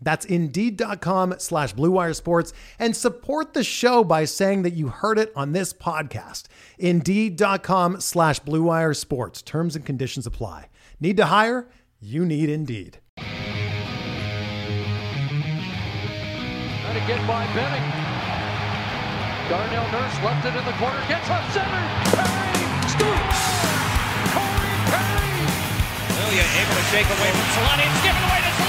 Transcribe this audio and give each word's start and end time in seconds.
That's 0.00 0.24
Indeed.com 0.24 1.34
slash 1.38 1.74
BlueWire 1.74 2.14
Sports 2.14 2.52
and 2.78 2.96
support 2.96 3.54
the 3.54 3.64
show 3.64 4.04
by 4.04 4.24
saying 4.24 4.62
that 4.62 4.74
you 4.74 4.88
heard 4.88 5.18
it 5.18 5.32
on 5.34 5.52
this 5.52 5.72
podcast. 5.72 6.44
Indeed.com 6.78 8.00
slash 8.00 8.40
BlueWire 8.40 8.96
Sports. 8.96 9.42
Terms 9.42 9.74
and 9.76 9.84
conditions 9.84 10.26
apply. 10.26 10.68
Need 11.00 11.16
to 11.16 11.26
hire? 11.26 11.68
You 12.00 12.24
need 12.24 12.48
Indeed. 12.48 12.98
Trying 13.16 13.26
to 16.94 17.06
get 17.06 17.26
by 17.26 17.44
Benning. 17.54 18.08
Darnell 19.48 19.90
Nurse 19.90 20.22
left 20.22 20.44
it 20.44 20.54
in 20.54 20.64
the 20.64 20.72
corner, 20.72 21.00
gets 21.08 21.30
up 21.30 21.42
center. 21.50 21.82
Perry 22.12 22.60
scores! 22.86 23.40
Corey 24.36 24.76
Perry! 24.92 25.48
Lilia 26.20 26.44
able 26.60 26.74
to 26.76 26.84
shake 26.92 27.08
away 27.08 27.30
from 27.32 27.48
Solani. 27.56 27.88
It's 27.88 28.02
given 28.04 28.22
away 28.28 28.40
to 28.44 28.52
Solani 28.60 28.67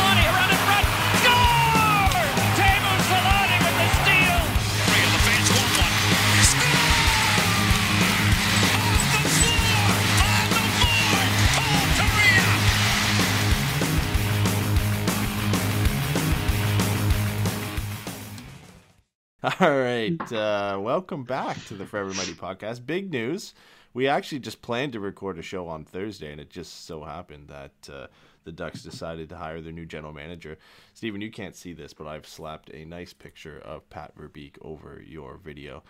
All 19.41 19.51
right, 19.61 20.33
uh, 20.33 20.77
welcome 20.81 21.23
back 21.23 21.63
to 21.67 21.73
the 21.73 21.85
Forever 21.85 22.13
Mighty 22.13 22.33
podcast. 22.33 22.85
Big 22.85 23.09
news. 23.09 23.53
We 23.93 24.05
actually 24.05 24.39
just 24.39 24.61
planned 24.61 24.91
to 24.91 24.99
record 24.99 25.39
a 25.39 25.41
show 25.41 25.69
on 25.69 25.85
Thursday, 25.85 26.33
and 26.33 26.41
it 26.41 26.49
just 26.49 26.85
so 26.85 27.05
happened 27.05 27.47
that 27.47 27.71
uh, 27.89 28.07
the 28.43 28.51
Ducks 28.51 28.83
decided 28.83 29.29
to 29.29 29.37
hire 29.37 29.61
their 29.61 29.71
new 29.71 29.85
general 29.85 30.11
manager. 30.11 30.57
Stephen, 30.93 31.21
you 31.21 31.31
can't 31.31 31.55
see 31.55 31.71
this, 31.71 31.93
but 31.93 32.05
I've 32.05 32.27
slapped 32.27 32.69
a 32.73 32.83
nice 32.83 33.13
picture 33.13 33.59
of 33.59 33.89
Pat 33.89 34.13
Verbeek 34.17 34.57
over 34.61 35.01
your 35.07 35.37
video 35.37 35.83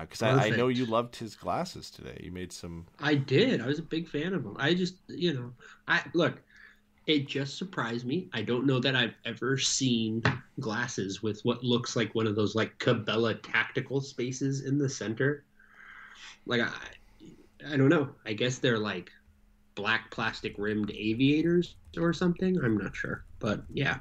because 0.00 0.22
I, 0.22 0.46
I 0.46 0.50
know 0.50 0.68
you 0.68 0.86
loved 0.86 1.16
his 1.16 1.36
glasses 1.36 1.90
today. 1.90 2.18
You 2.24 2.32
made 2.32 2.52
some. 2.52 2.86
I 3.00 3.16
did. 3.16 3.60
I 3.60 3.66
was 3.66 3.78
a 3.78 3.82
big 3.82 4.08
fan 4.08 4.32
of 4.32 4.44
them. 4.44 4.56
I 4.58 4.72
just, 4.72 4.94
you 5.08 5.34
know, 5.34 5.52
I 5.86 6.00
look. 6.14 6.40
It 7.06 7.28
just 7.28 7.58
surprised 7.58 8.06
me. 8.06 8.28
I 8.32 8.42
don't 8.42 8.66
know 8.66 8.80
that 8.80 8.96
I've 8.96 9.14
ever 9.26 9.58
seen 9.58 10.22
glasses 10.60 11.22
with 11.22 11.44
what 11.44 11.62
looks 11.62 11.96
like 11.96 12.14
one 12.14 12.26
of 12.26 12.34
those 12.34 12.54
like 12.54 12.78
Cabela 12.78 13.38
tactical 13.42 14.00
spaces 14.00 14.62
in 14.62 14.78
the 14.78 14.88
center. 14.88 15.44
Like 16.46 16.62
I, 16.62 16.70
I 17.72 17.76
don't 17.76 17.90
know. 17.90 18.08
I 18.24 18.32
guess 18.32 18.58
they're 18.58 18.78
like 18.78 19.10
black 19.74 20.10
plastic 20.10 20.54
rimmed 20.56 20.92
aviators 20.92 21.74
or 21.98 22.12
something. 22.12 22.58
I'm 22.62 22.78
not 22.78 22.96
sure, 22.96 23.24
but 23.38 23.62
yeah, 23.72 23.98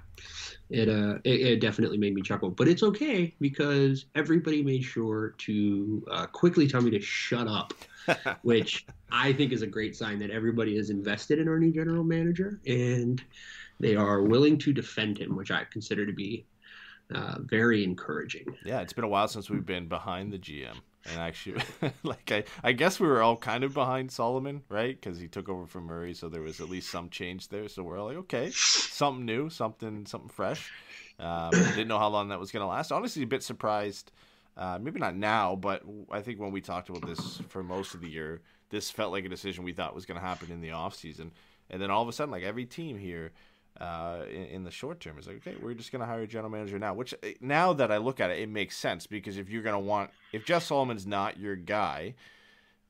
it 0.69 0.87
uh, 0.87 1.19
it, 1.25 1.41
it 1.41 1.59
definitely 1.59 1.97
made 1.97 2.13
me 2.13 2.21
chuckle. 2.21 2.51
But 2.51 2.67
it's 2.67 2.83
okay 2.83 3.35
because 3.41 4.05
everybody 4.15 4.63
made 4.63 4.83
sure 4.83 5.35
to 5.39 6.05
uh, 6.09 6.25
quickly 6.27 6.67
tell 6.67 6.81
me 6.81 6.91
to 6.91 7.01
shut 7.01 7.47
up 7.47 7.73
which 8.41 8.85
I 9.11 9.33
think 9.33 9.51
is 9.51 9.61
a 9.61 9.67
great 9.67 9.95
sign 9.95 10.19
that 10.19 10.31
everybody 10.31 10.77
is 10.77 10.89
invested 10.89 11.39
in 11.39 11.47
our 11.47 11.59
new 11.59 11.71
general 11.71 12.03
manager 12.03 12.59
and 12.65 13.23
they 13.79 13.95
are 13.95 14.21
willing 14.21 14.57
to 14.59 14.73
defend 14.73 15.17
him, 15.17 15.35
which 15.35 15.51
I 15.51 15.65
consider 15.65 16.05
to 16.05 16.13
be 16.13 16.45
uh, 17.13 17.35
very 17.41 17.83
encouraging. 17.83 18.45
Yeah, 18.65 18.81
it's 18.81 18.93
been 18.93 19.03
a 19.03 19.09
while 19.09 19.27
since 19.27 19.49
we've 19.49 19.65
been 19.65 19.87
behind 19.87 20.31
the 20.31 20.39
GM. 20.39 20.75
And 21.05 21.19
actually, 21.19 21.61
like 22.03 22.31
I, 22.31 22.45
I 22.63 22.71
guess 22.71 22.97
we 22.97 23.07
were 23.07 23.21
all 23.21 23.35
kind 23.35 23.65
of 23.65 23.73
behind 23.73 24.09
Solomon, 24.09 24.63
right? 24.69 24.99
Because 24.99 25.19
he 25.19 25.27
took 25.27 25.49
over 25.49 25.65
from 25.65 25.83
Murray, 25.83 26.13
so 26.13 26.29
there 26.29 26.41
was 26.41 26.61
at 26.61 26.69
least 26.69 26.89
some 26.89 27.09
change 27.09 27.49
there. 27.49 27.67
So 27.67 27.83
we're 27.83 27.99
all 27.99 28.07
like, 28.07 28.17
okay, 28.17 28.51
something 28.51 29.25
new, 29.25 29.49
something, 29.49 30.05
something 30.05 30.29
fresh. 30.29 30.71
Um, 31.19 31.51
didn't 31.51 31.89
know 31.89 31.99
how 31.99 32.07
long 32.07 32.29
that 32.29 32.39
was 32.39 32.51
going 32.51 32.61
to 32.61 32.67
last. 32.67 32.91
Honestly, 32.91 33.23
a 33.23 33.27
bit 33.27 33.43
surprised. 33.43 34.11
Uh, 34.55 34.77
maybe 34.79 34.99
not 34.99 35.15
now, 35.15 35.55
but 35.55 35.81
I 36.11 36.21
think 36.21 36.39
when 36.39 36.51
we 36.51 36.61
talked 36.61 36.89
about 36.89 37.07
this 37.07 37.41
for 37.49 37.63
most 37.63 37.95
of 37.95 38.01
the 38.01 38.09
year, 38.09 38.41
this 38.69 38.91
felt 38.91 39.11
like 39.11 39.25
a 39.25 39.29
decision 39.29 39.63
we 39.63 39.73
thought 39.73 39.95
was 39.95 40.05
going 40.05 40.19
to 40.19 40.25
happen 40.25 40.51
in 40.51 40.61
the 40.61 40.71
off 40.71 40.95
season. 40.95 41.31
And 41.69 41.81
then 41.81 41.89
all 41.89 42.03
of 42.03 42.07
a 42.07 42.13
sudden, 42.13 42.31
like 42.31 42.43
every 42.43 42.65
team 42.65 42.97
here, 42.97 43.31
uh, 43.79 44.25
in, 44.29 44.43
in 44.45 44.63
the 44.63 44.71
short 44.71 44.99
term 44.99 45.17
is 45.17 45.25
like, 45.25 45.37
okay, 45.37 45.55
we're 45.59 45.73
just 45.73 45.91
going 45.91 46.01
to 46.01 46.05
hire 46.05 46.21
a 46.21 46.27
general 46.27 46.51
manager 46.51 46.77
now. 46.77 46.93
Which 46.93 47.13
uh, 47.15 47.29
now 47.41 47.73
that 47.73 47.91
I 47.91 47.97
look 47.97 48.19
at 48.19 48.29
it, 48.29 48.39
it 48.39 48.49
makes 48.49 48.77
sense 48.77 49.07
because 49.07 49.37
if 49.37 49.49
you're 49.49 49.63
going 49.63 49.73
to 49.73 49.79
want, 49.79 50.11
if 50.31 50.45
Jeff 50.45 50.63
Solomon's 50.63 51.07
not 51.07 51.39
your 51.39 51.55
guy, 51.55 52.13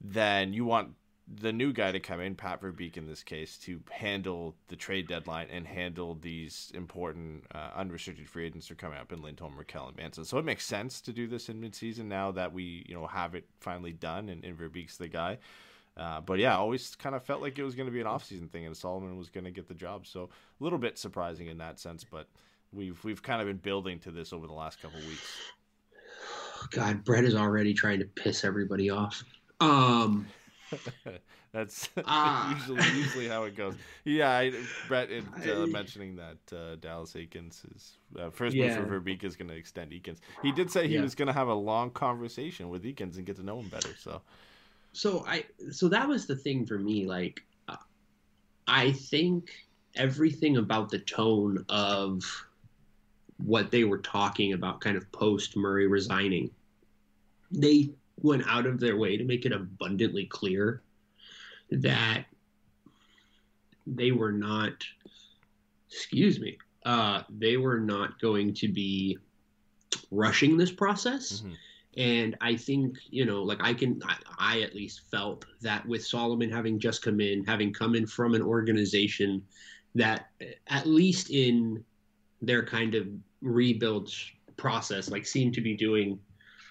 then 0.01 0.51
you 0.51 0.65
want 0.65 0.95
the 1.27 1.53
new 1.53 1.71
guy 1.71 1.91
to 1.91 1.99
come 1.99 2.19
in, 2.19 2.35
Pat 2.35 2.61
Verbeek 2.61 2.97
in 2.97 3.07
this 3.07 3.23
case, 3.23 3.57
to 3.59 3.79
handle 3.89 4.55
the 4.67 4.75
trade 4.75 5.07
deadline 5.07 5.47
and 5.51 5.65
handle 5.65 6.15
these 6.15 6.71
important 6.75 7.45
uh, 7.53 7.69
unrestricted 7.75 8.27
free 8.27 8.45
agents 8.45 8.69
are 8.69 8.75
coming 8.75 8.99
up 8.99 9.11
in 9.13 9.21
Lindholm, 9.21 9.53
Rakell, 9.57 9.87
and 9.87 9.97
Manson. 9.97 10.25
So 10.25 10.37
it 10.37 10.45
makes 10.45 10.65
sense 10.65 10.99
to 11.01 11.13
do 11.13 11.27
this 11.27 11.47
in 11.47 11.61
midseason 11.61 12.05
now 12.05 12.31
that 12.31 12.51
we 12.51 12.85
you 12.87 12.93
know 12.93 13.07
have 13.07 13.35
it 13.35 13.45
finally 13.59 13.93
done 13.93 14.29
and, 14.29 14.43
and 14.43 14.57
Verbeek's 14.57 14.97
the 14.97 15.07
guy. 15.07 15.37
Uh, 15.95 16.19
but 16.21 16.39
yeah, 16.39 16.57
always 16.57 16.95
kind 16.95 17.15
of 17.15 17.23
felt 17.23 17.41
like 17.41 17.57
it 17.59 17.63
was 17.63 17.75
going 17.75 17.85
to 17.85 17.91
be 17.91 18.01
an 18.01 18.07
off-season 18.07 18.47
thing, 18.47 18.65
and 18.65 18.75
Solomon 18.75 19.15
was 19.15 19.29
going 19.29 19.43
to 19.43 19.51
get 19.51 19.67
the 19.67 19.75
job. 19.75 20.07
So 20.07 20.23
a 20.59 20.63
little 20.63 20.79
bit 20.79 20.97
surprising 20.97 21.47
in 21.47 21.59
that 21.59 21.79
sense, 21.79 22.03
but 22.03 22.27
we've 22.73 23.01
we've 23.03 23.21
kind 23.21 23.41
of 23.41 23.47
been 23.47 23.57
building 23.57 23.99
to 23.99 24.11
this 24.11 24.33
over 24.33 24.47
the 24.47 24.53
last 24.53 24.81
couple 24.81 24.99
weeks. 25.01 25.37
God, 26.71 27.03
Brett 27.03 27.25
is 27.25 27.35
already 27.35 27.73
trying 27.73 27.99
to 27.99 28.05
piss 28.05 28.43
everybody 28.43 28.89
off. 28.89 29.23
Um, 29.59 30.25
That's 31.53 31.89
Ah. 32.05 32.47
usually 32.49 32.89
usually 32.89 33.27
how 33.27 33.43
it 33.43 33.55
goes. 33.55 33.75
Yeah, 34.05 34.29
I, 34.31 34.51
Brett 34.87 35.09
uh, 35.47 35.67
mentioning 35.67 36.15
that 36.15 36.37
uh, 36.55 36.75
Dallas 36.77 37.13
Eakins 37.13 37.63
is 37.75 37.97
uh, 38.19 38.29
first 38.29 38.55
Yeah. 38.55 38.79
move 38.79 38.89
for 38.89 38.99
Verbeek 38.99 39.23
is 39.23 39.35
going 39.35 39.49
to 39.49 39.55
extend 39.55 39.91
Eakins. 39.91 40.19
He 40.41 40.51
did 40.51 40.71
say 40.71 40.87
he 40.87 40.95
Yeah. 40.95 41.01
was 41.01 41.15
going 41.15 41.27
to 41.27 41.33
have 41.33 41.47
a 41.47 41.53
long 41.53 41.91
conversation 41.91 42.69
with 42.69 42.83
Eakins 42.83 43.17
and 43.17 43.25
get 43.25 43.35
to 43.37 43.43
know 43.43 43.59
him 43.59 43.69
better. 43.69 43.95
So 43.95 44.21
so 44.93 45.25
I, 45.27 45.45
so 45.71 45.89
that 45.89 46.07
was 46.07 46.27
the 46.27 46.35
thing 46.35 46.65
for 46.65 46.77
me. 46.77 47.05
Like, 47.05 47.41
uh, 47.67 47.77
I 48.67 48.91
think 48.91 49.51
everything 49.95 50.57
about 50.57 50.89
the 50.89 50.99
tone 50.99 51.65
of 51.69 52.23
what 53.37 53.71
they 53.71 53.83
were 53.83 53.97
talking 53.99 54.53
about, 54.53 54.81
kind 54.81 54.95
of 54.97 55.11
post 55.11 55.57
Murray 55.57 55.87
resigning, 55.87 56.51
they 57.51 57.89
went 58.21 58.43
out 58.47 58.65
of 58.65 58.79
their 58.79 58.97
way 58.97 59.17
to 59.17 59.23
make 59.23 59.45
it 59.45 59.51
abundantly 59.51 60.25
clear 60.25 60.81
that 61.71 62.25
they 63.87 64.11
were 64.11 64.31
not, 64.31 64.83
excuse 65.91 66.39
me, 66.39 66.57
uh, 66.85 67.23
they 67.29 67.57
were 67.57 67.79
not 67.79 68.19
going 68.21 68.53
to 68.53 68.67
be 68.67 69.17
rushing 70.11 70.57
this 70.57 70.71
process. 70.71 71.41
Mhm. 71.41 71.55
And 71.95 72.37
I 72.41 72.55
think, 72.55 72.97
you 73.09 73.25
know, 73.25 73.43
like 73.43 73.59
I 73.61 73.73
can, 73.73 74.01
I, 74.03 74.15
I 74.39 74.61
at 74.61 74.75
least 74.75 75.01
felt 75.11 75.45
that 75.61 75.85
with 75.85 76.05
Solomon 76.05 76.49
having 76.49 76.79
just 76.79 77.03
come 77.03 77.19
in, 77.19 77.43
having 77.43 77.71
come 77.71 77.93
in 77.93 78.07
from 78.07 78.33
an 78.33 78.41
organization 78.41 79.43
that, 79.95 80.31
at 80.67 80.87
least 80.87 81.29
in 81.29 81.83
their 82.41 82.65
kind 82.65 82.95
of 82.95 83.07
rebuild 83.41 84.11
process, 84.57 85.11
like 85.11 85.25
seemed 85.25 85.53
to 85.53 85.61
be 85.61 85.75
doing 85.75 86.19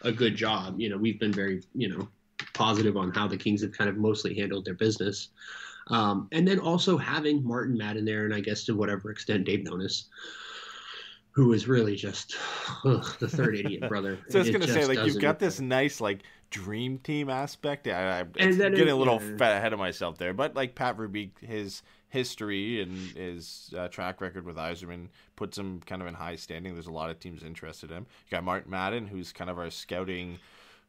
a 0.03 0.13
good 0.13 0.37
job. 0.37 0.79
You 0.81 0.89
know, 0.91 0.97
we've 0.99 1.19
been 1.19 1.33
very, 1.33 1.63
you 1.75 1.89
know, 1.89 2.09
positive 2.55 2.97
on 2.97 3.13
how 3.13 3.27
the 3.29 3.37
Kings 3.37 3.63
have 3.63 3.73
kind 3.73 3.89
of 3.89 3.97
mostly 3.97 4.35
handled 4.35 4.65
their 4.65 4.75
business. 4.75 5.29
Um, 5.89 6.29
and 6.33 6.47
then 6.47 6.59
also 6.61 6.97
having 6.97 7.43
Martin 7.45 7.77
Madden 7.77 8.05
there, 8.05 8.25
and 8.25 8.35
I 8.35 8.41
guess 8.41 8.65
to 8.65 8.75
whatever 8.75 9.11
extent 9.11 9.45
Dave 9.45 9.61
Nonis, 9.65 10.05
who 11.33 11.53
is 11.55 11.67
really 11.67 11.97
just 11.97 12.37
ugh, 12.85 13.17
the 13.19 13.29
third 13.29 13.57
idiot 13.57 13.89
brother. 13.89 14.19
So 14.29 14.39
I 14.39 14.43
was 14.43 14.51
gonna 14.51 14.69
say, 14.69 14.75
just 14.81 14.89
like, 14.89 15.07
you've 15.07 15.21
got 15.21 15.39
this 15.39 15.61
nice, 15.61 16.01
like, 16.01 16.21
dream 16.51 16.99
team 16.99 17.31
aspect. 17.31 17.89
I, 17.89 17.93
I, 17.93 18.21
And 18.21 18.31
it's 18.37 18.59
then 18.59 18.75
it- 18.75 18.77
getting 18.77 18.93
a 18.93 18.97
little 18.97 19.21
yeah. 19.23 19.37
fat 19.39 19.57
ahead 19.57 19.73
of 19.73 19.79
myself 19.79 20.19
there, 20.19 20.35
but 20.35 20.55
like 20.55 20.75
Pat 20.75 20.97
Verbeek, 20.99 21.31
his 21.41 21.83
history 22.13 22.83
and 22.83 22.93
his 23.17 23.73
uh, 23.77 23.89
track 23.89 24.21
record 24.21 24.45
with 24.45 24.57
Yzerman 24.57 25.09
puts 25.35 25.57
him 25.57 25.81
kind 25.87 26.03
of 26.03 26.09
in 26.09 26.15
high 26.15 26.37
standing. 26.37 26.75
There's 26.75 26.87
a 26.87 26.93
lot 26.93 27.09
of 27.11 27.19
teams 27.19 27.43
interested 27.43 27.91
in 27.91 27.97
him. 27.99 28.07
You 28.27 28.37
got 28.37 28.45
Martin 28.45 28.71
Madden, 28.71 29.07
who's 29.07 29.33
kind 29.33 29.49
of 29.49 29.59
our 29.59 29.71
scouting 29.71 30.39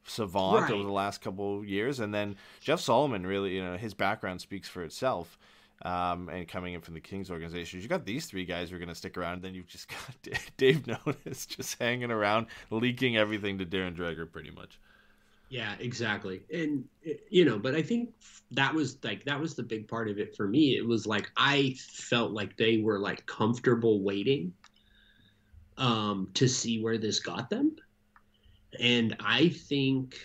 savant 0.05 0.63
Right. 0.63 0.71
over 0.71 0.83
the 0.83 0.91
last 0.91 1.21
couple 1.21 1.59
of 1.59 1.65
years, 1.65 2.01
and 2.01 2.13
then 2.13 2.35
Jeff 2.59 2.81
Solomon. 2.81 3.25
Really, 3.25 3.55
you 3.55 3.63
know, 3.63 3.77
his 3.77 3.93
background 3.93 4.41
speaks 4.41 4.67
for 4.67 4.83
itself. 4.83 5.37
Um, 5.85 6.29
and 6.29 6.47
coming 6.47 6.73
in 6.75 6.81
from 6.81 6.93
the 6.93 7.01
Kings 7.01 7.29
organization, 7.29 7.81
you 7.81 7.87
got 7.89 8.05
these 8.05 8.25
three 8.25 8.45
guys 8.45 8.69
who 8.69 8.75
are 8.75 8.79
going 8.79 8.87
to 8.89 8.95
stick 8.95 9.17
around. 9.17 9.33
And 9.35 9.41
then 9.41 9.53
you've 9.53 9.67
just 9.67 9.87
got 10.25 10.29
Dave 10.57 10.83
Nonis 10.83 11.47
just 11.47 11.77
hanging 11.79 12.11
around, 12.11 12.47
leaking 12.69 13.17
everything 13.17 13.57
to 13.57 13.65
Darren 13.65 13.95
Dreger, 13.95 14.29
pretty 14.31 14.51
much. 14.51 14.79
Yeah, 15.53 15.75
exactly. 15.79 16.41
And 16.51 16.83
eh, 17.05 17.13
you 17.29 17.45
know, 17.45 17.59
but 17.59 17.75
I 17.75 17.83
think 17.83 18.09
that 18.49 18.73
was 18.73 18.97
like 19.03 19.23
that 19.25 19.39
was 19.39 19.53
the 19.53 19.61
big 19.61 19.87
part 19.87 20.09
of 20.09 20.17
it 20.17 20.35
for 20.35 20.47
me. 20.47 20.75
It 20.75 20.83
was 20.83 21.05
like 21.05 21.29
I 21.37 21.75
felt 21.79 22.31
like 22.31 22.57
they 22.57 22.79
were 22.79 22.97
like 22.97 23.23
comfortable 23.27 24.01
waiting 24.01 24.51
um 25.77 26.27
to 26.33 26.47
see 26.47 26.81
where 26.81 26.97
this 26.97 27.19
got 27.19 27.51
them. 27.51 27.75
And 28.79 29.15
I 29.19 29.49
think 29.49 30.15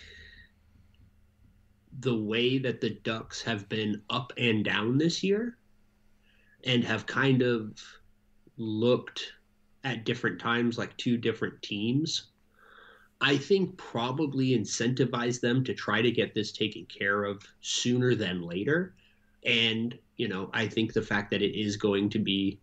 the 1.99 2.15
way 2.15 2.57
that 2.57 2.81
the 2.81 2.89
Ducks 3.03 3.39
have 3.43 3.69
been 3.69 4.01
up 4.09 4.33
and 4.35 4.65
down 4.65 4.97
this 4.97 5.23
year 5.23 5.59
and 6.63 6.83
have 6.83 7.05
kind 7.05 7.43
of 7.43 7.79
looked 8.57 9.31
at 9.83 10.05
different 10.05 10.39
times 10.39 10.79
like 10.79 10.97
two 10.97 11.17
different 11.17 11.61
teams 11.61 12.31
I 13.21 13.37
think 13.37 13.77
probably 13.77 14.57
incentivize 14.57 15.41
them 15.41 15.63
to 15.65 15.73
try 15.73 16.01
to 16.01 16.11
get 16.11 16.33
this 16.33 16.51
taken 16.51 16.85
care 16.85 17.25
of 17.25 17.43
sooner 17.61 18.15
than 18.15 18.41
later. 18.41 18.93
And, 19.45 19.97
you 20.17 20.27
know, 20.27 20.49
I 20.53 20.67
think 20.67 20.93
the 20.93 21.01
fact 21.01 21.31
that 21.31 21.41
it 21.41 21.59
is 21.59 21.75
going 21.75 22.09
to 22.11 22.19
be 22.19 22.59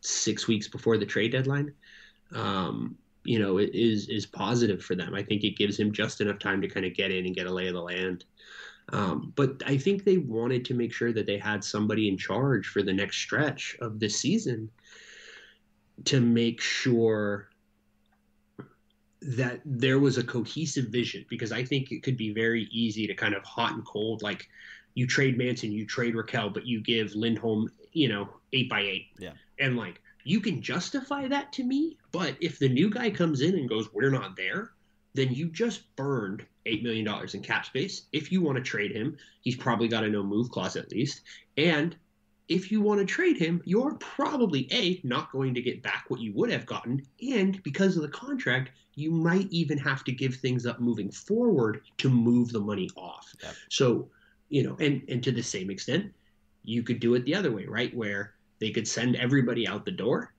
six 0.00 0.48
weeks 0.48 0.66
before 0.66 0.98
the 0.98 1.06
trade 1.06 1.32
deadline, 1.32 1.72
um, 2.32 2.96
you 3.24 3.38
know, 3.38 3.58
is 3.58 4.08
is 4.08 4.26
positive 4.26 4.82
for 4.82 4.94
them. 4.94 5.14
I 5.14 5.22
think 5.22 5.44
it 5.44 5.56
gives 5.56 5.78
him 5.78 5.92
just 5.92 6.20
enough 6.20 6.38
time 6.38 6.60
to 6.62 6.68
kind 6.68 6.86
of 6.86 6.94
get 6.94 7.10
in 7.10 7.26
and 7.26 7.34
get 7.34 7.46
a 7.46 7.52
lay 7.52 7.68
of 7.68 7.74
the 7.74 7.80
land. 7.80 8.24
Um, 8.90 9.32
but 9.34 9.62
I 9.64 9.78
think 9.78 10.04
they 10.04 10.18
wanted 10.18 10.64
to 10.66 10.74
make 10.74 10.92
sure 10.92 11.12
that 11.12 11.26
they 11.26 11.38
had 11.38 11.64
somebody 11.64 12.08
in 12.08 12.18
charge 12.18 12.66
for 12.66 12.82
the 12.82 12.92
next 12.92 13.16
stretch 13.16 13.76
of 13.80 13.98
the 13.98 14.08
season 14.08 14.70
to 16.04 16.20
make 16.20 16.60
sure 16.60 17.48
that 19.24 19.60
there 19.64 19.98
was 19.98 20.18
a 20.18 20.24
cohesive 20.24 20.86
vision 20.86 21.24
because 21.28 21.50
I 21.50 21.64
think 21.64 21.90
it 21.90 22.02
could 22.02 22.16
be 22.16 22.32
very 22.32 22.68
easy 22.70 23.06
to 23.06 23.14
kind 23.14 23.34
of 23.34 23.42
hot 23.42 23.72
and 23.72 23.84
cold, 23.84 24.22
like 24.22 24.48
you 24.94 25.06
trade 25.06 25.38
Manson, 25.38 25.72
you 25.72 25.86
trade 25.86 26.14
Rakell, 26.14 26.52
but 26.52 26.66
you 26.66 26.80
give 26.80 27.14
Lindholm, 27.14 27.70
you 27.92 28.08
know, 28.08 28.28
eight 28.52 28.68
by 28.68 28.80
eight. 28.80 29.06
Yeah. 29.18 29.32
And 29.58 29.76
like 29.76 30.00
you 30.24 30.40
can 30.40 30.60
justify 30.60 31.26
that 31.28 31.52
to 31.54 31.64
me, 31.64 31.96
but 32.12 32.36
if 32.40 32.58
the 32.58 32.68
new 32.68 32.90
guy 32.90 33.10
comes 33.10 33.40
in 33.40 33.54
and 33.54 33.68
goes, 33.68 33.92
We're 33.92 34.10
not 34.10 34.36
there, 34.36 34.72
then 35.14 35.32
you 35.32 35.48
just 35.48 35.94
burned 35.96 36.44
eight 36.66 36.82
million 36.82 37.04
dollars 37.04 37.34
in 37.34 37.42
cap 37.42 37.64
space. 37.64 38.02
If 38.12 38.30
you 38.30 38.42
want 38.42 38.56
to 38.56 38.62
trade 38.62 38.92
him, 38.92 39.16
he's 39.40 39.56
probably 39.56 39.88
got 39.88 40.04
a 40.04 40.08
no 40.08 40.22
move 40.22 40.50
clause 40.50 40.76
at 40.76 40.90
least. 40.92 41.22
And 41.56 41.96
if 42.48 42.70
you 42.70 42.80
want 42.80 43.00
to 43.00 43.06
trade 43.06 43.38
him, 43.38 43.62
you're 43.64 43.94
probably 43.94 44.68
A, 44.70 45.00
not 45.02 45.32
going 45.32 45.54
to 45.54 45.62
get 45.62 45.82
back 45.82 46.04
what 46.08 46.20
you 46.20 46.32
would 46.34 46.50
have 46.50 46.66
gotten, 46.66 47.02
and 47.32 47.62
because 47.62 47.96
of 47.96 48.02
the 48.02 48.08
contract, 48.08 48.70
you 48.96 49.10
might 49.10 49.48
even 49.50 49.78
have 49.78 50.04
to 50.04 50.12
give 50.12 50.36
things 50.36 50.66
up 50.66 50.80
moving 50.80 51.10
forward 51.10 51.80
to 51.98 52.08
move 52.08 52.52
the 52.52 52.60
money 52.60 52.88
off. 52.96 53.32
Yep. 53.42 53.54
So, 53.70 54.08
you 54.50 54.62
know, 54.62 54.76
and 54.78 55.02
and 55.08 55.22
to 55.24 55.32
the 55.32 55.42
same 55.42 55.70
extent, 55.70 56.12
you 56.64 56.82
could 56.82 57.00
do 57.00 57.14
it 57.14 57.24
the 57.24 57.34
other 57.34 57.50
way, 57.50 57.64
right? 57.66 57.94
Where 57.96 58.34
they 58.60 58.70
could 58.70 58.86
send 58.86 59.16
everybody 59.16 59.66
out 59.66 59.84
the 59.84 59.90
door 59.90 60.32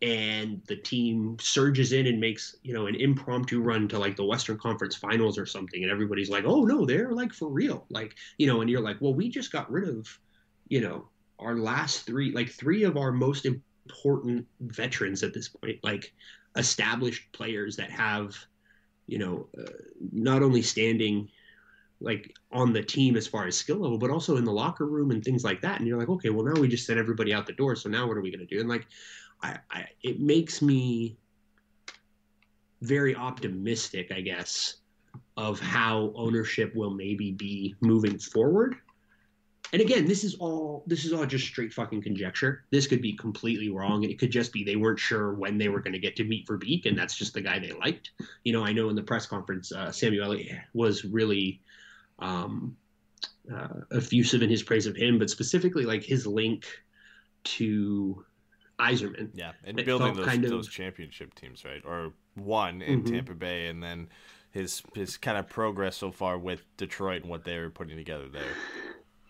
and 0.00 0.60
the 0.66 0.76
team 0.76 1.36
surges 1.40 1.92
in 1.92 2.08
and 2.08 2.18
makes, 2.18 2.56
you 2.64 2.74
know, 2.74 2.86
an 2.86 2.96
impromptu 2.96 3.60
run 3.60 3.86
to 3.86 3.98
like 3.98 4.16
the 4.16 4.24
Western 4.24 4.58
Conference 4.58 4.96
Finals 4.96 5.38
or 5.38 5.46
something 5.46 5.82
and 5.82 5.92
everybody's 5.92 6.30
like, 6.30 6.44
"Oh 6.44 6.64
no, 6.64 6.84
they're 6.84 7.12
like 7.12 7.32
for 7.32 7.48
real." 7.48 7.86
Like, 7.90 8.16
you 8.38 8.46
know, 8.46 8.62
and 8.62 8.70
you're 8.70 8.80
like, 8.80 8.96
"Well, 9.00 9.14
we 9.14 9.28
just 9.28 9.52
got 9.52 9.70
rid 9.70 9.88
of, 9.88 10.18
you 10.68 10.80
know, 10.80 11.08
our 11.42 11.56
last 11.56 12.06
three 12.06 12.32
like 12.32 12.50
three 12.50 12.84
of 12.84 12.96
our 12.96 13.12
most 13.12 13.46
important 13.46 14.46
veterans 14.60 15.22
at 15.22 15.34
this 15.34 15.48
point, 15.48 15.78
like 15.82 16.12
established 16.56 17.30
players 17.32 17.76
that 17.76 17.90
have, 17.90 18.36
you 19.06 19.18
know, 19.18 19.48
uh, 19.58 19.70
not 20.12 20.42
only 20.42 20.62
standing 20.62 21.28
like 22.00 22.34
on 22.50 22.72
the 22.72 22.82
team 22.82 23.16
as 23.16 23.26
far 23.26 23.46
as 23.46 23.56
skill 23.56 23.78
level, 23.78 23.98
but 23.98 24.10
also 24.10 24.36
in 24.36 24.44
the 24.44 24.52
locker 24.52 24.86
room 24.86 25.10
and 25.10 25.24
things 25.24 25.44
like 25.44 25.60
that. 25.62 25.78
And 25.78 25.86
you're 25.86 25.98
like, 25.98 26.08
okay, 26.08 26.30
well 26.30 26.44
now 26.44 26.60
we 26.60 26.68
just 26.68 26.86
sent 26.86 26.98
everybody 26.98 27.32
out 27.32 27.46
the 27.46 27.52
door. 27.52 27.76
So 27.76 27.88
now 27.88 28.06
what 28.06 28.16
are 28.16 28.20
we 28.22 28.30
going 28.30 28.46
to 28.46 28.54
do? 28.54 28.60
And 28.60 28.68
like, 28.68 28.86
I, 29.42 29.58
I, 29.70 29.86
it 30.02 30.20
makes 30.20 30.62
me 30.62 31.16
very 32.80 33.14
optimistic, 33.14 34.12
I 34.12 34.20
guess, 34.20 34.76
of 35.36 35.60
how 35.60 36.12
ownership 36.16 36.74
will 36.74 36.90
maybe 36.90 37.30
be 37.32 37.74
moving 37.80 38.18
forward. 38.18 38.76
And 39.72 39.80
again, 39.80 40.04
this 40.04 40.22
is 40.22 40.34
all 40.34 40.84
this 40.86 41.04
is 41.06 41.12
all 41.14 41.24
just 41.24 41.46
straight 41.46 41.72
fucking 41.72 42.02
conjecture. 42.02 42.64
This 42.70 42.86
could 42.86 43.00
be 43.00 43.14
completely 43.14 43.70
wrong. 43.70 44.04
And 44.04 44.12
it 44.12 44.18
could 44.18 44.30
just 44.30 44.52
be 44.52 44.64
they 44.64 44.76
weren't 44.76 44.98
sure 44.98 45.32
when 45.32 45.56
they 45.56 45.68
were 45.70 45.80
going 45.80 45.94
to 45.94 45.98
get 45.98 46.14
to 46.16 46.24
meet 46.24 46.46
Verbeek, 46.46 46.84
and 46.84 46.96
that's 46.96 47.16
just 47.16 47.32
the 47.32 47.40
guy 47.40 47.58
they 47.58 47.72
liked. 47.72 48.10
You 48.44 48.52
know, 48.52 48.62
I 48.64 48.72
know 48.72 48.90
in 48.90 48.96
the 48.96 49.02
press 49.02 49.24
conference, 49.26 49.72
uh, 49.72 49.90
Samuel 49.90 50.24
Elliott 50.26 50.58
was 50.74 51.04
really 51.06 51.62
um, 52.18 52.76
uh, 53.52 53.68
effusive 53.92 54.42
in 54.42 54.50
his 54.50 54.62
praise 54.62 54.86
of 54.86 54.94
him, 54.94 55.18
but 55.18 55.30
specifically 55.30 55.84
like 55.84 56.04
his 56.04 56.26
link 56.26 56.66
to 57.44 58.24
Yzerman. 58.78 59.30
Yeah, 59.34 59.52
and 59.64 59.82
building 59.84 60.14
those 60.14 60.26
kind 60.26 60.44
of- 60.44 60.50
those 60.50 60.68
championship 60.68 61.34
teams, 61.34 61.64
right? 61.64 61.82
Or 61.84 62.12
one 62.34 62.82
in 62.82 63.02
Mhm. 63.02 63.10
Tampa 63.10 63.34
Bay, 63.34 63.68
and 63.68 63.82
then 63.82 64.08
his 64.50 64.82
his 64.94 65.16
kind 65.16 65.38
of 65.38 65.48
progress 65.48 65.96
so 65.96 66.10
far 66.10 66.38
with 66.38 66.64
Detroit 66.76 67.22
and 67.22 67.30
what 67.30 67.44
they 67.44 67.58
were 67.58 67.70
putting 67.70 67.96
together 67.96 68.28
there. 68.28 68.54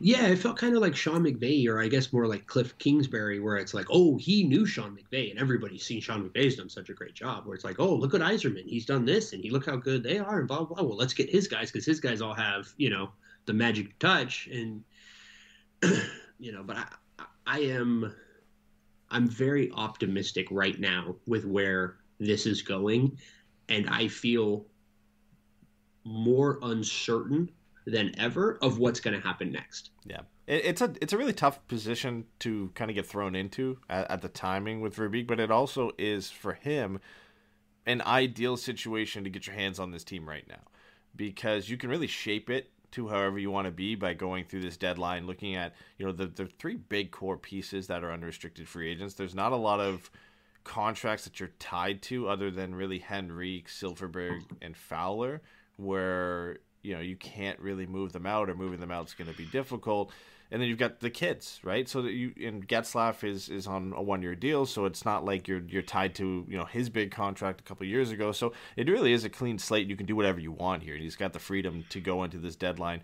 Yeah, 0.05 0.27
it 0.27 0.39
felt 0.39 0.57
kind 0.57 0.75
of 0.75 0.83
like 0.83 0.97
Sean 0.97 1.23
McVay, 1.23 1.69
or 1.69 1.81
I 1.81 1.87
guess 1.87 2.13
more 2.13 2.27
like 2.27 2.49
Cliff 2.49 2.77
Kingsbury, 2.79 3.39
where 3.39 3.57
it's 3.57 3.73
like, 3.73 3.87
oh, 3.89 4.17
he 4.17 4.43
knew 4.43 4.67
Sean 4.67 4.99
McVay, 4.99 5.31
and 5.31 5.39
everybody's 5.39 5.85
seen 5.85 6.01
Sean 6.01 6.29
McVay's 6.29 6.57
done 6.57 6.69
such 6.69 6.91
a 6.91 6.93
great 6.93 7.15
job. 7.15 7.47
Where 7.47 7.55
it's 7.55 7.63
like, 7.65 7.79
oh, 7.79 7.95
look 7.95 8.13
at 8.13 8.21
Yzerman, 8.21 8.67
he's 8.67 8.85
done 8.85 9.05
this, 9.05 9.33
and 9.33 9.41
he 9.41 9.51
look 9.51 9.65
how 9.65 9.77
good 9.77 10.03
they 10.03 10.19
are, 10.19 10.41
and 10.41 10.49
blah 10.49 10.65
blah. 10.65 10.75
blah. 10.75 10.85
Well, 10.85 10.97
let's 10.97 11.15
get 11.15 11.31
his 11.31 11.47
guys 11.47 11.71
because 11.71 11.87
his 11.87 12.01
guys 12.01 12.21
all 12.21 12.35
have 12.35 12.69
you 12.77 12.91
know 12.91 13.11
the 13.47 13.53
magic 13.53 13.97
touch, 14.01 14.49
and 14.51 14.83
you 16.41 16.51
know. 16.51 16.65
But 16.65 16.79
I, 16.79 16.87
I 17.47 17.59
am, 17.61 18.13
I'm 19.09 19.29
very 19.29 19.71
optimistic 19.71 20.49
right 20.51 20.81
now 20.81 21.15
with 21.29 21.45
where 21.45 21.99
this 22.19 22.45
is 22.45 22.61
going, 22.61 23.19
and 23.69 23.89
I 23.89 24.09
feel 24.09 24.67
more 26.05 26.59
uncertain 26.63 27.53
than 27.87 28.19
ever 28.19 28.59
of 28.63 28.79
what's 28.79 29.01
going 29.01 29.19
to 29.19 29.27
happen 29.27 29.53
next. 29.53 29.91
Yeah, 30.05 30.21
it, 30.47 30.65
it's 30.65 30.81
a 30.81 30.93
it's 31.01 31.13
a 31.13 31.19
really 31.19 31.33
tough 31.33 31.67
position 31.69 32.25
to 32.41 32.71
kind 32.75 32.91
of 32.91 32.95
get 32.95 33.07
thrown 33.07 33.35
into 33.35 33.79
at, 33.89 34.11
at 34.11 34.23
the 34.23 34.29
timing 34.29 34.81
with 34.81 34.97
Verbeek, 34.97 35.27
but 35.27 35.41
it 35.41 35.51
also 35.51 35.93
is 35.99 36.31
for 36.31 36.55
him 36.55 37.01
an 37.87 38.01
ideal 38.03 38.57
situation 38.57 39.25
to 39.25 39.31
get 39.31 39.47
your 39.47 39.57
hands 39.57 39.79
on 39.81 39.91
this 39.91 40.05
team 40.05 40.29
right 40.29 40.47
now 40.49 40.61
because 41.17 41.69
you 41.69 41.77
can 41.77 41.91
really 41.91 42.07
shape 42.07 42.49
it 42.49 42.71
to 42.93 43.09
however 43.09 43.39
you 43.39 43.51
want 43.51 43.67
to 43.67 43.73
be 43.73 43.95
by 43.95 44.15
going 44.15 44.45
through 44.45 44.61
this 44.61 44.77
deadline, 44.77 45.27
looking 45.27 45.57
at 45.57 45.75
you 45.99 46.07
know 46.07 46.13
the 46.13 46.27
the 46.27 46.47
three 46.47 46.77
big 46.77 47.11
core 47.11 47.37
pieces 47.37 47.87
that 47.89 48.05
are 48.05 48.13
unrestricted 48.13 48.69
free 48.69 48.91
agents. 48.91 49.15
There's 49.15 49.35
not 49.35 49.53
a 49.53 49.57
lot 49.57 49.81
of 49.81 50.11
contracts 50.65 51.25
that 51.25 51.41
you're 51.41 51.51
tied 51.59 52.03
to 52.03 52.29
other 52.29 52.51
than 52.51 52.75
really 52.75 53.05
Henrique, 53.11 53.69
Silfverberg, 53.69 54.43
and 54.61 54.77
Fowler, 54.77 55.43
where 55.77 56.59
you 56.83 56.95
know 56.95 57.01
you 57.01 57.17
can't 57.17 57.59
really 57.61 57.87
move 57.87 58.13
them 58.13 58.27
out 58.27 58.51
or 58.51 58.55
moving 58.55 58.81
them 58.81 58.91
out 58.91 59.07
is 59.07 59.15
going 59.15 59.31
to 59.31 59.37
be 59.37 59.47
difficult 59.47 60.13
and 60.53 60.61
then 60.61 60.69
you've 60.69 60.79
got 60.79 61.01
the 61.01 61.09
kids, 61.09 61.59
right? 61.65 61.89
So 61.89 62.03
that 62.03 62.13
you 62.13 62.35
and 62.45 62.69
Getzlaf 62.69 63.25
is 63.25 63.49
is 63.49 63.67
on 63.67 63.95
a 63.97 64.03
one 64.03 64.21
year 64.21 64.35
deal, 64.35 64.67
so 64.67 64.85
it's 64.85 65.03
not 65.03 65.25
like 65.25 65.49
you're 65.49 65.63
you're 65.67 65.81
tied 65.81 66.15
to 66.17 66.45
you 66.47 66.59
know 66.59 66.67
his 66.67 66.91
big 66.91 67.11
contract 67.11 67.61
a 67.61 67.65
couple 67.65 67.87
years 67.87 68.11
ago. 68.11 68.33
So 68.33 68.53
it 68.77 68.87
really 68.87 69.15
is 69.15 69.25
a 69.25 69.31
clean 69.31 69.59
slate. 69.59 69.89
You 69.89 69.97
can 69.97 70.05
do 70.05 70.15
whatever 70.15 70.39
you 70.39 70.53
want 70.53 70.83
here, 70.83 70.93
and 70.93 71.03
he's 71.03 71.17
got 71.17 71.33
the 71.33 71.39
freedom 71.39 71.87
to 71.89 72.01
go 72.01 72.23
into 72.23 72.37
this 72.37 72.55
deadline 72.55 73.01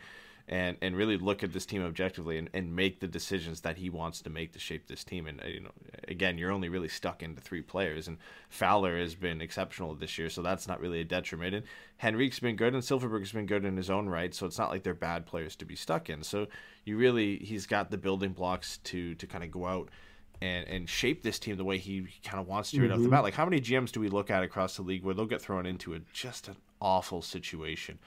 and 0.49 0.79
and 0.81 0.97
really 0.97 1.19
look 1.19 1.43
at 1.43 1.53
this 1.53 1.67
team 1.67 1.85
objectively 1.85 2.39
and, 2.39 2.49
and 2.55 2.75
make 2.75 3.01
the 3.01 3.07
decisions 3.07 3.61
that 3.61 3.77
he 3.77 3.91
wants 3.91 4.23
to 4.23 4.31
make 4.31 4.53
to 4.53 4.59
shape 4.59 4.87
this 4.87 5.05
team. 5.05 5.27
And 5.27 5.41
uh, 5.43 5.47
you 5.47 5.61
know, 5.61 5.71
again, 6.09 6.39
you're 6.39 6.51
only 6.51 6.69
really 6.69 6.89
stuck 6.89 7.23
into 7.23 7.41
three 7.41 7.61
players, 7.61 8.09
and 8.09 8.17
Fowler 8.49 8.99
has 8.99 9.15
been 9.15 9.43
exceptional 9.43 9.95
this 9.95 10.17
year, 10.19 10.31
so 10.31 10.41
that's 10.43 10.67
not 10.67 10.81
really 10.81 11.01
a 11.01 11.05
detriment. 11.05 11.55
And 11.55 11.67
Henrique's 11.99 12.41
been 12.41 12.57
good, 12.57 12.73
and 12.73 12.83
Silfverberg's 12.83 13.33
been 13.33 13.47
good 13.47 13.65
in 13.65 13.77
his 13.77 13.91
own 13.91 14.09
right, 14.09 14.35
so 14.35 14.47
it's 14.47 14.59
not 14.59 14.71
like 14.71 14.83
they're 14.83 14.95
bad 14.95 15.27
players 15.27 15.55
to 15.57 15.67
be 15.67 15.77
stuck 15.77 16.09
in. 16.09 16.23
So 16.23 16.47
you 16.85 16.97
really, 16.97 17.37
he's 17.37 17.67
got 17.67 17.91
the 17.91 17.99
building 17.99 18.33
blocks 18.33 18.79
to 18.85 19.15
to 19.17 19.27
kind 19.27 19.45
of 19.45 19.51
go 19.51 19.67
out. 19.67 19.91
And, 20.41 20.69
and 20.69 20.89
shape 20.89 21.25
this 21.25 21.41
team 21.41 21.57
the 21.57 21.65
way 21.65 21.79
he 21.79 22.07
kind 22.23 22.39
of 22.39 22.47
wants 22.47 22.71
to 22.71 22.77
mm-hmm. 22.77 22.85
right 22.85 22.93
off 22.93 22.99
the 22.99 23.07
mm-hmm. 23.07 23.11
bat. 23.11 23.25
Like, 23.25 23.35
how 23.35 23.45
many 23.45 23.61
GMs 23.61 23.91
do 23.91 23.99
we 23.99 24.09
look 24.09 24.31
at 24.31 24.45
across 24.45 24.77
the 24.77 24.83
league 24.83 25.03
where 25.03 25.13
they'll 25.13 25.27
get 25.27 25.43
thrown 25.43 25.67
into 25.67 25.95
a, 25.95 25.99
just 26.13 26.47
an 26.47 26.55
awful 26.81 27.23
situation 27.23 27.99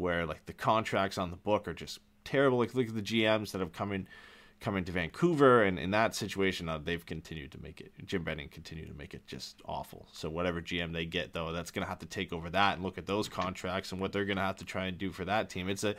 where 0.00 0.26
like 0.26 0.46
the 0.46 0.52
contracts 0.52 1.18
on 1.18 1.30
the 1.30 1.36
book 1.36 1.68
are 1.68 1.74
just 1.74 2.00
terrible. 2.24 2.58
Like 2.58 2.74
look 2.74 2.88
at 2.88 2.94
the 2.94 3.02
GMs 3.02 3.52
that 3.52 3.60
have 3.60 3.72
come 3.72 3.92
in 3.92 4.08
come 4.60 4.76
into 4.76 4.92
Vancouver, 4.92 5.62
and 5.62 5.78
in 5.78 5.90
that 5.92 6.14
situation, 6.14 6.68
uh, 6.68 6.78
they've 6.78 7.04
continued 7.04 7.50
to 7.52 7.62
make 7.62 7.80
it. 7.80 7.92
Jim 8.04 8.22
Benning 8.22 8.48
continued 8.48 8.88
to 8.88 8.94
make 8.94 9.14
it 9.14 9.26
just 9.26 9.62
awful. 9.64 10.06
So 10.12 10.28
whatever 10.28 10.60
GM 10.60 10.92
they 10.92 11.06
get, 11.06 11.32
though, 11.32 11.50
that's 11.50 11.70
going 11.70 11.82
to 11.82 11.88
have 11.88 12.00
to 12.00 12.06
take 12.06 12.30
over 12.30 12.50
that 12.50 12.74
and 12.74 12.82
look 12.82 12.98
at 12.98 13.06
those 13.06 13.26
contracts 13.28 13.90
and 13.90 14.00
what 14.00 14.12
they're 14.12 14.26
going 14.26 14.36
to 14.36 14.42
have 14.42 14.56
to 14.56 14.66
try 14.66 14.86
and 14.86 14.98
do 14.98 15.12
for 15.12 15.24
that 15.24 15.48
team. 15.48 15.68
It's 15.68 15.84
a 15.84 15.94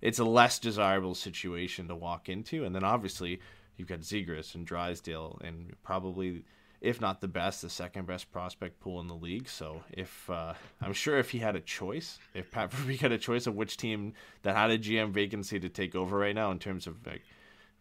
it's 0.00 0.18
a 0.18 0.24
less 0.24 0.58
desirable 0.58 1.14
situation 1.14 1.88
to 1.88 1.94
walk 1.94 2.28
into, 2.28 2.64
and 2.64 2.74
then 2.74 2.84
obviously 2.84 3.40
you've 3.76 3.88
got 3.88 4.00
Zegras 4.00 4.54
and 4.54 4.66
Drysdale, 4.66 5.38
and 5.44 5.74
probably 5.82 6.44
if 6.80 7.00
not 7.00 7.20
the 7.20 7.28
best, 7.28 7.62
the 7.62 7.70
second 7.70 8.06
best 8.06 8.30
prospect 8.30 8.80
pool 8.80 9.00
in 9.00 9.08
the 9.08 9.14
league. 9.14 9.48
So 9.48 9.82
if 9.90 10.28
uh, 10.30 10.54
I'm 10.80 10.92
sure 10.92 11.18
if 11.18 11.30
he 11.30 11.38
had 11.38 11.56
a 11.56 11.60
choice, 11.60 12.18
if 12.34 12.50
Pat 12.50 12.70
Verbeek 12.72 13.00
had 13.00 13.12
a 13.12 13.18
choice 13.18 13.46
of 13.46 13.54
which 13.54 13.76
team 13.76 14.14
that 14.42 14.56
had 14.56 14.70
a 14.70 14.78
GM 14.78 15.10
vacancy 15.10 15.58
to 15.60 15.68
take 15.68 15.94
over 15.94 16.18
right 16.18 16.34
now 16.34 16.50
in 16.50 16.58
terms 16.58 16.86
of 16.86 17.06
like 17.06 17.22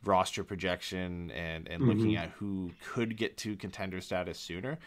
roster 0.04 0.44
projection 0.44 1.32
and 1.32 1.68
and 1.68 1.82
mm-hmm. 1.82 1.90
looking 1.90 2.16
at 2.16 2.30
who 2.32 2.72
could 2.86 3.18
get 3.18 3.38
to 3.38 3.56
contender 3.56 4.02
status 4.02 4.40
sooner. 4.40 4.78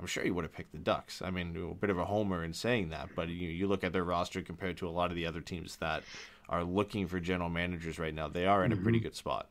I'm 0.00 0.06
sure 0.06 0.24
he 0.24 0.32
would 0.32 0.44
have 0.44 0.52
picked 0.52 0.72
the 0.72 0.78
Ducks. 0.78 1.22
I 1.22 1.30
mean, 1.30 1.56
a 1.56 1.74
bit 1.74 1.88
of 1.88 1.98
a 1.98 2.04
homer 2.04 2.42
in 2.42 2.52
saying 2.52 2.90
that, 2.90 3.10
but 3.14 3.28
you, 3.28 3.48
you 3.48 3.68
look 3.68 3.84
at 3.84 3.92
their 3.92 4.02
roster 4.02 4.42
compared 4.42 4.76
to 4.78 4.88
a 4.88 4.90
lot 4.90 5.10
of 5.10 5.16
the 5.16 5.24
other 5.24 5.40
teams 5.40 5.76
that 5.76 6.02
are 6.48 6.64
looking 6.64 7.06
for 7.06 7.20
general 7.20 7.48
managers 7.48 7.98
right 7.98 8.12
now. 8.12 8.28
They 8.28 8.44
are 8.44 8.64
in 8.64 8.72
mm-hmm. 8.72 8.80
a 8.80 8.82
pretty 8.82 8.98
mm-hmm. 8.98 9.04
good 9.04 9.16
spot. 9.16 9.48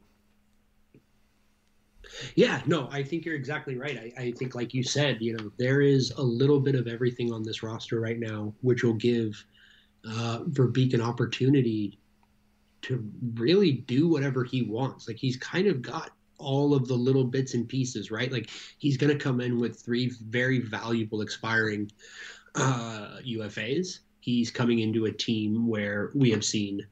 Yeah, 2.36 2.62
no, 2.66 2.88
I 2.92 3.04
think 3.04 3.26
you're 3.26 3.36
exactly 3.36 3.78
right. 3.78 4.14
I, 4.18 4.22
I, 4.22 4.32
think, 4.32 4.56
like 4.56 4.74
you 4.74 4.84
said, 4.84 5.18
you 5.20 5.36
know, 5.36 5.52
there 5.58 5.82
is 5.82 6.12
a 6.12 6.22
little 6.22 6.60
bit 6.60 6.76
of 6.76 6.88
everything 6.88 7.32
on 7.34 7.44
this 7.44 7.64
roster 7.64 8.00
right 8.00 8.20
now, 8.20 8.54
which 8.62 8.84
will 8.84 8.94
give 8.94 9.44
uh, 10.08 10.40
Verbeek 10.50 10.94
an 10.94 11.02
opportunity 11.02 11.98
to 12.84 13.10
really 13.36 13.72
do 13.72 14.08
whatever 14.08 14.44
he 14.44 14.62
wants. 14.62 15.08
Like 15.08 15.18
he's 15.18 15.38
kind 15.38 15.68
of 15.68 15.82
got 15.82 16.12
all 16.38 16.74
of 16.74 16.88
the 16.88 16.94
little 16.94 17.24
bits 17.24 17.54
and 17.54 17.68
pieces, 17.68 18.12
right? 18.12 18.32
Like 18.32 18.50
he's 18.78 18.98
going 18.98 19.18
to 19.18 19.24
come 19.24 19.42
in 19.42 19.60
with 19.60 19.80
three 19.80 20.12
very 20.28 20.60
valuable 20.60 21.22
expiring 21.22 21.92
uh, 22.56 23.18
UFAs. 23.26 24.00
He's 24.20 24.52
coming 24.52 24.80
into 24.80 25.06
a 25.06 25.12
team 25.12 25.68
where 25.68 26.12
we 26.14 26.32
have 26.32 26.44
seen 26.44 26.86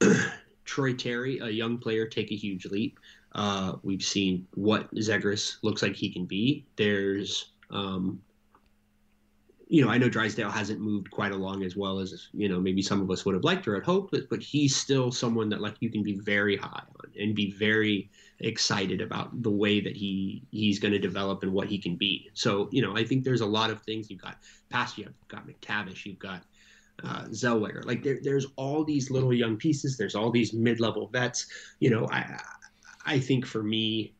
Troy 0.64 0.94
Terry, 0.94 1.38
a 1.38 1.48
young 1.48 1.78
player, 1.78 2.06
take 2.06 2.32
a 2.32 2.36
huge 2.36 2.66
leap. 2.66 2.98
Uh, 3.34 3.76
we've 3.82 4.02
seen 4.02 4.46
what 4.54 4.92
Zegras 4.94 5.56
looks 5.62 5.82
like 5.82 5.96
he 5.96 6.10
can 6.10 6.24
be. 6.24 6.64
There's, 6.76 7.52
um, 7.70 8.22
you 9.66 9.84
know, 9.84 9.90
I 9.90 9.98
know 9.98 10.08
Drysdale 10.08 10.50
hasn't 10.50 10.80
moved 10.80 11.10
quite 11.10 11.32
along 11.32 11.64
as 11.64 11.74
well 11.74 11.98
as 11.98 12.28
you 12.32 12.48
know 12.48 12.60
maybe 12.60 12.82
some 12.82 13.00
of 13.00 13.10
us 13.10 13.24
would 13.24 13.34
have 13.34 13.42
liked 13.42 13.66
or 13.66 13.74
had 13.74 13.82
hoped, 13.82 14.12
but, 14.12 14.28
but 14.30 14.40
he's 14.40 14.76
still 14.76 15.10
someone 15.10 15.48
that 15.48 15.60
like 15.60 15.74
you 15.80 15.90
can 15.90 16.02
be 16.02 16.18
very 16.18 16.56
high 16.56 16.84
on 17.00 17.10
and 17.18 17.34
be 17.34 17.50
very 17.52 18.08
excited 18.40 19.00
about 19.00 19.42
the 19.42 19.50
way 19.50 19.80
that 19.80 19.96
he 19.96 20.42
he's 20.50 20.78
going 20.78 20.92
to 20.92 20.98
develop 20.98 21.42
and 21.42 21.52
what 21.52 21.66
he 21.66 21.78
can 21.78 21.96
be. 21.96 22.30
So 22.34 22.68
you 22.70 22.82
know, 22.82 22.96
I 22.96 23.04
think 23.04 23.24
there's 23.24 23.40
a 23.40 23.46
lot 23.46 23.70
of 23.70 23.82
things 23.82 24.10
you've 24.10 24.22
got. 24.22 24.36
Past 24.70 24.96
you've 24.96 25.12
got 25.26 25.46
McTavish, 25.48 26.04
you've 26.04 26.18
got 26.20 26.42
uh, 27.02 27.24
Zellweger. 27.24 27.84
Like 27.84 28.04
there, 28.04 28.18
there's 28.22 28.46
all 28.56 28.84
these 28.84 29.10
little 29.10 29.32
young 29.32 29.56
pieces. 29.56 29.96
There's 29.96 30.14
all 30.14 30.30
these 30.30 30.52
mid-level 30.52 31.08
vets. 31.08 31.46
You 31.80 31.90
know, 31.90 32.06
I 32.10 32.38
I 33.04 33.18
think 33.18 33.46
for 33.46 33.62
me, 33.62 34.14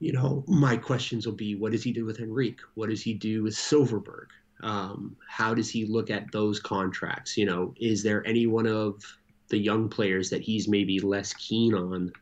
you 0.00 0.12
know, 0.12 0.44
my 0.46 0.76
questions 0.76 1.26
will 1.26 1.34
be 1.34 1.54
what 1.54 1.72
does 1.72 1.82
he 1.82 1.92
do 1.92 2.04
with 2.04 2.20
Henrique? 2.20 2.60
What 2.74 2.88
does 2.88 3.02
he 3.02 3.14
do 3.14 3.42
with 3.42 3.54
Silfverberg? 3.54 4.28
Um, 4.62 5.16
how 5.28 5.54
does 5.54 5.70
he 5.70 5.86
look 5.86 6.10
at 6.10 6.30
those 6.32 6.60
contracts? 6.60 7.36
You 7.36 7.46
know, 7.46 7.74
is 7.80 8.02
there 8.02 8.26
any 8.26 8.46
one 8.46 8.66
of 8.66 9.02
the 9.48 9.58
young 9.58 9.88
players 9.88 10.30
that 10.30 10.42
he's 10.42 10.68
maybe 10.68 11.00
less 11.00 11.32
keen 11.34 11.74
on 11.74 12.12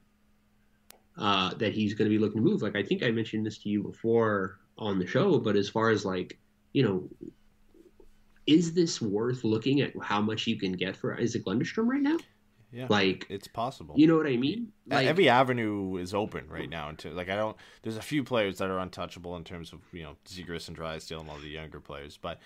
uh, 1.19 1.55
that 1.55 1.73
he's 1.73 1.95
going 1.95 2.11
to 2.11 2.17
be 2.17 2.23
looking 2.23 2.43
to 2.43 2.49
move? 2.49 2.63
Like, 2.63 2.77
I 2.77 2.83
think 2.83 3.03
I 3.03 3.11
mentioned 3.11 3.47
this 3.47 3.59
to 3.59 3.69
you 3.69 3.83
before 3.83 4.59
on 4.79 4.99
the 4.99 5.07
show, 5.07 5.39
but 5.39 5.57
as 5.57 5.69
far 5.69 5.91
as 5.91 6.05
like, 6.05 6.39
you 6.73 6.83
know, 6.83 7.09
is 8.47 8.75
this 8.75 9.01
worth 9.03 9.45
looking 9.45 9.81
at 9.81 9.93
how 10.03 10.21
much 10.21 10.47
you 10.47 10.57
can 10.57 10.73
get 10.73 10.97
for 10.97 11.19
Isac 11.19 11.45
Lundestrom 11.45 11.89
right 11.89 12.03
now? 12.03 12.17
Yeah, 12.73 12.87
like 12.91 13.27
it's 13.29 13.49
possible. 13.49 13.95
You 13.97 14.07
know 14.07 14.17
what 14.17 14.27
I 14.27 14.37
mean? 14.37 14.73
Like, 14.87 15.07
Every 15.07 15.29
avenue 15.29 15.97
is 15.97 16.13
open 16.13 16.49
right 16.49 16.69
now. 16.69 16.89
Into 16.89 17.11
like 17.11 17.29
I 17.29 17.37
don't. 17.37 17.57
There's 17.83 17.97
a 17.97 18.03
few 18.03 18.25
players 18.25 18.59
that 18.59 18.69
are 18.71 18.79
untouchable 18.79 19.37
in 19.37 19.45
terms 19.45 19.73
of 19.73 19.81
you 19.93 20.03
know 20.03 20.17
Zegras 20.27 20.69
and 20.69 20.77
Drysdale 20.77 21.21
and 21.21 21.31
all 21.31 21.39
the 21.39 21.49
younger 21.49 21.81
players, 21.81 22.19
but 22.21 22.41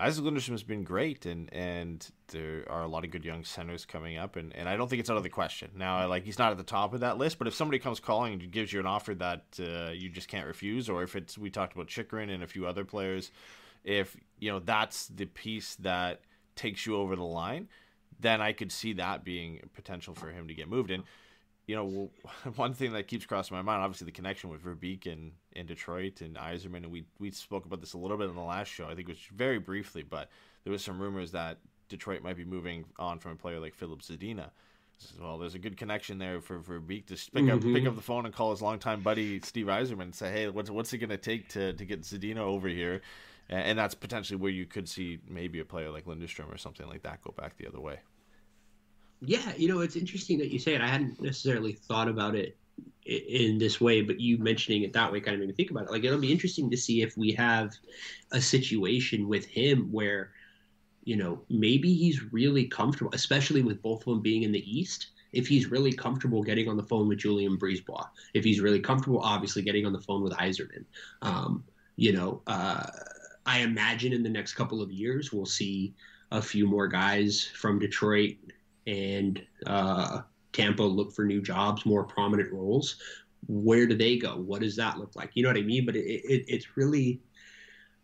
Isac 0.00 0.24
Lundestrom 0.24 0.50
has 0.50 0.62
been 0.62 0.84
great, 0.84 1.26
and 1.26 1.52
and 1.52 2.08
there 2.28 2.64
are 2.70 2.82
a 2.82 2.88
lot 2.88 3.04
of 3.04 3.10
good 3.10 3.24
young 3.24 3.44
centers 3.44 3.84
coming 3.84 4.16
up, 4.16 4.36
and, 4.36 4.54
and 4.54 4.68
I 4.68 4.76
don't 4.76 4.88
think 4.88 5.00
it's 5.00 5.10
out 5.10 5.16
of 5.16 5.22
the 5.22 5.28
question. 5.28 5.70
Now, 5.76 6.06
like 6.08 6.24
he's 6.24 6.38
not 6.38 6.52
at 6.52 6.58
the 6.58 6.64
top 6.64 6.94
of 6.94 7.00
that 7.00 7.18
list, 7.18 7.38
but 7.38 7.46
if 7.48 7.54
somebody 7.54 7.78
comes 7.78 7.98
calling 7.98 8.34
and 8.34 8.50
gives 8.50 8.72
you 8.72 8.80
an 8.80 8.86
offer 8.86 9.14
that 9.16 9.44
uh, 9.60 9.90
you 9.90 10.08
just 10.08 10.28
can't 10.28 10.46
refuse, 10.46 10.88
or 10.88 11.02
if 11.02 11.16
it's 11.16 11.36
we 11.36 11.50
talked 11.50 11.74
about 11.74 11.88
Chychrun 11.88 12.30
and 12.30 12.42
a 12.42 12.46
few 12.46 12.66
other 12.66 12.84
players, 12.84 13.32
if 13.84 14.16
you 14.38 14.50
know 14.52 14.60
that's 14.60 15.08
the 15.08 15.26
piece 15.26 15.74
that 15.76 16.20
takes 16.54 16.86
you 16.86 16.96
over 16.96 17.16
the 17.16 17.24
line 17.24 17.68
then 18.20 18.40
I 18.40 18.52
could 18.52 18.72
see 18.72 18.94
that 18.94 19.24
being 19.24 19.60
potential 19.74 20.14
for 20.14 20.30
him 20.30 20.48
to 20.48 20.54
get 20.54 20.68
moved. 20.68 20.90
And 20.90 21.04
you 21.68 21.76
know, 21.76 22.10
one 22.56 22.74
thing 22.74 22.92
that 22.94 23.06
keeps 23.06 23.26
crossing 23.26 23.56
my 23.56 23.62
mind, 23.62 23.82
obviously, 23.82 24.06
the 24.06 24.12
connection 24.12 24.50
with 24.50 24.64
Verbeek 24.64 25.06
and 25.06 25.32
in 25.52 25.66
Detroit 25.66 26.20
and 26.20 26.36
Yzerman, 26.36 26.78
and 26.78 26.90
we 26.90 27.04
we 27.18 27.30
spoke 27.30 27.66
about 27.66 27.80
this 27.80 27.92
a 27.92 27.98
little 27.98 28.16
bit 28.16 28.28
in 28.28 28.34
the 28.34 28.40
last 28.40 28.68
show. 28.68 28.86
I 28.86 28.94
think 28.94 29.08
it 29.08 29.08
was 29.08 29.28
very 29.32 29.58
briefly, 29.58 30.02
but 30.02 30.30
there 30.64 30.72
was 30.72 30.82
some 30.82 30.98
rumors 31.00 31.32
that 31.32 31.58
Detroit 31.88 32.22
might 32.22 32.36
be 32.36 32.44
moving 32.44 32.84
on 32.98 33.18
from 33.18 33.32
a 33.32 33.36
player 33.36 33.60
like 33.60 33.74
Filip 33.74 34.02
Zadina. 34.02 34.50
Well, 35.20 35.38
there's 35.38 35.54
a 35.54 35.60
good 35.60 35.76
connection 35.76 36.18
there 36.18 36.40
for 36.40 36.58
Verbeek 36.58 37.06
to 37.06 37.14
pick 37.14 37.44
mm-hmm. 37.44 37.50
up 37.50 37.62
pick 37.62 37.86
up 37.86 37.94
the 37.94 38.02
phone 38.02 38.24
and 38.24 38.34
call 38.34 38.50
his 38.50 38.60
longtime 38.60 39.00
buddy 39.02 39.40
Steve 39.40 39.66
Yzerman 39.66 40.02
and 40.02 40.14
say, 40.14 40.32
"Hey, 40.32 40.48
what's 40.48 40.70
what's 40.70 40.92
it 40.92 40.98
going 40.98 41.10
to 41.10 41.16
take 41.16 41.48
to 41.50 41.72
to 41.74 41.84
get 41.84 42.02
Zadina 42.02 42.38
over 42.38 42.68
here?" 42.68 43.02
And 43.50 43.78
that's 43.78 43.94
potentially 43.94 44.36
where 44.36 44.50
you 44.50 44.66
could 44.66 44.88
see 44.88 45.20
maybe 45.26 45.60
a 45.60 45.64
player 45.64 45.90
like 45.90 46.04
Lundestrom 46.04 46.52
or 46.52 46.58
something 46.58 46.86
like 46.86 47.02
that 47.04 47.22
go 47.22 47.32
back 47.36 47.56
the 47.56 47.66
other 47.66 47.80
way. 47.80 48.00
Yeah, 49.20 49.52
you 49.56 49.68
know, 49.68 49.80
it's 49.80 49.96
interesting 49.96 50.38
that 50.38 50.52
you 50.52 50.58
say 50.58 50.74
it. 50.74 50.80
I 50.80 50.86
hadn't 50.86 51.20
necessarily 51.20 51.72
thought 51.72 52.08
about 52.08 52.34
it 52.36 52.56
in 53.06 53.58
this 53.58 53.80
way, 53.80 54.02
but 54.02 54.20
you 54.20 54.38
mentioning 54.38 54.82
it 54.82 54.92
that 54.92 55.10
way 55.10 55.20
kind 55.20 55.34
of 55.34 55.40
made 55.40 55.48
me 55.48 55.54
think 55.54 55.70
about 55.70 55.84
it. 55.84 55.90
Like, 55.90 56.04
it'll 56.04 56.20
be 56.20 56.30
interesting 56.30 56.70
to 56.70 56.76
see 56.76 57.02
if 57.02 57.16
we 57.16 57.32
have 57.32 57.72
a 58.32 58.40
situation 58.40 59.26
with 59.26 59.46
him 59.46 59.90
where, 59.90 60.32
you 61.04 61.16
know, 61.16 61.40
maybe 61.48 61.94
he's 61.94 62.32
really 62.32 62.66
comfortable, 62.66 63.10
especially 63.14 63.62
with 63.62 63.82
both 63.82 64.00
of 64.00 64.12
them 64.12 64.20
being 64.20 64.42
in 64.42 64.52
the 64.52 64.78
East. 64.78 65.08
If 65.32 65.48
he's 65.48 65.70
really 65.70 65.92
comfortable 65.92 66.42
getting 66.42 66.68
on 66.68 66.76
the 66.76 66.82
phone 66.82 67.08
with 67.08 67.18
Julien 67.18 67.58
BriseBois, 67.58 68.06
if 68.34 68.44
he's 68.44 68.60
really 68.60 68.80
comfortable, 68.80 69.20
obviously 69.20 69.62
getting 69.62 69.86
on 69.86 69.92
the 69.92 70.00
phone 70.00 70.22
with 70.22 70.34
Yzerman, 70.34 70.84
um, 71.22 71.64
you 71.96 72.12
know, 72.12 72.42
uh, 72.46 72.86
I 73.48 73.60
imagine 73.60 74.12
in 74.12 74.22
the 74.22 74.28
next 74.28 74.52
couple 74.52 74.82
of 74.82 74.92
years 74.92 75.32
we'll 75.32 75.46
see 75.46 75.94
a 76.30 76.42
few 76.42 76.66
more 76.66 76.86
guys 76.86 77.42
from 77.42 77.78
Detroit 77.78 78.36
and 78.86 79.42
uh, 79.66 80.20
Tampa 80.52 80.82
look 80.82 81.12
for 81.12 81.24
new 81.24 81.40
jobs, 81.40 81.86
more 81.86 82.04
prominent 82.04 82.52
roles, 82.52 82.96
where 83.46 83.86
do 83.86 83.96
they 83.96 84.18
go? 84.18 84.36
What 84.36 84.60
does 84.60 84.76
that 84.76 84.98
look 84.98 85.16
like? 85.16 85.30
You 85.32 85.42
know 85.42 85.48
what 85.48 85.56
I 85.56 85.62
mean? 85.62 85.86
But 85.86 85.96
it, 85.96 86.04
it, 86.04 86.44
it's 86.46 86.76
really, 86.76 87.22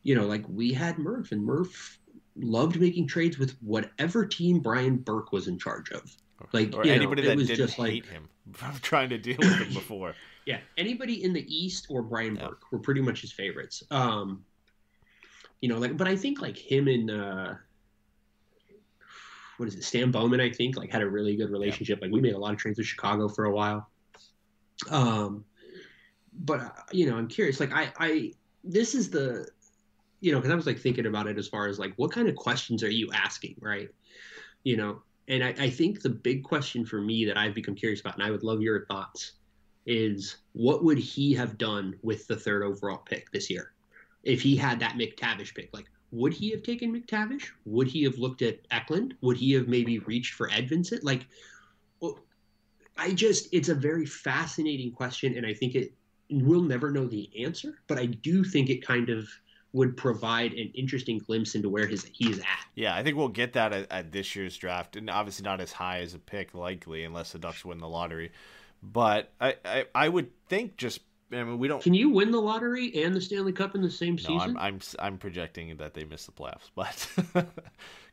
you 0.03 0.15
know, 0.15 0.27
like 0.27 0.45
we 0.49 0.73
had 0.73 0.97
Murph, 0.99 1.31
and 1.31 1.45
Murph 1.45 1.99
loved 2.37 2.81
making 2.81 3.07
trades 3.07 3.39
with 3.39 3.55
whatever 3.61 4.25
team 4.25 4.61
Brian 4.61 4.97
Burke 4.97 5.31
was 5.31 5.47
in 5.47 5.59
charge 5.59 5.91
of. 5.91 6.17
Like 6.53 6.75
or 6.75 6.87
anybody 6.87 7.21
know, 7.21 7.29
that 7.29 7.37
didn't 7.37 7.55
just 7.55 7.75
hate 7.75 8.05
like, 8.05 8.07
him 8.07 8.31
from 8.53 8.79
trying 8.83 9.11
to 9.11 9.19
deal 9.19 9.37
with 9.39 9.59
him 9.59 9.75
before. 9.75 10.15
yeah, 10.47 10.61
anybody 10.79 11.23
in 11.23 11.35
the 11.35 11.55
East 11.55 11.87
or 11.91 12.03
Brian 12.03 12.37
yeah. 12.37 12.49
Burke 12.49 12.73
were 12.73 12.79
pretty 12.79 13.03
much 13.03 13.21
his 13.21 13.33
favorites. 13.33 13.83
Um, 13.91 14.43
you 15.65 15.71
know, 15.71 15.79
like, 15.79 15.97
but 15.97 16.07
I 16.07 16.15
think 16.15 16.43
like 16.43 16.59
him 16.59 16.89
and 16.89 17.11
uh, 17.11 17.55
what 19.57 19.67
is 19.67 19.75
it? 19.77 19.83
Stan 19.83 20.11
Bowman, 20.11 20.39
I 20.39 20.51
think, 20.51 20.77
like 20.77 20.93
had 20.93 21.01
a 21.01 21.09
really 21.09 21.37
good 21.37 21.49
relationship. 21.49 22.03
Like 22.03 22.11
we 22.11 22.21
made 22.21 22.35
a 22.35 22.39
lot 22.39 22.53
of 22.53 22.59
trades 22.59 22.77
with 22.77 22.87
Chicago 22.87 23.29
for 23.29 23.47
a 23.47 23.51
while. 23.51 23.89
Um, 24.91 25.47
but 26.35 26.61
uh, 26.61 26.71
you 26.93 27.09
know, 27.09 27.17
I'm 27.17 27.29
curious. 27.29 27.61
Like 27.61 27.73
I, 27.73 27.91
I, 27.99 28.33
this 28.63 28.95
is 28.95 29.09
the, 29.09 29.49
you 30.21 30.33
know, 30.33 30.39
because 30.39 30.53
I 30.53 30.55
was 30.55 30.67
like 30.67 30.79
thinking 30.79 31.07
about 31.07 31.29
it 31.29 31.39
as 31.39 31.49
far 31.49 31.67
as 31.67 31.79
like 31.79 31.95
what 31.97 32.13
kind 32.13 32.29
of 32.29 32.37
questions 32.37 32.83
are 32.83 32.91
you 32.91 33.09
asking, 33.15 33.57
right? 33.59 33.89
You 34.65 34.77
know, 34.77 35.01
and 35.29 35.43
I, 35.43 35.55
I 35.59 35.71
think 35.71 36.03
the 36.03 36.11
big 36.11 36.45
question 36.45 36.85
for 36.85 37.01
me 37.01 37.25
that 37.25 37.39
I've 37.39 37.55
become 37.55 37.75
curious 37.75 38.03
about, 38.03 38.17
and 38.17 38.23
I 38.23 38.31
would 38.31 38.43
love 38.43 38.61
your 38.61 38.85
thoughts, 38.85 39.33
is 39.87 40.37
what 40.53 40.85
would 40.85 40.99
he 40.99 41.33
have 41.33 41.57
done 41.57 41.99
with 42.03 42.27
the 42.27 42.37
third 42.37 42.63
overall 42.63 42.99
pick 42.99 43.31
this 43.33 43.49
year 43.49 43.74
if 44.25 44.43
he 44.43 44.57
had 44.57 44.81
that 44.81 44.95
McTavish 44.95 45.55
pick? 45.55 45.71
Like, 45.73 45.87
would 46.11 46.33
he 46.33 46.51
have 46.51 46.63
taken 46.63 46.95
McTavish? 46.95 47.45
Would 47.65 47.89
he 47.89 48.05
have 48.05 48.19
looked 48.19 48.43
at 48.43 48.61
Eklund? 48.71 49.15
Would 49.21 49.37
he 49.37 49.53
have 49.53 49.69
maybe 49.69 49.99
reached 50.01 50.35
for 50.35 50.49
Edvinsson? 50.49 51.03
Like, 51.03 51.27
oh, 52.03 52.19
I 52.97 53.13
just, 53.13 53.49
it's 53.53 53.69
a 53.69 53.75
very 53.75 54.07
fascinating 54.07 54.93
question, 54.93 55.37
and 55.37 55.45
I 55.45 55.55
think 55.55 55.75
it, 55.75 55.93
we'll 56.31 56.63
never 56.63 56.91
know 56.91 57.07
the 57.07 57.31
answer, 57.45 57.81
but 57.87 57.99
I 57.99 58.07
do 58.07 58.45
think 58.45 58.71
it 58.71 58.87
kind 58.87 59.09
of 59.11 59.29
would 59.73 59.97
provide 59.97 60.53
an 60.53 60.71
interesting 60.75 61.19
glimpse 61.19 61.57
into 61.57 61.69
where 61.69 61.89
his 61.89 62.05
he 62.05 62.31
is 62.31 62.39
at. 62.39 62.65
Yeah, 62.77 62.95
I 62.95 63.03
think 63.03 63.17
we'll 63.17 63.27
get 63.27 63.55
that 63.55 63.73
at, 63.73 63.91
at 63.91 64.13
this 64.13 64.37
year's 64.37 64.57
draft, 64.57 64.95
and 64.95 65.11
obviously 65.11 65.43
not 65.43 65.61
as 65.61 65.73
high 65.73 65.99
as 65.99 66.15
a 66.15 66.21
pick, 66.21 66.55
likely, 66.55 67.03
unless 67.03 67.33
the 67.33 67.41
Ducks 67.41 67.65
win 67.65 67.79
the 67.79 67.89
lottery. 67.89 68.31
But 68.81 69.33
I, 69.41 69.57
I, 69.65 69.85
I 69.93 70.09
would 70.09 70.31
think 70.47 70.77
just 70.77 71.01
I 71.33 71.43
mean 71.43 71.59
we 71.59 71.69
don't. 71.69 71.83
Can 71.83 71.95
you 71.95 72.11
win 72.11 72.31
the 72.31 72.41
lottery 72.41 73.03
and 73.03 73.15
the 73.15 73.21
Stanley 73.21 73.53
Cup 73.53 73.75
in 73.75 73.83
the 73.83 73.91
same 73.91 74.15
No, 74.17 74.23
season? 74.23 74.57
I'm, 74.57 74.59
I'm 74.59 74.81
I'm 74.99 75.19
projecting 75.19 75.77
that 75.79 75.95
they 75.95 76.05
miss 76.05 76.27
the 76.27 76.33
playoffs, 76.33 76.71
but 76.75 77.09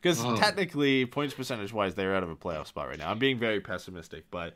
because 0.02 0.24
Oh. 0.24 0.36
technically 0.38 1.06
points 1.06 1.34
percentage 1.34 1.74
wise 1.74 1.96
they're 1.96 2.16
out 2.16 2.24
of 2.24 2.30
a 2.30 2.36
playoff 2.36 2.68
spot 2.68 2.88
right 2.88 2.98
now. 2.98 3.12
I'm 3.12 3.20
being 3.20 3.38
very 3.38 3.60
pessimistic, 3.60 4.26
but, 4.32 4.56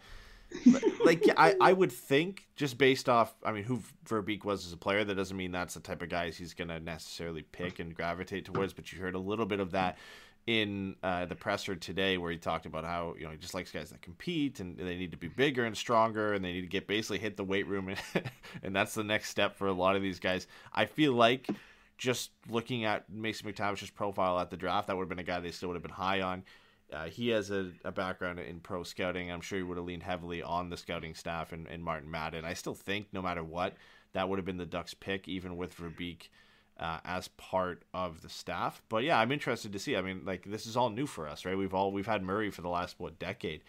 but 0.71 0.83
like 1.05 1.23
I 1.37 1.55
I 1.59 1.73
would 1.73 1.91
think 1.91 2.47
just 2.55 2.77
based 2.77 3.09
off 3.09 3.35
I 3.43 3.51
mean 3.51 3.63
who 3.63 3.81
Verbeek 4.07 4.45
was 4.45 4.65
as 4.65 4.73
a 4.73 4.77
player, 4.77 5.03
that 5.03 5.15
doesn't 5.15 5.35
mean 5.37 5.51
that's 5.51 5.73
the 5.73 5.79
type 5.79 6.01
of 6.01 6.09
guys 6.09 6.37
he's 6.37 6.53
gonna 6.53 6.79
necessarily 6.79 7.41
pick 7.43 7.79
and 7.79 7.93
gravitate 7.93 8.45
towards. 8.45 8.73
But 8.73 8.91
you 8.93 8.99
heard 8.99 9.15
a 9.15 9.19
little 9.19 9.45
bit 9.45 9.59
of 9.59 9.71
that 9.71 9.97
in 10.47 10.95
uh, 11.01 11.25
the 11.25 11.35
presser 11.35 11.75
today 11.75 12.17
where 12.17 12.31
he 12.31 12.37
talked 12.37 12.67
about 12.67 12.83
how 12.83 13.15
you 13.17 13.25
know 13.25 13.31
he 13.31 13.37
just 13.37 13.55
likes 13.55 13.71
guys 13.71 13.89
that 13.89 14.01
compete 14.01 14.59
and 14.59 14.77
they 14.77 14.95
need 14.95 15.11
to 15.11 15.17
be 15.17 15.27
bigger 15.27 15.65
and 15.65 15.75
stronger 15.75 16.33
and 16.33 16.45
they 16.45 16.53
need 16.53 16.61
to 16.61 16.67
get 16.67 16.87
basically 16.87 17.17
hit 17.17 17.35
the 17.35 17.43
weight 17.43 17.67
room 17.67 17.89
and, 18.13 18.23
and 18.61 18.75
that's 18.75 18.93
the 18.93 19.03
next 19.03 19.29
step 19.29 19.57
for 19.57 19.67
a 19.67 19.73
lot 19.73 19.95
of 19.95 20.01
these 20.03 20.19
guys. 20.19 20.45
I 20.71 20.85
feel 20.85 21.13
like 21.13 21.49
just 21.97 22.31
looking 22.49 22.85
at 22.85 23.09
Mason 23.09 23.51
McTavish's 23.51 23.89
profile 23.89 24.39
at 24.39 24.49
the 24.49 24.57
draft, 24.57 24.87
that 24.87 24.95
would 24.95 25.03
have 25.03 25.09
been 25.09 25.19
a 25.19 25.23
guy 25.23 25.39
they 25.39 25.51
still 25.51 25.69
would 25.69 25.75
have 25.75 25.83
been 25.83 25.91
high 25.91 26.21
on. 26.21 26.43
Uh, 26.93 27.05
he 27.05 27.29
has 27.29 27.49
a, 27.49 27.71
a 27.83 27.91
background 27.91 28.37
in 28.37 28.59
pro 28.59 28.83
scouting. 28.83 29.31
I'm 29.31 29.41
sure 29.41 29.57
he 29.57 29.63
would 29.63 29.77
have 29.77 29.85
leaned 29.85 30.03
heavily 30.03 30.43
on 30.43 30.69
the 30.69 30.77
scouting 30.77 31.15
staff 31.15 31.51
and, 31.51 31.67
and 31.67 31.83
Martin 31.83 32.11
Madden. 32.11 32.45
I 32.45 32.53
still 32.53 32.75
think 32.75 33.07
no 33.11 33.21
matter 33.21 33.43
what, 33.43 33.73
that 34.13 34.29
would 34.29 34.37
have 34.37 34.45
been 34.45 34.57
the 34.57 34.65
Ducks 34.65 34.93
pick, 34.93 35.27
even 35.27 35.57
with 35.57 35.75
Verbeek 35.75 36.29
uh, 36.79 36.99
as 37.05 37.27
part 37.29 37.83
of 37.93 38.21
the 38.21 38.29
staff. 38.29 38.81
But 38.89 39.03
yeah, 39.03 39.19
I'm 39.19 39.31
interested 39.31 39.73
to 39.73 39.79
see. 39.79 39.95
I 39.95 40.01
mean, 40.01 40.23
like 40.25 40.43
this 40.45 40.65
is 40.65 40.75
all 40.75 40.89
new 40.89 41.07
for 41.07 41.27
us, 41.27 41.45
right? 41.45 41.57
We've 41.57 41.73
all 41.73 41.91
we've 41.91 42.07
had 42.07 42.23
Murray 42.23 42.51
for 42.51 42.61
the 42.61 42.69
last 42.69 42.95
what 42.99 43.17
decade, 43.17 43.61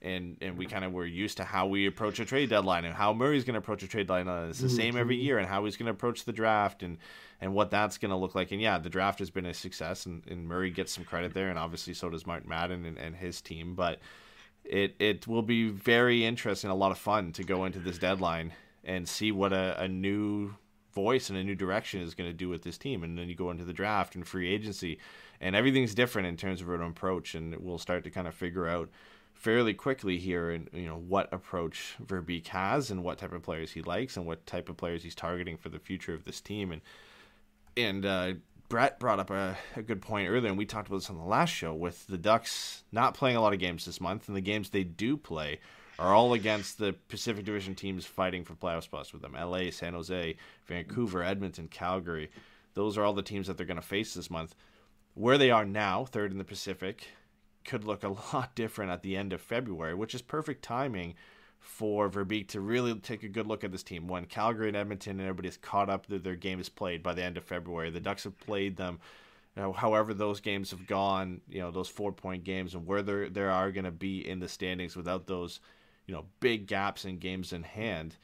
and 0.00 0.36
and 0.40 0.56
we 0.56 0.66
kind 0.66 0.84
of 0.84 0.92
were 0.92 1.06
used 1.06 1.38
to 1.38 1.44
how 1.44 1.66
we 1.66 1.86
approach 1.86 2.20
a 2.20 2.24
trade 2.24 2.50
deadline 2.50 2.84
and 2.84 2.94
how 2.94 3.12
Murray's 3.12 3.44
going 3.44 3.54
to 3.54 3.58
approach 3.58 3.82
a 3.82 3.88
trade 3.88 4.06
deadline. 4.06 4.28
It's 4.48 4.60
the 4.60 4.68
same 4.68 4.96
every 4.96 5.16
year, 5.16 5.38
and 5.38 5.48
how 5.48 5.64
he's 5.64 5.76
going 5.76 5.86
to 5.86 5.92
approach 5.92 6.24
the 6.24 6.32
draft 6.32 6.82
and 6.82 6.98
and 7.40 7.52
what 7.52 7.70
that's 7.70 7.98
going 7.98 8.10
to 8.10 8.16
look 8.16 8.36
like. 8.36 8.52
And 8.52 8.60
yeah, 8.60 8.78
the 8.78 8.90
draft 8.90 9.18
has 9.18 9.30
been 9.30 9.46
a 9.46 9.54
success, 9.54 10.06
and, 10.06 10.22
and 10.28 10.46
Murray 10.46 10.70
gets 10.70 10.92
some 10.92 11.04
credit 11.04 11.34
there, 11.34 11.50
and 11.50 11.58
obviously 11.58 11.94
so 11.94 12.08
does 12.10 12.26
Martin 12.26 12.48
Madden 12.48 12.84
and, 12.84 12.98
and 12.98 13.16
his 13.16 13.40
team. 13.40 13.74
But 13.74 13.98
it 14.64 14.94
it 15.00 15.26
will 15.26 15.42
be 15.42 15.68
very 15.68 16.24
interesting, 16.24 16.70
a 16.70 16.74
lot 16.74 16.92
of 16.92 16.98
fun 16.98 17.32
to 17.32 17.42
go 17.42 17.64
into 17.64 17.80
this 17.80 17.98
deadline 17.98 18.52
and 18.84 19.08
see 19.08 19.32
what 19.32 19.52
a, 19.52 19.80
a 19.82 19.88
new 19.88 20.54
voice 20.94 21.30
and 21.30 21.38
a 21.38 21.44
new 21.44 21.54
direction 21.54 22.00
is 22.00 22.14
going 22.14 22.28
to 22.28 22.34
do 22.34 22.48
with 22.48 22.62
this 22.62 22.78
team. 22.78 23.02
And 23.02 23.18
then 23.18 23.28
you 23.28 23.34
go 23.34 23.50
into 23.50 23.64
the 23.64 23.72
draft 23.72 24.14
and 24.14 24.26
free 24.26 24.52
agency, 24.52 24.98
and 25.40 25.56
everything's 25.56 25.94
different 25.94 26.28
in 26.28 26.36
terms 26.36 26.60
of 26.60 26.68
an 26.68 26.82
approach. 26.82 27.34
And 27.34 27.56
we'll 27.56 27.78
start 27.78 28.04
to 28.04 28.10
kind 28.10 28.28
of 28.28 28.34
figure 28.34 28.68
out 28.68 28.88
fairly 29.34 29.74
quickly 29.74 30.18
here, 30.18 30.50
and 30.50 30.68
you 30.72 30.86
know 30.86 30.96
what 30.96 31.32
approach 31.32 31.96
Verbeek 32.04 32.46
has, 32.48 32.90
and 32.90 33.02
what 33.02 33.18
type 33.18 33.32
of 33.32 33.42
players 33.42 33.72
he 33.72 33.82
likes, 33.82 34.16
and 34.16 34.26
what 34.26 34.46
type 34.46 34.68
of 34.68 34.76
players 34.76 35.02
he's 35.02 35.14
targeting 35.14 35.56
for 35.56 35.68
the 35.68 35.80
future 35.80 36.14
of 36.14 36.24
this 36.24 36.40
team. 36.40 36.70
And 36.70 36.80
and 37.76 38.06
uh, 38.06 38.34
Brett 38.68 39.00
brought 39.00 39.18
up 39.18 39.30
a, 39.30 39.56
a 39.76 39.82
good 39.82 40.00
point 40.00 40.28
earlier, 40.28 40.48
and 40.48 40.56
we 40.56 40.64
talked 40.64 40.88
about 40.88 40.98
this 40.98 41.10
on 41.10 41.18
the 41.18 41.24
last 41.24 41.50
show 41.50 41.74
with 41.74 42.06
the 42.06 42.18
Ducks 42.18 42.84
not 42.92 43.14
playing 43.14 43.36
a 43.36 43.40
lot 43.40 43.52
of 43.52 43.58
games 43.58 43.84
this 43.84 44.00
month, 44.00 44.28
and 44.28 44.36
the 44.36 44.40
games 44.40 44.70
they 44.70 44.84
do 44.84 45.16
play 45.16 45.58
are 45.98 46.14
all 46.14 46.32
against 46.34 46.78
the 46.78 46.94
Pacific 47.08 47.44
Division 47.44 47.74
teams 47.74 48.06
fighting 48.06 48.44
for 48.44 48.54
playoff 48.54 48.84
spots 48.84 49.12
with 49.12 49.22
them 49.22 49.34
LA, 49.34 49.70
San 49.70 49.94
Jose, 49.94 50.36
Vancouver, 50.66 51.22
Edmonton, 51.22 51.68
Calgary. 51.68 52.30
Those 52.74 52.96
are 52.96 53.04
all 53.04 53.12
the 53.12 53.22
teams 53.22 53.46
that 53.46 53.56
they're 53.56 53.66
going 53.66 53.76
to 53.76 53.86
face 53.86 54.14
this 54.14 54.30
month. 54.30 54.54
Where 55.14 55.36
they 55.36 55.50
are 55.50 55.64
now, 55.64 56.04
third 56.04 56.32
in 56.32 56.38
the 56.38 56.44
Pacific, 56.44 57.06
could 57.64 57.84
look 57.84 58.02
a 58.02 58.08
lot 58.34 58.54
different 58.54 58.90
at 58.90 59.02
the 59.02 59.16
end 59.16 59.32
of 59.32 59.40
February, 59.40 59.94
which 59.94 60.14
is 60.14 60.22
perfect 60.22 60.62
timing 60.62 61.14
for 61.58 62.10
Verbeek 62.10 62.48
to 62.48 62.60
really 62.60 62.94
take 62.96 63.22
a 63.22 63.28
good 63.28 63.46
look 63.46 63.62
at 63.62 63.70
this 63.70 63.84
team. 63.84 64.08
When 64.08 64.24
Calgary 64.24 64.68
and 64.68 64.76
Edmonton 64.76 65.20
and 65.20 65.28
everybody's 65.28 65.56
caught 65.56 65.88
up 65.88 66.06
their 66.08 66.34
game 66.34 66.60
is 66.60 66.68
played 66.68 67.02
by 67.02 67.14
the 67.14 67.22
end 67.22 67.36
of 67.36 67.44
February, 67.44 67.90
the 67.90 68.00
Ducks 68.00 68.24
have 68.24 68.38
played 68.40 68.76
them. 68.76 68.98
You 69.56 69.62
know, 69.62 69.72
however, 69.72 70.12
those 70.12 70.40
games 70.40 70.70
have 70.72 70.86
gone, 70.86 71.40
you 71.48 71.60
know, 71.60 71.70
those 71.70 71.88
four 71.88 72.10
point 72.10 72.42
games, 72.42 72.74
and 72.74 72.86
where 72.86 73.02
there 73.02 73.28
there 73.28 73.50
are 73.50 73.70
going 73.70 73.84
to 73.84 73.90
be 73.90 74.26
in 74.26 74.40
the 74.40 74.48
standings 74.48 74.96
without 74.96 75.26
those, 75.26 75.60
you 76.12 76.18
know, 76.18 76.26
big 76.40 76.66
gaps 76.66 77.06
in 77.06 77.16
games 77.16 77.54
in 77.54 77.62
hand, 77.62 78.16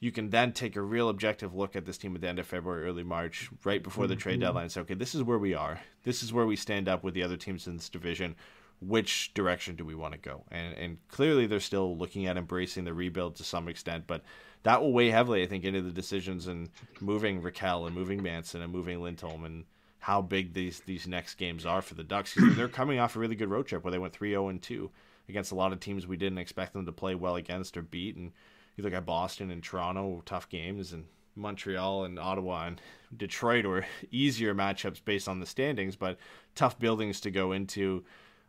you 0.00 0.10
can 0.10 0.30
then 0.30 0.52
take 0.52 0.74
a 0.74 0.80
real 0.80 1.08
objective 1.08 1.54
look 1.54 1.76
at 1.76 1.86
this 1.86 1.96
team 1.96 2.16
at 2.16 2.20
the 2.20 2.28
end 2.28 2.40
of 2.40 2.46
February, 2.48 2.84
early 2.84 3.04
March, 3.04 3.48
right 3.62 3.80
before 3.80 4.08
the 4.08 4.16
trade 4.16 4.34
mm-hmm. 4.34 4.40
deadline, 4.42 4.64
and 4.64 4.72
say, 4.72 4.80
okay, 4.80 4.94
this 4.94 5.14
is 5.14 5.22
where 5.22 5.38
we 5.38 5.54
are. 5.54 5.80
This 6.02 6.24
is 6.24 6.32
where 6.32 6.46
we 6.46 6.56
stand 6.56 6.88
up 6.88 7.04
with 7.04 7.14
the 7.14 7.22
other 7.22 7.36
teams 7.36 7.68
in 7.68 7.76
this 7.76 7.88
division 7.88 8.34
which 8.80 9.34
direction 9.34 9.74
do 9.74 9.84
we 9.84 9.94
want 9.94 10.14
to 10.14 10.20
go? 10.20 10.44
And 10.50 10.72
and 10.74 10.98
clearly 11.08 11.46
they're 11.46 11.60
still 11.60 11.96
looking 11.96 12.26
at 12.26 12.36
embracing 12.36 12.84
the 12.84 12.94
rebuild 12.94 13.36
to 13.36 13.44
some 13.44 13.68
extent, 13.68 14.04
but 14.06 14.22
that 14.62 14.80
will 14.80 14.92
weigh 14.92 15.10
heavily, 15.10 15.42
I 15.42 15.46
think, 15.46 15.64
into 15.64 15.82
the 15.82 15.90
decisions 15.90 16.46
and 16.46 16.70
moving 17.00 17.42
Rakell 17.42 17.86
and 17.86 17.94
moving 17.94 18.22
Manson 18.22 18.62
and 18.62 18.72
moving 18.72 19.00
Lindholm 19.02 19.44
and 19.44 19.64
how 19.98 20.22
big 20.22 20.54
these 20.54 20.80
these 20.86 21.06
next 21.06 21.34
games 21.34 21.66
are 21.66 21.82
for 21.82 21.94
the 21.94 22.04
Ducks. 22.04 22.36
they're 22.54 22.68
coming 22.68 22.98
off 22.98 23.16
a 23.16 23.18
really 23.18 23.34
good 23.34 23.50
road 23.50 23.66
trip 23.66 23.84
where 23.84 23.90
they 23.90 23.98
went 23.98 24.18
3-0 24.18 24.50
and 24.50 24.62
2 24.62 24.90
against 25.28 25.52
a 25.52 25.54
lot 25.54 25.72
of 25.72 25.80
teams 25.80 26.06
we 26.06 26.16
didn't 26.16 26.38
expect 26.38 26.72
them 26.72 26.86
to 26.86 26.92
play 26.92 27.14
well 27.14 27.36
against 27.36 27.76
or 27.76 27.82
beat. 27.82 28.16
And 28.16 28.32
you 28.76 28.84
look 28.84 28.94
at 28.94 29.06
Boston 29.06 29.50
and 29.50 29.62
Toronto, 29.62 30.22
tough 30.24 30.48
games, 30.48 30.92
and 30.92 31.04
Montreal 31.34 32.04
and 32.04 32.18
Ottawa 32.18 32.66
and 32.66 32.80
Detroit 33.16 33.64
were 33.64 33.86
easier 34.10 34.54
matchups 34.54 35.04
based 35.04 35.28
on 35.28 35.40
the 35.40 35.46
standings, 35.46 35.96
but 35.96 36.18
tough 36.54 36.78
buildings 36.78 37.20
to 37.20 37.30
go 37.30 37.52
into 37.52 38.04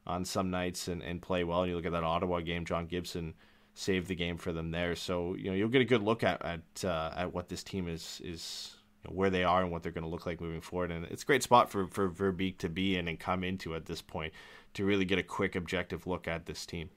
on 0.07 0.25
some 0.25 0.49
nights 0.49 0.87
and, 0.87 1.03
and 1.03 1.21
play 1.21 1.43
well. 1.43 1.61
And 1.61 1.69
you 1.69 1.75
look 1.75 1.85
at 1.85 1.91
that 1.91 2.03
Ottawa 2.03 2.39
game, 2.39 2.65
John 2.65 2.87
Gibson 2.87 3.35
saved 3.75 4.07
the 4.07 4.15
game 4.15 4.37
for 4.37 4.51
them 4.51 4.71
there. 4.71 4.95
So 4.95 5.35
you 5.35 5.49
know 5.49 5.55
you'll 5.55 5.69
get 5.69 5.81
a 5.81 5.85
good 5.85 6.03
look 6.03 6.23
at 6.23 6.43
at, 6.43 6.85
uh, 6.85 7.13
at 7.15 7.33
what 7.33 7.49
this 7.49 7.63
team 7.63 7.87
is 7.87 8.21
is 8.23 8.75
know, 9.05 9.15
where 9.15 9.29
they 9.29 9.43
are 9.43 9.62
and 9.62 9.71
what 9.71 9.83
they're 9.83 9.91
going 9.91 10.03
to 10.03 10.09
look 10.09 10.25
like 10.25 10.41
moving 10.41 10.62
forward. 10.62 10.91
And 10.91 11.05
it's 11.05 11.23
a 11.23 11.25
great 11.25 11.43
spot 11.43 11.69
for 11.69 11.88
for 11.88 12.09
Verbeek 12.09 12.57
to 12.59 12.69
be 12.69 12.97
in 12.97 13.07
and 13.07 13.19
come 13.19 13.43
into 13.43 13.75
at 13.75 13.85
this 13.85 14.01
point 14.01 14.33
to 14.73 14.85
really 14.85 15.05
get 15.05 15.19
a 15.19 15.23
quick 15.23 15.55
objective 15.55 16.07
look 16.07 16.27
at 16.27 16.45
this 16.45 16.65
team. 16.65 16.89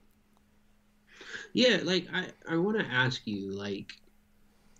Yeah, 1.53 1.79
like 1.83 2.07
I, 2.13 2.27
I 2.49 2.57
want 2.57 2.79
to 2.79 2.85
ask 2.85 3.25
you, 3.25 3.51
like, 3.51 3.93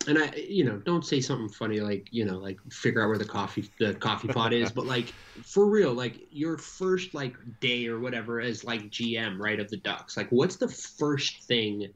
and 0.08 0.18
I, 0.18 0.32
you 0.36 0.66
know, 0.66 0.78
don't 0.78 1.06
say 1.06 1.22
something 1.22 1.50
funny 1.50 1.80
like, 1.80 2.08
you 2.12 2.26
know, 2.26 2.38
like 2.38 2.60
figure 2.70 3.02
out 3.04 3.08
where 3.08 3.18
the 3.18 3.26
coffee 3.26 3.70
the 3.80 3.94
coffee 3.96 4.28
pot 4.28 4.54
is, 4.54 4.72
but 4.72 4.86
like 4.86 5.08
for 5.46 5.66
real, 5.68 5.94
like 5.94 6.28
your 6.32 6.58
first 6.58 7.14
like 7.14 7.36
day 7.62 7.88
or 7.88 8.00
whatever 8.00 8.42
as 8.42 8.64
like 8.64 8.90
GM, 8.90 9.40
right, 9.40 9.60
of 9.60 9.70
the 9.70 9.78
Ducks. 9.78 10.18
Like, 10.18 10.30
what's 10.30 10.58
the 10.58 10.68
first 10.68 11.44
thing 11.44 11.88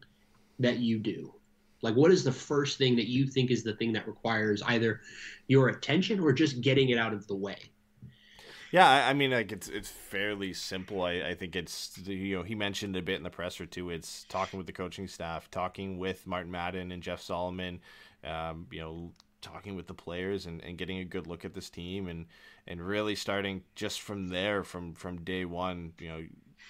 that 0.59 0.77
you 0.77 0.99
do? 0.99 1.33
Like, 1.81 1.95
what 1.95 2.11
is 2.11 2.23
the 2.23 2.31
first 2.31 2.77
thing 2.77 2.95
that 2.95 3.07
you 3.07 3.27
think 3.27 3.51
is 3.51 3.63
the 3.63 3.75
thing 3.75 3.93
that 3.93 4.07
requires 4.07 4.61
either 4.63 5.01
your 5.47 5.69
attention 5.69 6.19
or 6.19 6.33
just 6.33 6.61
getting 6.61 6.89
it 6.89 6.97
out 6.97 7.13
of 7.13 7.27
the 7.27 7.35
way? 7.35 7.57
Yeah, 8.71 8.89
I, 8.89 9.09
I 9.09 9.13
mean, 9.13 9.31
like 9.31 9.51
it's 9.51 9.69
it's 9.69 9.89
fairly 9.89 10.53
simple. 10.53 11.03
I, 11.03 11.21
I 11.21 11.35
think 11.35 11.55
it's 11.55 11.97
you 12.05 12.37
know 12.37 12.43
he 12.43 12.55
mentioned 12.55 12.95
a 12.95 13.01
bit 13.01 13.15
in 13.15 13.23
the 13.23 13.29
presser 13.29 13.65
too. 13.65 13.89
It's 13.89 14.25
talking 14.27 14.57
with 14.57 14.67
the 14.67 14.73
coaching 14.73 15.07
staff, 15.07 15.49
talking 15.49 15.97
with 15.97 16.27
Martin 16.27 16.51
Madden 16.51 16.91
and 16.91 17.01
Jeff 17.01 17.21
Solomon, 17.21 17.79
um, 18.23 18.67
you 18.71 18.81
know, 18.81 19.11
talking 19.41 19.75
with 19.75 19.87
the 19.87 19.93
players 19.93 20.45
and, 20.45 20.61
and 20.63 20.77
getting 20.77 20.99
a 20.99 21.05
good 21.05 21.27
look 21.27 21.45
at 21.45 21.53
this 21.53 21.69
team 21.69 22.07
and 22.07 22.25
and 22.67 22.85
really 22.85 23.15
starting 23.15 23.63
just 23.75 24.01
from 24.01 24.27
there 24.27 24.63
from 24.63 24.93
from 24.93 25.23
day 25.23 25.45
one. 25.45 25.93
You 25.99 26.09
know, 26.09 26.23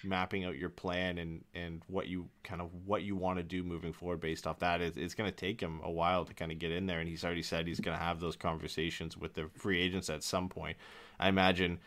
mapping 0.03 0.45
out 0.45 0.57
your 0.57 0.69
plan 0.69 1.17
and 1.17 1.43
and 1.53 1.81
what 1.87 2.07
you 2.07 2.27
kind 2.43 2.61
of 2.61 2.69
what 2.85 3.03
you 3.03 3.15
want 3.15 3.37
to 3.37 3.43
do 3.43 3.63
moving 3.63 3.93
forward 3.93 4.19
based 4.19 4.47
off 4.47 4.59
that. 4.59 4.81
It, 4.81 4.97
it's 4.97 5.13
going 5.13 5.29
to 5.29 5.35
take 5.35 5.61
him 5.61 5.79
a 5.83 5.91
while 5.91 6.25
to 6.25 6.33
kind 6.33 6.51
of 6.51 6.59
get 6.59 6.71
in 6.71 6.85
there, 6.85 6.99
and 6.99 7.09
he's 7.09 7.23
already 7.23 7.43
said 7.43 7.67
he's 7.67 7.79
going 7.79 7.97
to 7.97 8.03
have 8.03 8.19
those 8.19 8.35
conversations 8.35 9.17
with 9.17 9.33
the 9.33 9.49
free 9.55 9.81
agents 9.81 10.09
at 10.09 10.23
some 10.23 10.49
point. 10.49 10.77
I 11.19 11.29
imagine 11.29 11.79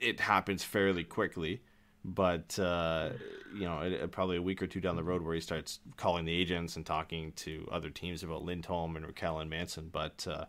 it 0.00 0.20
happens 0.20 0.64
fairly 0.64 1.04
quickly, 1.04 1.62
but 2.04 2.58
uh, 2.58 3.10
you 3.54 3.64
know, 3.64 3.80
it, 3.80 4.10
probably 4.10 4.36
a 4.36 4.42
week 4.42 4.62
or 4.62 4.66
two 4.66 4.80
down 4.80 4.96
the 4.96 5.04
road 5.04 5.22
where 5.22 5.34
he 5.34 5.40
starts 5.40 5.80
calling 5.96 6.24
the 6.24 6.34
agents 6.34 6.76
and 6.76 6.84
talking 6.84 7.32
to 7.36 7.68
other 7.70 7.90
teams 7.90 8.22
about 8.22 8.44
Lindholm 8.44 8.96
and 8.96 9.06
Rakell 9.06 9.40
and 9.40 9.50
Manson. 9.50 9.88
But 9.92 10.26
uh, 10.28 10.44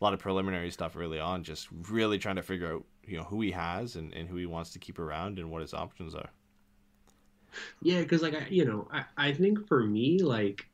a 0.00 0.04
lot 0.04 0.14
of 0.14 0.20
preliminary 0.20 0.70
stuff 0.70 0.96
early 0.96 1.18
on, 1.18 1.42
just 1.44 1.68
really 1.88 2.18
trying 2.18 2.36
to 2.36 2.42
figure 2.42 2.72
out 2.72 2.84
you 3.06 3.16
know 3.16 3.24
who 3.24 3.40
he 3.40 3.50
has 3.52 3.96
and, 3.96 4.12
and 4.12 4.28
who 4.28 4.36
he 4.36 4.46
wants 4.46 4.70
to 4.70 4.78
keep 4.78 4.98
around 4.98 5.38
and 5.38 5.50
what 5.50 5.62
his 5.62 5.74
options 5.74 6.14
are. 6.14 6.30
Yeah, 7.82 8.00
because 8.00 8.22
like 8.22 8.34
I, 8.34 8.46
you 8.48 8.64
know, 8.64 8.88
I, 8.92 9.04
I 9.16 9.32
think 9.32 9.66
for 9.66 9.82
me, 9.82 10.22
like 10.22 10.66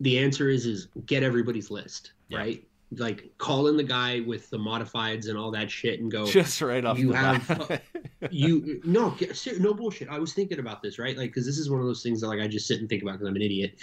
the 0.00 0.18
answer 0.18 0.48
is 0.48 0.66
is 0.66 0.88
get 1.06 1.22
everybody's 1.22 1.70
list, 1.70 2.12
yeah. 2.28 2.38
right? 2.38 2.64
like 2.96 3.30
call 3.36 3.68
in 3.68 3.76
the 3.76 3.82
guy 3.82 4.20
with 4.20 4.48
the 4.50 4.56
modifieds 4.56 5.28
and 5.28 5.36
all 5.36 5.50
that 5.50 5.70
shit 5.70 6.00
and 6.00 6.10
go 6.10 6.24
just 6.26 6.62
right 6.62 6.84
off 6.84 6.98
you 6.98 7.12
have 7.12 7.50
uh, 7.50 7.76
you 8.30 8.80
no 8.84 9.14
no 9.60 9.74
bullshit. 9.74 10.08
I 10.08 10.18
was 10.18 10.32
thinking 10.32 10.58
about 10.58 10.82
this 10.82 10.98
right? 10.98 11.16
Like 11.16 11.30
because 11.30 11.44
this 11.44 11.58
is 11.58 11.68
one 11.70 11.80
of 11.80 11.86
those 11.86 12.02
things 12.02 12.20
that 12.20 12.28
like 12.28 12.40
i 12.40 12.48
just 12.48 12.66
sit 12.66 12.80
and 12.80 12.88
think 12.88 13.02
about 13.02 13.12
because 13.12 13.28
i'm 13.28 13.36
an 13.36 13.42
idiot. 13.42 13.78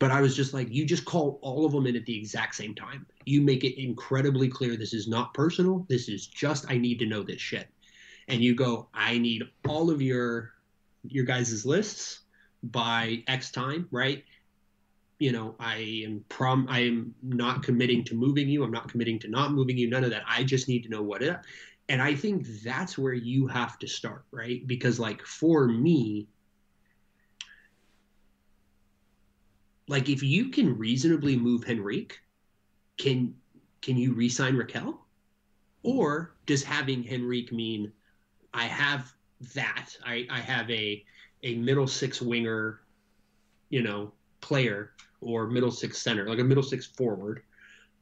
But 0.00 0.10
i 0.10 0.20
was 0.20 0.34
just 0.34 0.54
like 0.54 0.68
you 0.70 0.84
just 0.84 1.04
call 1.04 1.38
all 1.40 1.66
of 1.66 1.72
them 1.72 1.86
in 1.86 1.94
at 1.94 2.04
the 2.06 2.16
exact 2.16 2.56
same 2.56 2.74
time. 2.74 3.06
You 3.26 3.42
make 3.42 3.62
it 3.62 3.80
incredibly 3.80 4.48
clear 4.48 4.76
this 4.76 4.94
is 4.94 5.06
not 5.06 5.34
personal. 5.34 5.86
This 5.88 6.08
is 6.08 6.26
just 6.26 6.64
i 6.68 6.76
need 6.76 6.98
to 6.98 7.06
know 7.06 7.22
this 7.22 7.40
shit. 7.40 7.68
And 8.26 8.40
you 8.40 8.56
go 8.56 8.88
i 8.92 9.18
need 9.18 9.44
all 9.68 9.88
of 9.88 10.02
your 10.02 10.52
your 11.08 11.24
guys' 11.24 11.64
lists 11.66 12.20
by 12.62 13.22
x 13.26 13.50
time 13.50 13.88
right 13.90 14.24
you 15.20 15.32
know, 15.32 15.56
I 15.58 16.04
am 16.06 16.24
prom 16.28 16.68
I 16.70 16.80
am 16.84 17.12
not 17.24 17.64
committing 17.64 18.04
to 18.04 18.14
moving 18.14 18.48
you. 18.48 18.62
I'm 18.62 18.70
not 18.70 18.88
committing 18.88 19.18
to 19.18 19.28
not 19.28 19.50
moving 19.50 19.76
you. 19.76 19.90
None 19.90 20.04
of 20.04 20.10
that. 20.10 20.22
I 20.28 20.44
just 20.44 20.68
need 20.68 20.84
to 20.84 20.88
know 20.88 21.02
what 21.02 21.24
it 21.24 21.36
and 21.88 22.02
I 22.02 22.14
think 22.14 22.46
that's 22.62 22.98
where 22.98 23.14
you 23.14 23.46
have 23.46 23.78
to 23.78 23.86
start, 23.86 24.24
right? 24.30 24.66
Because 24.66 25.00
like 25.00 25.22
for 25.24 25.66
me, 25.66 26.28
like 29.88 30.10
if 30.10 30.22
you 30.22 30.50
can 30.50 30.76
reasonably 30.76 31.36
move 31.36 31.64
Henrique, 31.68 32.18
can 32.98 33.34
can 33.80 33.96
you 33.96 34.12
re-sign 34.12 34.54
Rakell? 34.54 34.98
Or 35.82 36.34
does 36.44 36.62
having 36.62 37.08
Henrique 37.10 37.52
mean 37.52 37.92
I 38.52 38.64
have 38.64 39.14
that? 39.54 39.96
I, 40.04 40.26
I 40.30 40.40
have 40.40 40.70
a 40.70 41.04
a 41.44 41.54
middle 41.56 41.86
six 41.86 42.20
winger, 42.20 42.80
you 43.70 43.82
know, 43.82 44.12
player 44.40 44.92
or 45.20 45.46
middle 45.46 45.70
six 45.70 45.98
center, 45.98 46.28
like 46.28 46.38
a 46.38 46.44
middle 46.44 46.62
six 46.62 46.86
forward 46.86 47.42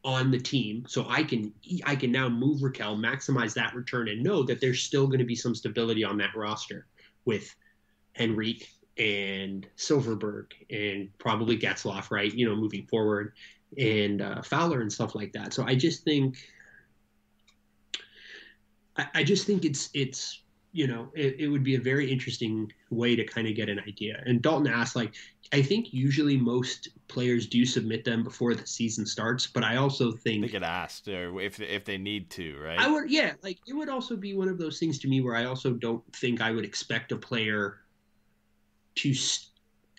on 0.04 0.30
the 0.30 0.38
team. 0.38 0.84
So 0.88 1.06
I 1.08 1.22
can 1.22 1.52
I 1.84 1.96
can 1.96 2.12
now 2.12 2.28
move 2.28 2.60
Rakell, 2.60 2.98
maximize 2.98 3.54
that 3.54 3.74
return, 3.74 4.08
and 4.08 4.22
know 4.22 4.42
that 4.44 4.60
there's 4.60 4.82
still 4.82 5.06
going 5.06 5.18
to 5.18 5.24
be 5.24 5.34
some 5.34 5.54
stability 5.54 6.04
on 6.04 6.16
that 6.18 6.34
roster 6.34 6.86
with 7.24 7.54
Henrique 8.18 8.68
and 8.98 9.66
Silfverberg 9.76 10.52
and 10.70 11.10
probably 11.18 11.58
Getzlaf, 11.58 12.10
right? 12.10 12.32
You 12.32 12.48
know, 12.48 12.56
moving 12.56 12.86
forward, 12.86 13.32
and 13.76 14.22
uh, 14.22 14.42
Fowler 14.42 14.80
and 14.80 14.92
stuff 14.92 15.14
like 15.14 15.32
that. 15.32 15.52
So 15.52 15.64
I 15.66 15.74
just 15.74 16.04
think 16.04 16.38
I, 18.96 19.06
I 19.14 19.24
just 19.24 19.46
think 19.46 19.64
it's 19.64 19.90
it's 19.92 20.42
you 20.76 20.86
know, 20.86 21.08
it, 21.14 21.36
it 21.38 21.48
would 21.48 21.64
be 21.64 21.76
a 21.76 21.80
very 21.80 22.12
interesting 22.12 22.70
way 22.90 23.16
to 23.16 23.24
kind 23.24 23.48
of 23.48 23.54
get 23.54 23.70
an 23.70 23.80
idea. 23.88 24.22
And 24.26 24.42
Dalton 24.42 24.70
asked, 24.70 24.94
like, 24.94 25.14
I 25.50 25.62
think 25.62 25.94
usually 25.94 26.36
most 26.36 26.90
players 27.08 27.46
do 27.46 27.64
submit 27.64 28.04
them 28.04 28.22
before 28.22 28.54
the 28.54 28.66
season 28.66 29.06
starts, 29.06 29.46
but 29.46 29.64
I 29.64 29.76
also 29.76 30.12
think 30.12 30.42
they 30.42 30.52
get 30.52 30.62
asked 30.62 31.08
or 31.08 31.40
if 31.40 31.58
if 31.60 31.86
they 31.86 31.96
need 31.96 32.28
to, 32.30 32.58
right? 32.58 32.78
I 32.78 32.90
would, 32.90 33.10
yeah, 33.10 33.32
like 33.42 33.58
it 33.66 33.72
would 33.72 33.88
also 33.88 34.16
be 34.16 34.34
one 34.34 34.48
of 34.48 34.58
those 34.58 34.78
things 34.78 34.98
to 34.98 35.08
me 35.08 35.22
where 35.22 35.34
I 35.34 35.46
also 35.46 35.72
don't 35.72 36.04
think 36.14 36.42
I 36.42 36.50
would 36.50 36.64
expect 36.66 37.10
a 37.10 37.16
player 37.16 37.78
to. 38.96 39.14
St- 39.14 39.50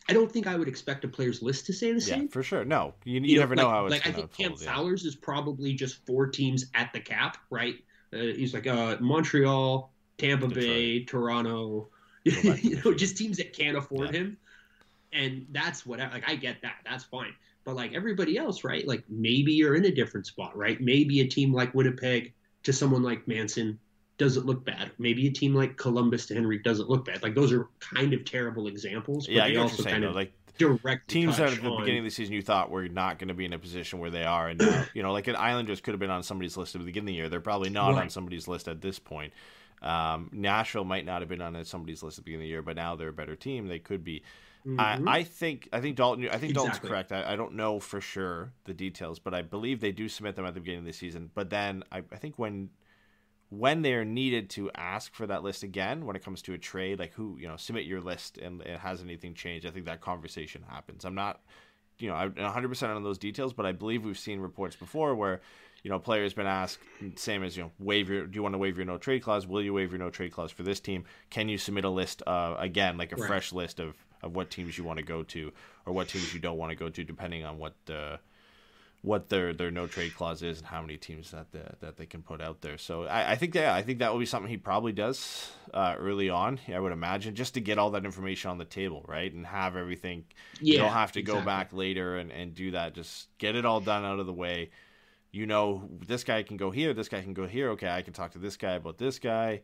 I 0.10 0.14
don't 0.14 0.32
think 0.32 0.46
I 0.46 0.56
would 0.56 0.68
expect 0.68 1.04
a 1.06 1.08
player's 1.08 1.42
list 1.42 1.66
to 1.66 1.74
say 1.74 1.92
the 1.92 2.00
same. 2.00 2.22
Yeah, 2.22 2.28
for 2.30 2.44
sure. 2.44 2.64
No, 2.64 2.94
you, 3.04 3.20
you, 3.20 3.34
you 3.34 3.40
never 3.40 3.56
know, 3.56 3.64
like, 3.64 3.72
how 3.74 3.86
it's 3.88 4.06
like. 4.06 4.08
I 4.08 4.12
think 4.12 4.32
Cam 4.32 4.54
yeah. 4.60 4.72
Fowler's 4.72 5.06
is 5.06 5.16
probably 5.16 5.74
just 5.74 6.06
four 6.06 6.28
teams 6.28 6.68
at 6.76 6.94
the 6.94 7.00
cap, 7.00 7.38
right? 7.50 7.76
Uh, 8.14 8.18
he's 8.18 8.54
like 8.54 8.68
uh, 8.68 8.98
Montreal, 9.00 9.92
Tampa 10.18 10.48
Detroit. 10.48 10.66
Bay, 10.66 11.04
Toronto, 11.04 11.90
you 12.24 12.82
know, 12.84 12.94
just 12.94 13.18
teams 13.18 13.38
that 13.38 13.54
can't 13.54 13.78
afford 13.78 14.14
yeah. 14.14 14.22
him. 14.22 14.38
And 15.14 15.46
that's 15.52 15.86
what 15.86 16.00
like 16.00 16.30
I 16.30 16.36
get 16.36 16.62
that. 16.62 16.78
That's 16.86 17.04
fine. 17.04 17.34
But 17.64 17.76
like 17.76 17.94
everybody 17.94 18.38
else, 18.38 18.64
right? 18.64 18.88
Like 18.88 19.04
maybe 19.10 19.54
you're 19.54 19.76
in 19.76 19.86
a 19.86 19.92
different 19.92 20.26
spot, 20.28 20.56
right? 20.56 20.80
Maybe 20.80 21.22
a 21.22 21.28
team 21.28 21.54
like 21.54 21.74
Winnipeg 21.74 22.34
to 22.64 22.74
someone 22.74 23.04
like 23.04 23.28
Manson 23.28 23.80
doesn't 24.18 24.46
look 24.46 24.66
bad. 24.66 24.92
Maybe 24.98 25.28
a 25.28 25.32
team 25.32 25.54
like 25.54 25.78
Columbus 25.78 26.26
to 26.28 26.34
Henry 26.34 26.60
doesn't 26.60 26.90
look 26.90 27.06
bad. 27.06 27.24
Like 27.24 27.36
those 27.36 27.54
are 27.54 27.70
kind 27.80 28.14
of 28.14 28.26
terrible 28.26 28.68
examples. 28.68 29.28
But 29.28 29.36
yeah, 29.36 29.48
they 29.48 29.58
also 29.58 29.84
kind 29.84 30.04
of 30.04 30.16
like 30.16 30.34
direct 30.58 31.08
teams 31.08 31.38
that 31.38 31.54
at 31.54 31.62
the 31.62 31.70
on... 31.70 31.82
beginning 31.82 32.00
of 32.00 32.06
the 32.06 32.12
season 32.12 32.34
you 32.34 32.42
thought 32.42 32.72
were 32.72 32.88
not 32.88 33.20
going 33.20 33.28
to 33.28 33.34
be 33.34 33.46
in 33.46 33.54
a 33.54 33.60
position 33.60 34.00
where 34.00 34.10
they 34.10 34.24
are, 34.24 34.50
and 34.50 34.60
now 34.60 34.86
you 34.94 35.04
know, 35.04 35.14
like 35.14 35.28
an 35.28 35.36
Islanders 35.36 35.82
could 35.82 35.94
have 35.94 36.00
been 36.00 36.10
on 36.10 36.24
somebody's 36.24 36.58
list 36.58 36.76
at 36.76 36.80
the 36.80 36.86
beginning 36.86 37.04
of 37.04 37.08
the 37.08 37.14
year. 37.14 37.30
They're 37.30 37.40
probably 37.40 37.70
not 37.70 37.94
right. 37.94 38.04
on 38.04 38.10
somebody's 38.10 38.48
list 38.48 38.68
at 38.68 38.82
this 38.82 39.00
point. 39.00 39.34
Um, 39.82 40.30
Nashville 40.32 40.86
might 40.86 41.06
not 41.06 41.22
have 41.22 41.30
been 41.30 41.42
on 41.42 41.64
somebody's 41.66 42.02
list 42.02 42.18
at 42.18 42.24
the 42.24 42.30
beginning 42.30 42.46
of 42.46 42.48
the 42.48 42.50
year, 42.50 42.62
but 42.62 42.76
now 42.76 42.96
they're 42.96 43.10
a 43.10 43.14
better 43.14 43.36
team. 43.36 43.68
They 43.68 43.80
could 43.80 44.04
be. 44.04 44.24
Mm-hmm. 44.66 45.08
I, 45.08 45.20
I 45.20 45.24
think 45.24 45.70
I 45.72 45.80
think 45.80 45.96
Dalton 45.96 46.26
I 46.26 46.38
think 46.38 46.52
exactly. 46.52 46.54
Dalton's 46.54 46.80
correct. 46.90 47.12
I, 47.12 47.34
I, 47.34 47.36
don't 47.36 47.54
know 47.54 47.80
for 47.80 48.02
sure 48.02 48.52
the 48.66 48.74
details, 48.74 49.18
but 49.18 49.34
I 49.34 49.42
believe 49.42 49.80
they 49.80 49.94
do 49.94 50.10
submit 50.10 50.36
them 50.36 50.46
at 50.46 50.56
the 50.56 50.60
beginning 50.60 50.80
of 50.80 50.86
the 50.86 50.94
season. 50.94 51.30
But 51.34 51.50
then 51.50 51.84
I, 51.92 52.00
I 52.12 52.18
think 52.18 52.38
when 52.38 52.70
when 53.50 53.82
they're 53.82 54.04
needed 54.04 54.50
to 54.52 54.70
ask 54.76 55.14
for 55.14 55.26
that 55.28 55.42
list 55.42 55.64
again 55.64 56.06
when 56.06 56.18
it 56.18 56.24
comes 56.24 56.42
to 56.44 56.54
a 56.54 56.58
trade, 56.58 57.00
like 57.00 57.14
who 57.14 57.38
you 57.40 57.48
know 57.48 57.56
submit 57.56 57.86
your 57.86 58.02
list 58.02 58.38
and 58.40 58.62
it 58.62 58.80
has 58.80 59.02
anything 59.02 59.36
changed, 59.36 59.66
I 59.66 59.70
think 59.70 59.86
that 59.86 60.02
conversation 60.02 60.66
happens. 60.68 61.06
I'm 61.06 61.16
not 61.16 61.42
you 62.00 62.10
know 62.10 62.16
100 62.16 62.68
percent 62.68 62.92
on 62.92 63.04
those 63.04 63.18
details, 63.18 63.54
but 63.54 63.66
I 63.66 63.72
believe 63.72 64.04
we've 64.04 64.20
seen 64.20 64.40
reports 64.40 64.76
before 64.76 65.16
where 65.16 65.40
you 65.84 65.90
know, 65.90 66.00
players 66.00 66.34
been 66.34 66.48
asked, 66.48 66.80
same 67.16 67.44
as 67.44 67.56
you 67.56 67.64
know, 67.64 67.72
waive 67.80 68.10
your. 68.10 68.26
Do 68.26 68.36
you 68.36 68.44
want 68.44 68.54
to 68.54 68.60
waive 68.60 68.78
your 68.78 68.86
no 68.86 68.98
trade 68.98 69.24
clause? 69.24 69.48
Will 69.48 69.62
you 69.62 69.74
waive 69.74 69.92
your 69.92 70.00
no 70.00 70.10
trade 70.10 70.32
clause 70.32 70.52
for 70.52 70.64
this 70.64 70.80
team? 70.80 71.06
Can 71.30 71.50
you 71.50 71.58
submit 71.58 71.86
a 71.86 71.90
list 71.90 72.24
uh, 72.26 72.56
again, 72.58 72.98
like 72.98 73.12
a 73.12 73.16
right. 73.16 73.28
fresh 73.28 73.54
list 73.54 73.80
of 73.80 73.96
of 74.24 74.36
what 74.36 74.50
teams 74.50 74.78
you 74.78 74.84
want 74.84 74.98
to 74.98 75.06
go 75.06 75.24
to 75.24 75.52
or 75.86 75.94
what 75.94 76.08
teams 76.08 76.34
you 76.34 76.40
don't 76.40 76.58
want 76.58 76.72
to 76.72 76.76
go 76.76 76.90
to, 76.90 77.04
depending 77.04 77.46
on 77.46 77.58
what 77.58 77.76
uh, 77.90 78.18
what 79.02 79.30
their 79.30 79.54
their 79.54 79.72
no 79.72 79.88
trade 79.88 80.16
clause 80.16 80.42
is 80.42 80.58
and 80.58 80.68
how 80.68 80.82
many 80.82 80.98
teams 80.98 81.32
that 81.32 81.52
the, 81.52 81.64
that 81.80 81.98
they 81.98 82.06
can 82.06 82.22
put 82.22 82.42
out 82.42 82.62
there. 82.62 82.78
So 82.78 83.06
I, 83.06 83.32
I 83.32 83.36
think 83.36 83.54
that 83.54 83.70
I 83.70 83.82
think 83.82 84.00
that 84.00 84.12
will 84.12 84.20
be 84.20 84.26
something 84.26 84.50
he 84.50 84.58
probably 84.58 84.92
does 84.92 85.52
uh, 85.74 85.96
early 85.98 86.30
on. 86.30 86.60
I 86.68 86.80
would 86.80 86.92
imagine 86.92 87.36
just 87.36 87.54
to 87.54 87.62
get 87.62 87.78
all 87.78 87.92
that 87.92 88.06
information 88.06 88.50
on 88.50 88.58
the 88.58 88.66
table, 88.66 89.06
right, 89.08 89.32
and 89.32 89.46
have 89.46 89.76
everything. 89.76 90.26
Yeah, 90.60 90.74
you 90.74 90.80
don't 90.80 90.92
have 90.92 91.12
to 91.14 91.20
exactly. 91.20 91.42
go 91.42 91.46
back 91.46 91.72
later 91.72 92.18
and, 92.18 92.32
and 92.32 92.54
do 92.54 92.72
that. 92.72 92.96
Just 92.96 93.30
get 93.38 93.56
it 93.56 93.66
all 93.66 93.80
done 93.80 94.04
out 94.04 94.20
of 94.20 94.26
the 94.26 94.34
way 94.34 94.72
you 95.32 95.46
know 95.46 95.90
this 96.08 96.24
guy 96.24 96.44
can 96.44 96.58
go 96.58 96.72
here, 96.72 96.94
this 96.94 97.10
guy 97.10 97.22
can 97.22 97.34
go 97.34 97.48
here. 97.48 97.70
Okay, 97.72 97.90
I 97.90 98.02
can 98.02 98.14
talk 98.14 98.32
to 98.32 98.40
this 98.40 98.58
guy 98.58 98.74
about 98.74 98.98
this 98.98 99.20
guy, 99.20 99.62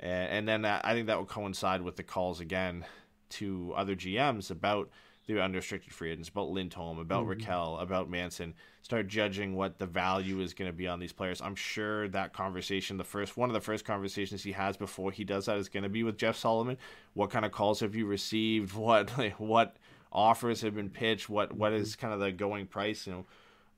and, 0.00 0.30
and 0.30 0.48
then 0.48 0.62
that, 0.62 0.84
I 0.84 0.94
think 0.94 1.06
that 1.06 1.18
will 1.18 1.26
coincide 1.26 1.82
with 1.82 1.96
the 1.96 2.02
calls 2.02 2.40
again 2.40 2.84
to 3.28 3.72
other 3.76 3.96
GMs 3.96 4.50
about 4.50 4.90
the 5.26 5.42
unrestricted 5.42 5.92
free 5.92 6.12
agents, 6.12 6.28
about 6.28 6.50
Lindholm, 6.50 6.98
about 6.98 7.26
mm-hmm. 7.26 7.40
Rakell, 7.40 7.82
about 7.82 8.08
Manson. 8.08 8.54
Start 8.82 9.08
judging 9.08 9.56
what 9.56 9.78
the 9.78 9.86
value 9.86 10.40
is 10.40 10.54
going 10.54 10.70
to 10.70 10.76
be 10.76 10.86
on 10.86 11.00
these 11.00 11.12
players. 11.12 11.40
I'm 11.40 11.56
sure 11.56 12.06
that 12.08 12.32
conversation, 12.32 12.96
the 12.96 13.04
first 13.04 13.36
one 13.36 13.50
of 13.50 13.54
the 13.54 13.60
first 13.60 13.84
conversations 13.84 14.44
he 14.44 14.52
has 14.52 14.76
before 14.76 15.10
he 15.10 15.24
does 15.24 15.46
that, 15.46 15.56
is 15.56 15.68
going 15.68 15.82
to 15.82 15.88
be 15.88 16.04
with 16.04 16.16
Jeff 16.16 16.36
Solomon. 16.36 16.76
What 17.14 17.30
kind 17.30 17.44
of 17.44 17.50
calls 17.50 17.80
have 17.80 17.96
you 17.96 18.06
received? 18.06 18.74
What 18.76 19.18
like, 19.18 19.40
what 19.40 19.76
offers 20.12 20.60
have 20.60 20.76
been 20.76 20.90
pitched? 20.90 21.28
What 21.28 21.52
what 21.52 21.72
is 21.72 21.92
mm-hmm. 21.92 22.00
kind 22.02 22.14
of 22.14 22.20
the 22.20 22.30
going 22.30 22.66
price? 22.66 23.06
You 23.06 23.12
know 23.14 23.26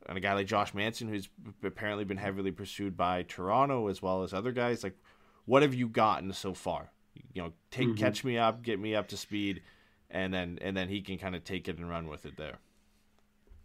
and 0.08 0.16
a 0.16 0.20
guy 0.20 0.32
like 0.32 0.46
Josh 0.46 0.72
Manson, 0.72 1.08
who's 1.08 1.28
apparently 1.62 2.04
been 2.04 2.16
heavily 2.16 2.50
pursued 2.50 2.96
by 2.96 3.24
Toronto 3.24 3.88
as 3.88 4.00
well 4.00 4.22
as 4.22 4.32
other 4.32 4.52
guys. 4.52 4.82
Like, 4.82 4.96
what 5.44 5.62
have 5.62 5.74
you 5.74 5.86
gotten 5.86 6.32
so 6.32 6.54
far? 6.54 6.90
You 7.34 7.42
know, 7.42 7.52
take 7.70 7.88
mm-hmm. 7.88 7.96
catch 7.96 8.24
me 8.24 8.38
up, 8.38 8.62
get 8.62 8.80
me 8.80 8.94
up 8.94 9.08
to 9.08 9.16
speed, 9.16 9.62
and 10.10 10.32
then 10.32 10.58
and 10.62 10.76
then 10.76 10.88
he 10.88 11.02
can 11.02 11.18
kind 11.18 11.36
of 11.36 11.44
take 11.44 11.68
it 11.68 11.76
and 11.76 11.88
run 11.88 12.08
with 12.08 12.24
it 12.24 12.36
there. 12.36 12.58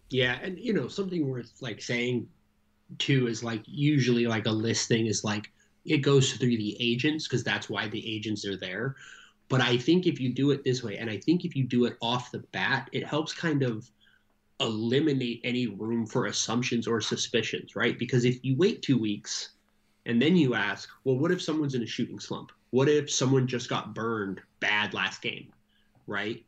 Yeah, 0.10 0.38
and 0.42 0.60
you 0.60 0.74
know 0.74 0.88
something 0.88 1.28
worth 1.28 1.54
like 1.62 1.82
saying 1.82 2.28
too 2.98 3.28
is 3.28 3.44
like 3.44 3.64
usually 3.66 4.28
like 4.28 4.46
a 4.46 4.52
listing 4.52 5.06
is 5.08 5.24
like 5.24 5.50
it 5.86 6.00
goes 6.00 6.34
through 6.34 6.58
the 6.58 6.76
agents 6.80 7.28
because 7.28 7.44
that's 7.44 7.70
why 7.70 7.88
the 7.88 8.16
agents 8.16 8.46
are 8.46 8.58
there. 8.58 8.96
But 9.48 9.62
I 9.62 9.78
think 9.78 10.08
if 10.08 10.20
you 10.20 10.34
do 10.34 10.52
it 10.52 10.64
this 10.64 10.84
way, 10.84 10.98
and 10.98 11.10
I 11.10 11.18
think 11.18 11.46
if 11.46 11.56
you 11.56 11.64
do 11.64 11.86
it 11.86 11.98
off 12.02 12.32
the 12.32 12.40
bat, 12.52 12.90
it 12.92 13.06
helps 13.06 13.34
kind 13.34 13.64
of 13.64 13.90
eliminate 14.60 15.42
any 15.44 15.68
room 15.68 16.06
for 16.06 16.28
assumptions 16.28 16.88
or 16.88 17.02
suspicions, 17.02 17.76
right? 17.76 17.98
Because 17.98 18.26
if 18.26 18.44
you 18.44 18.56
wait 18.58 18.82
two 18.82 18.98
weeks 18.98 19.50
and 20.06 20.22
then 20.22 20.36
you 20.36 20.54
ask, 20.54 20.90
well, 21.04 21.18
what 21.18 21.32
if 21.32 21.42
someone's 21.42 21.76
in 21.76 21.84
a 21.84 21.88
shooting 21.88 22.20
slump? 22.20 22.52
What 22.72 22.90
if 22.90 23.12
someone 23.12 23.48
just 23.48 23.70
got 23.70 23.94
burned 23.94 24.42
bad 24.60 24.94
last 24.94 25.22
game, 25.22 25.52
right? 26.08 26.44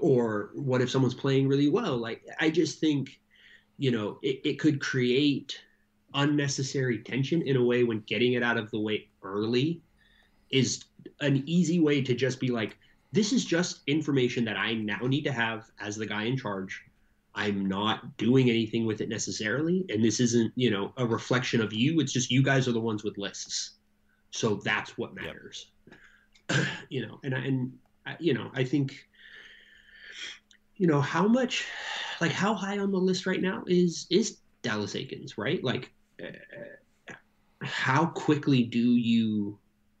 Or 0.00 0.50
what 0.54 0.80
if 0.80 0.90
someone's 0.90 1.14
playing 1.14 1.48
really 1.48 1.68
well? 1.68 1.96
Like, 1.96 2.24
I 2.38 2.50
just 2.50 2.80
think, 2.80 3.20
you 3.78 3.90
know, 3.90 4.18
it, 4.22 4.40
it 4.44 4.58
could 4.58 4.80
create 4.80 5.60
unnecessary 6.14 6.98
tension 6.98 7.42
in 7.42 7.56
a 7.56 7.64
way 7.64 7.84
when 7.84 8.00
getting 8.00 8.32
it 8.32 8.42
out 8.42 8.56
of 8.56 8.70
the 8.70 8.80
way 8.80 9.08
early 9.22 9.80
is 10.50 10.84
an 11.20 11.42
easy 11.46 11.78
way 11.80 12.02
to 12.02 12.14
just 12.14 12.40
be 12.40 12.48
like, 12.48 12.76
this 13.12 13.32
is 13.32 13.44
just 13.44 13.80
information 13.86 14.44
that 14.44 14.56
I 14.56 14.74
now 14.74 15.00
need 15.02 15.24
to 15.24 15.32
have 15.32 15.70
as 15.80 15.96
the 15.96 16.06
guy 16.06 16.24
in 16.24 16.36
charge. 16.36 16.82
I'm 17.34 17.66
not 17.66 18.16
doing 18.16 18.50
anything 18.50 18.86
with 18.86 19.00
it 19.00 19.08
necessarily, 19.08 19.84
and 19.88 20.04
this 20.04 20.20
isn't, 20.20 20.52
you 20.56 20.70
know, 20.70 20.92
a 20.96 21.06
reflection 21.06 21.60
of 21.60 21.72
you. 21.72 22.00
It's 22.00 22.12
just 22.12 22.30
you 22.30 22.42
guys 22.42 22.66
are 22.66 22.72
the 22.72 22.80
ones 22.80 23.04
with 23.04 23.18
lists, 23.18 23.72
so 24.30 24.56
that's 24.64 24.98
what 24.98 25.14
matters. 25.14 25.70
Yep. 26.50 26.66
you 26.88 27.06
know, 27.06 27.20
and 27.22 27.34
and 27.34 27.72
you 28.18 28.34
know, 28.34 28.50
I 28.54 28.64
think, 28.64 29.06
you 30.76 30.88
know, 30.88 31.00
how 31.00 31.28
much, 31.28 31.66
like, 32.20 32.32
how 32.32 32.54
high 32.54 32.78
on 32.78 32.90
the 32.90 32.98
list 32.98 33.26
right 33.26 33.40
now 33.40 33.62
is 33.66 34.06
is 34.10 34.38
Dallas 34.62 34.94
Eakins, 34.94 35.38
right? 35.38 35.62
Like, 35.62 35.92
uh, 36.22 37.12
how 37.62 38.06
quickly 38.06 38.64
do 38.64 38.96
you 38.96 39.58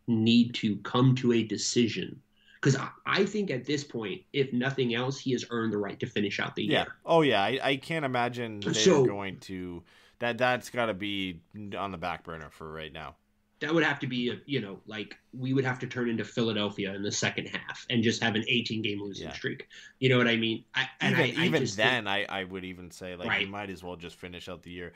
need 0.08 0.54
to 0.54 0.76
come 0.78 1.14
to 1.16 1.32
a 1.32 1.42
decision? 1.44 2.20
Because 2.60 2.76
I, 2.76 2.88
I, 3.06 3.24
think 3.24 3.50
at 3.50 3.64
this 3.64 3.84
point, 3.84 4.22
if 4.34 4.52
nothing 4.52 4.94
else, 4.94 5.18
he 5.18 5.32
has 5.32 5.46
earned 5.50 5.72
the 5.72 5.78
right 5.78 5.98
to 6.00 6.06
finish 6.06 6.38
out 6.38 6.54
the 6.56 6.64
year. 6.64 6.72
yeah. 6.72 6.84
Oh 7.06 7.22
yeah, 7.22 7.42
I, 7.42 7.58
I 7.62 7.76
can't 7.76 8.04
imagine 8.04 8.60
they're 8.60 8.74
so, 8.74 9.04
going 9.04 9.38
to 9.40 9.82
that. 10.18 10.36
That's 10.36 10.68
got 10.68 10.86
to 10.86 10.94
be 10.94 11.40
on 11.76 11.90
the 11.90 11.98
back 11.98 12.24
burner 12.24 12.50
for 12.50 12.70
right 12.70 12.92
now 12.92 13.16
that 13.60 13.74
would 13.74 13.84
have 13.84 14.00
to 14.00 14.06
be 14.06 14.30
a 14.30 14.40
you 14.46 14.60
know 14.60 14.80
like 14.86 15.16
we 15.38 15.52
would 15.52 15.64
have 15.64 15.78
to 15.78 15.86
turn 15.86 16.08
into 16.08 16.24
Philadelphia 16.24 16.94
in 16.94 17.02
the 17.02 17.12
second 17.12 17.46
half 17.46 17.86
and 17.88 18.02
just 18.02 18.22
have 18.22 18.34
an 18.34 18.44
18 18.48 18.82
game 18.82 19.00
losing 19.00 19.28
yeah. 19.28 19.34
streak. 19.34 19.68
You 19.98 20.08
know 20.08 20.18
what 20.18 20.28
I 20.28 20.36
mean? 20.36 20.64
I, 20.74 20.88
even 21.02 21.20
I, 21.20 21.44
even 21.44 21.64
then, 21.76 22.04
think, 22.04 22.08
I 22.08 22.26
I 22.28 22.44
would 22.44 22.64
even 22.64 22.90
say 22.90 23.16
like 23.16 23.28
right. 23.28 23.42
you 23.42 23.48
might 23.48 23.70
as 23.70 23.84
well 23.84 23.96
just 23.96 24.16
finish 24.16 24.48
out 24.48 24.62
the 24.62 24.70
year. 24.70 24.92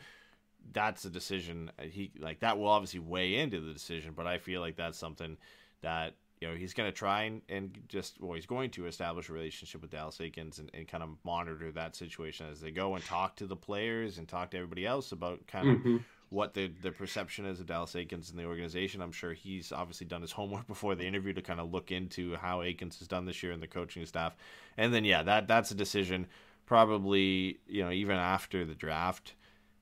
That's 0.72 1.04
a 1.04 1.10
decision 1.10 1.70
uh, 1.78 1.82
he 1.82 2.10
like 2.18 2.40
that 2.40 2.58
will 2.58 2.68
obviously 2.68 3.00
weigh 3.00 3.36
into 3.36 3.60
the 3.60 3.72
decision, 3.72 4.14
but 4.16 4.26
I 4.26 4.38
feel 4.38 4.60
like 4.60 4.76
that's 4.76 4.98
something 4.98 5.36
that 5.82 6.14
you 6.44 6.50
know 6.50 6.56
he's 6.56 6.74
going 6.74 6.88
to 6.90 6.96
try 6.96 7.22
and, 7.22 7.40
and 7.48 7.78
just 7.88 8.20
well 8.20 8.34
he's 8.34 8.46
going 8.46 8.70
to 8.70 8.86
establish 8.86 9.30
a 9.30 9.32
relationship 9.32 9.80
with 9.80 9.90
Dallas 9.90 10.18
Eakins 10.18 10.58
and, 10.58 10.70
and 10.74 10.86
kind 10.86 11.02
of 11.02 11.10
monitor 11.24 11.72
that 11.72 11.96
situation 11.96 12.46
as 12.50 12.60
they 12.60 12.70
go 12.70 12.94
and 12.94 13.04
talk 13.04 13.36
to 13.36 13.46
the 13.46 13.56
players 13.56 14.18
and 14.18 14.28
talk 14.28 14.50
to 14.50 14.58
everybody 14.58 14.86
else 14.86 15.12
about 15.12 15.46
kind 15.46 15.68
of 15.68 15.76
mm-hmm 15.78 15.96
what 16.30 16.52
the 16.52 16.70
the 16.82 16.90
perception 16.90 17.44
is 17.46 17.60
of 17.60 17.66
Dallas 17.66 17.92
Eakins 17.92 18.30
in 18.30 18.36
the 18.36 18.44
organization. 18.44 19.00
I'm 19.00 19.12
sure 19.12 19.34
he's 19.34 19.70
obviously 19.70 20.06
done 20.06 20.20
his 20.20 20.32
homework 20.32 20.66
before 20.74 20.96
the 20.96 21.06
interview 21.06 21.32
to 21.32 21.42
kind 21.42 21.60
of 21.60 21.72
look 21.72 21.92
into 21.92 22.34
how 22.34 22.58
Eakins 22.58 22.98
has 22.98 23.06
done 23.06 23.24
this 23.24 23.42
year 23.42 23.52
and 23.52 23.62
the 23.62 23.68
coaching 23.68 24.04
staff. 24.04 24.34
And 24.76 24.92
then 24.92 25.04
yeah, 25.04 25.22
that 25.22 25.46
that's 25.46 25.70
a 25.70 25.74
decision 25.76 26.26
probably 26.66 27.58
you 27.66 27.84
know 27.84 27.90
even 27.90 28.16
after 28.16 28.64
the 28.64 28.74
draft 28.74 29.34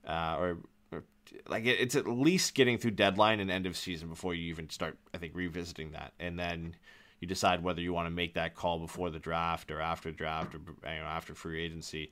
uh, 0.07 0.37
or 0.38 0.59
like 1.48 1.64
it, 1.64 1.81
it's 1.81 1.94
at 1.94 2.07
least 2.07 2.55
getting 2.55 2.78
through 2.78 2.90
deadline 2.92 3.40
and 3.40 3.50
end 3.50 3.66
of 3.66 3.76
season 3.76 4.09
before 4.09 4.35
you 4.35 4.48
even 4.50 4.68
start 4.68 4.98
I 5.14 5.18
think 5.18 5.35
revisiting 5.35 5.92
that 5.92 6.12
and 6.18 6.38
then 6.38 6.76
you 7.20 7.28
decide 7.28 7.62
whether 7.62 7.81
you 7.81 7.92
want 7.92 8.07
to 8.07 8.11
make 8.11 8.35
that 8.35 8.55
call 8.55 8.78
before 8.81 9.11
the 9.11 9.18
draft 9.18 9.70
or 9.70 9.81
after 9.81 10.11
draft 10.11 10.55
or 10.55 10.59
you 10.59 11.00
know 11.00 11.07
after 11.07 11.35
free 11.35 11.64
agency 11.64 12.11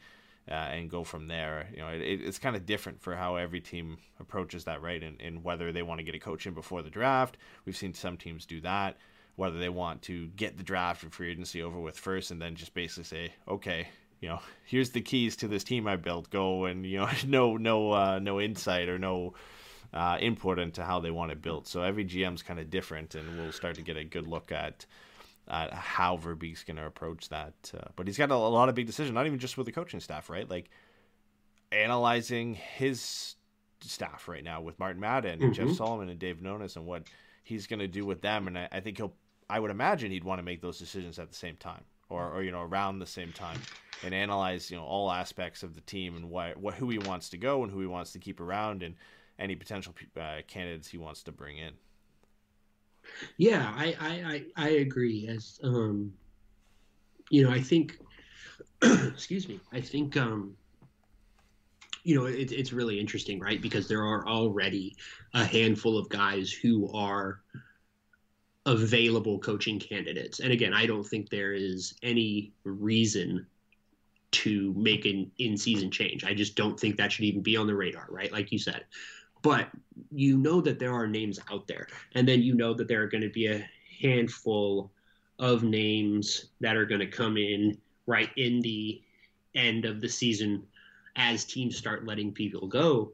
uh, 0.50 0.54
and 0.54 0.90
go 0.90 1.04
from 1.04 1.28
there. 1.28 1.68
You 1.72 1.78
know, 1.78 1.88
it, 1.88 2.02
it's 2.02 2.38
kind 2.38 2.56
of 2.56 2.66
different 2.66 3.00
for 3.00 3.14
how 3.14 3.36
every 3.36 3.60
team 3.60 3.98
approaches 4.18 4.64
that, 4.64 4.82
right? 4.82 5.02
And, 5.02 5.20
and 5.20 5.44
whether 5.44 5.72
they 5.72 5.82
want 5.82 5.98
to 5.98 6.04
get 6.04 6.14
a 6.14 6.18
coach 6.18 6.46
in 6.46 6.54
before 6.54 6.82
the 6.82 6.90
draft. 6.90 7.36
We've 7.64 7.76
seen 7.76 7.94
some 7.94 8.16
teams 8.16 8.46
do 8.46 8.60
that. 8.62 8.96
Whether 9.36 9.58
they 9.58 9.68
want 9.68 10.02
to 10.02 10.26
get 10.28 10.56
the 10.56 10.62
draft 10.62 11.02
and 11.02 11.12
free 11.12 11.30
agency 11.30 11.62
over 11.62 11.80
with 11.80 11.98
first, 11.98 12.30
and 12.30 12.42
then 12.42 12.56
just 12.56 12.74
basically 12.74 13.04
say, 13.04 13.32
okay, 13.48 13.88
you 14.20 14.28
know, 14.28 14.40
here's 14.64 14.90
the 14.90 15.00
keys 15.00 15.36
to 15.36 15.48
this 15.48 15.64
team 15.64 15.86
I 15.86 15.96
built. 15.96 16.30
Go 16.30 16.66
and 16.66 16.86
you 16.86 16.98
know, 16.98 17.08
no, 17.26 17.56
no, 17.56 17.92
uh, 17.92 18.18
no 18.18 18.40
insight 18.40 18.88
or 18.88 18.98
no 18.98 19.34
uh, 19.92 20.18
input 20.20 20.58
into 20.58 20.84
how 20.84 21.00
they 21.00 21.10
want 21.10 21.32
it 21.32 21.42
built. 21.42 21.66
So 21.66 21.82
every 21.82 22.04
GM's 22.04 22.42
kind 22.42 22.60
of 22.60 22.70
different, 22.70 23.14
and 23.14 23.38
we'll 23.38 23.52
start 23.52 23.76
to 23.76 23.82
get 23.82 23.96
a 23.96 24.04
good 24.04 24.26
look 24.26 24.52
at 24.52 24.86
uh, 25.48 25.74
how 25.74 26.16
Verbeek's 26.16 26.62
going 26.62 26.76
to 26.76 26.86
approach 26.86 27.28
that. 27.30 27.54
Uh, 27.76 27.88
but 27.96 28.06
he's 28.06 28.16
got 28.16 28.30
a, 28.30 28.34
a, 28.34 28.36
lot 28.36 28.68
of 28.68 28.74
big 28.74 28.86
decisions, 28.86 29.14
not 29.14 29.26
even 29.26 29.38
just 29.38 29.58
with 29.58 29.66
the 29.66 29.72
coaching 29.72 30.00
staff, 30.00 30.30
right? 30.30 30.48
Like 30.48 30.70
analyzing 31.72 32.54
his 32.54 33.34
staff 33.80 34.28
right 34.28 34.44
now 34.44 34.60
with 34.60 34.78
Martin 34.78 35.00
Madden 35.00 35.42
and 35.42 35.54
mm-hmm. 35.54 35.68
Jeff 35.68 35.76
Solomon 35.76 36.08
and 36.08 36.18
Dave 36.18 36.36
Nonis 36.36 36.76
and 36.76 36.86
what 36.86 37.04
he's 37.42 37.66
going 37.66 37.80
to 37.80 37.88
do 37.88 38.04
with 38.04 38.20
them. 38.20 38.46
And 38.46 38.58
I, 38.58 38.68
I, 38.70 38.80
think 38.80 38.98
he'll, 38.98 39.14
I 39.48 39.58
would 39.58 39.70
imagine 39.70 40.12
he'd 40.12 40.24
want 40.24 40.38
to 40.38 40.44
make 40.44 40.60
those 40.60 40.78
decisions 40.78 41.18
at 41.18 41.28
the 41.30 41.36
same 41.36 41.56
time 41.56 41.82
or, 42.10 42.30
or, 42.30 42.42
you 42.42 42.50
know, 42.50 42.60
around 42.60 42.98
the 42.98 43.06
same 43.06 43.32
time 43.32 43.58
and 44.04 44.12
analyze, 44.12 44.70
you 44.70 44.76
know, 44.76 44.84
all 44.84 45.10
aspects 45.10 45.62
of 45.62 45.74
the 45.74 45.80
team 45.82 46.16
and 46.16 46.28
what, 46.28 46.56
what, 46.56 46.74
who 46.74 46.90
he 46.90 46.98
wants 46.98 47.30
to 47.30 47.38
go 47.38 47.62
and 47.62 47.72
who 47.72 47.80
he 47.80 47.86
wants 47.86 48.12
to 48.12 48.18
keep 48.18 48.40
around 48.40 48.82
and 48.82 48.96
any 49.38 49.56
potential 49.56 49.94
uh, 50.20 50.38
candidates 50.46 50.88
he 50.88 50.98
wants 50.98 51.22
to 51.22 51.32
bring 51.32 51.56
in. 51.56 51.72
Yeah, 53.38 53.72
I 53.74 53.96
I 53.98 54.44
I, 54.56 54.68
agree. 54.70 55.26
As 55.28 55.58
um, 55.64 56.12
you 57.30 57.42
know, 57.42 57.50
I 57.50 57.60
think. 57.60 57.98
excuse 58.82 59.48
me. 59.48 59.60
I 59.72 59.80
think 59.80 60.16
um, 60.16 60.56
you 62.04 62.14
know 62.14 62.26
it, 62.26 62.52
it's 62.52 62.72
really 62.72 62.98
interesting, 62.98 63.40
right? 63.40 63.60
Because 63.60 63.88
there 63.88 64.02
are 64.02 64.26
already 64.26 64.96
a 65.34 65.44
handful 65.44 65.98
of 65.98 66.08
guys 66.08 66.52
who 66.52 66.90
are 66.94 67.40
available 68.66 69.38
coaching 69.38 69.78
candidates, 69.78 70.40
and 70.40 70.52
again, 70.52 70.74
I 70.74 70.86
don't 70.86 71.06
think 71.06 71.28
there 71.28 71.52
is 71.52 71.94
any 72.02 72.52
reason 72.64 73.46
to 74.32 74.72
make 74.76 75.06
an 75.06 75.30
in-season 75.38 75.90
change. 75.90 76.24
I 76.24 76.34
just 76.34 76.54
don't 76.54 76.78
think 76.78 76.96
that 76.96 77.10
should 77.10 77.24
even 77.24 77.42
be 77.42 77.56
on 77.56 77.66
the 77.66 77.74
radar, 77.74 78.06
right? 78.10 78.30
Like 78.30 78.52
you 78.52 78.58
said, 78.58 78.84
but 79.42 79.68
you 80.12 80.36
know 80.38 80.60
that 80.60 80.78
there 80.78 80.92
are 80.92 81.06
names 81.06 81.38
out 81.50 81.66
there 81.66 81.86
and 82.14 82.26
then 82.26 82.42
you 82.42 82.54
know 82.54 82.74
that 82.74 82.88
there 82.88 83.02
are 83.02 83.08
going 83.08 83.22
to 83.22 83.30
be 83.30 83.46
a 83.46 83.68
handful 84.00 84.90
of 85.38 85.62
names 85.62 86.46
that 86.60 86.76
are 86.76 86.84
going 86.84 87.00
to 87.00 87.06
come 87.06 87.36
in 87.36 87.76
right 88.06 88.30
in 88.36 88.60
the 88.60 89.00
end 89.54 89.84
of 89.84 90.00
the 90.00 90.08
season 90.08 90.62
as 91.16 91.44
teams 91.44 91.76
start 91.76 92.06
letting 92.06 92.32
people 92.32 92.66
go 92.66 93.12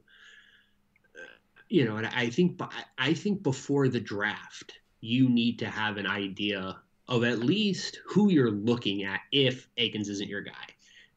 you 1.68 1.84
know 1.84 1.96
and 1.96 2.06
i 2.08 2.28
think 2.28 2.60
i 2.98 3.14
think 3.14 3.42
before 3.42 3.88
the 3.88 4.00
draft 4.00 4.74
you 5.00 5.28
need 5.28 5.58
to 5.58 5.66
have 5.66 5.96
an 5.96 6.06
idea 6.06 6.76
of 7.08 7.24
at 7.24 7.40
least 7.40 8.00
who 8.06 8.30
you're 8.30 8.50
looking 8.50 9.04
at 9.04 9.20
if 9.32 9.68
Eakins 9.78 10.08
isn't 10.08 10.28
your 10.28 10.40
guy 10.40 10.66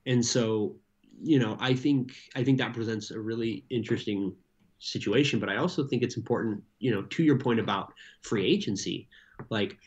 and 0.05 0.23
so 0.23 0.75
you 1.21 1.39
know 1.39 1.57
i 1.59 1.73
think 1.73 2.13
i 2.35 2.43
think 2.43 2.57
that 2.57 2.73
presents 2.73 3.11
a 3.11 3.19
really 3.19 3.65
interesting 3.69 4.35
situation. 4.79 5.39
But 5.39 5.49
I 5.49 5.57
also 5.57 5.85
think 5.85 6.01
it's 6.01 6.17
important, 6.17 6.63
you 6.79 6.91
know, 6.91 7.03
to 7.03 7.23
your 7.23 7.37
point 7.37 7.59
about 7.59 7.93
free 8.21 8.45
agency, 8.45 9.07
like 9.49 9.77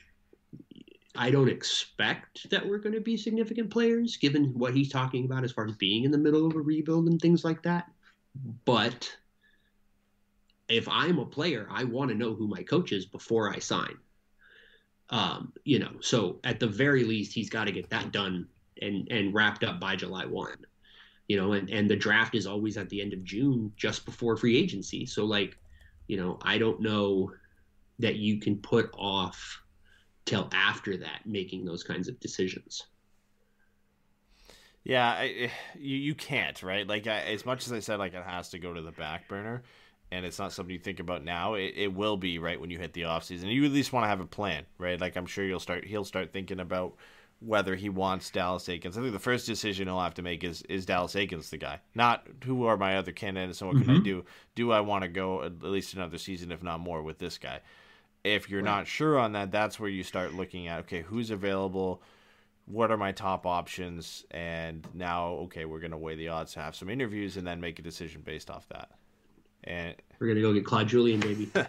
I 1.16 1.30
don't 1.30 1.48
expect 1.48 2.48
that 2.50 2.66
we're 2.66 2.78
going 2.78 2.94
to 2.94 3.00
be 3.00 3.16
significant 3.16 3.70
players 3.70 4.16
given 4.16 4.52
what 4.54 4.74
he's 4.74 4.90
talking 4.90 5.24
about 5.24 5.44
as 5.44 5.52
far 5.52 5.66
as 5.66 5.76
being 5.76 6.04
in 6.04 6.10
the 6.10 6.18
middle 6.18 6.46
of 6.46 6.54
a 6.54 6.60
rebuild 6.60 7.08
and 7.08 7.20
things 7.20 7.44
like 7.44 7.62
that. 7.62 7.90
But 8.64 9.14
if 10.72 10.88
I'm 10.88 11.18
a 11.18 11.26
player, 11.26 11.68
I 11.70 11.84
want 11.84 12.10
to 12.10 12.16
know 12.16 12.34
who 12.34 12.48
my 12.48 12.62
coach 12.62 12.92
is 12.92 13.06
before 13.06 13.50
I 13.50 13.58
sign. 13.58 13.96
Um, 15.10 15.52
you 15.64 15.78
know, 15.78 15.92
so 16.00 16.40
at 16.44 16.58
the 16.58 16.66
very 16.66 17.04
least, 17.04 17.34
he's 17.34 17.50
got 17.50 17.64
to 17.64 17.72
get 17.72 17.90
that 17.90 18.12
done 18.12 18.48
and 18.80 19.06
and 19.10 19.34
wrapped 19.34 19.62
up 19.62 19.78
by 19.78 19.94
July 19.94 20.24
one 20.26 20.56
you 21.28 21.36
know, 21.36 21.52
and, 21.52 21.70
and 21.70 21.88
the 21.88 21.96
draft 21.96 22.34
is 22.34 22.46
always 22.46 22.76
at 22.76 22.90
the 22.90 23.00
end 23.00 23.14
of 23.14 23.24
June, 23.24 23.72
just 23.76 24.04
before 24.04 24.36
free 24.36 24.58
agency. 24.58 25.06
So, 25.06 25.24
like, 25.24 25.56
you 26.06 26.16
know, 26.18 26.38
I 26.42 26.58
don't 26.58 26.80
know 26.80 27.32
that 28.00 28.16
you 28.16 28.38
can 28.38 28.58
put 28.58 28.90
off 28.98 29.62
till 30.24 30.48
after 30.52 30.96
that 30.98 31.20
making 31.24 31.64
those 31.64 31.84
kinds 31.84 32.08
of 32.08 32.20
decisions. 32.20 32.84
Yeah, 34.84 35.08
I, 35.08 35.50
you 35.78 35.96
you 35.96 36.14
can't 36.14 36.60
right. 36.62 36.86
Like 36.86 37.06
I, 37.06 37.20
as 37.20 37.46
much 37.46 37.66
as 37.66 37.72
I 37.72 37.78
said, 37.78 37.98
like 37.98 38.14
it 38.14 38.24
has 38.24 38.50
to 38.50 38.58
go 38.58 38.74
to 38.74 38.82
the 38.82 38.90
back 38.90 39.28
burner, 39.28 39.62
and 40.12 40.26
it's 40.26 40.38
not 40.38 40.52
something 40.52 40.72
you 40.72 40.78
think 40.78 41.00
about 41.00 41.24
now. 41.24 41.54
It, 41.54 41.72
it 41.74 41.94
will 41.94 42.18
be 42.18 42.38
right 42.38 42.60
when 42.60 42.70
you 42.70 42.78
hit 42.78 42.92
the 42.92 43.04
off 43.04 43.24
season. 43.24 43.48
You 43.48 43.64
at 43.64 43.72
least 43.72 43.94
want 43.94 44.04
to 44.04 44.08
have 44.08 44.20
a 44.20 44.26
plan, 44.26 44.66
right? 44.76 45.00
Like 45.00 45.16
I'm 45.16 45.24
sure 45.24 45.42
you'll 45.42 45.58
start. 45.58 45.86
He'll 45.86 46.04
start 46.04 46.32
thinking 46.32 46.60
about 46.60 46.96
whether 47.40 47.74
he 47.74 47.88
wants 47.88 48.30
Dallas 48.30 48.68
Eakins. 48.68 48.98
I 48.98 49.00
think 49.00 49.14
the 49.14 49.18
first 49.18 49.46
decision 49.46 49.88
he'll 49.88 50.00
have 50.00 50.14
to 50.14 50.22
make 50.22 50.44
is 50.44 50.62
is 50.62 50.84
Dallas 50.84 51.14
Eakins 51.14 51.48
the 51.48 51.56
guy, 51.56 51.80
not 51.94 52.26
who 52.44 52.66
are 52.66 52.76
my 52.76 52.98
other 52.98 53.10
candidates 53.10 53.62
and 53.62 53.68
what 53.68 53.76
mm-hmm. 53.78 53.84
can 53.86 53.94
I 53.94 53.96
mm-hmm. 53.96 54.04
do? 54.04 54.24
Do 54.54 54.70
I 54.70 54.80
want 54.80 55.02
to 55.02 55.08
go 55.08 55.44
at 55.44 55.62
least 55.62 55.94
another 55.94 56.18
season, 56.18 56.52
if 56.52 56.62
not 56.62 56.80
more, 56.80 57.02
with 57.02 57.18
this 57.18 57.38
guy? 57.38 57.60
If 58.22 58.50
you're 58.50 58.62
right. 58.62 58.76
not 58.76 58.86
sure 58.86 59.18
on 59.18 59.32
that, 59.32 59.50
that's 59.50 59.80
where 59.80 59.90
you 59.90 60.02
start 60.02 60.34
looking 60.34 60.68
at 60.68 60.80
okay, 60.80 61.00
who's 61.00 61.30
available, 61.30 62.02
what 62.66 62.90
are 62.90 62.98
my 62.98 63.12
top 63.12 63.46
options, 63.46 64.26
and 64.30 64.86
now 64.92 65.28
okay, 65.44 65.64
we're 65.64 65.80
gonna 65.80 65.96
weigh 65.96 66.16
the 66.16 66.28
odds, 66.28 66.52
have 66.52 66.76
some 66.76 66.90
interviews, 66.90 67.38
and 67.38 67.46
then 67.46 67.62
make 67.62 67.78
a 67.78 67.82
decision 67.82 68.20
based 68.20 68.50
off 68.50 68.68
that. 68.68 68.90
And 69.64 69.94
we're 70.18 70.28
gonna 70.28 70.40
go 70.40 70.52
get 70.52 70.64
Claude 70.64 70.88
Julien, 70.88 71.20
baby. 71.20 71.50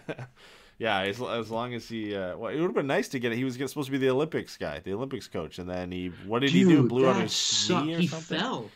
Yeah, 0.79 1.01
as, 1.01 1.21
as 1.21 1.51
long 1.51 1.75
as 1.75 1.87
he, 1.87 2.13
uh, 2.15 2.35
well, 2.35 2.51
it 2.51 2.55
would 2.55 2.63
have 2.65 2.73
been 2.73 2.87
nice 2.87 3.07
to 3.09 3.19
get 3.19 3.31
it. 3.31 3.35
He 3.37 3.43
was 3.45 3.53
supposed 3.53 3.85
to 3.85 3.91
be 3.91 3.99
the 3.99 4.09
Olympics 4.09 4.57
guy, 4.57 4.79
the 4.79 4.91
Olympics 4.93 5.27
coach, 5.27 5.59
and 5.59 5.69
then 5.69 5.91
he, 5.91 6.07
what 6.25 6.39
did 6.39 6.51
Dude, 6.51 6.67
he 6.67 6.75
do? 6.75 6.87
Blew 6.87 7.07
out 7.07 7.21
his 7.21 7.69
knee 7.69 7.93
or 7.93 7.99
he 7.99 8.07
something. 8.07 8.39
fell. 8.39 8.69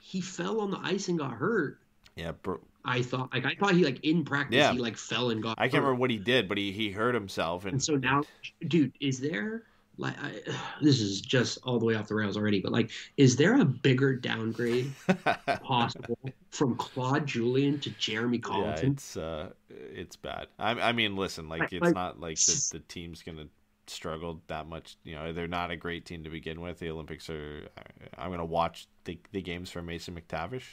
He 0.00 0.22
fell 0.22 0.60
on 0.60 0.70
the 0.70 0.78
ice 0.82 1.08
and 1.08 1.18
got 1.18 1.32
hurt. 1.32 1.78
Yeah, 2.16 2.32
bro- 2.32 2.60
I 2.84 3.02
thought 3.02 3.32
like 3.34 3.44
I 3.44 3.54
thought 3.54 3.74
he 3.74 3.84
like 3.84 4.02
in 4.02 4.24
practice 4.24 4.56
Yeah. 4.56 4.72
he 4.72 4.78
like 4.78 4.96
fell 4.96 5.30
and 5.30 5.42
got. 5.42 5.56
I 5.58 5.64
can't 5.68 5.74
hurt. 5.74 5.80
remember 5.82 6.00
what 6.00 6.10
he 6.10 6.16
did, 6.16 6.48
but 6.48 6.56
he, 6.58 6.72
he 6.72 6.90
hurt 6.90 7.14
himself, 7.14 7.64
and, 7.64 7.74
And 7.74 7.82
so 7.82 7.96
now, 7.96 8.22
dude, 8.66 8.92
is 8.98 9.20
there 9.20 9.62
like 10.00 10.14
I, 10.20 10.40
this 10.82 11.00
is 11.00 11.20
just 11.20 11.58
all 11.62 11.78
the 11.78 11.84
way 11.84 11.94
off 11.94 12.08
the 12.08 12.14
rails 12.14 12.36
already? 12.36 12.60
But 12.60 12.72
like, 12.72 12.90
is 13.16 13.36
there 13.36 13.60
a 13.60 13.64
bigger 13.64 14.14
downgrade 14.14 14.90
possible 15.62 16.18
from 16.50 16.76
Claude 16.76 17.26
Julien 17.26 17.78
to 17.80 17.90
Jeremy 17.90 18.40
yeah, 18.50 18.76
it's 18.76 19.16
uh, 19.16 19.50
it's 19.68 20.16
bad. 20.16 20.48
I, 20.58 20.70
I 20.72 20.92
mean, 20.92 21.16
listen, 21.16 21.48
like 21.48 21.72
it's 21.72 21.82
like- 21.82 21.94
not 21.94 22.20
like 22.20 22.36
the, 22.36 22.68
the 22.72 22.78
team's 22.80 23.22
gonna 23.22 23.46
struggle 23.86 24.40
that 24.46 24.66
much. 24.66 24.96
You 25.04 25.14
know, 25.14 25.32
they're 25.32 25.48
not 25.48 25.70
a 25.70 25.76
great 25.76 26.06
team 26.06 26.24
to 26.24 26.30
begin 26.30 26.60
with. 26.60 26.78
The 26.78 26.90
Olympics 26.90 27.28
are. 27.28 27.68
I'm 28.16 28.30
gonna 28.30 28.44
watch 28.44 28.88
the 29.04 29.18
the 29.32 29.42
games 29.42 29.70
for 29.70 29.82
Mason 29.82 30.18
McTavish. 30.18 30.64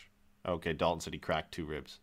Okay, 0.48 0.74
Dalton 0.74 1.02
said 1.02 1.14
he 1.14 1.20
cracked 1.20 1.54
two 1.54 1.66
ribs. 1.66 2.00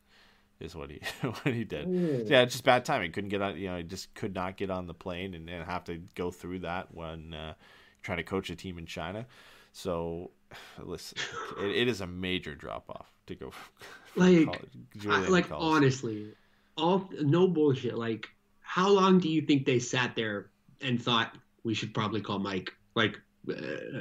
Is 0.60 0.74
what 0.74 0.90
he 0.90 1.00
what 1.22 1.52
he 1.54 1.64
did. 1.64 1.88
Yeah, 2.28 2.42
it's 2.42 2.54
just 2.54 2.64
bad 2.64 2.84
timing. 2.84 3.08
He 3.08 3.12
couldn't 3.12 3.30
get 3.30 3.42
on. 3.42 3.56
You 3.58 3.68
know, 3.70 3.76
he 3.78 3.82
just 3.82 4.14
could 4.14 4.34
not 4.34 4.56
get 4.56 4.70
on 4.70 4.86
the 4.86 4.94
plane 4.94 5.34
and, 5.34 5.48
and 5.50 5.64
have 5.64 5.84
to 5.84 5.98
go 6.14 6.30
through 6.30 6.60
that 6.60 6.94
when 6.94 7.34
uh, 7.34 7.54
trying 8.02 8.18
to 8.18 8.24
coach 8.24 8.50
a 8.50 8.56
team 8.56 8.78
in 8.78 8.86
China. 8.86 9.26
So, 9.72 10.30
listen, 10.82 11.18
it, 11.58 11.76
it 11.82 11.88
is 11.88 12.00
a 12.00 12.06
major 12.06 12.54
drop 12.54 12.88
off 12.88 13.12
to 13.26 13.34
go. 13.34 13.52
Like, 14.16 14.44
college- 14.44 15.08
I, 15.10 15.26
like 15.26 15.48
college. 15.48 15.76
honestly, 15.76 16.28
all 16.76 17.10
no 17.20 17.48
bullshit. 17.48 17.98
Like, 17.98 18.28
how 18.60 18.88
long 18.88 19.18
do 19.18 19.28
you 19.28 19.42
think 19.42 19.66
they 19.66 19.80
sat 19.80 20.14
there 20.14 20.50
and 20.80 21.02
thought 21.02 21.36
we 21.64 21.74
should 21.74 21.92
probably 21.92 22.20
call 22.20 22.38
Mike? 22.38 22.72
Like, 22.94 23.18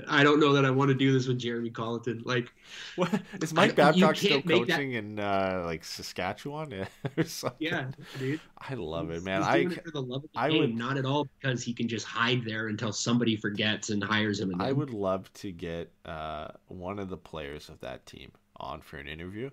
I 0.07 0.23
don't 0.23 0.39
know 0.39 0.53
that 0.53 0.65
I 0.65 0.69
want 0.69 0.89
to 0.89 0.93
do 0.95 1.11
this 1.11 1.27
with 1.27 1.37
Jeremy 1.37 1.69
Colliton. 1.69 2.21
Like, 2.25 2.53
What 2.95 3.09
is 3.41 3.53
Mike 3.53 3.75
Babcock 3.75 4.15
still 4.15 4.29
can't 4.41 4.47
that- 4.47 4.53
coaching 4.67 4.93
in 4.93 5.19
uh, 5.19 5.63
like 5.65 5.83
Saskatchewan? 5.83 6.73
or 7.17 7.23
something? 7.25 7.57
yeah, 7.59 7.91
dude. 8.19 8.39
I 8.57 8.73
love 8.75 9.11
it, 9.11 9.23
man. 9.23 9.43
I 9.43 9.57
it 9.57 9.83
for 9.83 9.91
the 9.91 10.01
love 10.01 10.23
of 10.23 10.29
the 10.33 10.39
I 10.39 10.49
game, 10.49 10.59
would- 10.61 10.75
not 10.75 10.97
at 10.97 11.05
all 11.05 11.27
because 11.41 11.61
he 11.63 11.73
can 11.73 11.87
just 11.87 12.05
hide 12.05 12.45
there 12.45 12.67
until 12.67 12.93
somebody 12.93 13.35
forgets 13.35 13.89
and 13.89 14.03
hires 14.03 14.39
him. 14.39 14.53
I 14.61 14.71
would 14.71 14.91
love 14.91 15.31
to 15.33 15.51
get 15.51 15.91
uh, 16.05 16.47
one 16.67 16.99
of 16.99 17.09
the 17.09 17.17
players 17.17 17.67
of 17.69 17.79
that 17.81 18.05
team 18.05 18.31
on 18.57 18.79
for 18.81 18.97
an 18.97 19.07
interview, 19.07 19.49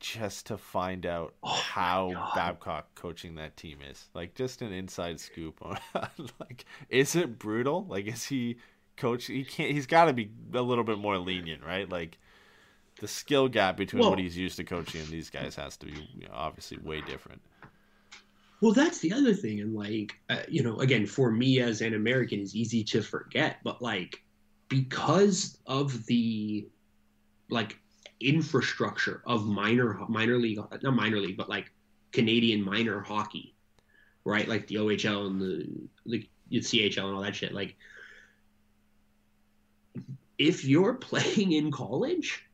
just 0.00 0.46
to 0.46 0.58
find 0.58 1.06
out 1.06 1.34
Oh 1.42 1.48
how 1.48 2.32
Babcock 2.34 2.94
coaching 2.96 3.36
that 3.36 3.56
team 3.56 3.78
is. 3.88 4.08
Like 4.14 4.34
just 4.34 4.60
an 4.62 4.72
inside 4.72 5.20
scoop 5.20 5.58
on 5.62 5.78
like 6.40 6.64
is 6.88 7.14
it 7.16 7.38
brutal? 7.38 7.86
Like 7.88 8.06
is 8.08 8.24
he 8.26 8.56
coach? 8.96 9.26
He 9.26 9.44
can't. 9.44 9.70
He's 9.72 9.86
got 9.86 10.06
to 10.06 10.12
be 10.12 10.30
a 10.54 10.62
little 10.62 10.84
bit 10.84 10.98
more 10.98 11.18
lenient, 11.18 11.62
right? 11.64 11.88
Like. 11.88 12.18
The 12.98 13.08
skill 13.08 13.46
gap 13.48 13.76
between 13.76 14.00
Well- 14.00 14.08
what 14.08 14.18
he's 14.18 14.38
used 14.38 14.56
to 14.56 14.64
coaching 14.64 15.02
and 15.02 15.10
these 15.10 15.28
guys 15.28 15.54
has 15.56 15.76
to 15.76 15.84
be 15.84 16.08
you 16.14 16.26
know, 16.28 16.32
obviously 16.32 16.78
way 16.78 17.02
different. 17.02 17.42
Well, 18.62 18.72
that's 18.72 19.00
the 19.00 19.12
other 19.12 19.34
thing, 19.34 19.60
and 19.60 19.74
like, 19.74 20.18
uh, 20.30 20.44
you 20.48 20.62
know, 20.62 20.78
again, 20.78 21.04
for 21.04 21.30
me 21.30 21.60
as 21.60 21.82
an 21.82 21.92
American, 21.92 22.40
is 22.40 22.56
easy 22.56 22.82
to 22.84 23.02
forget, 23.02 23.58
but 23.62 23.82
like, 23.82 24.22
because 24.68 25.58
of 25.66 26.06
the 26.06 26.66
like 27.50 27.78
infrastructure 28.20 29.22
of 29.26 29.46
minor 29.46 29.98
minor 30.08 30.38
league, 30.38 30.58
not 30.82 30.94
minor 30.94 31.18
league, 31.20 31.36
but 31.36 31.50
like 31.50 31.70
Canadian 32.12 32.64
minor 32.64 33.00
hockey, 33.00 33.54
right? 34.24 34.48
Like 34.48 34.66
the 34.68 34.76
OHL 34.76 35.26
and 35.26 35.38
the 35.38 35.68
the, 36.06 36.28
the 36.48 36.60
CHL 36.60 37.04
and 37.08 37.14
all 37.14 37.20
that 37.22 37.36
shit. 37.36 37.52
Like, 37.52 37.76
if 40.38 40.64
you're 40.64 40.94
playing 41.10 41.52
in 41.52 41.70
college, 41.70 42.44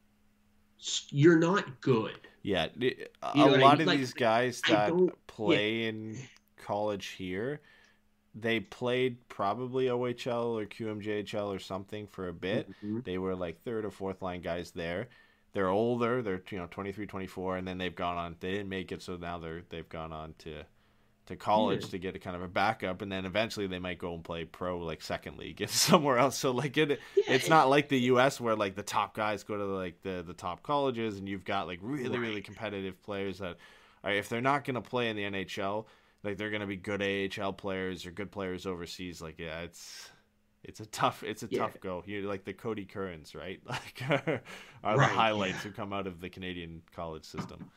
you're 1.10 1.38
not 1.38 1.80
good. 1.80 2.18
Yeah, 2.42 2.66
a 2.80 2.80
You 2.80 3.44
know 3.46 3.52
what 3.52 3.60
I 3.60 3.62
lot 3.62 3.78
mean? 3.78 3.82
of 3.82 3.86
Like, 3.86 3.98
these 3.98 4.12
guys 4.14 4.60
that 4.62 4.92
play 5.26 5.86
in 5.86 6.16
college 6.56 7.08
here, 7.08 7.60
they 8.34 8.60
played 8.60 9.28
probably 9.28 9.86
OHL 9.86 10.58
or 10.58 10.66
QMJHL 10.66 11.54
or 11.54 11.58
something 11.58 12.06
for 12.06 12.28
a 12.28 12.32
bit. 12.32 12.68
Mhm. 12.82 13.04
They 13.04 13.18
were 13.18 13.36
like 13.36 13.60
third 13.60 13.84
or 13.84 13.90
fourth 13.90 14.22
line 14.22 14.40
guys 14.42 14.72
there. 14.72 15.08
They're 15.52 15.68
older, 15.68 16.22
they're 16.22 16.42
you 16.50 16.58
know 16.58 16.66
23, 16.70 17.06
24 17.06 17.58
and 17.58 17.68
then 17.68 17.78
they've 17.78 17.94
gone 17.94 18.16
on 18.16 18.36
they 18.40 18.52
didn't 18.52 18.68
make 18.70 18.90
it 18.90 19.02
so 19.02 19.16
now 19.16 19.38
they're 19.38 19.62
they've 19.68 19.88
gone 19.88 20.12
on 20.12 20.34
to 20.38 20.64
to 21.32 21.36
college 21.36 21.82
Yeah. 21.82 21.88
to 21.90 21.98
get 21.98 22.16
a 22.16 22.18
kind 22.18 22.36
of 22.36 22.42
a 22.42 22.48
backup 22.48 23.02
and 23.02 23.10
then 23.10 23.24
eventually 23.24 23.66
they 23.66 23.78
might 23.80 23.98
go 23.98 24.14
and 24.14 24.22
play 24.22 24.44
pro 24.44 24.78
like 24.78 25.02
second 25.02 25.36
league 25.38 25.62
somewhere 25.68 26.18
else. 26.18 26.38
So 26.38 26.52
like 26.52 26.76
it 26.76 27.00
Yeah, 27.16 27.24
it's 27.34 27.48
not 27.48 27.68
like 27.68 27.88
the 27.88 27.98
US 28.12 28.40
where 28.40 28.54
like 28.56 28.76
the 28.76 28.82
top 28.82 29.14
guys 29.14 29.42
go 29.42 29.56
to 29.56 29.64
like 29.64 30.02
the 30.02 30.22
the 30.26 30.34
top 30.34 30.62
colleges 30.62 31.18
and 31.18 31.28
you've 31.28 31.44
got 31.44 31.66
like 31.66 31.80
really 31.82 32.18
really 32.18 32.40
competitive 32.42 33.02
players 33.02 33.38
that 33.38 33.56
are, 34.04 34.12
if 34.12 34.28
they're 34.28 34.40
not 34.40 34.64
going 34.64 34.74
to 34.74 34.80
play 34.80 35.08
in 35.10 35.16
the 35.16 35.24
NHL 35.24 35.86
like 36.24 36.36
they're 36.38 36.50
going 36.50 36.60
to 36.60 36.66
be 36.68 36.76
good 36.76 37.02
AHL 37.02 37.52
players 37.52 38.06
or 38.06 38.10
good 38.12 38.30
players 38.30 38.66
overseas 38.66 39.20
like 39.20 39.38
yeah 39.38 39.60
it's 39.62 40.08
it's 40.64 40.78
a 40.78 40.86
tough 40.86 41.24
it's 41.24 41.42
a 41.42 41.48
Yeah. 41.50 41.58
tough 41.62 41.80
go 41.80 42.04
you 42.06 42.22
like 42.28 42.44
the 42.44 42.52
Cody 42.52 42.84
Currens 42.86 43.34
right 43.34 43.60
like 43.68 44.02
are, 44.08 44.40
are 44.84 44.96
the 44.96 45.04
highlights 45.04 45.56
yeah. 45.64 45.70
who 45.70 45.70
come 45.72 45.92
out 45.92 46.06
of 46.06 46.20
the 46.20 46.28
Canadian 46.28 46.82
college 46.94 47.24
system 47.24 47.70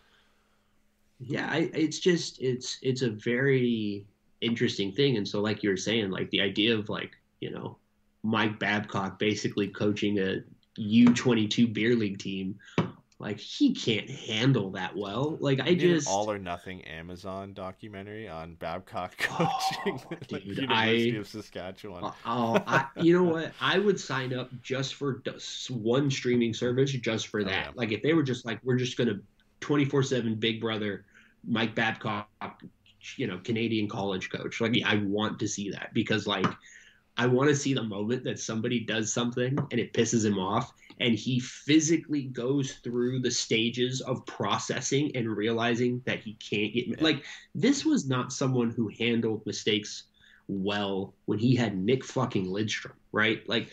yeah 1.19 1.47
I, 1.51 1.69
it's 1.73 1.99
just 1.99 2.41
it's 2.41 2.77
it's 2.81 3.01
a 3.01 3.09
very 3.09 4.05
interesting 4.41 4.91
thing 4.91 5.17
and 5.17 5.27
so 5.27 5.41
like 5.41 5.63
you 5.63 5.69
were 5.69 5.77
saying 5.77 6.11
like 6.11 6.29
the 6.31 6.41
idea 6.41 6.77
of 6.77 6.89
like 6.89 7.11
you 7.39 7.51
know 7.51 7.77
mike 8.23 8.59
babcock 8.59 9.17
basically 9.19 9.67
coaching 9.69 10.19
a 10.19 10.43
u22 10.77 11.71
beer 11.73 11.95
league 11.95 12.19
team 12.19 12.57
like 13.17 13.39
he 13.39 13.73
can't 13.73 14.09
handle 14.09 14.71
that 14.71 14.93
well 14.95 15.37
like 15.39 15.61
i 15.61 15.63
We 15.69 15.75
need 15.75 15.83
an 15.83 15.95
just 15.95 16.07
all 16.09 16.29
or 16.29 16.37
nothing 16.37 16.81
Amazon 16.83 17.53
documentary 17.53 18.27
on 18.27 18.55
Babcock 18.55 19.15
Oh, 19.39 19.49
coaching 19.85 20.01
like, 20.31 20.43
dude, 20.43 20.57
University 20.57 21.15
I- 21.15 21.19
of 21.19 21.27
Saskatchewan 21.27 22.03
oh, 22.03 22.15
oh, 22.25 22.63
I, 22.67 22.85
you 22.97 23.17
know 23.17 23.23
what? 23.31 23.53
I 23.61 23.79
would 23.79 23.99
sign 23.99 24.33
up 24.33 24.49
just 24.61 24.95
for 24.95 25.21
just 25.25 25.71
one 25.71 26.11
streaming 26.11 26.53
service, 26.53 26.91
just 26.91 27.27
for 27.27 27.39
Oh, 27.39 27.45
that. 27.45 27.67
yeah. 27.67 27.71
Like 27.73 27.93
if 27.93 28.01
they 28.03 28.13
were 28.13 28.21
just 28.23 28.45
like, 28.45 28.59
we're 28.63 28.75
just 28.75 28.97
gonna 28.97 29.19
twenty 29.65 29.85
four 29.85 30.03
seven 30.03 30.35
Big 30.35 30.61
Brother, 30.61 31.05
Mike 31.43 31.73
Babcock, 31.73 32.29
you 33.17 33.25
know, 33.25 33.39
Canadian 33.43 33.87
college 33.89 34.29
coach. 34.29 34.61
Like 34.61 34.79
I 34.85 34.97
want 34.97 35.39
to 35.39 35.47
see 35.47 35.71
that 35.71 35.91
because 35.93 36.27
like 36.27 36.45
I 37.17 37.25
want 37.25 37.49
to 37.49 37.55
see 37.55 37.73
the 37.73 37.81
moment 37.81 38.23
that 38.25 38.37
somebody 38.37 38.79
does 38.79 39.11
something 39.11 39.57
and 39.71 39.79
it 39.79 39.91
pisses 39.91 40.23
him 40.23 40.37
off, 40.37 40.71
and 40.99 41.15
he 41.15 41.39
physically 41.39 42.25
goes 42.25 42.73
through 42.83 43.21
the 43.21 43.31
stages 43.31 44.01
of 44.01 44.23
processing 44.27 45.11
and 45.15 45.35
realizing 45.35 45.99
that 46.05 46.19
he 46.19 46.33
can't 46.35 46.71
get 46.71 47.01
like 47.01 47.23
this 47.55 47.83
was 47.83 48.07
not 48.07 48.31
someone 48.31 48.69
who 48.69 48.91
handled 48.99 49.43
mistakes 49.47 50.03
well 50.47 51.15
when 51.25 51.39
he 51.39 51.55
had 51.55 51.75
Nick 51.75 52.05
fucking 52.05 52.45
Lidstrom, 52.45 52.93
right? 53.11 53.41
Like, 53.49 53.69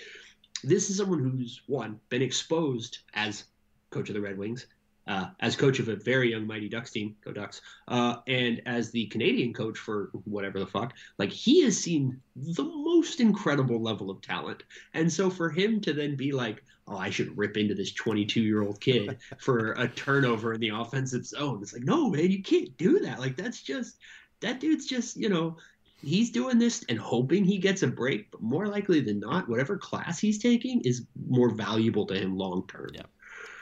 this 0.64 0.88
is 0.88 0.96
someone 0.96 1.18
who's 1.18 1.60
one 1.66 2.00
been 2.08 2.22
exposed 2.22 3.00
as 3.12 3.44
coach 3.90 4.08
of 4.08 4.14
the 4.14 4.22
Red 4.22 4.38
Wings, 4.38 4.66
uh, 5.06 5.26
as 5.40 5.56
coach 5.56 5.78
of 5.78 5.88
a 5.88 5.96
very 5.96 6.30
young 6.30 6.46
Mighty 6.46 6.68
Ducks 6.68 6.90
team, 6.90 7.16
go 7.24 7.32
Ducks, 7.32 7.60
uh, 7.88 8.16
and 8.26 8.62
as 8.66 8.90
the 8.90 9.06
Canadian 9.06 9.52
coach 9.52 9.78
for 9.78 10.10
whatever 10.24 10.58
the 10.58 10.66
fuck. 10.66 10.94
Like, 11.18 11.30
he 11.30 11.62
has 11.64 11.76
seen 11.76 12.20
the 12.36 12.64
most 12.64 13.20
incredible 13.20 13.80
level 13.80 14.10
of 14.10 14.20
talent, 14.20 14.62
and 14.94 15.12
so 15.12 15.28
for 15.30 15.50
him 15.50 15.80
to 15.82 15.92
then 15.92 16.16
be 16.16 16.32
like, 16.32 16.62
"Oh, 16.86 16.96
I 16.96 17.10
should 17.10 17.36
rip 17.36 17.56
into 17.56 17.74
this 17.74 17.92
22 17.92 18.40
year 18.40 18.62
old 18.62 18.80
kid 18.80 19.18
for 19.38 19.72
a 19.72 19.88
turnover 19.88 20.54
in 20.54 20.60
the 20.60 20.70
offensive 20.70 21.26
zone," 21.26 21.60
it's 21.62 21.72
like, 21.72 21.84
no, 21.84 22.08
man, 22.08 22.30
you 22.30 22.42
can't 22.42 22.76
do 22.76 23.00
that. 23.00 23.18
Like, 23.18 23.36
that's 23.36 23.62
just 23.62 23.96
that 24.40 24.60
dude's 24.60 24.86
just 24.86 25.16
you 25.16 25.28
know 25.28 25.56
he's 26.02 26.30
doing 26.30 26.58
this 26.58 26.84
and 26.88 26.98
hoping 26.98 27.44
he 27.44 27.58
gets 27.58 27.82
a 27.82 27.86
break, 27.86 28.30
but 28.30 28.42
more 28.42 28.66
likely 28.66 29.00
than 29.00 29.20
not, 29.20 29.48
whatever 29.48 29.76
class 29.78 30.18
he's 30.18 30.38
taking 30.38 30.80
is 30.82 31.06
more 31.28 31.48
valuable 31.50 32.06
to 32.06 32.14
him 32.14 32.36
long 32.36 32.66
term. 32.66 32.90
Yeah. 32.92 33.02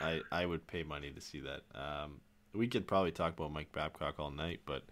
I, 0.00 0.20
I 0.32 0.46
would 0.46 0.66
pay 0.66 0.82
money 0.82 1.10
to 1.10 1.20
see 1.20 1.40
that. 1.40 1.62
Um, 1.74 2.20
we 2.54 2.66
could 2.66 2.86
probably 2.86 3.12
talk 3.12 3.34
about 3.34 3.52
Mike 3.52 3.72
Babcock 3.72 4.14
all 4.18 4.30
night, 4.30 4.60
but 4.66 4.82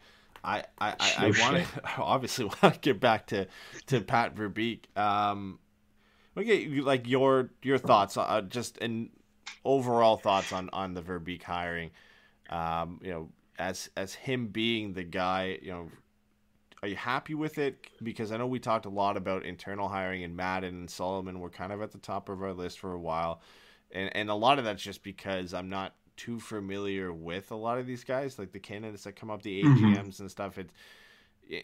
I 0.44 0.64
I, 0.78 0.94
I, 1.00 1.14
I 1.18 1.24
want 1.40 1.66
to 1.66 1.82
obviously 1.98 2.44
want 2.62 2.74
to 2.74 2.80
get 2.80 3.00
back 3.00 3.26
to 3.28 3.46
to 3.86 4.00
Pat 4.00 4.34
Verbeek. 4.34 4.96
Um, 4.96 5.58
okay, 6.36 6.66
like 6.80 7.08
your 7.08 7.50
your 7.62 7.78
thoughts, 7.78 8.16
uh, 8.16 8.42
just 8.42 8.78
and 8.78 9.10
overall 9.64 10.16
thoughts 10.16 10.52
on 10.52 10.70
on 10.72 10.94
the 10.94 11.02
Verbeek 11.02 11.42
hiring. 11.42 11.90
Um, 12.50 13.00
you 13.02 13.10
know, 13.10 13.28
as 13.58 13.90
as 13.96 14.14
him 14.14 14.48
being 14.48 14.92
the 14.92 15.04
guy, 15.04 15.58
you 15.62 15.70
know. 15.70 15.90
Are 16.80 16.86
you 16.86 16.94
happy 16.94 17.34
with 17.34 17.58
it? 17.58 17.88
Because 18.04 18.30
I 18.30 18.36
know 18.36 18.46
we 18.46 18.60
talked 18.60 18.86
a 18.86 18.88
lot 18.88 19.16
about 19.16 19.44
internal 19.44 19.88
hiring, 19.88 20.22
and 20.22 20.36
Madden 20.36 20.76
and 20.76 20.88
Solomon 20.88 21.40
were 21.40 21.50
kind 21.50 21.72
of 21.72 21.82
at 21.82 21.90
the 21.90 21.98
top 21.98 22.28
of 22.28 22.40
our 22.40 22.52
list 22.52 22.78
for 22.78 22.92
a 22.92 23.00
while 23.00 23.40
and 23.92 24.14
and 24.14 24.30
a 24.30 24.34
lot 24.34 24.58
of 24.58 24.64
that's 24.64 24.82
just 24.82 25.02
because 25.02 25.54
I'm 25.54 25.68
not 25.68 25.94
too 26.16 26.40
familiar 26.40 27.12
with 27.12 27.50
a 27.52 27.56
lot 27.56 27.78
of 27.78 27.86
these 27.86 28.04
guys, 28.04 28.38
like 28.38 28.52
the 28.52 28.58
candidates 28.58 29.04
that 29.04 29.12
come 29.12 29.30
up, 29.30 29.42
the. 29.42 29.62
Mm-hmm. 29.62 29.94
AGMs 29.94 30.20
and 30.20 30.30
stuff. 30.30 30.58
It 30.58 30.70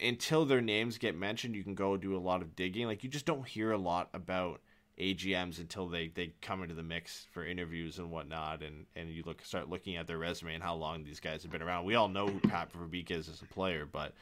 until 0.01 0.45
their 0.45 0.61
names 0.61 0.97
get 0.97 1.15
mentioned, 1.15 1.55
you 1.55 1.63
can 1.63 1.75
go 1.75 1.97
do 1.97 2.15
a 2.15 2.19
lot 2.19 2.41
of 2.41 2.55
digging. 2.55 2.87
Like 2.87 3.03
you 3.03 3.09
just 3.09 3.25
don't 3.25 3.47
hear 3.47 3.71
a 3.71 3.77
lot 3.77 4.09
about 4.13 4.61
AGMs 4.99 5.59
until 5.59 5.87
they, 5.87 6.07
they 6.07 6.33
come 6.41 6.63
into 6.63 6.73
the 6.73 6.83
mix 6.83 7.27
for 7.31 7.45
interviews 7.45 7.99
and 7.99 8.09
whatnot, 8.09 8.63
and, 8.63 8.85
and 8.95 9.09
you 9.09 9.23
look 9.25 9.43
start 9.43 9.69
looking 9.69 9.95
at 9.95 10.07
their 10.07 10.17
resume 10.17 10.55
and 10.55 10.63
how 10.63 10.75
long 10.75 11.03
these 11.03 11.19
guys 11.19 11.43
have 11.43 11.51
been 11.51 11.61
around. 11.61 11.85
We 11.85 11.95
all 11.95 12.07
know 12.07 12.27
who 12.27 12.39
Pat 12.39 12.71
Verbeek 12.73 13.11
is 13.11 13.29
as 13.29 13.41
a 13.41 13.45
player, 13.45 13.87
but 13.89 14.13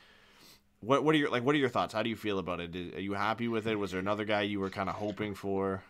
what 0.82 1.04
what 1.04 1.16
are 1.16 1.18
your 1.18 1.30
like 1.30 1.44
what 1.44 1.56
are 1.56 1.60
your 1.60 1.70
thoughts? 1.70 1.94
How 1.94 2.04
do 2.04 2.10
you 2.10 2.16
feel 2.16 2.40
about 2.40 2.60
it? 2.60 2.76
Are 2.76 3.02
you 3.02 3.14
happy 3.14 3.48
with 3.48 3.68
it? 3.68 3.80
Was 3.80 3.92
there 3.92 4.00
another 4.00 4.26
guy 4.26 4.42
you 4.42 4.60
were 4.60 4.70
kind 4.70 4.90
of 4.90 4.96
hoping 4.96 5.36
for? 5.36 5.84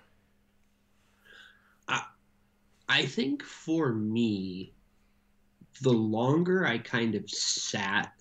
I, 2.88 3.06
think 3.06 3.44
for 3.44 3.94
me, 3.94 4.74
the 5.82 5.94
longer 5.94 6.66
I 6.66 6.78
kind 6.78 7.16
of 7.16 7.30
sat 7.30 8.14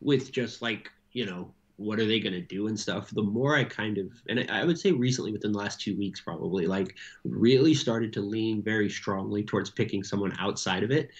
with 0.00 0.32
just 0.32 0.62
like, 0.62 0.90
you 1.12 1.26
know, 1.26 1.52
what 1.76 2.00
are 2.00 2.06
they 2.06 2.18
going 2.18 2.32
to 2.32 2.40
do 2.40 2.66
and 2.66 2.78
stuff, 2.78 3.10
the 3.10 3.22
more 3.22 3.56
I 3.56 3.62
kind 3.62 3.98
of, 3.98 4.10
and 4.28 4.50
I 4.50 4.64
would 4.64 4.78
say 4.78 4.90
recently 4.90 5.30
within 5.30 5.52
the 5.52 5.58
last 5.58 5.80
two 5.80 5.96
weeks, 5.96 6.20
probably, 6.20 6.66
like 6.66 6.96
really 7.24 7.72
started 7.72 8.12
to 8.14 8.20
lean 8.20 8.62
very 8.62 8.90
strongly 8.90 9.44
towards 9.44 9.70
picking 9.70 10.02
someone 10.02 10.34
outside 10.40 10.82
of 10.82 10.90
it. 10.90 11.10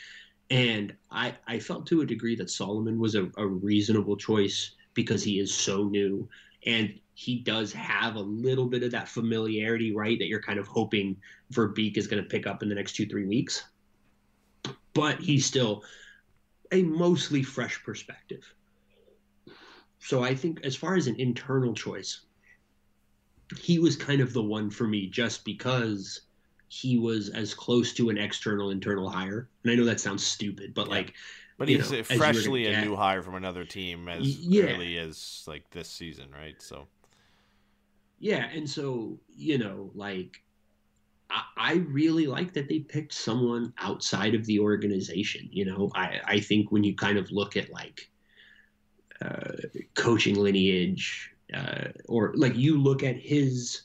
And 0.50 0.94
I, 1.10 1.34
I 1.46 1.60
felt 1.60 1.86
to 1.88 2.00
a 2.00 2.06
degree 2.06 2.34
that 2.36 2.50
Solomon 2.50 2.98
was 2.98 3.14
a, 3.14 3.30
a 3.36 3.46
reasonable 3.46 4.16
choice 4.16 4.72
because 4.94 5.22
he 5.22 5.38
is 5.38 5.54
so 5.54 5.84
new 5.84 6.28
and 6.68 7.00
he 7.14 7.40
does 7.40 7.72
have 7.72 8.14
a 8.14 8.20
little 8.20 8.66
bit 8.66 8.84
of 8.84 8.92
that 8.92 9.08
familiarity, 9.08 9.92
right? 9.92 10.18
That 10.18 10.28
you're 10.28 10.42
kind 10.42 10.58
of 10.58 10.68
hoping 10.68 11.16
Verbeek 11.52 11.96
is 11.96 12.06
going 12.06 12.22
to 12.22 12.28
pick 12.28 12.46
up 12.46 12.62
in 12.62 12.68
the 12.68 12.74
next 12.74 12.92
two, 12.92 13.06
three 13.06 13.26
weeks. 13.26 13.64
But 14.92 15.18
he's 15.18 15.46
still 15.46 15.82
a 16.70 16.82
mostly 16.82 17.42
fresh 17.42 17.82
perspective. 17.82 18.44
So 19.98 20.22
I 20.22 20.34
think, 20.34 20.60
as 20.62 20.76
far 20.76 20.94
as 20.94 21.06
an 21.06 21.18
internal 21.18 21.74
choice, 21.74 22.20
he 23.58 23.78
was 23.78 23.96
kind 23.96 24.20
of 24.20 24.32
the 24.34 24.42
one 24.42 24.68
for 24.70 24.86
me 24.86 25.06
just 25.06 25.44
because 25.44 26.20
he 26.68 26.98
was 26.98 27.30
as 27.30 27.54
close 27.54 27.94
to 27.94 28.10
an 28.10 28.18
external 28.18 28.70
internal 28.70 29.08
hire. 29.08 29.48
And 29.62 29.72
I 29.72 29.74
know 29.74 29.86
that 29.86 30.00
sounds 30.00 30.24
stupid, 30.24 30.74
but 30.74 30.86
yeah. 30.86 30.94
like, 30.94 31.14
but 31.58 31.68
he's 31.68 31.90
know, 31.90 32.02
freshly 32.04 32.66
a 32.66 32.84
new 32.84 32.94
hire 32.94 33.20
from 33.20 33.34
another 33.34 33.64
team 33.64 34.08
as 34.08 34.38
yeah. 34.38 34.74
early 34.74 34.96
as 34.96 35.44
like 35.48 35.68
this 35.70 35.88
season, 35.88 36.26
right? 36.30 36.54
So, 36.62 36.86
yeah, 38.20 38.48
and 38.54 38.70
so 38.70 39.18
you 39.28 39.58
know, 39.58 39.90
like, 39.94 40.40
I, 41.28 41.42
I 41.56 41.72
really 41.88 42.28
like 42.28 42.52
that 42.52 42.68
they 42.68 42.78
picked 42.78 43.12
someone 43.12 43.72
outside 43.78 44.36
of 44.36 44.46
the 44.46 44.60
organization. 44.60 45.48
You 45.50 45.64
know, 45.64 45.90
I 45.96 46.20
I 46.24 46.40
think 46.40 46.70
when 46.70 46.84
you 46.84 46.94
kind 46.94 47.18
of 47.18 47.30
look 47.32 47.56
at 47.56 47.70
like 47.70 48.08
uh, 49.20 49.50
coaching 49.96 50.36
lineage, 50.36 51.34
uh, 51.52 51.88
or 52.06 52.34
like 52.36 52.54
you 52.54 52.80
look 52.80 53.02
at 53.02 53.16
his 53.16 53.82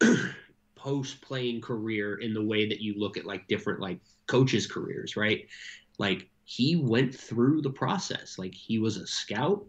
post 0.74 1.22
playing 1.22 1.62
career 1.62 2.16
in 2.16 2.34
the 2.34 2.44
way 2.44 2.68
that 2.68 2.82
you 2.82 2.94
look 2.98 3.16
at 3.16 3.24
like 3.24 3.48
different 3.48 3.80
like 3.80 3.98
coaches' 4.26 4.66
careers, 4.66 5.16
right? 5.16 5.46
Like 5.98 6.28
he 6.56 6.76
went 6.76 7.14
through 7.14 7.62
the 7.62 7.70
process. 7.70 8.38
Like 8.38 8.54
he 8.54 8.78
was 8.78 8.96
a 8.96 9.06
scout 9.06 9.64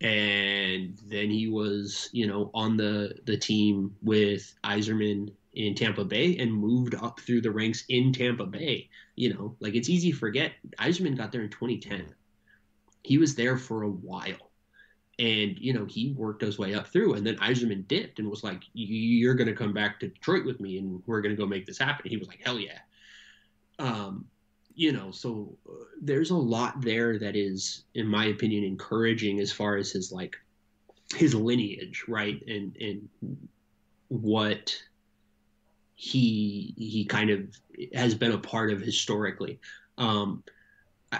and 0.00 0.98
then 1.06 1.30
he 1.30 1.48
was, 1.48 2.08
you 2.12 2.26
know, 2.26 2.50
on 2.54 2.76
the 2.76 3.14
the 3.24 3.36
team 3.36 3.94
with 4.02 4.54
Yzerman 4.64 5.32
in 5.54 5.74
Tampa 5.74 6.04
Bay 6.04 6.36
and 6.38 6.52
moved 6.52 6.94
up 6.94 7.20
through 7.20 7.42
the 7.42 7.50
ranks 7.50 7.84
in 7.88 8.12
Tampa 8.12 8.46
Bay. 8.46 8.88
You 9.16 9.34
know, 9.34 9.56
like 9.60 9.74
it's 9.74 9.88
easy 9.88 10.12
to 10.12 10.18
forget 10.18 10.52
Yzerman 10.78 11.16
got 11.16 11.32
there 11.32 11.42
in 11.42 11.50
2010 11.50 12.14
he 13.02 13.18
was 13.18 13.34
there 13.34 13.56
for 13.56 13.82
a 13.82 13.88
while. 13.88 14.50
And, 15.18 15.58
you 15.58 15.72
know, 15.72 15.84
he 15.84 16.14
worked 16.16 16.42
his 16.42 16.58
way 16.58 16.74
up 16.74 16.88
through. 16.88 17.14
And 17.14 17.26
then 17.26 17.36
Yzerman 17.36 17.86
dipped 17.86 18.18
and 18.18 18.28
was 18.28 18.42
like, 18.42 18.62
You're 18.72 19.34
going 19.34 19.48
to 19.48 19.54
come 19.54 19.72
back 19.72 20.00
to 20.00 20.08
Detroit 20.08 20.46
with 20.46 20.60
me 20.60 20.78
and 20.78 21.02
we're 21.06 21.20
going 21.20 21.34
to 21.34 21.40
go 21.40 21.46
make 21.46 21.66
this 21.66 21.78
happen. 21.78 22.08
He 22.08 22.16
was 22.16 22.28
like, 22.28 22.40
Hell 22.42 22.58
yeah. 22.58 22.78
Um, 23.78 24.26
you 24.74 24.92
know, 24.92 25.10
so 25.10 25.56
uh, 25.68 25.84
there's 26.00 26.30
a 26.30 26.36
lot 26.36 26.80
there 26.80 27.18
that 27.18 27.36
is, 27.36 27.84
in 27.94 28.06
my 28.06 28.26
opinion, 28.26 28.64
encouraging 28.64 29.40
as 29.40 29.52
far 29.52 29.76
as 29.76 29.90
his 29.90 30.12
like 30.12 30.36
his 31.14 31.34
lineage, 31.34 32.04
right? 32.08 32.42
And, 32.46 32.76
and 32.76 33.08
what 34.08 34.74
he 35.94 36.74
he 36.76 37.04
kind 37.04 37.30
of 37.30 37.40
has 37.94 38.14
been 38.14 38.32
a 38.32 38.38
part 38.38 38.72
of 38.72 38.80
historically. 38.80 39.60
Um, 39.98 40.42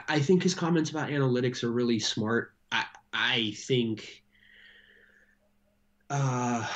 I 0.08 0.20
think 0.20 0.42
his 0.42 0.54
comments 0.54 0.90
about 0.90 1.10
analytics 1.10 1.62
are 1.62 1.70
really 1.70 1.98
smart. 1.98 2.54
I 2.70 2.84
I 3.12 3.54
think, 3.56 4.22
uh, 6.08 6.66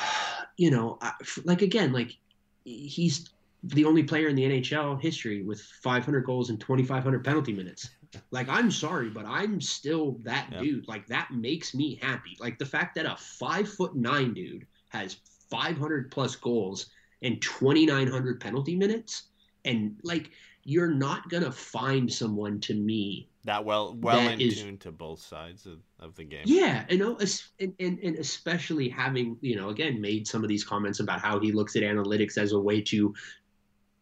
you 0.57 0.71
know, 0.71 0.99
like 1.45 1.63
again, 1.63 1.93
like 1.93 2.17
he's 2.65 3.31
the 3.63 3.85
only 3.85 4.03
player 4.03 4.29
in 4.29 4.37
the 4.37 4.45
NHL 4.45 5.01
history 5.01 5.43
with 5.43 5.61
500 5.61 6.21
goals 6.25 6.51
and 6.51 6.61
2,500 6.61 7.25
penalty 7.25 7.53
minutes. 7.53 7.91
Like, 8.31 8.49
I'm 8.49 8.71
sorry, 8.71 9.11
but 9.11 9.27
I'm 9.27 9.61
still 9.61 10.17
that 10.23 10.49
yep. 10.51 10.63
dude. 10.63 10.89
Like, 10.89 11.07
that 11.09 11.33
makes 11.33 11.75
me 11.75 11.99
happy. 12.01 12.35
Like, 12.41 12.59
the 12.59 12.65
fact 12.65 12.95
that 12.95 13.05
a 13.05 13.15
five 13.17 13.69
foot 13.69 13.95
nine 13.95 14.33
dude 14.33 14.67
has 14.89 15.17
500 15.51 16.11
plus 16.11 16.35
goals 16.35 16.87
and 17.21 17.43
2,900 17.43 18.41
penalty 18.41 18.75
minutes, 18.75 19.25
and 19.67 19.97
like, 20.03 20.31
you're 20.65 20.91
not 20.91 21.29
gonna 21.29 21.53
find 21.53 22.11
someone 22.11 22.59
to 22.61 22.75
me 22.75 23.29
that 23.47 23.65
well 23.65 23.97
well 24.01 24.17
that 24.17 24.35
in 24.35 24.41
is, 24.41 24.61
tune 24.61 24.77
to 24.79 24.91
both 24.91 25.21
sides 25.21 25.65
of, 25.67 25.79
of 26.01 26.15
the 26.17 26.25
game. 26.25 26.43
Yeah, 26.45 26.85
you 26.91 27.03
oh, 27.03 27.13
know, 27.13 27.19
and, 27.61 27.73
and 27.79 27.99
and 28.01 28.17
especially 28.17 28.89
having 28.89 29.39
you 29.41 29.55
know 29.57 29.71
again 29.71 30.01
made 30.01 30.27
some 30.27 30.43
of 30.43 30.49
these 30.49 30.65
comments 30.65 30.99
about 30.99 31.21
how 31.21 31.39
he 31.39 31.53
looks 31.53 31.77
at 31.77 31.83
analytics 31.83 32.37
as 32.37 32.53
a 32.53 32.59
way 32.59 32.81
to 32.83 33.15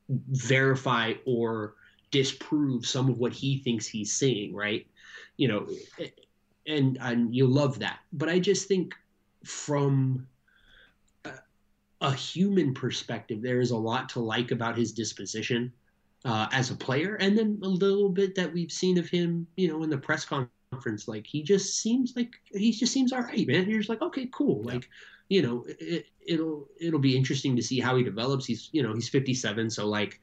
verify 0.09 1.15
or 1.25 1.75
disprove 2.11 2.87
some 2.87 3.09
of 3.09 3.19
what 3.19 3.33
he 3.33 3.59
thinks 3.59 3.87
he's 3.87 4.13
seeing, 4.13 4.55
right? 4.55 4.87
You 5.37 5.49
know, 5.49 5.69
and 6.67 6.99
and 7.01 7.35
you 7.35 7.47
love 7.47 7.79
that, 7.81 7.99
but 8.13 8.29
I 8.29 8.39
just 8.39 8.69
think 8.69 8.95
from 9.45 10.27
a, 11.25 11.33
a 12.01 12.13
human 12.13 12.73
perspective, 12.73 13.43
there 13.43 13.61
is 13.61 13.71
a 13.71 13.77
lot 13.77 14.09
to 14.11 14.21
like 14.21 14.51
about 14.51 14.77
his 14.77 14.93
disposition 14.93 15.73
uh, 16.25 16.49
as 16.53 16.71
a 16.71 16.77
player, 16.77 17.17
and 17.17 17.37
then 17.37 17.59
a 17.63 17.69
little 17.69 18.09
bit 18.09 18.35
that 18.35 18.53
we've 18.53 18.73
seen 18.73 18.99
of 18.99 19.09
him, 19.09 19.47
you 19.57 19.69
know, 19.69 19.83
in 19.83 19.91
the 19.91 19.99
press 19.99 20.25
conference. 20.25 20.54
Like 21.07 21.27
he 21.27 21.43
just 21.43 21.81
seems 21.81 22.15
like 22.17 22.35
he 22.53 22.73
just 22.73 22.93
seems 22.93 23.13
all 23.13 23.23
right, 23.23 23.47
man. 23.47 23.69
You're 23.69 23.81
just 23.81 23.89
like, 23.89 24.03
okay, 24.03 24.29
cool. 24.33 24.63
Yeah. 24.65 24.75
Like, 24.75 24.89
you 25.29 25.43
know, 25.43 25.65
it, 25.81 26.07
it'll 26.27 26.69
it'll 26.81 27.01
be 27.01 27.17
interesting 27.17 27.57
to 27.57 27.63
see 27.63 27.81
how 27.81 27.97
he 27.97 28.03
develops. 28.03 28.47
He's 28.47 28.69
you 28.73 28.83
know 28.83 28.95
he's 28.95 29.09
57, 29.09 29.71
so 29.71 29.87
like 29.87 30.21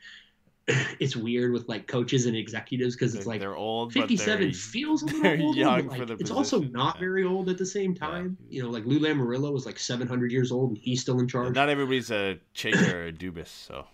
it's 0.99 1.15
weird 1.15 1.51
with 1.51 1.67
like 1.67 1.87
coaches 1.87 2.25
and 2.25 2.35
executives 2.35 2.95
because 2.95 3.15
it's 3.15 3.25
like 3.25 3.39
they're 3.39 3.55
old. 3.55 3.93
57 3.93 4.41
they're, 4.41 4.53
feels 4.53 5.03
a 5.03 5.05
little 5.07 5.47
old. 5.47 5.55
Young 5.55 5.87
like, 5.87 5.99
for 5.99 6.05
the 6.05 6.13
it's 6.13 6.29
position. 6.29 6.37
also 6.37 6.59
not 6.61 6.95
yeah. 6.95 6.99
very 6.99 7.23
old 7.23 7.49
at 7.49 7.57
the 7.57 7.65
same 7.65 7.95
time. 7.95 8.37
Yeah. 8.47 8.57
You 8.57 8.63
know, 8.63 8.69
like 8.69 8.85
Lou 8.85 8.99
Lamoriello 8.99 9.51
was 9.51 9.65
like 9.65 9.79
700 9.79 10.31
years 10.31 10.51
old 10.51 10.69
and 10.69 10.77
he's 10.77 11.01
still 11.01 11.19
in 11.19 11.27
charge. 11.27 11.55
Not 11.55 11.69
everybody's 11.69 12.11
a 12.11 12.39
Chayka 12.55 12.93
or 12.93 13.07
a 13.07 13.11
Dubas, 13.11 13.47
so. 13.47 13.85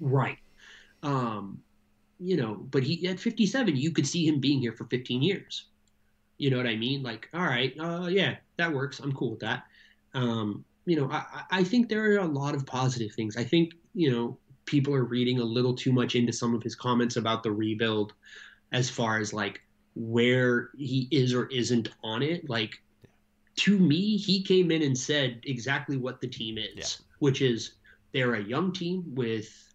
Right. 0.00 0.38
Um, 1.02 1.62
you 2.18 2.36
know, 2.36 2.54
but 2.54 2.82
he 2.82 3.06
at 3.08 3.20
57, 3.20 3.76
you 3.76 3.90
could 3.90 4.06
see 4.06 4.26
him 4.26 4.40
being 4.40 4.60
here 4.60 4.72
for 4.72 4.84
15 4.84 5.22
years. 5.22 5.66
You 6.38 6.50
know 6.50 6.56
what 6.56 6.66
I 6.66 6.76
mean? 6.76 7.02
Like, 7.02 7.28
all 7.32 7.44
right, 7.44 7.74
uh, 7.78 8.08
yeah, 8.08 8.36
that 8.58 8.72
works. 8.72 9.00
I'm 9.00 9.12
cool 9.12 9.30
with 9.30 9.40
that. 9.40 9.64
Um, 10.14 10.64
you 10.84 10.96
know, 10.96 11.10
I, 11.10 11.42
I 11.50 11.64
think 11.64 11.88
there 11.88 12.12
are 12.12 12.18
a 12.18 12.26
lot 12.26 12.54
of 12.54 12.66
positive 12.66 13.12
things. 13.12 13.36
I 13.36 13.44
think, 13.44 13.74
you 13.94 14.10
know, 14.10 14.38
people 14.66 14.94
are 14.94 15.04
reading 15.04 15.38
a 15.38 15.44
little 15.44 15.74
too 15.74 15.92
much 15.92 16.14
into 16.14 16.32
some 16.32 16.54
of 16.54 16.62
his 16.62 16.74
comments 16.74 17.16
about 17.16 17.42
the 17.42 17.52
rebuild 17.52 18.12
as 18.72 18.90
far 18.90 19.18
as 19.18 19.32
like 19.32 19.62
where 19.94 20.70
he 20.76 21.08
is 21.10 21.34
or 21.34 21.46
isn't 21.46 21.88
on 22.02 22.22
it. 22.22 22.48
Like, 22.48 22.74
to 23.56 23.78
me, 23.78 24.16
he 24.16 24.42
came 24.42 24.70
in 24.70 24.82
and 24.82 24.96
said 24.96 25.40
exactly 25.44 25.96
what 25.96 26.20
the 26.20 26.28
team 26.28 26.58
is, 26.58 26.74
yeah. 26.76 27.06
which 27.20 27.40
is 27.40 27.72
they're 28.12 28.34
a 28.34 28.42
young 28.42 28.72
team 28.72 29.04
with 29.14 29.65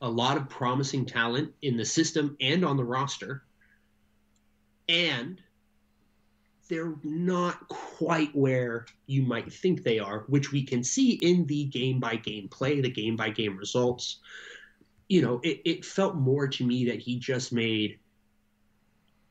a 0.00 0.08
lot 0.08 0.36
of 0.36 0.48
promising 0.48 1.04
talent 1.04 1.52
in 1.62 1.76
the 1.76 1.84
system 1.84 2.36
and 2.40 2.64
on 2.64 2.76
the 2.76 2.84
roster. 2.84 3.42
And 4.88 5.40
they're 6.68 6.94
not 7.02 7.68
quite 7.68 8.34
where 8.34 8.86
you 9.06 9.22
might 9.22 9.52
think 9.52 9.82
they 9.82 9.98
are, 9.98 10.20
which 10.28 10.52
we 10.52 10.62
can 10.62 10.82
see 10.82 11.12
in 11.12 11.44
the 11.46 11.64
game 11.64 12.00
by 12.00 12.16
game 12.16 12.48
play, 12.48 12.80
the 12.80 12.90
game 12.90 13.16
by 13.16 13.28
game 13.28 13.56
results. 13.56 14.18
You 15.08 15.22
know, 15.22 15.40
it, 15.42 15.60
it 15.64 15.84
felt 15.84 16.14
more 16.14 16.46
to 16.46 16.64
me 16.64 16.86
that 16.86 17.00
he 17.00 17.18
just 17.18 17.52
made 17.52 17.98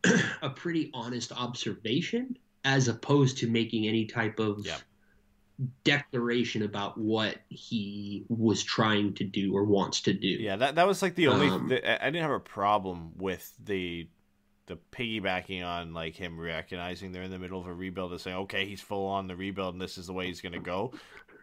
a 0.42 0.50
pretty 0.50 0.92
honest 0.94 1.32
observation 1.32 2.38
as 2.66 2.90
opposed 2.90 3.38
to 3.38 3.48
making 3.48 3.88
any 3.88 4.06
type 4.06 4.40
of 4.40 4.66
declaration 5.84 6.64
about 6.64 6.98
what 6.98 7.38
he 7.50 8.26
was 8.30 8.64
trying 8.64 9.14
to 9.16 9.24
do 9.24 9.56
or 9.56 9.64
wants 9.64 10.02
to 10.02 10.14
do. 10.14 10.28
Yeah, 10.28 10.56
that 10.58 10.76
that 10.76 10.88
was 10.88 11.02
like 11.02 11.16
the 11.16 11.28
only. 11.28 11.48
Um, 11.50 11.72
I 11.72 12.06
didn't 12.06 12.22
have 12.22 12.32
a 12.32 12.40
problem 12.40 13.14
with 13.18 13.54
the 13.64 14.08
the 14.70 14.78
piggybacking 14.92 15.66
on 15.66 15.94
like 15.94 16.16
him 16.16 16.40
recognizing 16.40 17.12
they're 17.12 17.24
in 17.24 17.32
the 17.32 17.40
middle 17.40 17.60
of 17.60 17.68
a 17.68 17.74
rebuild 17.74 18.12
and 18.12 18.22
saying, 18.22 18.38
okay, 18.38 18.66
he's 18.66 18.80
full 18.80 19.08
on 19.08 19.28
the 19.28 19.36
rebuild 19.36 19.74
and 19.74 19.82
this 19.82 19.98
is 19.98 20.08
the 20.08 20.14
way 20.14 20.28
he's 20.28 20.42
going 20.42 20.54
to 20.54 20.60
go. 20.60 20.94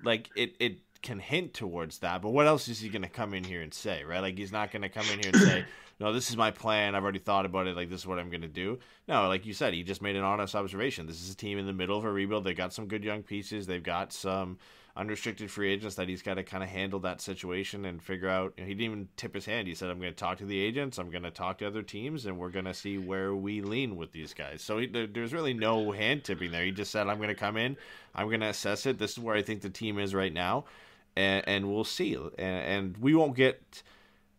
Like 0.05 0.31
it, 0.37 0.55
it 0.61 0.79
can 1.03 1.19
hint 1.19 1.53
towards 1.53 1.99
that. 1.99 2.23
But 2.23 2.31
what 2.31 2.47
else 2.47 2.69
is 2.69 2.79
he 2.79 2.89
going 2.89 3.03
to 3.03 3.09
come 3.09 3.35
in 3.35 3.43
here 3.43 3.63
and 3.63 3.75
say, 3.75 4.05
right? 4.05 4.21
Like 4.21 4.39
he's 4.39 4.53
not 4.53 4.71
going 4.71 4.83
to 4.83 4.89
come 4.89 5.07
in 5.13 5.19
here 5.19 5.31
and 5.35 5.43
say, 5.43 5.65
"No, 5.99 6.13
this 6.13 6.31
is 6.31 6.37
my 6.37 6.51
plan. 6.51 6.95
I've 6.95 7.03
already 7.03 7.19
thought 7.19 7.47
about 7.47 7.67
it. 7.67 7.77
Like 7.77 7.91
this 7.91 8.01
is 8.01 8.07
what 8.07 8.19
I'm 8.19 8.31
going 8.31 8.43
to 8.43 8.49
do." 8.49 8.79
No, 9.09 9.29
like 9.29 9.47
you 9.47 9.53
said, 9.53 9.75
he 9.75 9.83
just 9.83 10.03
made 10.03 10.17
an 10.17 10.25
honest 10.25 10.55
observation. 10.55 11.07
This 11.07 11.23
is 11.23 11.31
a 11.31 11.37
team 11.37 11.59
in 11.59 11.67
the 11.67 11.73
middle 11.73 11.99
of 11.99 12.05
a 12.05 12.11
rebuild. 12.11 12.45
They 12.45 12.55
got 12.55 12.73
some 12.73 12.87
good 12.87 13.05
young 13.05 13.23
pieces. 13.23 13.67
They've 13.67 13.83
got 13.83 14.13
some 14.13 14.59
unrestricted 14.97 15.51
free 15.51 15.71
agents 15.71 15.97
that 15.97 16.09
he's 16.09 16.23
got 16.23 16.35
to 16.35 16.43
kind 16.43 16.63
of 16.63 16.71
handle 16.71 17.01
that 17.01 17.21
situation 17.21 17.85
and 17.85 18.03
figure 18.03 18.29
out. 18.29 18.55
You 18.57 18.65
know, 18.65 18.69
he 18.69 18.75
didn't 18.75 18.93
even 18.93 19.09
tip 19.17 19.35
his 19.35 19.47
hand. 19.47 19.69
He 19.69 19.75
said, 19.75 19.91
"I'm 19.91 19.99
going 19.99 20.13
to 20.13 20.17
talk 20.17 20.39
to 20.39 20.47
the 20.47 20.59
agents. 20.59 20.99
I'm 20.99 21.11
going 21.11 21.23
to 21.23 21.31
talk 21.31 21.59
to 21.59 21.67
other 21.67 21.83
teams, 21.83 22.27
and 22.27 22.39
we're 22.39 22.51
going 22.51 22.65
to 22.65 22.75
see 22.75 22.99
where 22.99 23.35
we 23.35 23.61
lean 23.61 23.97
with 23.97 24.13
these 24.13 24.35
guys." 24.35 24.63
So 24.63 24.79
he, 24.79 24.87
there, 24.87 25.07
there's 25.07 25.33
really 25.33 25.55
no 25.55 25.93
hand 25.93 26.25
tipping 26.25 26.51
there. 26.51 26.65
He 26.65 26.73
just 26.73 26.91
said, 26.91 27.09
"I'm 27.09 27.19
going 27.19 27.29
to 27.29 27.35
come 27.35 27.57
in. 27.57 27.77
I'm 28.15 28.29
going 28.29 28.41
to 28.41 28.49
assess 28.49 28.87
it. 28.87 28.99
This 28.99 29.13
is 29.13 29.19
where 29.19 29.37
I 29.37 29.43
think 29.43 29.63
the 29.63 29.71
team 29.71 29.99
is 29.99 30.15
right 30.15 30.33
now." 30.33 30.65
and, 31.17 31.49
and 31.49 31.73
we'll 31.73 31.85
see. 31.85 32.15
And, 32.15 32.31
and, 32.39 32.97
we 32.99 33.15
won't 33.15 33.35
get 33.35 33.83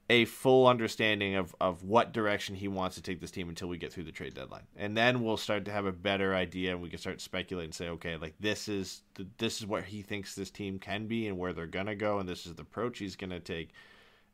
a 0.10 0.26
full 0.26 0.68
understanding 0.68 1.36
of, 1.36 1.54
of 1.60 1.84
what 1.84 2.14
direction 2.14 2.56
he 2.56 2.68
wants 2.68 2.96
to 2.96 3.02
take 3.02 3.20
this 3.20 3.32
team 3.32 3.50
until 3.50 3.68
we 3.68 3.78
get 3.78 3.92
through 3.92 4.06
the 4.06 4.12
trade 4.12 4.34
deadline. 4.34 4.64
And 4.78 4.96
then 4.96 5.22
we'll 5.22 5.38
start 5.38 5.66
to 5.66 5.72
have 5.72 5.86
a 5.86 5.92
better 5.92 6.34
idea 6.34 6.72
and 6.72 6.82
we 6.82 6.90
can 6.90 7.00
start 7.00 7.20
speculating 7.20 7.68
and 7.68 7.76
say, 7.76 7.90
okay, 7.90 8.16
like 8.16 8.34
this 8.40 8.70
is 8.70 9.02
the, 9.16 9.28
this 9.38 9.60
is 9.60 9.68
what 9.68 9.84
he 9.84 10.02
thinks 10.02 10.34
this 10.34 10.50
team 10.50 10.80
can 10.80 11.08
be 11.08 11.28
and 11.28 11.38
where 11.38 11.52
they're 11.52 11.68
going 11.68 11.88
to 11.88 11.96
go. 11.96 12.20
And 12.20 12.30
this 12.30 12.46
is 12.46 12.56
the 12.56 12.62
approach 12.62 13.00
he's 13.00 13.18
going 13.18 13.32
to 13.32 13.42
take. 13.42 13.72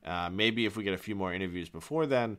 Uh, 0.06 0.30
maybe 0.32 0.66
if 0.66 0.78
we 0.78 0.84
get 0.84 0.94
a 0.94 0.98
few 0.98 1.16
more 1.16 1.34
interviews 1.34 1.70
before 1.70 2.06
then, 2.06 2.38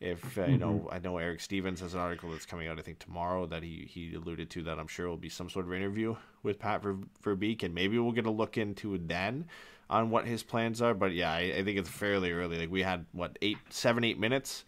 if 0.00 0.36
uh, 0.36 0.44
you 0.44 0.58
know, 0.58 0.72
mm-hmm. 0.72 0.94
I 0.94 0.98
know 0.98 1.16
Eric 1.16 1.40
Stevens 1.40 1.80
has 1.80 1.94
an 1.94 2.00
article 2.00 2.30
that's 2.30 2.44
coming 2.44 2.68
out, 2.68 2.78
I 2.78 2.82
think 2.82 2.98
tomorrow 2.98 3.46
that 3.46 3.62
he 3.62 3.88
he 3.88 4.12
alluded 4.14 4.50
to 4.50 4.62
that 4.64 4.78
I'm 4.78 4.88
sure 4.88 5.08
will 5.08 5.16
be 5.16 5.28
some 5.28 5.48
sort 5.48 5.66
of 5.66 5.72
interview 5.72 6.16
with 6.42 6.58
Pat 6.58 6.82
Ver, 6.82 6.96
Verbeek, 7.22 7.62
and 7.62 7.72
maybe 7.72 7.98
we'll 7.98 8.12
get 8.12 8.26
a 8.26 8.30
look 8.30 8.58
into 8.58 8.94
it 8.94 9.08
then 9.08 9.46
on 9.90 10.10
what 10.10 10.26
his 10.26 10.42
plans 10.42 10.80
are. 10.82 10.94
But 10.94 11.12
yeah, 11.12 11.32
I, 11.32 11.54
I, 11.58 11.64
think 11.64 11.78
it's 11.78 11.88
fairly 11.88 12.32
early. 12.32 12.58
Like 12.58 12.70
we 12.70 12.82
had 12.82 13.06
what 13.12 13.38
eight, 13.42 13.58
seven, 13.70 14.04
eight 14.04 14.18
minutes 14.18 14.64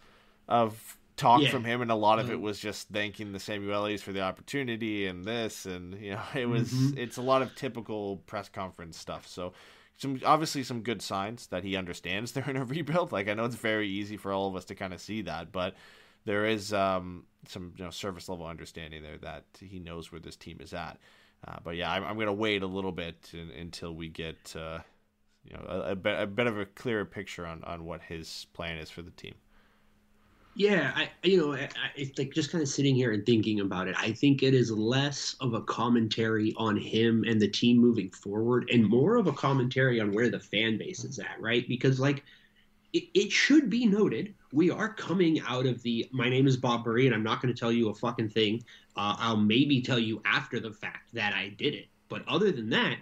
of 0.47 0.97
talk 1.15 1.41
yeah. 1.41 1.49
from 1.49 1.63
him, 1.63 1.81
and 1.81 1.91
a 1.91 1.95
lot 1.95 2.19
of 2.19 2.29
it 2.29 2.33
mm-hmm. 2.33 2.43
was 2.43 2.59
just 2.59 2.89
thanking 2.89 3.31
the 3.31 3.39
Samuelis 3.39 4.01
for 4.01 4.13
the 4.13 4.21
opportunity 4.21 5.07
and 5.07 5.25
this, 5.25 5.65
and 5.65 5.95
you 5.95 6.11
know, 6.11 6.21
it 6.35 6.47
was 6.47 6.71
mm-hmm. 6.71 6.97
it's 6.97 7.17
a 7.17 7.21
lot 7.21 7.41
of 7.41 7.55
typical 7.55 8.17
press 8.27 8.49
conference 8.49 8.97
stuff. 8.97 9.27
So 9.27 9.53
some 9.97 10.21
obviously 10.25 10.63
some 10.63 10.81
good 10.81 11.01
signs 11.01 11.47
that 11.47 11.63
he 11.63 11.75
understands 11.75 12.31
they're 12.33 12.49
in 12.49 12.57
a 12.57 12.65
rebuild. 12.65 13.11
Like 13.11 13.27
I 13.27 13.33
know 13.33 13.45
it's 13.45 13.55
very 13.55 13.89
easy 13.89 14.17
for 14.17 14.31
all 14.31 14.47
of 14.47 14.55
us 14.55 14.65
to 14.65 14.75
kind 14.75 14.93
of 14.93 15.01
see 15.01 15.23
that, 15.23 15.51
but 15.51 15.75
there 16.25 16.45
is 16.45 16.73
um, 16.73 17.23
some 17.47 17.73
you 17.77 17.83
know 17.83 17.89
service 17.89 18.29
level 18.29 18.45
understanding 18.45 19.01
there 19.03 19.17
that 19.17 19.45
he 19.59 19.79
knows 19.79 20.11
where 20.11 20.21
this 20.21 20.35
team 20.35 20.57
is 20.61 20.73
at. 20.73 20.97
Uh, 21.47 21.57
but 21.63 21.75
yeah, 21.75 21.91
I'm, 21.91 22.03
I'm 22.03 22.15
going 22.15 22.27
to 22.27 22.33
wait 22.33 22.63
a 22.63 22.67
little 22.67 22.91
bit 22.91 23.29
in, 23.33 23.51
until 23.51 23.93
we 23.93 24.09
get 24.09 24.55
uh, 24.55 24.79
you 25.49 25.55
know 25.55 25.65
a, 25.67 25.91
a, 25.91 25.95
bit, 25.95 26.19
a 26.19 26.27
bit 26.27 26.47
of 26.47 26.57
a 26.57 26.65
clearer 26.65 27.05
picture 27.05 27.45
on, 27.45 27.63
on 27.63 27.85
what 27.85 28.01
his 28.01 28.47
plan 28.53 28.77
is 28.77 28.89
for 28.89 29.01
the 29.01 29.11
team. 29.11 29.35
Yeah, 30.57 30.91
I 30.95 31.09
you 31.21 31.37
know, 31.37 31.53
I, 31.53 31.69
I, 31.97 32.11
like 32.17 32.33
just 32.33 32.51
kind 32.51 32.63
of 32.63 32.67
sitting 32.67 32.95
here 32.95 33.11
and 33.11 33.23
thinking 33.23 33.59
about 33.59 33.87
it. 33.87 33.95
I 33.95 34.11
think 34.11 34.41
it 34.41 34.55
is 34.55 34.71
less 34.71 35.35
of 35.39 35.53
a 35.53 35.61
commentary 35.61 36.51
on 36.57 36.75
him 36.75 37.23
and 37.27 37.39
the 37.39 37.47
team 37.47 37.77
moving 37.77 38.09
forward, 38.09 38.67
and 38.73 38.83
more 38.89 39.17
of 39.17 39.27
a 39.27 39.33
commentary 39.33 40.01
on 40.01 40.11
where 40.11 40.29
the 40.29 40.39
fan 40.39 40.79
base 40.79 41.03
is 41.03 41.19
at, 41.19 41.39
right? 41.39 41.67
Because 41.67 41.99
like, 41.99 42.23
it, 42.91 43.03
it 43.13 43.31
should 43.31 43.69
be 43.69 43.85
noted, 43.85 44.33
we 44.51 44.71
are 44.71 44.91
coming 44.91 45.39
out 45.47 45.67
of 45.67 45.83
the. 45.83 46.09
My 46.11 46.27
name 46.27 46.47
is 46.47 46.57
Bob 46.57 46.87
Murray, 46.87 47.05
and 47.05 47.13
I'm 47.13 47.23
not 47.23 47.39
going 47.39 47.53
to 47.53 47.59
tell 47.59 47.71
you 47.71 47.89
a 47.89 47.93
fucking 47.93 48.29
thing. 48.29 48.63
Uh, 48.95 49.15
I'll 49.19 49.37
maybe 49.37 49.79
tell 49.81 49.99
you 49.99 50.23
after 50.25 50.59
the 50.59 50.71
fact 50.71 51.13
that 51.13 51.33
I 51.33 51.49
did 51.49 51.75
it, 51.75 51.87
but 52.09 52.27
other 52.27 52.51
than 52.51 52.69
that, 52.71 52.97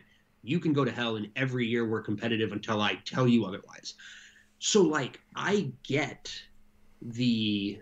you 0.45 0.59
can 0.59 0.73
go 0.73 0.85
to 0.85 0.91
hell. 0.91 1.15
And 1.15 1.29
every 1.35 1.65
year 1.65 1.85
we're 1.85 2.01
competitive 2.01 2.51
until 2.51 2.81
I 2.81 2.95
tell 3.05 3.27
you 3.27 3.45
otherwise. 3.45 3.95
So 4.59 4.81
like, 4.81 5.19
I 5.35 5.71
get 5.83 6.31
the 7.01 7.79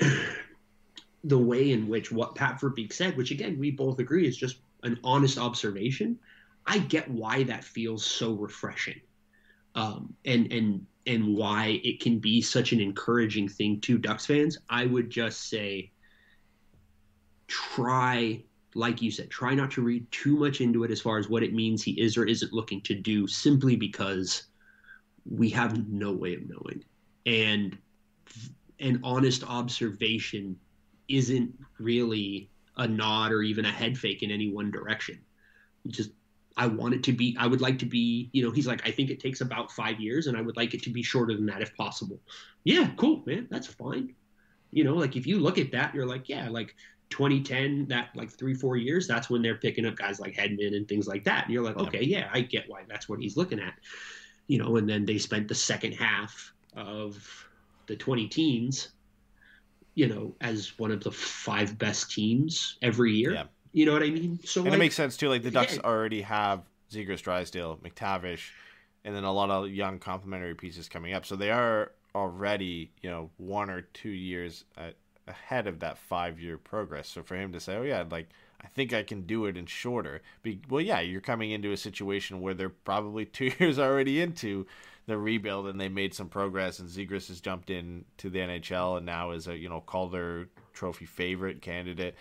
the 1.24 1.38
way 1.38 1.72
in 1.72 1.88
which 1.88 2.12
what 2.12 2.34
Pat 2.34 2.60
Verbeek 2.60 2.92
said, 2.92 3.16
which 3.16 3.30
again 3.30 3.58
we 3.58 3.70
both 3.70 3.98
agree 3.98 4.26
is 4.26 4.36
just 4.36 4.56
an 4.82 4.98
honest 5.02 5.38
observation, 5.38 6.18
I 6.66 6.78
get 6.78 7.10
why 7.10 7.42
that 7.44 7.64
feels 7.64 8.04
so 8.04 8.32
refreshing, 8.32 9.00
um, 9.74 10.14
and 10.24 10.52
and 10.52 10.86
and 11.06 11.36
why 11.36 11.80
it 11.84 12.00
can 12.00 12.18
be 12.18 12.40
such 12.40 12.72
an 12.72 12.80
encouraging 12.80 13.48
thing 13.48 13.80
to 13.82 13.98
Ducks 13.98 14.26
fans. 14.26 14.58
I 14.68 14.86
would 14.86 15.10
just 15.10 15.48
say, 15.48 15.90
try, 17.46 18.42
like 18.74 19.00
you 19.00 19.10
said, 19.10 19.30
try 19.30 19.54
not 19.54 19.70
to 19.72 19.82
read 19.82 20.10
too 20.10 20.36
much 20.36 20.60
into 20.60 20.84
it 20.84 20.90
as 20.90 21.00
far 21.00 21.18
as 21.18 21.28
what 21.28 21.42
it 21.42 21.54
means 21.54 21.82
he 21.82 21.92
is 22.00 22.16
or 22.16 22.24
isn't 22.26 22.52
looking 22.52 22.80
to 22.82 22.94
do, 22.94 23.26
simply 23.26 23.76
because 23.76 24.44
we 25.30 25.48
have 25.50 25.88
no 25.88 26.12
way 26.12 26.34
of 26.34 26.48
knowing 26.48 26.84
and 27.26 27.78
an 28.80 29.00
honest 29.02 29.44
observation 29.44 30.58
isn't 31.08 31.54
really 31.78 32.50
a 32.76 32.86
nod 32.86 33.32
or 33.32 33.42
even 33.42 33.64
a 33.64 33.70
head 33.70 33.96
fake 33.96 34.22
in 34.22 34.30
any 34.30 34.50
one 34.50 34.70
direction. 34.70 35.20
Just 35.86 36.10
I 36.56 36.66
want 36.66 36.94
it 36.94 37.02
to 37.04 37.12
be 37.12 37.36
I 37.38 37.46
would 37.46 37.60
like 37.60 37.78
to 37.80 37.86
be, 37.86 38.30
you 38.32 38.44
know, 38.44 38.50
he's 38.50 38.66
like 38.66 38.86
I 38.86 38.90
think 38.90 39.10
it 39.10 39.20
takes 39.20 39.40
about 39.40 39.70
5 39.72 40.00
years 40.00 40.26
and 40.26 40.36
I 40.36 40.40
would 40.40 40.56
like 40.56 40.74
it 40.74 40.82
to 40.84 40.90
be 40.90 41.02
shorter 41.02 41.34
than 41.34 41.46
that 41.46 41.62
if 41.62 41.74
possible. 41.76 42.20
Yeah, 42.64 42.90
cool, 42.96 43.22
man. 43.26 43.46
That's 43.50 43.66
fine. 43.66 44.14
You 44.70 44.84
know, 44.84 44.94
like 44.94 45.16
if 45.16 45.26
you 45.26 45.38
look 45.38 45.58
at 45.58 45.72
that 45.72 45.94
you're 45.94 46.06
like, 46.06 46.28
yeah, 46.28 46.48
like 46.48 46.74
2010 47.14 47.86
that 47.86 48.08
like 48.16 48.28
3 48.28 48.54
4 48.54 48.76
years 48.76 49.06
that's 49.06 49.30
when 49.30 49.40
they're 49.40 49.54
picking 49.54 49.86
up 49.86 49.94
guys 49.94 50.18
like 50.18 50.34
Hedman 50.34 50.76
and 50.76 50.88
things 50.88 51.06
like 51.06 51.22
that. 51.24 51.44
And 51.44 51.54
you're 51.54 51.62
like, 51.62 51.76
okay, 51.76 52.02
yeah, 52.02 52.28
I 52.32 52.40
get 52.40 52.68
why 52.68 52.82
that's 52.88 53.08
what 53.08 53.20
he's 53.20 53.36
looking 53.36 53.60
at. 53.60 53.74
You 54.48 54.58
know, 54.58 54.76
and 54.76 54.88
then 54.88 55.04
they 55.04 55.18
spent 55.18 55.46
the 55.46 55.54
second 55.54 55.92
half 55.92 56.52
of 56.76 57.46
the 57.86 57.94
20 57.94 58.26
teens, 58.26 58.88
you 59.94 60.08
know, 60.08 60.34
as 60.40 60.76
one 60.76 60.90
of 60.90 61.04
the 61.04 61.12
five 61.12 61.78
best 61.78 62.10
teams 62.10 62.78
every 62.82 63.12
year. 63.12 63.34
Yeah. 63.34 63.44
You 63.72 63.86
know 63.86 63.92
what 63.92 64.02
I 64.02 64.10
mean? 64.10 64.40
So 64.44 64.62
and 64.62 64.70
like, 64.70 64.76
it 64.76 64.78
makes 64.78 64.96
sense 64.96 65.16
too. 65.16 65.28
Like 65.28 65.44
the 65.44 65.52
Ducks 65.52 65.76
yeah. 65.76 65.82
already 65.82 66.22
have 66.22 66.62
Zegras, 66.90 67.22
Drysdale, 67.22 67.78
McTavish, 67.84 68.50
and 69.04 69.14
then 69.14 69.22
a 69.22 69.32
lot 69.32 69.50
of 69.50 69.70
young 69.70 70.00
complementary 70.00 70.56
pieces 70.56 70.88
coming 70.88 71.14
up. 71.14 71.24
So 71.24 71.36
they 71.36 71.52
are 71.52 71.92
already, 72.12 72.90
you 73.02 73.10
know, 73.10 73.30
one 73.36 73.70
or 73.70 73.82
two 73.82 74.10
years 74.10 74.64
ahead 75.26 75.66
of 75.66 75.80
that 75.80 75.98
five 75.98 76.40
year 76.40 76.58
progress. 76.58 77.08
So 77.08 77.22
for 77.22 77.36
him 77.36 77.52
to 77.52 77.60
say, 77.60 77.76
"Oh 77.76 77.82
yeah, 77.82 78.04
like 78.08 78.28
I 78.62 78.68
think 78.68 78.92
I 78.92 79.02
can 79.02 79.22
do 79.22 79.46
it 79.46 79.56
in 79.56 79.66
shorter," 79.66 80.22
be, 80.42 80.60
well, 80.68 80.80
yeah, 80.80 81.00
you're 81.00 81.20
coming 81.20 81.50
into 81.50 81.72
a 81.72 81.76
situation 81.76 82.40
where 82.40 82.54
they're 82.54 82.68
probably 82.68 83.24
two 83.26 83.50
years 83.58 83.78
already 83.78 84.20
into 84.20 84.66
the 85.06 85.18
rebuild 85.18 85.66
and 85.66 85.78
they 85.80 85.88
made 85.88 86.14
some 86.14 86.28
progress 86.28 86.78
and 86.78 86.88
Zegras 86.88 87.28
has 87.28 87.40
jumped 87.40 87.68
in 87.68 88.06
to 88.16 88.30
the 88.30 88.38
NHL 88.38 88.96
and 88.96 89.04
now 89.04 89.32
is 89.32 89.46
a 89.48 89.56
you 89.56 89.68
know 89.68 89.80
Calder 89.80 90.48
Trophy 90.72 91.06
favorite 91.06 91.62
candidate. 91.62 92.14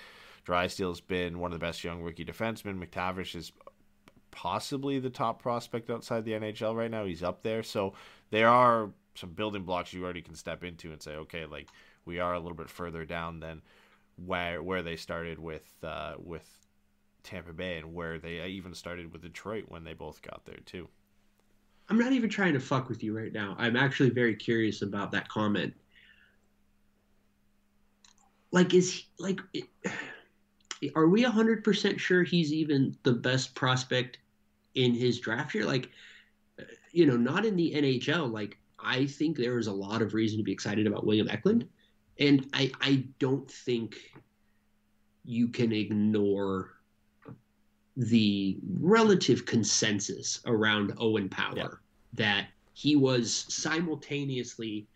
Drysdale's 0.44 1.00
been 1.00 1.40
one 1.40 1.54
of 1.54 1.60
the 1.60 1.66
best 1.66 1.84
young 1.84 2.02
rookie 2.02 2.26
defensemen. 2.26 2.84
McTavish 2.84 3.36
is 3.36 3.54
possibly 4.32 5.00
the 5.00 5.10
top 5.10 5.42
prospect 5.42 5.90
outside 5.90 6.26
the 6.26 6.34
NHL 6.34 6.76
right 6.76 6.92
now. 6.92 7.06
He's 7.06 7.24
up 7.24 7.44
there, 7.44 7.64
so 7.64 7.94
there 8.30 8.50
are 8.50 8.90
some 9.16 9.30
building 9.32 9.64
blocks 9.64 9.94
you 9.94 10.04
already 10.04 10.22
can 10.22 10.36
step 10.36 10.64
into 10.64 10.92
and 10.92 11.02
say, 11.02 11.12
okay, 11.12 11.46
like 11.46 11.70
we 12.06 12.20
are 12.20 12.34
a 12.34 12.40
little 12.40 12.58
bit 12.58 12.70
further 12.70 13.06
down 13.06 13.40
than 13.40 13.62
where 14.26 14.62
where 14.62 14.82
they 14.82 14.96
started 14.96 15.40
with 15.40 15.70
uh, 15.84 16.14
with 16.18 16.48
Tampa 17.24 17.54
Bay 17.54 17.78
and 17.78 17.94
where 17.94 18.20
they 18.20 18.46
even 18.48 18.74
started 18.74 19.12
with 19.12 19.22
Detroit 19.22 19.66
when 19.68 19.84
they 19.84 19.94
both 19.94 20.22
got 20.22 20.46
there 20.46 20.60
too. 20.66 20.88
I'm 21.90 21.98
not 21.98 22.14
even 22.14 22.30
trying 22.30 22.54
to 22.54 22.60
fuck 22.60 22.90
with 22.90 23.04
you 23.04 23.16
right 23.16 23.34
now. 23.34 23.56
I'm 23.58 23.76
actually 23.76 24.10
very 24.10 24.36
curious 24.36 24.82
about 24.82 25.12
that 25.12 25.28
comment. 25.28 25.74
Like, 28.52 28.74
is 28.74 28.92
he, 28.94 29.06
like, 29.20 29.42
it, 29.54 29.66
are 30.96 31.08
we 31.08 31.24
100% 31.24 32.00
sure 32.00 32.24
he's 32.24 32.54
even 32.54 32.96
the 33.04 33.14
best 33.14 33.56
prospect 33.56 34.20
in 34.76 34.94
his 34.94 35.20
draft 35.20 35.54
year? 35.54 35.66
Like, 35.66 35.90
you 36.92 37.06
know, 37.06 37.18
not 37.18 37.46
in 37.46 37.56
the 37.56 37.74
NHL. 37.76 38.32
Like, 38.32 38.58
I 38.80 39.06
think 39.06 39.38
there 39.38 39.58
is 39.58 39.68
a 39.68 39.74
lot 39.74 40.02
of 40.02 40.14
reason 40.14 40.38
to 40.38 40.44
be 40.44 40.52
excited 40.52 40.88
about 40.88 41.06
William 41.06 41.30
Eklund. 41.30 41.68
And 42.20 42.48
I, 42.54 42.72
I 42.82 43.06
don't 43.20 43.50
think 43.50 43.96
you 45.26 45.48
can 45.48 45.72
ignore 45.72 46.72
the 47.96 48.58
relative 48.80 49.46
consensus 49.46 50.42
around 50.46 50.94
Owen 50.98 51.30
Power 51.30 51.56
yeah. 51.56 51.68
that 52.14 52.48
he 52.74 52.96
was 52.96 53.46
simultaneously 53.50 54.88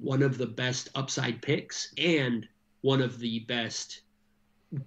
one 0.00 0.22
of 0.22 0.38
the 0.38 0.46
best 0.46 0.90
upside 0.94 1.42
picks 1.42 1.92
and 1.98 2.46
one 2.82 3.00
of 3.00 3.18
the 3.18 3.40
best 3.40 4.02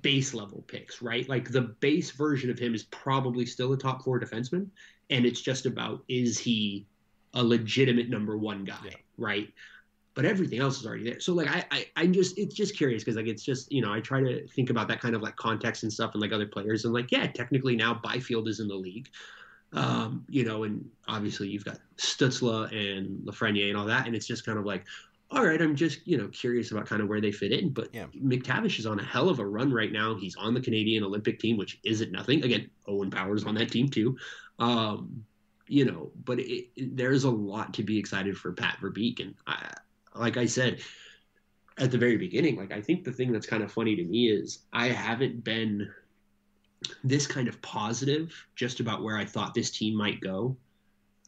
base 0.01 0.33
level 0.33 0.63
picks, 0.67 1.01
right? 1.01 1.27
Like 1.27 1.51
the 1.51 1.61
base 1.61 2.11
version 2.11 2.49
of 2.49 2.59
him 2.59 2.73
is 2.73 2.83
probably 2.83 3.45
still 3.45 3.73
a 3.73 3.77
top 3.77 4.03
four 4.03 4.19
defenseman, 4.19 4.67
and 5.09 5.25
it's 5.25 5.41
just 5.41 5.65
about 5.65 6.03
is 6.07 6.37
he 6.37 6.85
a 7.33 7.43
legitimate 7.43 8.09
number 8.09 8.37
one 8.37 8.63
guy, 8.63 8.77
yeah. 8.85 8.95
right? 9.17 9.49
But 10.13 10.25
everything 10.25 10.59
else 10.59 10.77
is 10.79 10.85
already 10.85 11.05
there. 11.05 11.19
So 11.21 11.33
like 11.33 11.47
I, 11.47 11.63
I 11.71 11.85
I'm 11.95 12.11
just 12.11 12.37
it's 12.37 12.53
just 12.53 12.75
curious 12.75 13.01
because 13.03 13.15
like 13.15 13.27
it's 13.27 13.43
just 13.43 13.71
you 13.71 13.81
know 13.81 13.93
I 13.93 14.01
try 14.01 14.19
to 14.21 14.45
think 14.49 14.69
about 14.69 14.89
that 14.89 14.99
kind 14.99 15.15
of 15.15 15.21
like 15.21 15.37
context 15.37 15.83
and 15.83 15.93
stuff 15.93 16.11
and 16.13 16.21
like 16.21 16.33
other 16.33 16.47
players 16.47 16.83
and 16.83 16.93
like 16.93 17.11
yeah 17.11 17.27
technically 17.27 17.75
now 17.77 17.93
Byfield 18.03 18.49
is 18.49 18.59
in 18.59 18.67
the 18.67 18.75
league, 18.75 19.07
um 19.73 20.25
you 20.29 20.43
know 20.43 20.63
and 20.65 20.83
obviously 21.07 21.47
you've 21.47 21.63
got 21.63 21.79
Stutzle 21.97 22.69
and 22.73 23.25
Lafreniere 23.25 23.69
and 23.69 23.77
all 23.77 23.85
that 23.85 24.05
and 24.05 24.13
it's 24.13 24.27
just 24.27 24.45
kind 24.45 24.59
of 24.59 24.65
like 24.65 24.83
all 25.29 25.45
right 25.45 25.61
I'm 25.61 25.77
just 25.77 26.05
you 26.05 26.17
know 26.17 26.27
curious 26.27 26.71
about 26.71 26.87
kind 26.87 27.01
of 27.01 27.07
where 27.07 27.21
they 27.21 27.31
fit 27.31 27.53
in 27.53 27.69
but 27.71 27.87
Yeah. 27.93 28.07
McTavish 28.13 28.79
is 28.79 28.85
on 28.85 28.99
a 28.99 29.03
hell 29.05 29.29
of 29.29 29.39
a 29.39 29.47
run 29.47 29.71
right 29.71 29.93
now 29.93 30.15
he's 30.15 30.35
on 30.35 30.53
the 30.53 30.59
Canadian 30.59 31.05
Olympic 31.05 31.39
team 31.39 31.55
which 31.55 31.79
isn't 31.85 32.11
nothing 32.11 32.43
again 32.43 32.69
Owen 32.85 33.11
Powers 33.11 33.45
on 33.45 33.55
that 33.55 33.71
team 33.71 33.87
too, 33.87 34.17
um 34.59 35.23
you 35.69 35.85
know 35.85 36.11
but 36.25 36.37
it, 36.39 36.67
it- 36.75 36.97
there's 36.97 37.23
a 37.23 37.29
lot 37.29 37.73
to 37.75 37.83
be 37.83 37.97
excited 37.97 38.37
for 38.37 38.51
Pat 38.51 38.77
Verbeek 38.81 39.21
and 39.21 39.35
I 39.47 39.71
like 40.15 40.37
I 40.37 40.45
said 40.45 40.81
at 41.77 41.91
the 41.91 41.97
very 41.97 42.17
beginning, 42.17 42.57
like 42.57 42.71
I 42.71 42.81
think 42.81 43.03
the 43.03 43.11
thing 43.11 43.31
that's 43.31 43.47
kind 43.47 43.63
of 43.63 43.71
funny 43.71 43.95
to 43.95 44.03
me 44.03 44.29
is 44.29 44.59
I 44.73 44.87
haven't 44.87 45.43
been 45.43 45.89
this 47.03 47.27
kind 47.27 47.47
of 47.47 47.61
positive 47.61 48.33
just 48.55 48.79
about 48.79 49.03
where 49.03 49.17
I 49.17 49.25
thought 49.25 49.53
this 49.53 49.71
team 49.71 49.95
might 49.95 50.19
go 50.19 50.57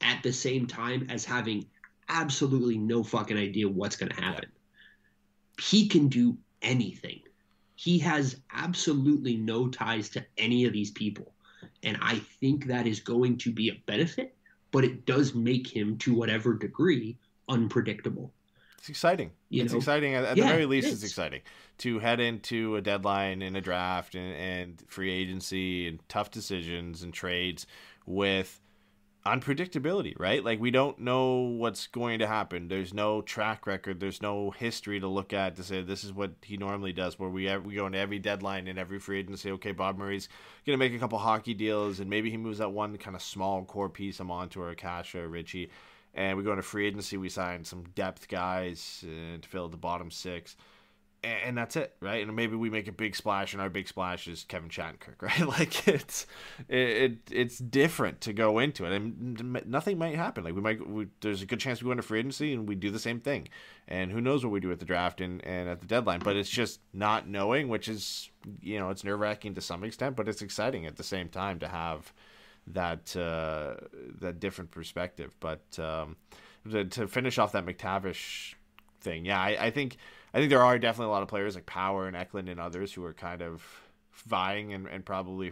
at 0.02 0.22
the 0.24 0.34
same 0.34 0.68
time 0.68 1.08
as 1.10 1.24
having 1.24 1.66
absolutely 2.10 2.78
no 2.78 3.04
fucking 3.04 3.38
idea 3.38 3.68
what's 3.68 3.96
going 3.96 4.12
to 4.12 4.22
happen. 4.22 4.52
He 5.62 5.88
can 5.88 6.08
do 6.08 6.38
anything. 6.62 7.22
He 7.76 8.00
has 8.00 8.38
absolutely 8.54 9.38
no 9.38 9.68
ties 9.68 10.10
to 10.10 10.26
any 10.38 10.66
of 10.66 10.74
these 10.74 10.92
people. 10.92 11.34
And 11.84 11.98
I 12.02 12.20
think 12.40 12.66
that 12.66 12.88
is 12.88 13.00
going 13.00 13.38
to 13.40 13.52
be 13.52 13.70
a 13.70 13.82
benefit, 13.86 14.36
but 14.72 14.84
it 14.84 15.06
does 15.06 15.34
make 15.34 15.68
him, 15.68 15.98
to 16.00 16.14
whatever 16.14 16.54
degree, 16.54 17.18
unpredictable. 17.48 18.34
It's 18.84 18.90
exciting. 18.90 19.32
You 19.48 19.64
it's 19.64 19.72
know? 19.72 19.78
exciting. 19.78 20.14
At, 20.14 20.26
at 20.26 20.36
Yeah, 20.36 20.44
the 20.44 20.50
very 20.50 20.64
it 20.64 20.68
least, 20.68 20.92
it's 20.92 21.04
exciting 21.04 21.40
to 21.78 22.00
head 22.00 22.20
into 22.20 22.76
a 22.76 22.82
deadline 22.82 23.42
and 23.42 23.56
a 23.56 23.62
draft 23.62 24.14
and, 24.14 24.36
and 24.36 24.84
free 24.90 25.10
agency 25.10 25.88
and 25.88 26.00
tough 26.10 26.32
decisions 26.32 27.02
and 27.02 27.14
trades 27.14 27.66
with 28.06 28.60
unpredictability, 29.26 30.20
right? 30.20 30.44
Like 30.44 30.60
we 30.60 30.70
don't 30.70 31.00
know 31.00 31.36
what's 31.44 31.88
going 31.88 32.20
to 32.20 32.28
happen. 32.28 32.68
There's 32.68 32.94
no 32.94 33.22
track 33.22 33.66
record. 33.66 34.02
There's 34.02 34.22
no 34.22 34.52
history 34.52 35.00
to 35.00 35.08
look 35.08 35.32
at 35.32 35.56
to 35.56 35.64
say 35.64 35.82
this 35.82 36.04
is 36.04 36.12
what 36.12 36.34
he 36.42 36.58
normally 36.58 36.92
does. 36.92 37.18
Where 37.18 37.30
we 37.30 37.56
we 37.60 37.76
go 37.76 37.86
into 37.86 38.00
every 38.00 38.20
deadline 38.20 38.68
and 38.68 38.78
every 38.78 39.00
free 39.00 39.26
say, 39.38 39.52
okay, 39.52 39.72
Bob 39.72 39.98
Murray's 39.98 40.28
going 40.66 40.78
to 40.78 40.86
make 40.86 40.94
a 40.94 41.00
couple 41.00 41.20
hockey 41.20 41.54
deals 41.54 42.02
and 42.02 42.10
maybe 42.10 42.30
he 42.30 42.36
moves 42.36 42.58
that 42.58 42.74
one 42.74 42.98
kind 42.98 43.16
of 43.16 43.22
small 43.22 43.64
core 43.64 43.88
piece, 43.88 44.20
a 44.20 44.26
Montour, 44.26 44.72
or 44.72 44.76
Kase, 44.76 45.16
or 45.16 45.30
Ritchie, 45.30 45.70
and 46.14 46.38
we 46.38 46.44
go 46.44 46.52
into 46.52 46.64
free 46.64 46.88
agency. 46.88 47.18
We 47.18 47.30
sign 47.30 47.64
some 47.64 47.84
depth 47.96 48.28
guys 48.28 49.04
uh, 49.08 49.38
to 49.42 49.48
fill 49.48 49.70
the 49.70 49.78
bottom 49.78 50.12
six 50.12 50.56
and 51.24 51.40
and 51.44 51.58
that's 51.58 51.76
it, 51.76 51.96
right? 52.00 52.26
And 52.26 52.36
maybe 52.36 52.56
we 52.56 52.70
make 52.70 52.88
a 52.88 52.92
big 52.92 53.16
splash, 53.16 53.54
and 53.54 53.62
our 53.62 53.70
big 53.70 53.88
splash 53.88 54.28
is 54.28 54.44
Kevin 54.44 54.70
Shattenkirk, 54.70 55.22
right? 55.22 55.48
Like 55.48 55.88
it's 55.88 56.28
it, 56.68 56.78
it 56.78 57.18
it's 57.32 57.58
different 57.58 58.22
to 58.22 58.34
go 58.34 58.60
into 58.60 58.86
it, 58.86 58.94
and 58.94 59.66
nothing 59.66 59.98
might 59.98 60.16
happen. 60.16 60.44
Like 60.44 60.56
we 60.56 60.62
might, 60.62 60.88
we, 60.88 61.08
there's 61.22 61.42
a 61.42 61.46
good 61.46 61.60
chance 61.60 61.82
we 61.82 61.86
go 61.88 61.92
into 61.92 62.04
free 62.04 62.20
agency 62.20 62.54
and 62.54 62.68
we 62.68 62.76
do 62.76 62.92
the 62.92 63.00
same 63.00 63.20
thing, 63.20 63.50
and 63.88 64.12
who 64.12 64.22
knows 64.22 64.44
what 64.44 64.52
we 64.52 64.60
do 64.60 64.72
at 64.72 64.80
the 64.80 64.86
draft 64.86 65.22
and, 65.22 65.44
and 65.46 65.70
at 65.70 65.82
the 65.82 65.88
deadline. 65.88 66.20
But 66.20 66.36
it's 66.36 66.50
just 66.50 66.80
not 66.94 67.28
knowing, 67.28 67.70
which 67.70 67.88
is 67.88 68.30
you 68.62 68.80
know 68.80 68.90
it's 68.90 69.04
nerve 69.04 69.20
wracking 69.20 69.56
to 69.56 69.62
some 69.62 69.84
extent, 69.84 70.16
but 70.16 70.28
it's 70.28 70.42
exciting 70.42 70.86
at 70.86 70.98
the 70.98 71.04
same 71.04 71.30
time 71.30 71.60
to 71.60 71.68
have 71.68 72.14
that 72.68 73.16
uh, 73.16 73.76
that 74.20 74.40
different 74.40 74.72
perspective. 74.72 75.36
But 75.40 75.62
um, 75.80 76.16
to, 76.72 76.86
to 76.86 77.08
finish 77.08 77.38
off 77.38 77.52
that 77.54 77.66
McTavish 77.66 78.56
thing, 79.02 79.26
yeah, 79.26 79.40
I, 79.40 79.66
I 79.66 79.72
think 79.72 79.98
I 80.34 80.38
think 80.40 80.50
there 80.50 80.64
are 80.64 80.80
definitely 80.80 81.08
a 81.12 81.14
lot 81.16 81.24
of 81.24 81.28
players 81.30 81.56
like 81.56 81.66
Power 81.66 82.08
and 82.08 82.16
Eklund 82.16 82.50
and 82.50 82.60
others 82.60 82.94
who 82.94 83.04
are 83.06 83.14
kind 83.14 83.42
of 83.42 83.64
vying 84.14 84.74
and, 84.74 84.88
and 84.88 85.06
probably 85.06 85.52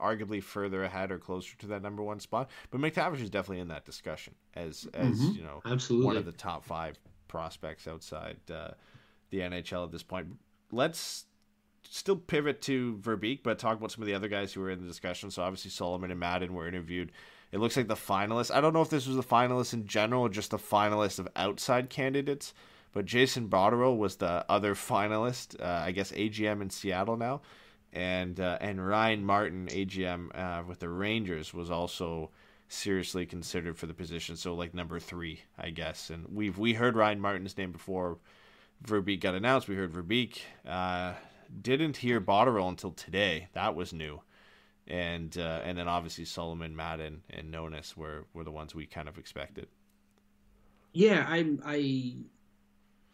arguably 0.00 0.42
further 0.42 0.82
ahead 0.84 1.10
or 1.12 1.18
closer 1.18 1.56
to 1.58 1.66
that 1.68 1.82
number 1.82 2.02
one 2.02 2.20
spot. 2.20 2.50
But 2.70 2.80
McTavish 2.80 3.20
is 3.20 3.30
definitely 3.30 3.60
in 3.60 3.68
that 3.68 3.84
discussion 3.84 4.34
as 4.54 4.88
as 4.94 5.20
Mhm. 5.20 5.36
you 5.36 5.42
know 5.42 5.60
Absolutely. 5.64 6.06
one 6.06 6.16
of 6.16 6.24
the 6.24 6.32
top 6.32 6.64
five 6.64 6.98
prospects 7.28 7.86
outside 7.86 8.38
uh, 8.50 8.70
the 9.30 9.40
NHL 9.40 9.84
at 9.84 9.92
this 9.92 10.02
point. 10.02 10.28
Let's 10.72 11.26
still 11.90 12.16
pivot 12.16 12.62
to 12.62 12.98
Verbeek, 13.02 13.40
but 13.42 13.58
talk 13.58 13.76
about 13.76 13.90
some 13.90 14.02
of 14.02 14.06
the 14.06 14.14
other 14.14 14.28
guys 14.28 14.52
who 14.52 14.60
were 14.60 14.70
in 14.70 14.80
the 14.80 14.86
discussion. 14.86 15.30
So 15.30 15.42
obviously 15.42 15.72
Solomon 15.72 16.12
and 16.12 16.20
Madden 16.20 16.54
were 16.54 16.68
interviewed. 16.68 17.10
It 17.50 17.58
looks 17.58 17.76
like 17.76 17.88
the 17.88 17.94
finalists. 17.94 18.54
I 18.54 18.60
don't 18.60 18.72
know 18.72 18.80
if 18.80 18.90
this 18.90 19.08
was 19.08 19.16
the 19.16 19.24
finalists 19.24 19.74
in 19.74 19.86
general 19.86 20.28
just 20.28 20.52
the 20.52 20.58
finalists 20.58 21.18
of 21.18 21.28
outside 21.34 21.90
candidates, 21.90 22.54
but 22.92 23.06
Jason 23.06 23.48
Botterill 23.48 23.98
was 23.98 24.16
the 24.16 24.44
other 24.48 24.76
finalist. 24.76 25.60
Uh, 25.60 25.82
I 25.84 25.90
guess 25.90 26.12
AGM 26.12 26.62
in 26.62 26.70
Seattle 26.70 27.16
now, 27.16 27.40
and 27.92 28.38
uh, 28.38 28.58
and 28.60 28.86
Ryan 28.86 29.24
Martin, 29.24 29.66
AGM 29.66 30.30
uh, 30.38 30.62
with 30.64 30.78
the 30.78 30.88
Rangers, 30.88 31.52
was 31.52 31.72
also 31.72 32.30
seriously 32.68 33.26
considered 33.26 33.76
for 33.76 33.86
the 33.86 33.94
position. 33.94 34.36
So 34.36 34.54
like 34.54 34.74
number 34.74 35.00
three, 35.00 35.42
I 35.58 35.70
guess. 35.70 36.10
And 36.10 36.28
we've 36.32 36.56
we 36.56 36.74
heard 36.74 36.94
Ryan 36.94 37.18
Martin's 37.18 37.58
name 37.58 37.72
before 37.72 38.18
Verbeek 38.86 39.20
got 39.20 39.34
announced. 39.34 39.66
We 39.66 39.74
heard 39.74 39.92
Verbeek. 39.92 40.38
Uh, 40.64 41.14
didn't 41.62 41.96
hear 41.98 42.20
Botterill 42.20 42.68
until 42.68 42.92
today. 42.92 43.48
That 43.54 43.74
was 43.74 43.92
new. 43.92 44.22
And 44.86 45.36
uh, 45.38 45.60
and 45.64 45.78
then 45.78 45.88
obviously 45.88 46.24
Solomon, 46.24 46.74
Madden, 46.76 47.22
and 47.30 47.52
Nonis 47.52 47.96
were, 47.96 48.26
were 48.34 48.44
the 48.44 48.50
ones 48.52 48.74
we 48.74 48.86
kind 48.86 49.08
of 49.08 49.18
expected. 49.18 49.68
yeah 50.92 51.24
i'm 51.28 51.60
i 51.64 52.16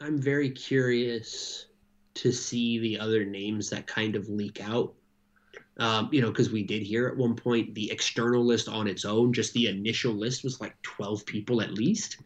i'm 0.00 0.18
very 0.20 0.50
curious 0.50 1.66
to 2.14 2.32
see 2.32 2.78
the 2.78 2.98
other 2.98 3.24
names 3.24 3.70
that 3.70 3.86
kind 3.86 4.16
of 4.16 4.28
leak 4.28 4.60
out 4.62 4.94
um, 5.78 6.08
you 6.12 6.20
know 6.20 6.28
because 6.28 6.50
we 6.50 6.62
did 6.62 6.82
hear 6.82 7.06
at 7.08 7.16
one 7.16 7.34
point 7.34 7.74
the 7.74 7.90
external 7.90 8.44
list 8.44 8.68
on 8.68 8.86
its 8.86 9.04
own 9.04 9.32
just 9.32 9.52
the 9.52 9.66
initial 9.66 10.12
list 10.12 10.44
was 10.44 10.60
like 10.60 10.80
12 10.82 11.24
people 11.26 11.60
at 11.60 11.72
least. 11.72 12.18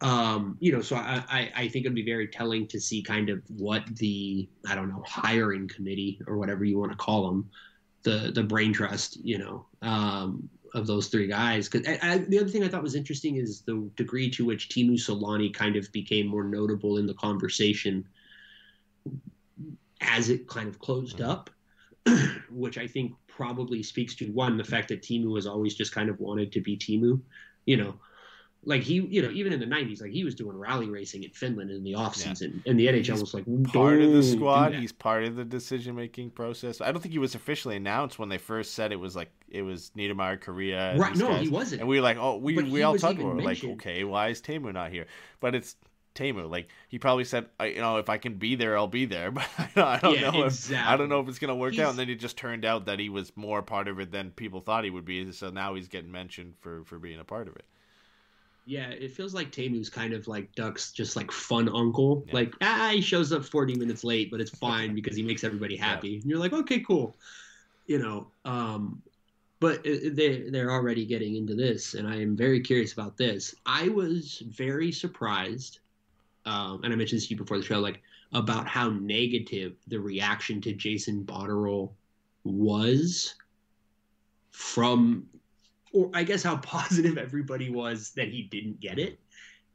Um, 0.00 0.56
you 0.60 0.72
know 0.72 0.82
so 0.82 0.96
I, 0.96 1.22
I 1.28 1.52
i 1.56 1.68
think 1.68 1.84
it'd 1.84 1.94
be 1.94 2.04
very 2.04 2.26
telling 2.26 2.66
to 2.68 2.80
see 2.80 3.02
kind 3.02 3.28
of 3.28 3.42
what 3.48 3.84
the 3.96 4.48
i 4.68 4.74
don't 4.74 4.88
know 4.88 5.02
hiring 5.06 5.68
committee 5.68 6.20
or 6.26 6.36
whatever 6.38 6.64
you 6.64 6.78
want 6.78 6.90
to 6.90 6.96
call 6.96 7.26
them 7.26 7.50
the 8.02 8.32
the 8.34 8.42
brain 8.42 8.72
trust 8.72 9.18
you 9.22 9.38
know 9.38 9.66
um, 9.82 10.48
of 10.74 10.86
those 10.86 11.08
three 11.08 11.26
guys. 11.26 11.68
Because 11.68 11.86
the 12.28 12.38
other 12.38 12.48
thing 12.48 12.64
I 12.64 12.68
thought 12.68 12.82
was 12.82 12.94
interesting 12.94 13.36
is 13.36 13.62
the 13.62 13.88
degree 13.96 14.30
to 14.30 14.44
which 14.44 14.68
Teemu 14.68 14.94
Selanne 14.94 15.52
kind 15.52 15.76
of 15.76 15.90
became 15.92 16.26
more 16.26 16.44
notable 16.44 16.98
in 16.98 17.06
the 17.06 17.14
conversation 17.14 18.06
as 20.00 20.30
it 20.30 20.48
kind 20.48 20.68
of 20.68 20.78
closed 20.78 21.20
up, 21.20 21.50
which 22.50 22.78
I 22.78 22.86
think 22.86 23.12
probably 23.26 23.82
speaks 23.82 24.14
to 24.16 24.26
one 24.32 24.56
the 24.56 24.64
fact 24.64 24.88
that 24.88 25.02
Teemu 25.02 25.34
has 25.36 25.46
always 25.46 25.74
just 25.74 25.92
kind 25.92 26.08
of 26.08 26.18
wanted 26.20 26.52
to 26.52 26.60
be 26.60 26.76
Teemu, 26.76 27.20
you 27.66 27.76
know. 27.76 27.94
Like 28.62 28.82
he, 28.82 28.96
you 28.96 29.22
know, 29.22 29.30
even 29.30 29.54
in 29.54 29.60
the 29.60 29.64
'90s, 29.64 30.02
like 30.02 30.10
he 30.10 30.22
was 30.22 30.34
doing 30.34 30.54
rally 30.54 30.90
racing 30.90 31.24
in 31.24 31.30
Finland 31.30 31.70
in 31.70 31.82
the 31.82 31.94
off 31.94 32.14
season, 32.14 32.62
and 32.66 32.78
the 32.78 32.88
NHL 32.88 33.18
was 33.18 33.32
like 33.32 33.46
Part 33.72 34.02
of 34.02 34.12
the 34.12 34.22
squad. 34.22 34.74
He's 34.74 34.92
part 34.92 35.24
of 35.24 35.34
the 35.34 35.46
decision 35.46 35.96
making 35.96 36.32
process. 36.32 36.82
I 36.82 36.92
don't 36.92 37.00
think 37.00 37.12
he 37.12 37.18
was 37.18 37.34
officially 37.34 37.76
announced 37.76 38.18
when 38.18 38.28
they 38.28 38.36
first 38.36 38.74
said 38.74 38.92
it 38.92 39.00
was 39.00 39.16
like 39.16 39.30
it 39.48 39.62
was 39.62 39.92
Niedermayer, 39.96 40.38
Kariya. 40.38 40.98
Right, 40.98 41.16
no, 41.16 41.28
guys. 41.28 41.40
he 41.40 41.48
wasn't. 41.48 41.80
And 41.80 41.88
we 41.88 41.96
were 41.96 42.02
like, 42.02 42.18
oh, 42.18 42.36
we 42.36 42.54
But 42.54 42.66
we 42.66 42.82
all 42.82 42.98
talked 42.98 43.18
about 43.18 43.38
it. 43.38 43.44
Like, 43.44 43.64
okay, 43.64 44.04
why 44.04 44.28
is 44.28 44.42
Teemu 44.42 44.74
not 44.74 44.90
here? 44.92 45.06
But 45.40 45.54
it's 45.54 45.76
Teemu. 46.14 46.50
Like 46.50 46.68
he 46.88 46.98
probably 46.98 47.24
said, 47.24 47.46
I, 47.58 47.66
you 47.66 47.80
know, 47.80 47.98
if 47.98 48.08
I 48.08 48.18
can 48.18 48.34
be 48.34 48.54
there, 48.56 48.76
I'll 48.76 48.86
be 48.88 49.04
there. 49.06 49.30
But 49.32 49.48
I 49.58 49.70
don't, 49.74 49.86
I 49.86 49.98
don't 49.98 50.14
Yeah, 50.14 50.30
know. 50.30 50.44
If, 50.46 50.72
I 50.72 50.96
don't 50.96 51.08
know 51.08 51.20
if 51.20 51.28
it's 51.28 51.38
gonna 51.38 51.54
work 51.56 51.72
He's- 51.74 51.84
out. 51.86 51.90
And 51.90 51.98
then 51.98 52.08
it 52.10 52.16
just 52.16 52.36
turned 52.36 52.64
out 52.64 52.86
that 52.86 52.98
he 52.98 53.08
was 53.08 53.36
more 53.36 53.62
part 53.62 53.88
of 53.88 53.98
it 54.00 54.10
than 54.10 54.30
people 54.32 54.60
thought 54.60 54.84
he 54.84 54.90
would 54.90 55.04
be. 55.04 55.30
So 55.32 55.50
now 55.50 55.74
he's 55.74 55.88
getting 55.88 56.10
mentioned 56.12 56.54
for 56.60 56.84
for 56.84 56.98
being 56.98 57.20
a 57.20 57.24
part 57.24 57.48
of 57.48 57.56
it. 57.56 57.64
Yeah, 58.66 58.90
it 58.90 59.12
feels 59.12 59.34
like 59.34 59.50
Teemu's 59.50 59.90
kind 59.90 60.12
of 60.12 60.28
like 60.28 60.54
Duck's 60.54 60.92
just 60.92 61.16
like 61.16 61.32
fun 61.32 61.68
uncle. 61.68 62.24
Like, 62.30 62.54
ah, 62.60 62.90
he 62.92 63.00
shows 63.00 63.32
up 63.32 63.44
40 63.44 63.74
minutes 63.74 64.04
late, 64.04 64.30
but 64.30 64.40
it's 64.40 64.50
fine 64.58 64.94
because 64.94 65.16
he 65.16 65.22
makes 65.22 65.42
everybody 65.44 65.76
happy. 65.76 66.16
And 66.16 66.24
you're 66.26 66.38
like, 66.38 66.52
okay, 66.52 66.80
cool. 66.80 67.16
You 67.86 67.98
know, 67.98 68.28
um, 68.44 69.02
but 69.58 69.82
they, 69.84 70.48
they're 70.50 70.70
already 70.70 71.04
getting 71.04 71.36
into 71.36 71.54
this, 71.54 71.94
and 71.94 72.06
I 72.06 72.16
am 72.20 72.36
very 72.36 72.60
curious 72.60 72.92
about 72.92 73.16
this. 73.16 73.54
I 73.66 73.88
was 73.88 74.38
very 74.46 74.92
surprised, 74.92 75.80
um, 76.46 76.82
and 76.82 76.92
I 76.92 76.96
mentioned 76.96 77.20
this 77.20 77.28
to 77.28 77.34
you 77.34 77.38
before 77.38 77.58
the 77.58 77.64
show, 77.64 77.80
like, 77.80 78.00
about 78.32 78.66
how 78.66 78.90
negative 78.90 79.74
the 79.88 79.98
reaction 79.98 80.60
to 80.62 80.72
Jason 80.72 81.24
Botterill 81.24 81.92
was 82.44 83.34
from 84.50 85.26
or 85.92 86.10
I 86.14 86.22
guess 86.22 86.42
how 86.42 86.56
positive 86.58 87.18
everybody 87.18 87.70
was 87.70 88.10
that 88.12 88.28
he 88.28 88.42
didn't 88.42 88.80
get 88.80 88.98
it. 88.98 89.18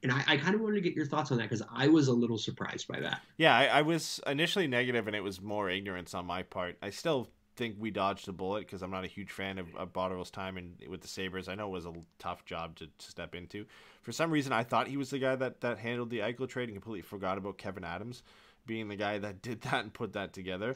And 0.04 0.12
I, 0.12 0.24
I 0.28 0.38
kind 0.38 0.54
of 0.54 0.62
wanted 0.62 0.76
to 0.76 0.82
get 0.82 0.94
your 0.94 1.06
thoughts 1.06 1.32
on 1.32 1.38
that 1.38 1.50
because 1.50 1.64
I 1.74 1.88
was 1.88 2.10
a 2.10 2.14
little 2.14 2.38
surprised 2.38 2.88
by 2.88 3.00
that. 3.00 3.22
Yeah, 3.38 3.56
I, 3.56 3.66
I 3.66 3.82
was 3.82 4.20
initially 4.28 4.68
negative, 4.68 5.08
and 5.08 5.16
it 5.16 5.22
was 5.22 5.42
more 5.42 5.70
ignorance 5.70 6.14
on 6.14 6.28
my 6.28 6.44
part. 6.44 6.78
I 6.82 6.92
still 6.92 7.30
think 7.56 7.76
we 7.80 7.92
dodged 7.92 8.28
a 8.28 8.32
bullet 8.32 8.62
because 8.62 8.82
I'm 8.82 8.92
not 8.92 9.04
a 9.04 9.08
huge 9.08 9.32
fan 9.32 9.58
of, 9.58 9.74
of 9.76 9.94
Botterill's 9.94 10.32
time 10.32 10.58
in 10.58 10.74
with 10.90 11.02
the 11.02 11.08
Sabres. 11.08 11.48
I 11.48 11.56
know 11.56 11.68
it 11.68 11.72
was 11.72 11.86
a 11.86 11.94
tough 12.20 12.46
job 12.46 12.76
to, 12.78 12.88
to, 12.88 13.12
step 13.12 13.36
into. 13.36 13.66
For 14.02 14.12
some 14.12 14.32
reason, 14.32 14.54
I 14.54 14.64
thought 14.64 14.88
he 14.88 14.98
was 14.98 15.10
the 15.10 15.20
guy 15.20 15.36
that, 15.36 15.62
that 15.62 15.80
handled 15.80 16.10
the 16.10 16.20
Eichel 16.20 16.48
trade 16.48 16.70
and 16.70 16.76
completely 16.76 17.02
forgot 17.02 17.38
about 17.38 17.58
Kevin 17.58 17.84
Adams 17.84 18.24
being 18.66 18.88
the 18.88 18.96
guy 18.96 19.18
that 19.20 19.42
did 19.42 19.62
that 19.62 19.84
and 19.84 19.94
put 19.94 20.14
that 20.14 20.34
together. 20.34 20.76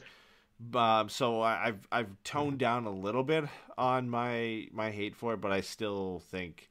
Um, 0.74 1.08
so 1.08 1.40
I, 1.40 1.68
I've 1.68 1.88
I've 1.90 2.22
toned 2.22 2.58
down 2.58 2.84
a 2.84 2.90
little 2.90 3.22
bit 3.22 3.44
on 3.78 4.10
my 4.10 4.68
my 4.72 4.90
hate 4.90 5.16
for 5.16 5.32
it, 5.32 5.40
but 5.40 5.52
I 5.52 5.62
still 5.62 6.22
think 6.30 6.68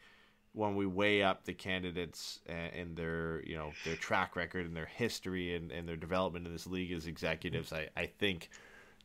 when 0.53 0.76
we 0.76 0.86
weigh 0.86 1.24
up 1.24 1.45
the 1.45 1.53
candidates 1.53 2.39
and, 2.45 2.74
and, 2.74 2.95
their 2.95 3.41
you 3.45 3.55
know 3.55 3.72
their 3.86 3.95
track 3.95 4.36
record 4.36 4.66
and 4.66 4.76
their 4.76 4.86
history 4.86 5.55
and, 5.55 5.72
and 5.72 5.88
their 5.88 5.95
development 5.95 6.45
in 6.45 6.53
this 6.53 6.68
league 6.68 6.91
as 6.91 7.07
executives, 7.07 7.74
I, 7.74 7.89
I 7.97 8.05
think 8.05 8.49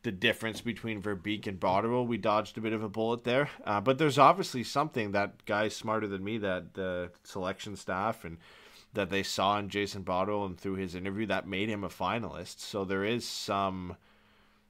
the 0.04 0.12
difference 0.12 0.60
between 0.60 1.02
Verbeek 1.02 1.46
and 1.46 1.58
Botterill, 1.58 2.06
we 2.06 2.18
dodged 2.18 2.56
a 2.58 2.60
bit 2.60 2.74
of 2.74 2.82
a 2.82 2.88
bullet 2.88 3.24
there. 3.24 3.48
Uh, 3.64 3.80
but 3.80 3.98
there's 3.98 4.18
obviously 4.18 4.62
something 4.62 5.12
that 5.12 5.44
guys 5.46 5.74
smarter 5.74 6.06
than 6.06 6.22
me, 6.22 6.38
that 6.38 6.74
the 6.74 7.10
selection 7.24 7.74
staff 7.74 8.24
and 8.24 8.36
that 8.92 9.10
they 9.10 9.22
saw 9.22 9.58
in 9.58 9.70
Jason 9.70 10.04
Botterill 10.04 10.46
and 10.46 10.58
through 10.58 10.74
his 10.74 10.94
interview 10.94 11.26
that 11.26 11.48
made 11.48 11.70
him 11.70 11.84
a 11.84 11.88
finalist. 11.88 12.60
So 12.60 12.84
there 12.84 13.04
is 13.04 13.26
some 13.26 13.96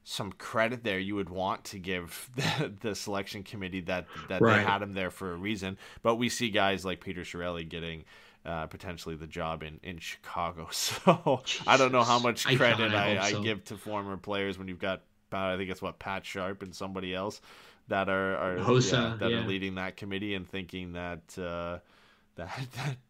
some 0.07 0.32
credit 0.32 0.85
there 0.85 0.99
you 0.99 1.14
would 1.14 1.30
want 1.30 1.64
to 1.64 1.78
give 1.78 2.30
the, 2.37 2.72
the 2.80 2.95
selection 2.95 3.43
committee 3.43 3.80
that 3.80 4.07
that 4.28 4.41
right. 4.41 4.59
they 4.59 4.62
had 4.62 4.82
him 4.82 4.93
there 4.93 5.11
for 5.11 5.32
a 5.32 5.37
reason. 5.37 5.76
But 6.03 6.14
we 6.14 6.28
see 6.28 6.49
guys 6.49 6.85
like 6.85 7.01
Peter 7.01 7.22
Chiarelli 7.22 7.68
getting 7.68 8.05
uh, 8.47 8.66
potentially 8.66 9.16
the 9.16 9.26
job 9.26 9.64
in, 9.64 9.80
in 9.82 9.99
Chicago. 9.99 10.68
So 10.72 11.43
Jesus. 11.45 11.66
I 11.66 11.76
don't 11.76 11.93
know 11.93 12.05
how 12.05 12.20
much 12.20 12.47
credit 12.47 12.95
I, 12.95 13.16
I, 13.16 13.24
I, 13.26 13.32
give 13.43 13.64
to 13.64 13.76
former 13.76 14.16
players 14.16 14.59
when 14.59 14.68
you've 14.68 14.78
got 14.78 15.03
I 15.35 15.57
think 15.57 15.70
it's 15.70 15.82
what 15.82 15.99
Pat 15.99 16.24
Sharp 16.24 16.62
and 16.62 16.74
somebody 16.74 17.14
else 17.14 17.41
that 17.89 18.09
are, 18.09 18.37
are 18.37 18.57
Hossa, 18.59 18.93
yeah, 18.93 19.16
that 19.18 19.30
yeah. 19.30 19.39
are 19.39 19.47
leading 19.47 19.74
that 19.76 19.97
committee 19.97 20.35
and 20.35 20.49
thinking 20.49 20.93
that 20.93 21.39
uh, 21.39 21.78
that 22.37 22.59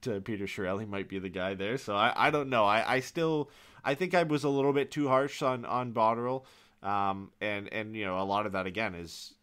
that 0.03 0.16
uh, 0.16 0.20
Peter 0.20 0.45
Chiarelli 0.45 0.89
might 0.89 1.09
be 1.09 1.18
the 1.18 1.29
guy 1.29 1.55
there. 1.55 1.79
So 1.79 1.97
I, 1.97 2.12
I 2.14 2.31
don't 2.31 2.51
know. 2.51 2.64
I, 2.64 2.95
I 2.97 3.01
still 3.01 3.51
I 3.85 3.95
think 3.95 4.14
I 4.14 4.22
was 4.22 4.45
a 4.45 4.49
little 4.49 4.72
bit 4.72 4.91
too 4.91 5.09
harsh 5.09 5.43
on 5.43 5.64
on 5.64 5.93
Botterill. 5.93 6.45
Um, 6.83 7.31
and 7.41 7.72
and 7.72 7.97
you 7.97 8.05
know 8.05 8.20
a 8.20 8.25
lot 8.25 8.45
of 8.45 8.53
that 8.53 8.66
again 8.66 8.95
is 8.95 9.35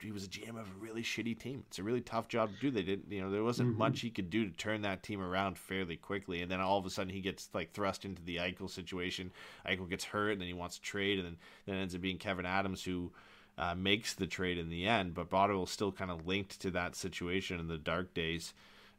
he 0.00 0.12
was 0.12 0.24
a 0.24 0.28
GM 0.28 0.50
of 0.50 0.66
a 0.68 0.78
really 0.80 1.02
shitty 1.02 1.38
team. 1.38 1.64
It's 1.68 1.78
a 1.78 1.82
really 1.82 2.00
tough 2.00 2.28
job 2.28 2.50
to 2.50 2.60
do. 2.60 2.70
They 2.70 2.82
didn't, 2.82 3.10
you 3.12 3.20
know, 3.20 3.30
there 3.30 3.42
wasn't 3.42 3.70
mm-hmm. 3.70 3.78
much 3.78 4.00
he 4.00 4.10
could 4.10 4.30
do 4.30 4.44
to 4.44 4.56
turn 4.56 4.82
that 4.82 5.02
team 5.02 5.20
around 5.20 5.58
fairly 5.58 5.96
quickly. 5.96 6.42
And 6.42 6.50
then 6.50 6.60
all 6.60 6.78
of 6.78 6.86
a 6.86 6.90
sudden 6.90 7.12
he 7.12 7.20
gets 7.20 7.48
like 7.52 7.72
thrust 7.72 8.04
into 8.04 8.22
the 8.22 8.36
Eichel 8.36 8.70
situation. 8.70 9.32
Eichel 9.66 9.88
gets 9.88 10.04
hurt, 10.04 10.32
and 10.32 10.40
then 10.40 10.48
he 10.48 10.54
wants 10.54 10.76
to 10.76 10.82
trade, 10.82 11.18
and 11.18 11.26
then 11.26 11.36
then 11.66 11.76
ends 11.76 11.94
up 11.94 12.00
being 12.00 12.18
Kevin 12.18 12.46
Adams 12.46 12.84
who 12.84 13.12
uh, 13.56 13.74
makes 13.74 14.14
the 14.14 14.26
trade 14.26 14.58
in 14.58 14.70
the 14.70 14.86
end. 14.86 15.14
But 15.14 15.30
Botterill 15.30 15.68
still 15.68 15.92
kind 15.92 16.10
of 16.10 16.26
linked 16.26 16.60
to 16.60 16.70
that 16.72 16.96
situation 16.96 17.60
in 17.60 17.68
the 17.68 17.78
dark 17.78 18.14
days. 18.14 18.54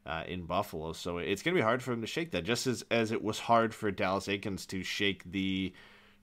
Uh, 0.06 0.24
in 0.26 0.46
Buffalo, 0.46 0.94
so 0.94 1.18
it's 1.18 1.42
going 1.42 1.54
to 1.54 1.60
be 1.60 1.62
hard 1.62 1.82
for 1.82 1.92
him 1.92 2.00
to 2.00 2.06
shake 2.06 2.30
that, 2.30 2.42
just 2.42 2.66
as 2.66 2.82
as 2.90 3.12
it 3.12 3.22
was 3.22 3.38
hard 3.38 3.74
for 3.74 3.90
Dallas 3.90 4.28
Eakins 4.28 4.66
to 4.68 4.82
shake 4.82 5.30
the 5.30 5.74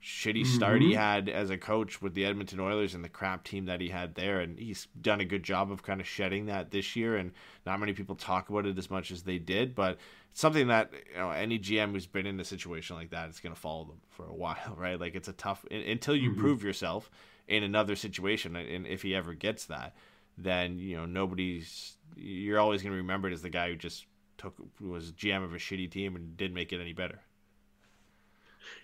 shitty 0.02 0.46
start 0.46 0.80
mm-hmm. 0.80 0.90
he 0.90 0.94
had 0.94 1.28
as 1.28 1.50
a 1.50 1.58
coach 1.58 2.00
with 2.00 2.14
the 2.14 2.24
Edmonton 2.24 2.60
Oilers 2.60 2.94
and 2.94 3.04
the 3.04 3.08
crap 3.08 3.44
team 3.44 3.66
that 3.66 3.80
he 3.80 3.88
had 3.88 4.14
there. 4.14 4.40
And 4.40 4.58
he's 4.58 4.86
done 5.00 5.20
a 5.20 5.24
good 5.24 5.42
job 5.42 5.72
of 5.72 5.82
kind 5.82 6.00
of 6.00 6.06
shedding 6.06 6.46
that 6.46 6.70
this 6.70 6.94
year. 6.96 7.16
And 7.16 7.32
not 7.66 7.80
many 7.80 7.92
people 7.92 8.14
talk 8.14 8.48
about 8.48 8.66
it 8.66 8.78
as 8.78 8.90
much 8.90 9.10
as 9.10 9.22
they 9.22 9.38
did, 9.38 9.74
but 9.74 9.98
it's 10.30 10.40
something 10.40 10.68
that 10.68 10.92
you 10.92 11.18
know 11.18 11.30
any 11.30 11.58
GM 11.58 11.92
who's 11.92 12.06
been 12.06 12.26
in 12.26 12.38
a 12.38 12.44
situation 12.44 12.96
like 12.96 13.10
that 13.10 13.28
is 13.28 13.40
going 13.40 13.54
to 13.54 13.60
follow 13.60 13.84
them 13.84 14.00
for 14.10 14.26
a 14.26 14.34
while, 14.34 14.76
right? 14.76 15.00
Like 15.00 15.14
it's 15.14 15.28
a 15.28 15.32
tough 15.32 15.64
until 15.70 16.16
you 16.16 16.30
mm-hmm. 16.30 16.40
prove 16.40 16.62
yourself 16.62 17.10
in 17.46 17.62
another 17.62 17.96
situation, 17.96 18.56
and 18.56 18.86
if 18.86 19.02
he 19.02 19.14
ever 19.14 19.32
gets 19.32 19.66
that, 19.66 19.96
then 20.36 20.78
you 20.78 20.96
know 20.96 21.06
nobody's. 21.06 21.96
You're 22.16 22.60
always 22.60 22.82
going 22.82 22.92
to 22.92 22.98
remember 22.98 23.28
it 23.28 23.32
as 23.32 23.42
the 23.42 23.50
guy 23.50 23.70
who 23.70 23.76
just 23.76 24.06
took 24.38 24.54
was 24.80 25.12
GM 25.12 25.44
of 25.44 25.52
a 25.52 25.58
shitty 25.58 25.90
team 25.90 26.16
and 26.16 26.36
didn't 26.36 26.54
make 26.54 26.72
it 26.72 26.80
any 26.80 26.92
better. 26.92 27.20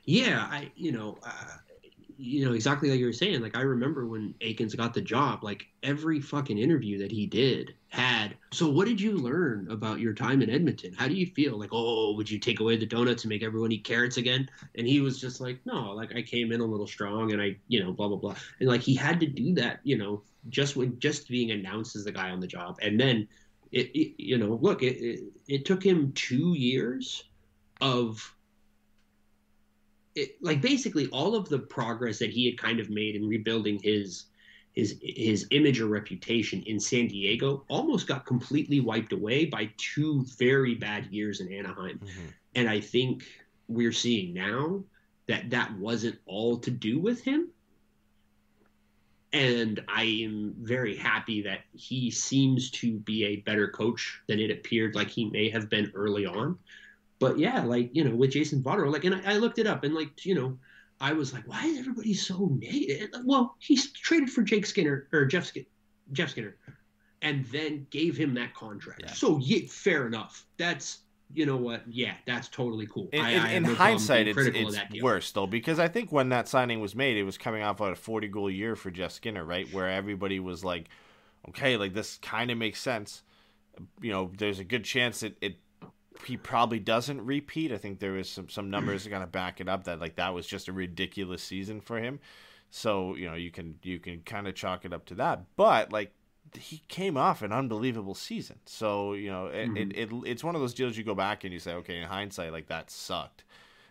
Yeah, 0.04 0.46
I 0.50 0.70
you 0.76 0.92
know, 0.92 1.18
uh, 1.22 1.56
you 2.16 2.44
know 2.44 2.52
exactly 2.52 2.90
like 2.90 2.98
you 2.98 3.06
were 3.06 3.12
saying. 3.12 3.40
Like 3.40 3.56
I 3.56 3.62
remember 3.62 4.06
when 4.06 4.34
Eakins 4.40 4.76
got 4.76 4.94
the 4.94 5.00
job, 5.00 5.42
like 5.42 5.66
every 5.82 6.20
fucking 6.20 6.58
interview 6.58 6.98
that 6.98 7.10
he 7.10 7.26
did 7.26 7.74
had. 7.88 8.36
So 8.52 8.68
what 8.68 8.86
did 8.86 9.00
you 9.00 9.12
learn 9.12 9.70
about 9.70 10.00
your 10.00 10.12
time 10.12 10.42
in 10.42 10.50
Edmonton? 10.50 10.92
How 10.92 11.08
do 11.08 11.14
you 11.14 11.26
feel? 11.26 11.58
Like, 11.58 11.70
oh, 11.72 12.14
would 12.14 12.30
you 12.30 12.38
take 12.38 12.60
away 12.60 12.76
the 12.76 12.86
donuts 12.86 13.24
and 13.24 13.30
make 13.30 13.42
everyone 13.42 13.72
eat 13.72 13.84
carrots 13.84 14.16
again? 14.16 14.48
And 14.74 14.86
he 14.86 15.00
was 15.00 15.20
just 15.20 15.40
like, 15.40 15.58
no, 15.64 15.92
like 15.92 16.14
I 16.14 16.22
came 16.22 16.52
in 16.52 16.60
a 16.60 16.66
little 16.66 16.86
strong 16.86 17.32
and 17.32 17.40
I, 17.40 17.56
you 17.68 17.82
know, 17.82 17.92
blah 17.92 18.08
blah 18.08 18.18
blah. 18.18 18.36
And 18.60 18.68
like 18.68 18.82
he 18.82 18.94
had 18.94 19.20
to 19.20 19.26
do 19.26 19.54
that, 19.54 19.80
you 19.84 19.96
know, 19.98 20.22
just 20.48 20.76
when 20.76 20.98
just 20.98 21.28
being 21.28 21.50
announced 21.50 21.96
as 21.96 22.04
the 22.04 22.12
guy 22.12 22.30
on 22.30 22.40
the 22.40 22.46
job, 22.46 22.78
and 22.82 22.98
then. 22.98 23.28
It, 23.72 23.90
it 23.92 24.22
you 24.22 24.38
know, 24.38 24.56
look, 24.62 24.84
it, 24.84 24.98
it, 25.02 25.20
it 25.48 25.64
took 25.64 25.82
him 25.82 26.12
two 26.12 26.54
years 26.54 27.24
of 27.80 28.34
it, 30.14 30.36
like 30.40 30.60
basically 30.60 31.08
all 31.08 31.34
of 31.34 31.48
the 31.48 31.58
progress 31.58 32.18
that 32.18 32.30
he 32.30 32.46
had 32.46 32.58
kind 32.58 32.80
of 32.80 32.90
made 32.90 33.16
in 33.16 33.28
rebuilding 33.28 33.78
his 33.82 34.26
his 34.72 34.98
his 35.02 35.46
image 35.50 35.80
or 35.80 35.86
reputation 35.86 36.62
in 36.64 36.80
San 36.80 37.06
Diego 37.06 37.64
almost 37.68 38.06
got 38.06 38.26
completely 38.26 38.80
wiped 38.80 39.12
away 39.12 39.44
by 39.44 39.70
two 39.76 40.24
very 40.36 40.74
bad 40.74 41.06
years 41.06 41.40
in 41.40 41.52
Anaheim. 41.52 41.98
Mm-hmm. 41.98 42.26
And 42.56 42.68
I 42.68 42.80
think 42.80 43.24
we're 43.68 43.92
seeing 43.92 44.34
now 44.34 44.82
that 45.26 45.50
that 45.50 45.72
wasn't 45.78 46.18
all 46.26 46.58
to 46.58 46.70
do 46.70 46.98
with 46.98 47.22
him. 47.22 47.48
And 49.32 49.82
I 49.88 50.04
am 50.24 50.54
very 50.60 50.96
happy 50.96 51.42
that 51.42 51.60
he 51.72 52.10
seems 52.10 52.70
to 52.72 52.98
be 52.98 53.24
a 53.24 53.36
better 53.36 53.68
coach 53.68 54.20
than 54.28 54.38
it 54.38 54.50
appeared 54.50 54.94
like 54.94 55.08
he 55.08 55.28
may 55.30 55.48
have 55.50 55.68
been 55.68 55.90
early 55.94 56.24
on. 56.24 56.56
But 57.24 57.38
yeah, 57.38 57.64
like 57.64 57.88
you 57.94 58.04
know, 58.04 58.14
with 58.14 58.32
Jason 58.32 58.62
Botterill, 58.62 58.92
like, 58.92 59.04
and 59.04 59.14
I, 59.14 59.34
I 59.34 59.36
looked 59.38 59.58
it 59.58 59.66
up, 59.66 59.82
and 59.82 59.94
like 59.94 60.26
you 60.26 60.34
know, 60.34 60.58
I 61.00 61.14
was 61.14 61.32
like, 61.32 61.48
why 61.48 61.64
is 61.64 61.78
everybody 61.78 62.12
so 62.12 62.50
negative? 62.60 63.08
Well, 63.24 63.56
he's 63.60 63.92
traded 63.92 64.30
for 64.30 64.42
Jake 64.42 64.66
Skinner 64.66 65.08
or 65.10 65.24
Jeff 65.24 65.46
Skinner, 65.46 65.66
Jeff 66.12 66.30
Skinner, 66.30 66.56
and 67.22 67.46
then 67.46 67.86
gave 67.88 68.14
him 68.14 68.34
that 68.34 68.52
contract. 68.54 69.02
Yeah. 69.04 69.12
So 69.12 69.38
yeah, 69.38 69.66
fair 69.68 70.06
enough. 70.06 70.44
That's 70.58 70.98
you 71.32 71.46
know 71.46 71.56
what? 71.56 71.82
Yeah, 71.88 72.12
that's 72.26 72.48
totally 72.48 72.86
cool. 72.86 73.08
In, 73.12 73.20
I, 73.22 73.30
in, 73.30 73.40
I 73.40 73.52
in 73.52 73.62
no 73.62 73.74
hindsight, 73.74 74.28
it's, 74.28 74.38
it's 74.38 75.02
worse 75.02 75.32
though 75.32 75.46
because 75.46 75.78
I 75.78 75.88
think 75.88 76.12
when 76.12 76.28
that 76.28 76.46
signing 76.46 76.80
was 76.80 76.94
made, 76.94 77.16
it 77.16 77.24
was 77.24 77.38
coming 77.38 77.62
off 77.62 77.80
of 77.80 77.92
a 77.92 77.96
forty 77.96 78.28
goal 78.28 78.50
year 78.50 78.76
for 78.76 78.90
Jeff 78.90 79.12
Skinner, 79.12 79.44
right? 79.44 79.72
Where 79.72 79.88
everybody 79.88 80.40
was 80.40 80.62
like, 80.62 80.90
okay, 81.48 81.78
like 81.78 81.94
this 81.94 82.18
kind 82.18 82.50
of 82.50 82.58
makes 82.58 82.82
sense. 82.82 83.22
You 84.02 84.12
know, 84.12 84.30
there's 84.36 84.58
a 84.58 84.64
good 84.64 84.84
chance 84.84 85.20
that 85.20 85.36
it 85.40 85.56
he 86.26 86.36
probably 86.36 86.78
doesn't 86.78 87.24
repeat. 87.24 87.72
I 87.72 87.78
think 87.78 87.98
there 87.98 88.16
is 88.16 88.28
some 88.28 88.48
some 88.48 88.70
numbers 88.70 89.06
going 89.06 89.22
to 89.22 89.26
back 89.26 89.60
it 89.60 89.68
up 89.68 89.84
that 89.84 90.00
like 90.00 90.16
that 90.16 90.34
was 90.34 90.46
just 90.46 90.68
a 90.68 90.72
ridiculous 90.72 91.42
season 91.42 91.80
for 91.80 91.98
him. 91.98 92.20
So 92.70 93.14
you 93.14 93.28
know 93.28 93.34
you 93.34 93.50
can 93.50 93.78
you 93.82 93.98
can 93.98 94.20
kind 94.20 94.48
of 94.48 94.54
chalk 94.54 94.84
it 94.84 94.92
up 94.92 95.06
to 95.06 95.14
that. 95.16 95.44
But 95.56 95.92
like 95.92 96.12
he 96.54 96.82
came 96.88 97.16
off 97.16 97.42
an 97.42 97.52
unbelievable 97.52 98.14
season. 98.14 98.58
So 98.66 99.14
you 99.14 99.30
know 99.30 99.46
it, 99.46 99.68
mm-hmm. 99.68 99.76
it, 99.76 99.96
it 99.96 100.10
it's 100.26 100.44
one 100.44 100.54
of 100.54 100.60
those 100.60 100.74
deals 100.74 100.96
you 100.96 101.04
go 101.04 101.14
back 101.14 101.44
and 101.44 101.52
you 101.52 101.58
say 101.58 101.72
okay 101.74 101.98
in 101.98 102.08
hindsight 102.08 102.52
like 102.52 102.68
that 102.68 102.90
sucked. 102.90 103.44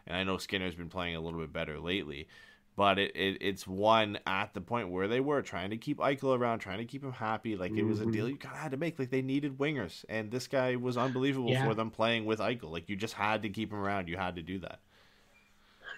And 0.05 0.17
I 0.17 0.23
know 0.23 0.37
Skinner's 0.37 0.75
been 0.75 0.89
playing 0.89 1.15
a 1.15 1.21
little 1.21 1.39
bit 1.39 1.53
better 1.53 1.79
lately 1.79 2.27
but 2.75 2.97
it, 2.97 3.15
it, 3.15 3.37
it's 3.41 3.67
one 3.67 4.17
at 4.25 4.53
the 4.53 4.61
point 4.61 4.89
where 4.89 5.07
they 5.07 5.19
were 5.19 5.41
trying 5.41 5.69
to 5.69 5.77
keep 5.77 5.99
Eichel 5.99 6.37
around, 6.37 6.59
trying 6.59 6.79
to 6.79 6.85
keep 6.85 7.03
him 7.03 7.11
happy. 7.11 7.55
Like 7.55 7.71
it 7.73 7.83
was 7.83 7.99
a 7.99 8.05
deal 8.05 8.25
mm-hmm. 8.25 8.31
you 8.31 8.37
kind 8.37 8.55
of 8.55 8.61
had 8.61 8.71
to 8.71 8.77
make. 8.77 8.97
Like 8.97 9.11
they 9.11 9.21
needed 9.21 9.57
wingers, 9.57 10.03
and 10.09 10.31
this 10.31 10.47
guy 10.47 10.75
was 10.75 10.97
unbelievable 10.97 11.51
yeah. 11.51 11.65
for 11.65 11.75
them 11.75 11.91
playing 11.91 12.25
with 12.25 12.39
Eichel. 12.39 12.71
Like 12.71 12.89
you 12.89 12.95
just 12.95 13.13
had 13.13 13.43
to 13.43 13.49
keep 13.49 13.71
him 13.71 13.79
around. 13.79 14.07
You 14.07 14.17
had 14.17 14.35
to 14.35 14.41
do 14.41 14.59
that. 14.59 14.79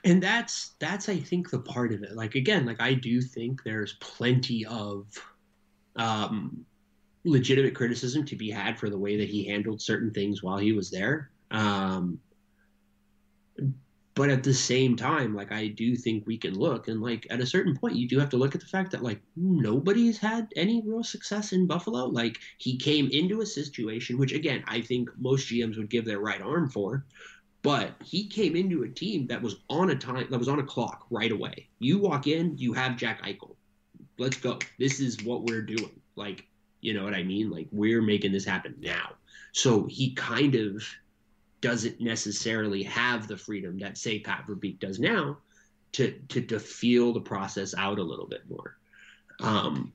And 0.03 0.21
that's 0.21 0.75
that's 0.79 1.07
I 1.07 1.17
think 1.17 1.49
the 1.49 1.59
part 1.59 1.93
of 1.93 2.03
it. 2.03 2.15
Like 2.15 2.35
again, 2.35 2.65
like 2.65 2.81
I 2.81 2.93
do 2.93 3.21
think 3.21 3.63
there's 3.63 3.93
plenty 4.01 4.65
of 4.65 5.07
um, 5.95 6.65
legitimate 7.23 7.73
criticism 7.73 8.25
to 8.25 8.35
be 8.35 8.51
had 8.51 8.77
for 8.77 8.89
the 8.89 8.97
way 8.97 9.17
that 9.17 9.29
he 9.29 9.45
handled 9.45 9.81
certain 9.81 10.11
things 10.11 10.43
while 10.43 10.57
he 10.57 10.73
was 10.73 10.91
there. 10.91 11.31
Um, 11.51 12.19
but 14.15 14.29
at 14.29 14.43
the 14.43 14.53
same 14.53 14.95
time 14.95 15.35
like 15.35 15.51
i 15.51 15.67
do 15.67 15.95
think 15.95 16.25
we 16.25 16.37
can 16.37 16.53
look 16.57 16.87
and 16.87 17.01
like 17.01 17.27
at 17.29 17.41
a 17.41 17.45
certain 17.45 17.75
point 17.75 17.95
you 17.95 18.07
do 18.07 18.17
have 18.17 18.29
to 18.29 18.37
look 18.37 18.55
at 18.55 18.61
the 18.61 18.67
fact 18.67 18.91
that 18.91 19.03
like 19.03 19.21
nobody's 19.35 20.17
had 20.17 20.47
any 20.55 20.81
real 20.85 21.03
success 21.03 21.51
in 21.51 21.67
buffalo. 21.67 22.05
Like 22.05 22.37
he 22.57 22.77
came 22.77 23.09
into 23.11 23.41
a 23.41 23.45
situation 23.45 24.17
which 24.17 24.33
again 24.33 24.63
i 24.67 24.81
think 24.81 25.09
most 25.17 25.47
gms 25.47 25.77
would 25.77 25.89
give 25.89 26.05
their 26.05 26.19
right 26.19 26.41
arm 26.41 26.69
for 26.69 27.05
but 27.65 27.95
he 28.03 28.27
came 28.27 28.55
into 28.55 28.83
a 28.83 28.87
team 28.87 29.25
that 29.25 29.41
was 29.41 29.55
on 29.71 29.89
a 29.89 29.95
time 29.95 30.27
that 30.29 30.37
was 30.37 30.47
on 30.47 30.59
a 30.59 30.63
clock 30.63 31.07
right 31.09 31.31
away. 31.31 31.67
You 31.79 31.97
walk 31.97 32.27
in 32.27 32.55
you 32.59 32.73
have 32.73 32.95
jack 32.95 33.23
eichel. 33.23 33.55
Let's 34.19 34.37
go. 34.37 34.59
This 34.77 34.99
is 34.99 35.23
what 35.23 35.45
we're 35.45 35.63
doing. 35.63 35.99
Like 36.15 36.45
you 36.81 36.93
know 36.93 37.03
what 37.03 37.15
i 37.15 37.23
mean? 37.23 37.49
Like 37.49 37.67
we're 37.71 38.03
making 38.03 38.33
this 38.33 38.45
happen 38.45 38.75
now. 38.79 39.13
So 39.51 39.87
he 39.87 40.13
kind 40.13 40.53
of 40.53 40.83
doesn't 41.61 41.99
necessarily 41.99 42.83
have 42.83 43.27
the 43.27 43.37
freedom 43.37 43.77
that 43.79 43.97
say 43.97 44.19
Pat 44.19 44.45
Verbeek 44.47 44.79
does 44.79 44.99
now 44.99 45.37
to 45.93 46.11
to 46.29 46.41
to 46.41 46.59
feel 46.59 47.13
the 47.13 47.21
process 47.21 47.73
out 47.77 47.99
a 47.99 48.03
little 48.03 48.27
bit 48.27 48.41
more. 48.49 48.77
Um, 49.41 49.93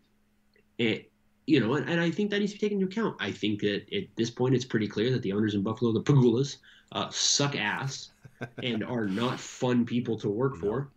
it, 0.79 1.11
you 1.47 1.61
know, 1.61 1.75
and, 1.75 1.89
and 1.89 2.01
I 2.01 2.11
think 2.11 2.31
that 2.31 2.41
needs 2.41 2.53
to 2.53 2.59
be 2.59 2.61
taken 2.61 2.81
into 2.81 2.93
account. 2.93 3.17
I 3.21 3.31
think 3.33 3.61
that 3.61 3.93
at 3.95 4.05
this 4.17 4.31
point, 4.31 4.55
it's 4.55 4.65
pretty 4.65 4.89
clear 4.89 5.11
that 5.11 5.23
the 5.23 5.33
owners 5.33 5.55
in 5.55 5.63
Buffalo, 5.63 5.93
the 5.93 6.03
Pegulas, 6.03 6.57
uh, 6.93 7.11
suck 7.11 7.57
ass 7.57 8.11
and 8.63 8.85
are 8.85 9.07
not 9.07 9.39
fun 9.39 9.85
people 9.85 10.19
to 10.19 10.29
work 10.29 10.57
for. 10.57 10.91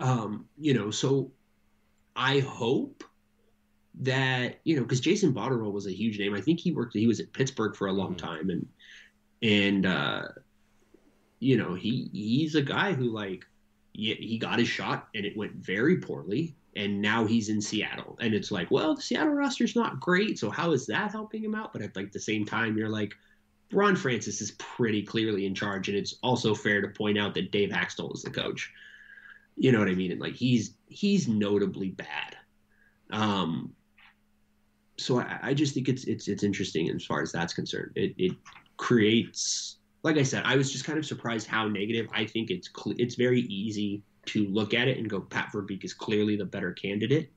Um, 0.00 0.46
you 0.58 0.74
know, 0.74 0.90
so 0.90 1.30
I 2.14 2.40
hope 2.40 3.04
that 4.00 4.60
you 4.64 4.76
know 4.76 4.82
because 4.82 5.00
Jason 5.00 5.32
Botterill 5.32 5.72
was 5.72 5.86
a 5.86 5.92
huge 5.92 6.18
name. 6.18 6.34
I 6.34 6.40
think 6.40 6.60
he 6.60 6.72
worked. 6.72 6.94
He 6.94 7.06
was 7.06 7.20
at 7.20 7.32
Pittsburgh 7.32 7.74
for 7.74 7.86
a 7.88 7.92
long 7.92 8.14
Mhm. 8.14 8.18
time, 8.18 8.50
and 8.50 8.66
and 9.42 9.86
uh, 9.86 10.28
you 11.40 11.56
know 11.56 11.74
he 11.74 12.10
he's 12.12 12.54
a 12.54 12.62
guy 12.62 12.92
who 12.92 13.04
like 13.04 13.44
he, 13.92 14.14
he 14.14 14.38
got 14.38 14.58
his 14.58 14.68
shot 14.68 15.08
and 15.14 15.24
it 15.24 15.36
went 15.36 15.52
very 15.52 15.98
poorly, 15.98 16.54
and 16.74 17.00
now 17.00 17.24
he's 17.24 17.48
in 17.48 17.60
Seattle, 17.60 18.16
and 18.20 18.34
it's 18.34 18.50
like, 18.50 18.70
well, 18.70 18.94
the 18.94 19.02
Seattle 19.02 19.32
roster's 19.32 19.76
not 19.76 20.00
great, 20.00 20.38
so 20.38 20.50
how 20.50 20.72
is 20.72 20.86
that 20.86 21.12
helping 21.12 21.42
him 21.44 21.54
out? 21.54 21.72
But 21.72 21.82
at 21.82 21.96
like 21.96 22.12
the 22.12 22.20
same 22.20 22.44
time, 22.44 22.76
you're 22.76 22.88
like. 22.88 23.14
Ron 23.72 23.96
Francis 23.96 24.40
is 24.40 24.52
pretty 24.52 25.02
clearly 25.02 25.44
in 25.44 25.52
charge, 25.52 25.88
and 25.88 25.98
it's 25.98 26.14
also 26.22 26.54
fair 26.54 26.80
to 26.80 26.86
point 26.86 27.18
out 27.18 27.34
that 27.34 27.50
Dave 27.50 27.70
Hakstol 27.70 28.14
is 28.14 28.22
the 28.22 28.30
coach. 28.30 28.72
You 29.56 29.72
know 29.72 29.80
what 29.80 29.88
I 29.88 29.94
mean? 29.94 30.12
And 30.12 30.20
like 30.20 30.34
he's 30.34 30.74
he's 30.86 31.26
notably 31.26 31.90
bad. 31.90 32.36
Um, 33.10 33.72
so 34.98 35.18
I, 35.18 35.38
I 35.42 35.54
just 35.54 35.74
think 35.74 35.88
it's 35.88 36.04
it's 36.04 36.28
it's 36.28 36.42
interesting 36.42 36.88
as 36.90 37.04
far 37.04 37.22
as 37.22 37.32
that's 37.32 37.54
concerned. 37.54 37.90
It 37.96 38.14
it 38.18 38.36
creates, 38.76 39.78
like 40.02 40.16
I 40.16 40.22
said, 40.22 40.42
I 40.44 40.56
was 40.56 40.72
just 40.72 40.84
kind 40.84 40.98
of 40.98 41.06
surprised 41.06 41.46
how 41.46 41.66
negative. 41.68 42.06
I 42.12 42.24
think 42.24 42.50
it's 42.50 42.68
cle 42.68 42.94
it's 42.98 43.14
very 43.16 43.40
easy 43.42 44.02
to 44.26 44.46
look 44.48 44.74
at 44.74 44.88
it 44.88 44.98
and 44.98 45.08
go, 45.08 45.20
Pat 45.20 45.50
Verbeek 45.52 45.84
is 45.84 45.94
clearly 45.94 46.36
the 46.36 46.44
better 46.44 46.72
candidate. 46.72 47.30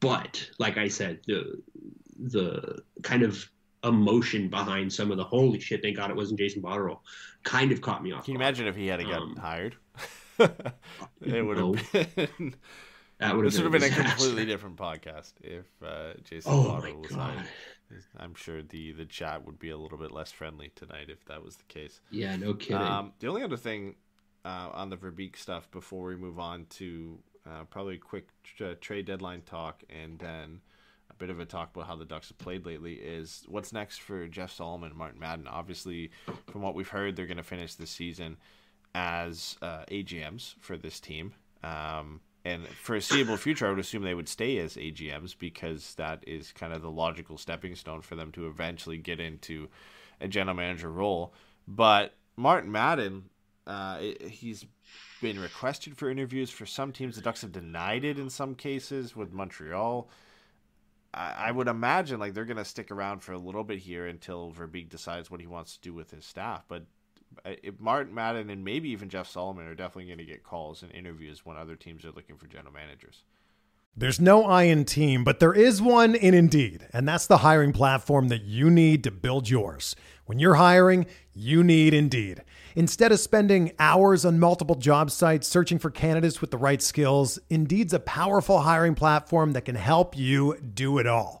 But 0.00 0.48
like 0.58 0.76
I 0.76 0.88
said, 0.88 1.20
the 1.26 1.62
the 2.18 2.82
kind 3.02 3.22
of 3.22 3.44
emotion 3.84 4.48
behind 4.48 4.92
some 4.92 5.10
of 5.10 5.16
the 5.16 5.24
holy 5.24 5.60
shit, 5.60 5.82
thank 5.82 5.96
God 5.96 6.10
it 6.10 6.16
wasn't 6.16 6.38
Jason 6.38 6.62
Botterill, 6.62 7.00
kind 7.42 7.72
of 7.72 7.80
caught 7.80 8.02
me 8.02 8.12
off. 8.12 8.24
Can 8.24 8.32
you 8.34 8.38
guard. 8.38 8.48
imagine 8.48 8.66
if 8.66 8.76
he 8.76 8.86
had 8.86 9.00
gotten 9.02 9.30
Um, 9.30 9.36
hired? 9.36 9.76
it 11.20 11.42
would 11.44 11.58
have 11.58 11.92
been. 11.92 12.54
That 13.20 13.36
would 13.36 13.44
have 13.44 13.54
This 13.54 13.62
would 13.62 13.70
been, 13.72 13.82
have 13.82 13.96
been 13.96 14.06
a 14.06 14.08
completely 14.08 14.44
different 14.46 14.76
podcast 14.76 15.34
if 15.40 15.66
uh, 15.82 16.14
Jason 16.24 16.52
Oh 16.52 16.64
Botterill 16.64 17.00
was 17.00 17.10
god. 17.12 17.34
hired. 17.34 17.48
I'm 18.18 18.34
sure 18.34 18.62
the 18.62 18.92
the 18.92 19.04
chat 19.04 19.44
would 19.44 19.58
be 19.58 19.70
a 19.70 19.76
little 19.76 19.98
bit 19.98 20.10
less 20.10 20.32
friendly 20.32 20.70
tonight 20.74 21.08
if 21.08 21.24
that 21.26 21.42
was 21.42 21.56
the 21.56 21.64
case. 21.64 22.00
Yeah, 22.10 22.36
no 22.36 22.54
kidding. 22.54 22.76
Um, 22.76 23.12
the 23.18 23.28
only 23.28 23.42
other 23.42 23.56
thing 23.56 23.96
uh, 24.44 24.70
on 24.72 24.90
the 24.90 24.96
Verbeek 24.96 25.36
stuff 25.36 25.70
before 25.70 26.04
we 26.04 26.16
move 26.16 26.38
on 26.38 26.66
to 26.70 27.18
uh, 27.46 27.64
probably 27.64 27.96
a 27.96 27.98
quick 27.98 28.28
tr- 28.42 28.64
uh, 28.64 28.74
trade 28.80 29.06
deadline 29.06 29.42
talk 29.42 29.82
and 29.90 30.18
then 30.18 30.60
a 31.10 31.14
bit 31.14 31.30
of 31.30 31.40
a 31.40 31.44
talk 31.44 31.70
about 31.74 31.86
how 31.86 31.96
the 31.96 32.04
Ducks 32.04 32.28
have 32.28 32.38
played 32.38 32.66
lately 32.66 32.94
is 32.94 33.44
what's 33.48 33.72
next 33.72 34.00
for 34.00 34.26
Jeff 34.26 34.52
Solomon 34.52 34.90
and 34.90 34.98
Martin 34.98 35.20
Madden. 35.20 35.46
Obviously, 35.46 36.10
from 36.50 36.62
what 36.62 36.74
we've 36.74 36.88
heard, 36.88 37.16
they're 37.16 37.26
going 37.26 37.36
to 37.36 37.42
finish 37.42 37.74
the 37.74 37.86
season 37.86 38.36
as 38.94 39.56
uh, 39.62 39.84
AGMs 39.90 40.54
for 40.60 40.76
this 40.76 41.00
team. 41.00 41.34
Um, 41.62 42.20
and 42.44 42.66
foreseeable 42.68 43.36
future, 43.36 43.66
I 43.66 43.70
would 43.70 43.78
assume 43.78 44.02
they 44.02 44.14
would 44.14 44.28
stay 44.28 44.58
as 44.58 44.76
AGMs 44.76 45.34
because 45.38 45.94
that 45.94 46.22
is 46.26 46.52
kind 46.52 46.72
of 46.72 46.82
the 46.82 46.90
logical 46.90 47.38
stepping 47.38 47.74
stone 47.74 48.02
for 48.02 48.16
them 48.16 48.32
to 48.32 48.46
eventually 48.46 48.98
get 48.98 49.18
into 49.18 49.68
a 50.20 50.28
general 50.28 50.56
manager 50.56 50.90
role. 50.90 51.32
But 51.66 52.14
Martin 52.36 52.70
Madden, 52.70 53.30
uh, 53.66 54.00
he's 54.28 54.66
been 55.22 55.40
requested 55.40 55.96
for 55.96 56.10
interviews 56.10 56.50
for 56.50 56.66
some 56.66 56.92
teams. 56.92 57.16
The 57.16 57.22
Ducks 57.22 57.40
have 57.40 57.52
denied 57.52 58.04
it 58.04 58.18
in 58.18 58.28
some 58.28 58.54
cases 58.54 59.16
with 59.16 59.32
Montreal. 59.32 60.10
I, 61.14 61.34
I 61.46 61.50
would 61.50 61.68
imagine 61.68 62.20
like 62.20 62.34
they're 62.34 62.44
going 62.44 62.58
to 62.58 62.64
stick 62.64 62.90
around 62.90 63.20
for 63.20 63.32
a 63.32 63.38
little 63.38 63.64
bit 63.64 63.78
here 63.78 64.06
until 64.06 64.52
Verbeek 64.52 64.90
decides 64.90 65.30
what 65.30 65.40
he 65.40 65.46
wants 65.46 65.76
to 65.76 65.80
do 65.80 65.94
with 65.94 66.10
his 66.10 66.26
staff. 66.26 66.64
But 66.68 66.84
if 67.44 67.78
Martin 67.78 68.14
Madden 68.14 68.50
and 68.50 68.64
maybe 68.64 68.90
even 68.90 69.08
Jeff 69.08 69.28
Solomon 69.28 69.66
are 69.66 69.74
definitely 69.74 70.06
going 70.06 70.18
to 70.18 70.24
get 70.24 70.42
calls 70.42 70.82
and 70.82 70.92
interviews 70.92 71.44
when 71.44 71.56
other 71.56 71.76
teams 71.76 72.04
are 72.04 72.12
looking 72.12 72.36
for 72.36 72.46
general 72.46 72.72
managers. 72.72 73.24
There's 73.96 74.20
no 74.20 74.44
I 74.44 74.64
in 74.64 74.84
team, 74.86 75.22
but 75.22 75.38
there 75.38 75.52
is 75.52 75.80
one 75.80 76.16
in 76.16 76.34
Indeed, 76.34 76.88
and 76.92 77.06
that's 77.06 77.28
the 77.28 77.38
hiring 77.38 77.72
platform 77.72 78.26
that 78.26 78.42
you 78.42 78.68
need 78.68 79.04
to 79.04 79.12
build 79.12 79.48
yours. 79.48 79.94
When 80.26 80.40
you're 80.40 80.54
hiring, 80.54 81.06
you 81.32 81.62
need 81.62 81.94
Indeed. 81.94 82.42
Instead 82.74 83.12
of 83.12 83.20
spending 83.20 83.70
hours 83.78 84.24
on 84.24 84.40
multiple 84.40 84.74
job 84.74 85.12
sites 85.12 85.46
searching 85.46 85.78
for 85.78 85.90
candidates 85.90 86.40
with 86.40 86.50
the 86.50 86.58
right 86.58 86.82
skills, 86.82 87.38
Indeed's 87.50 87.92
a 87.92 88.00
powerful 88.00 88.62
hiring 88.62 88.96
platform 88.96 89.52
that 89.52 89.64
can 89.64 89.76
help 89.76 90.18
you 90.18 90.58
do 90.58 90.98
it 90.98 91.06
all. 91.06 91.40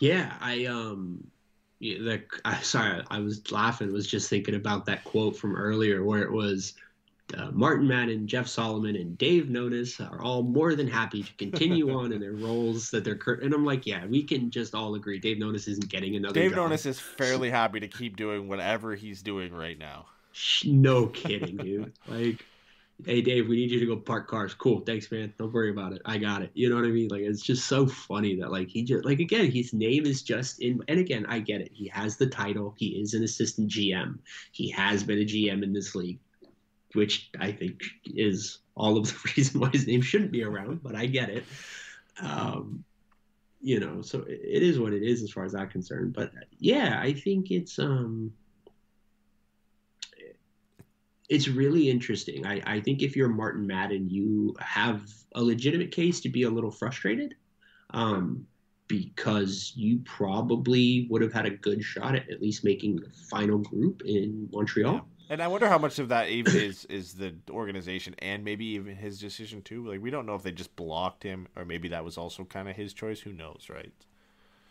Yeah, 0.00 0.34
I 0.40 0.64
um, 0.64 1.30
yeah, 1.78 1.98
the 1.98 2.22
I 2.44 2.60
sorry, 2.62 3.02
I 3.08 3.20
was 3.20 3.52
laughing. 3.52 3.92
Was 3.92 4.06
just 4.06 4.28
thinking 4.28 4.54
about 4.54 4.86
that 4.86 5.04
quote 5.04 5.36
from 5.36 5.54
earlier 5.54 6.02
where 6.04 6.22
it 6.22 6.32
was. 6.32 6.74
Uh, 7.32 7.48
Martin 7.52 7.86
Madden, 7.86 8.26
Jeff 8.26 8.48
Solomon, 8.48 8.96
and 8.96 9.16
Dave 9.16 9.44
Nonis 9.44 10.00
are 10.00 10.20
all 10.20 10.42
more 10.42 10.74
than 10.74 10.88
happy 10.88 11.22
to 11.22 11.32
continue 11.34 11.88
on 11.96 12.10
in 12.12 12.20
their 12.20 12.32
roles 12.32 12.90
that 12.90 13.04
they're 13.04 13.14
current. 13.14 13.44
And 13.44 13.54
I'm 13.54 13.64
like, 13.64 13.86
yeah, 13.86 14.04
we 14.04 14.24
can 14.24 14.50
just 14.50 14.74
all 14.74 14.96
agree. 14.96 15.20
Dave 15.20 15.36
Nonis 15.36 15.68
isn't 15.68 15.88
getting 15.88 16.16
another. 16.16 16.34
Dave 16.34 16.56
job. 16.56 16.72
Nonis 16.72 16.86
is 16.86 16.98
fairly 16.98 17.48
happy 17.48 17.78
to 17.78 17.86
keep 17.86 18.16
doing 18.16 18.48
whatever 18.48 18.96
he's 18.96 19.22
doing 19.22 19.54
right 19.54 19.78
now. 19.78 20.06
No 20.64 21.06
kidding, 21.06 21.56
dude. 21.56 21.92
Like, 22.08 22.44
hey, 23.06 23.20
Dave, 23.22 23.48
we 23.48 23.56
need 23.56 23.70
you 23.70 23.80
to 23.80 23.86
go 23.86 23.96
park 23.96 24.28
cars. 24.28 24.54
Cool, 24.54 24.80
thanks, 24.80 25.10
man. 25.10 25.32
Don't 25.38 25.52
worry 25.52 25.70
about 25.70 25.92
it. 25.92 26.02
I 26.04 26.18
got 26.18 26.42
it. 26.42 26.50
You 26.54 26.68
know 26.68 26.76
what 26.76 26.84
I 26.84 26.88
mean? 26.88 27.08
Like, 27.08 27.22
it's 27.22 27.42
just 27.42 27.66
so 27.66 27.86
funny 27.86 28.36
that 28.36 28.50
like 28.50 28.68
he 28.68 28.82
just 28.82 29.04
like 29.04 29.20
again, 29.20 29.50
his 29.50 29.72
name 29.72 30.06
is 30.06 30.22
just 30.22 30.60
in. 30.60 30.82
And 30.88 31.00
again, 31.00 31.26
I 31.28 31.38
get 31.38 31.60
it. 31.60 31.70
He 31.72 31.88
has 31.88 32.16
the 32.16 32.26
title. 32.26 32.74
He 32.78 33.00
is 33.00 33.14
an 33.14 33.24
assistant 33.24 33.70
GM. 33.70 34.18
He 34.52 34.70
has 34.70 35.02
been 35.04 35.18
a 35.18 35.24
GM 35.24 35.62
in 35.62 35.72
this 35.72 35.94
league, 35.94 36.20
which 36.94 37.30
I 37.38 37.52
think 37.52 37.82
is 38.04 38.58
all 38.74 38.96
of 38.96 39.06
the 39.06 39.30
reason 39.36 39.60
why 39.60 39.70
his 39.70 39.86
name 39.86 40.02
shouldn't 40.02 40.32
be 40.32 40.44
around. 40.44 40.82
But 40.82 40.94
I 40.94 41.06
get 41.06 41.28
it. 41.30 41.44
Um, 42.20 42.84
you 43.60 43.78
know, 43.78 44.02
so 44.02 44.24
it- 44.26 44.62
is 44.62 44.78
what 44.78 44.92
it 44.92 45.02
is 45.02 45.22
as 45.22 45.30
far 45.30 45.44
as 45.44 45.54
I'm 45.54 45.68
concerned. 45.68 46.12
But 46.12 46.32
yeah, 46.58 46.98
I 47.00 47.12
think 47.12 47.50
it's 47.50 47.78
um 47.78 48.32
it's 51.30 51.46
really 51.46 51.88
interesting. 51.88 52.44
I, 52.44 52.60
I 52.66 52.80
think 52.80 53.02
if 53.02 53.16
you're 53.16 53.28
Martin 53.28 53.66
Madden, 53.66 54.10
you 54.10 54.54
have 54.58 55.08
a 55.36 55.42
legitimate 55.42 55.92
case 55.92 56.20
to 56.20 56.28
be 56.28 56.42
a 56.42 56.50
little 56.50 56.72
frustrated 56.72 57.36
um, 57.90 58.44
because 58.88 59.72
you 59.76 60.00
probably 60.04 61.06
would 61.08 61.22
have 61.22 61.32
had 61.32 61.46
a 61.46 61.50
good 61.50 61.82
shot 61.82 62.16
at 62.16 62.28
at 62.28 62.42
least 62.42 62.64
making 62.64 62.96
the 62.96 63.08
final 63.30 63.58
group 63.58 64.02
in 64.04 64.48
Montreal. 64.52 64.94
Yeah. 64.94 65.00
And 65.30 65.40
I 65.40 65.46
wonder 65.46 65.68
how 65.68 65.78
much 65.78 66.00
of 66.00 66.08
that 66.08 66.28
even 66.28 66.56
is 66.56 66.84
is 66.86 67.14
the 67.14 67.32
organization 67.48 68.16
and 68.18 68.44
maybe 68.44 68.64
even 68.64 68.96
his 68.96 69.20
decision 69.20 69.62
too. 69.62 69.86
Like 69.86 70.02
we 70.02 70.10
don't 70.10 70.26
know 70.26 70.34
if 70.34 70.42
they 70.42 70.50
just 70.50 70.74
blocked 70.74 71.22
him 71.22 71.46
or 71.54 71.64
maybe 71.64 71.86
that 71.88 72.04
was 72.04 72.18
also 72.18 72.42
kind 72.42 72.68
of 72.68 72.74
his 72.74 72.92
choice. 72.92 73.20
Who 73.20 73.32
knows, 73.32 73.68
right? 73.70 73.92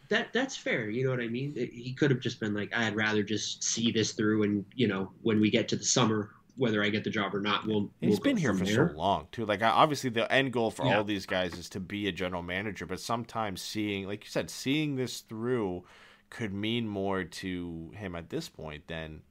That 0.09 0.33
that's 0.33 0.57
fair. 0.57 0.89
You 0.89 1.05
know 1.05 1.11
what 1.11 1.21
I 1.21 1.29
mean? 1.29 1.55
He 1.55 1.93
could 1.97 2.11
have 2.11 2.19
just 2.19 2.41
been 2.41 2.53
like, 2.53 2.75
I'd 2.75 2.97
rather 2.97 3.23
just 3.23 3.63
see 3.63 3.93
this 3.93 4.11
through, 4.11 4.43
and 4.43 4.65
you 4.75 4.89
know, 4.89 5.11
when 5.21 5.39
we 5.39 5.49
get 5.49 5.69
to 5.69 5.77
the 5.77 5.85
summer, 5.85 6.31
whether 6.59 6.83
I 6.83 6.89
get 6.89 7.03
the 7.03 7.09
job 7.09 7.33
or 7.33 7.39
not, 7.41 7.65
we'll. 7.65 7.77
And 7.77 7.89
he's 8.01 8.19
we'll 8.19 8.23
been 8.25 8.37
here 8.37 8.53
for 8.53 8.65
there. 8.65 8.89
so 8.89 8.95
long 8.95 9.27
too. 9.31 9.45
Like 9.45 9.63
obviously 9.63 10.09
the 10.11 10.31
end 10.31 10.53
goal 10.53 10.69
for 10.71 10.85
Yeah. 10.85 10.97
all 10.97 11.03
these 11.03 11.25
guys 11.25 11.53
is 11.57 11.69
to 11.69 11.79
be 11.79 12.07
a 12.07 12.11
general 12.11 12.43
manager, 12.43 12.85
but 12.85 12.99
sometimes 12.99 13.61
seeing, 13.61 14.05
like 14.07 14.23
you 14.25 14.29
said, 14.29 14.49
seeing 14.49 14.95
this 14.95 15.21
through 15.21 15.83
could 16.29 16.53
mean 16.53 16.87
more 16.87 17.23
to 17.23 17.91
him 17.95 18.13
at 18.15 18.29
this 18.29 18.49
point 18.49 18.87
than 18.87 19.21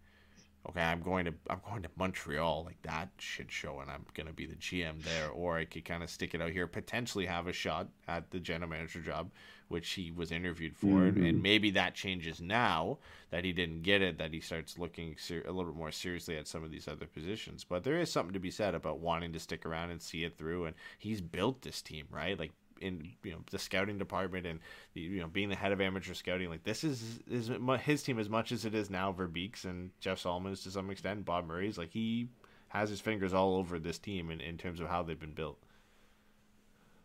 okay, 0.68 0.82
I'm 0.82 1.00
going 1.00 1.24
to 1.26 1.34
I'm 1.48 1.61
going 1.66 1.82
to 1.82 1.90
Montreal, 1.96 2.64
like 2.64 2.80
that 2.82 3.11
shit 3.18 3.50
show, 3.50 3.80
and 3.80 3.90
I'm 3.90 4.04
gonna 4.14 4.32
be 4.32 4.46
the 4.46 4.56
GM 4.56 5.02
there, 5.02 5.30
or 5.30 5.59
I 5.59 5.64
could 5.64 5.84
kind 5.84 6.02
of 6.02 6.11
stick 6.11 6.34
it 6.34 6.42
out 6.42 6.50
here, 6.50 6.66
potentially 6.66 7.26
have 7.26 7.46
a 7.46 7.52
shot 7.52 7.88
at 8.06 8.30
the 8.30 8.38
general 8.38 8.70
manager 8.70 9.00
job, 9.00 9.30
which 9.68 9.90
he 9.90 10.11
was 10.11 10.32
interviewed 10.32 10.76
for, 10.76 10.86
mm-hmm. 10.86 11.24
and 11.24 11.42
maybe 11.42 11.70
that 11.72 11.94
changes 11.94 12.40
now 12.40 12.98
that 13.30 13.44
he 13.44 13.52
didn't 13.52 13.82
get 13.82 14.02
it, 14.02 14.18
that 14.18 14.32
he 14.32 14.40
starts 14.40 14.78
looking 14.78 15.16
ser- 15.18 15.44
a 15.46 15.52
little 15.52 15.72
bit 15.72 15.78
more 15.78 15.92
seriously 15.92 16.36
at 16.36 16.48
some 16.48 16.64
of 16.64 16.70
these 16.70 16.88
other 16.88 17.06
positions. 17.06 17.64
But 17.64 17.84
there 17.84 17.98
is 17.98 18.11
something 18.11 18.32
to 18.32 18.40
be 18.40 18.50
said 18.50 18.74
about 18.74 19.00
wanting 19.00 19.32
to 19.34 19.40
stick 19.40 19.66
around 19.66 19.90
and 19.90 20.00
see 20.00 20.24
it 20.24 20.36
through, 20.36 20.66
and 20.66 20.76
he's 20.98 21.20
built 21.20 21.62
this 21.62 21.82
team 21.82 22.06
right, 22.11 22.38
like 22.38 22.52
in 22.81 23.11
you 23.22 23.33
know 23.33 23.39
the 23.51 23.59
scouting 23.59 23.99
department 23.99 24.47
and 24.47 24.61
you 24.95 25.20
know 25.20 25.29
being 25.29 25.49
the 25.49 25.57
head 25.57 25.72
of 25.72 25.81
amateur 25.81 26.14
scouting 26.14 26.49
like 26.49 26.64
this 26.64 26.85
is 26.85 27.20
is 27.31 27.51
his 27.81 28.03
team 28.03 28.18
as 28.18 28.29
much 28.29 28.53
as 28.53 28.64
it 28.64 28.74
is 28.74 28.91
now 28.91 29.12
Verbeek's 29.12 29.64
and 29.64 29.91
Jeff 30.01 30.18
Solomon's 30.18 30.62
to 30.62 30.70
some 30.70 30.91
extent 30.91 31.24
Bob 31.24 31.47
Murray's 31.47 31.79
like 31.79 31.93
he 31.93 32.29
has 32.68 32.91
his 32.91 33.01
fingers 33.01 33.33
all 33.33 33.55
over 33.57 33.79
this 33.79 33.99
team 33.99 34.31
in, 34.31 34.41
in 34.41 34.59
terms 34.59 34.81
of 34.81 34.89
how 34.89 35.03
they've 35.03 35.18
been 35.18 35.33
built. 35.33 35.59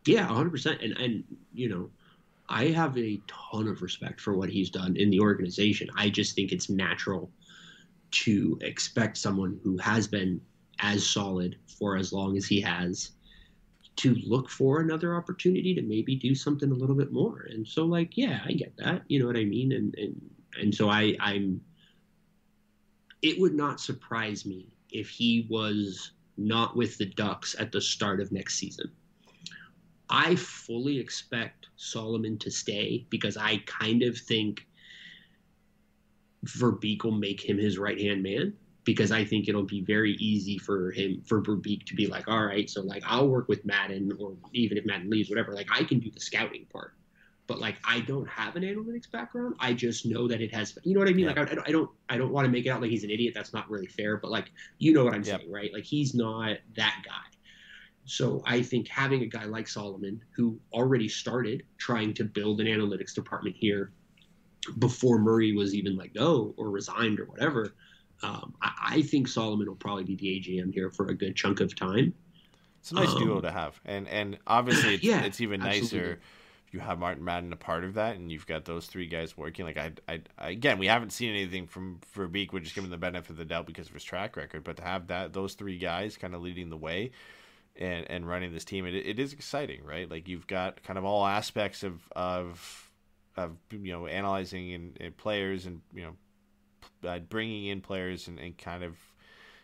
Yeah 0.06 0.28
100% 0.28 0.84
and 0.84 0.96
and 0.98 1.24
you 1.52 1.68
know 1.68 1.90
I 2.48 2.66
have 2.66 2.96
a 2.98 3.20
ton 3.26 3.68
of 3.68 3.80
respect 3.80 4.20
for 4.20 4.34
what 4.34 4.50
he's 4.50 4.68
done 4.68 4.96
in 4.96 5.08
the 5.08 5.20
organization. 5.20 5.88
I 5.96 6.10
just 6.10 6.34
think 6.34 6.52
it's 6.52 6.68
natural 6.68 7.30
to 8.10 8.58
expect 8.60 9.16
someone 9.16 9.58
who 9.62 9.78
has 9.78 10.06
been 10.06 10.40
as 10.78 11.06
solid 11.06 11.56
for 11.66 11.96
as 11.96 12.12
long 12.12 12.36
as 12.36 12.46
he 12.46 12.60
has 12.60 13.12
to 13.96 14.14
look 14.26 14.50
for 14.50 14.80
another 14.80 15.14
opportunity 15.16 15.74
to 15.74 15.82
maybe 15.82 16.16
do 16.16 16.34
something 16.34 16.70
a 16.70 16.74
little 16.74 16.96
bit 16.96 17.12
more. 17.12 17.46
And 17.50 17.66
so 17.66 17.84
like, 17.84 18.16
yeah, 18.16 18.40
I 18.44 18.52
get 18.52 18.76
that. 18.78 19.02
You 19.08 19.20
know 19.20 19.26
what 19.26 19.36
I 19.36 19.44
mean? 19.44 19.72
And 19.72 19.94
and 19.96 20.20
and 20.60 20.74
so 20.74 20.88
I 20.88 21.16
I'm 21.20 21.60
it 23.22 23.40
would 23.40 23.54
not 23.54 23.80
surprise 23.80 24.44
me 24.44 24.68
if 24.90 25.08
he 25.08 25.46
was 25.48 26.12
not 26.36 26.76
with 26.76 26.98
the 26.98 27.06
Ducks 27.06 27.54
at 27.58 27.72
the 27.72 27.80
start 27.80 28.20
of 28.20 28.32
next 28.32 28.56
season. 28.56 28.90
I 30.10 30.36
fully 30.36 30.98
expect 30.98 31.68
Solomon 31.76 32.38
to 32.38 32.50
stay 32.50 33.06
because 33.08 33.36
I 33.36 33.62
kind 33.66 34.02
of 34.02 34.18
think 34.18 34.66
Verbeek 36.44 37.04
will 37.04 37.12
make 37.12 37.40
him 37.40 37.56
his 37.56 37.78
right 37.78 37.98
hand 37.98 38.22
man 38.22 38.54
because 38.84 39.10
I 39.10 39.24
think 39.24 39.48
it'll 39.48 39.62
be 39.62 39.80
very 39.80 40.12
easy 40.14 40.58
for 40.58 40.90
him 40.90 41.22
for 41.26 41.42
Verbeek 41.42 41.86
to 41.86 41.94
be 41.94 42.06
like, 42.06 42.28
all 42.28 42.44
right, 42.44 42.68
so 42.68 42.82
like 42.82 43.02
I'll 43.06 43.28
work 43.28 43.48
with 43.48 43.64
Madden 43.64 44.12
or 44.20 44.36
even 44.52 44.76
if 44.76 44.84
Madden 44.84 45.10
leaves, 45.10 45.30
whatever. 45.30 45.52
Like 45.52 45.68
I 45.72 45.84
can 45.84 45.98
do 45.98 46.10
the 46.10 46.20
scouting 46.20 46.66
part, 46.72 46.92
but 47.46 47.58
like 47.58 47.76
I 47.86 48.00
don't 48.00 48.28
have 48.28 48.56
an 48.56 48.62
analytics 48.62 49.10
background. 49.10 49.56
I 49.58 49.72
just 49.72 50.04
know 50.04 50.28
that 50.28 50.40
it 50.40 50.54
has. 50.54 50.76
You 50.84 50.94
know 50.94 51.00
what 51.00 51.08
I 51.08 51.14
mean? 51.14 51.26
Like 51.26 51.38
I, 51.38 51.56
I 51.66 51.70
don't 51.70 51.90
I 52.10 52.18
don't 52.18 52.30
want 52.30 52.44
to 52.44 52.50
make 52.50 52.66
it 52.66 52.70
out 52.70 52.82
like 52.82 52.90
he's 52.90 53.04
an 53.04 53.10
idiot. 53.10 53.32
That's 53.34 53.54
not 53.54 53.70
really 53.70 53.86
fair. 53.86 54.18
But 54.18 54.30
like 54.30 54.50
you 54.78 54.92
know 54.92 55.04
what 55.04 55.14
I'm 55.14 55.22
yep. 55.22 55.40
saying, 55.40 55.50
right? 55.50 55.72
Like 55.72 55.84
he's 55.84 56.14
not 56.14 56.58
that 56.76 57.02
guy. 57.04 57.38
So 58.06 58.42
I 58.44 58.60
think 58.60 58.86
having 58.88 59.22
a 59.22 59.26
guy 59.26 59.44
like 59.44 59.66
Solomon 59.66 60.20
who 60.36 60.58
already 60.74 61.08
started 61.08 61.62
trying 61.78 62.12
to 62.14 62.24
build 62.24 62.60
an 62.60 62.66
analytics 62.66 63.14
department 63.14 63.56
here 63.58 63.92
before 64.78 65.18
Murray 65.18 65.52
was 65.52 65.74
even 65.74 65.96
let 65.96 66.12
go 66.12 66.54
or 66.58 66.70
resigned 66.70 67.18
or 67.18 67.24
whatever 67.24 67.74
um, 68.22 68.54
I, 68.62 68.72
I, 68.90 69.02
think 69.02 69.28
Solomon 69.28 69.66
will 69.66 69.74
probably 69.74 70.04
be 70.04 70.16
the 70.16 70.26
AGM 70.26 70.72
here 70.72 70.90
for 70.90 71.08
a 71.08 71.14
good 71.14 71.36
chunk 71.36 71.60
of 71.60 71.74
time. 71.74 72.14
It's 72.80 72.92
a 72.92 72.94
nice 72.94 73.10
um, 73.10 73.18
duo 73.18 73.40
to 73.40 73.50
have, 73.50 73.80
and 73.84 74.06
and 74.08 74.38
obviously 74.46 74.94
it's, 74.94 75.04
yeah, 75.04 75.22
it's 75.22 75.40
even 75.40 75.62
absolutely. 75.62 75.98
nicer 75.98 76.20
if 76.66 76.74
you 76.74 76.80
have 76.80 76.98
Martin 76.98 77.24
Madden 77.24 77.52
a 77.52 77.56
part 77.56 77.84
of 77.84 77.94
that, 77.94 78.16
and 78.16 78.30
you've 78.30 78.46
got 78.46 78.64
those 78.64 78.86
three 78.86 79.06
guys 79.06 79.36
working. 79.36 79.64
Like 79.64 79.76
I, 79.76 79.92
I, 80.08 80.20
I 80.38 80.50
again, 80.50 80.78
we 80.78 80.86
haven't 80.86 81.10
seen 81.10 81.30
anything 81.30 81.66
from 81.66 82.00
Verbeek. 82.14 82.52
We're 82.52 82.60
just 82.60 82.74
giving 82.74 82.90
the 82.90 82.96
benefit 82.96 83.30
of 83.30 83.36
the 83.36 83.44
doubt 83.44 83.66
because 83.66 83.88
of 83.88 83.94
his 83.94 84.04
track 84.04 84.36
record. 84.36 84.64
But 84.64 84.76
to 84.76 84.82
have 84.82 85.08
that 85.08 85.32
those 85.32 85.54
three 85.54 85.78
guys 85.78 86.16
kind 86.16 86.34
of 86.34 86.42
leading 86.42 86.70
the 86.70 86.76
way, 86.76 87.12
and 87.76 88.10
and 88.10 88.26
running 88.26 88.52
this 88.52 88.64
team, 88.64 88.86
it, 88.86 88.94
it 88.94 89.18
is 89.18 89.32
exciting, 89.32 89.84
right? 89.84 90.10
Like 90.10 90.28
you've 90.28 90.46
got 90.46 90.82
kind 90.82 90.98
of 90.98 91.04
all 91.04 91.26
aspects 91.26 91.82
of 91.82 92.00
of 92.14 92.90
of 93.36 93.56
you 93.70 93.92
know 93.92 94.06
analyzing 94.06 94.72
and, 94.72 94.96
and 95.00 95.16
players 95.16 95.66
and 95.66 95.80
you 95.92 96.02
know 96.02 96.12
uh, 97.04 97.18
bringing 97.18 97.66
in 97.66 97.80
players 97.80 98.28
and, 98.28 98.38
and 98.38 98.56
kind 98.58 98.82
of 98.82 98.96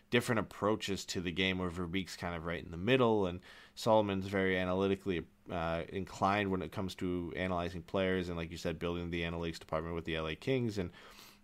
different 0.09 0.39
approaches 0.39 1.05
to 1.05 1.21
the 1.21 1.31
game 1.31 1.57
where 1.57 1.69
Verbeek's 1.69 2.17
kind 2.17 2.35
of 2.35 2.45
right 2.45 2.63
in 2.63 2.69
the 2.71 2.77
middle 2.77 3.25
and 3.27 3.39
Solomon's 3.75 4.27
very 4.27 4.57
analytically 4.57 5.23
uh, 5.49 5.81
inclined 5.89 6.51
when 6.51 6.61
it 6.61 6.71
comes 6.71 6.93
to 6.95 7.33
analyzing 7.35 7.81
players 7.81 8.27
and 8.27 8.37
like 8.37 8.51
you 8.51 8.57
said 8.57 8.77
building 8.77 9.09
the 9.09 9.21
analytics 9.21 9.57
department 9.57 9.95
with 9.95 10.05
the 10.05 10.19
LA 10.19 10.31
Kings. 10.39 10.77
And 10.77 10.91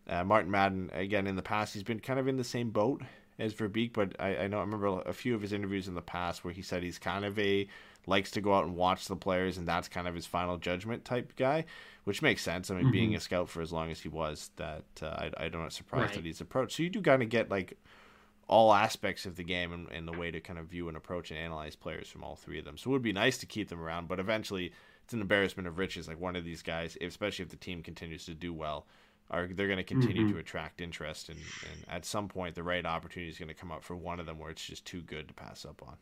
uh, 0.08 0.24
Martin 0.24 0.52
Madden 0.52 0.90
again 0.94 1.28
in 1.28 1.36
the 1.36 1.42
past 1.42 1.74
he's 1.74 1.84
been 1.84 2.00
kind 2.00 2.20
of 2.20 2.28
in 2.28 2.38
the 2.38 2.44
same 2.44 2.70
boat 2.70 3.02
as 3.40 3.54
Verbeek 3.54 3.94
but 3.94 4.16
I, 4.20 4.38
I 4.38 4.48
know 4.48 4.58
I 4.58 4.62
remember 4.62 5.02
a 5.02 5.14
few 5.14 5.34
of 5.34 5.42
his 5.42 5.54
interviews 5.54 5.88
in 5.88 5.96
the 5.96 6.02
past 6.02 6.44
where 6.44 6.54
he 6.54 6.62
said 6.62 6.84
he's 6.84 7.00
kind 7.00 7.24
of 7.24 7.40
a 7.40 7.68
likes 8.08 8.32
to 8.32 8.42
go 8.42 8.54
out 8.54 8.66
and 8.66 8.76
watch 8.76 9.08
the 9.08 9.16
players 9.16 9.58
and 9.58 9.68
that's 9.68 9.88
kind 9.88 10.08
of 10.08 10.16
his 10.16 10.26
final 10.26 10.58
judgment 10.58 11.06
type 11.06 11.34
guy 11.36 11.66
which 12.08 12.22
makes 12.22 12.42
sense. 12.42 12.72
I 12.72 12.76
mean, 12.76 12.84
mm-hmm. 12.86 12.92
being 12.94 13.16
a 13.16 13.20
scout 13.20 13.50
for 13.50 13.62
as 13.62 13.74
long 13.74 13.92
as 13.92 14.00
he 14.00 14.08
was, 14.08 14.50
that 14.56 14.86
uh, 15.02 15.08
I, 15.08 15.32
I 15.38 15.50
don't 15.50 15.74
surprised 15.74 16.12
right. 16.12 16.14
that 16.16 16.26
he's 16.26 16.40
approached. 16.40 16.78
So 16.78 16.84
you 16.84 16.90
do 16.90 17.02
kind 17.02 17.22
of 17.22 17.28
get 17.28 17.52
like 17.52 17.78
all 18.48 18.74
aspects 18.74 19.26
of 19.26 19.36
the 19.36 19.44
game 19.44 19.74
and, 19.74 19.92
and, 19.92 20.08
the 20.08 20.18
way 20.18 20.32
to 20.32 20.40
kind 20.40 20.58
of 20.58 20.68
view 20.68 20.88
and 20.88 20.96
approach 20.96 21.32
and 21.32 21.38
analyze 21.38 21.76
players 21.76 22.08
from 22.08 22.24
all 22.24 22.38
three 22.38 22.60
of 22.60 22.64
them. 22.64 22.78
So 22.78 22.90
it 22.90 22.94
would 22.94 23.02
be 23.02 23.12
nice 23.12 23.38
to 23.40 23.46
keep 23.46 23.68
them 23.68 23.82
around, 23.82 24.08
but 24.08 24.22
eventually 24.22 24.72
it's 25.04 25.14
an 25.14 25.20
embarrassment 25.20 25.68
of 25.68 25.78
riches. 25.78 26.08
Like 26.08 26.18
one 26.18 26.38
of 26.38 26.46
these 26.46 26.62
guys, 26.62 26.98
especially 27.02 27.44
if 27.44 27.50
the 27.50 27.58
team 27.58 27.84
continues 27.84 28.24
to 28.28 28.34
do 28.34 28.54
well, 28.54 28.86
are 29.30 29.46
they're 29.46 29.68
going 29.68 29.76
to 29.76 29.84
continue 29.84 30.24
mm-hmm. 30.24 30.36
to 30.36 30.40
attract 30.40 30.80
interest, 30.80 31.28
and, 31.28 31.38
and 31.38 31.94
at 31.94 32.06
some 32.06 32.30
point 32.30 32.56
the 32.56 32.64
right 32.64 32.86
opportunity 32.86 33.30
is 33.30 33.38
going 33.38 33.50
to 33.50 33.54
come 33.54 33.74
up 33.74 33.84
for 33.84 33.98
one 33.98 34.22
of 34.22 34.26
them 34.26 34.40
where 34.40 34.52
it's 34.52 34.64
just 34.64 34.86
too 34.86 35.02
good 35.02 35.28
to 35.28 35.34
pass 35.34 35.66
up 35.66 35.84
on. 35.86 35.98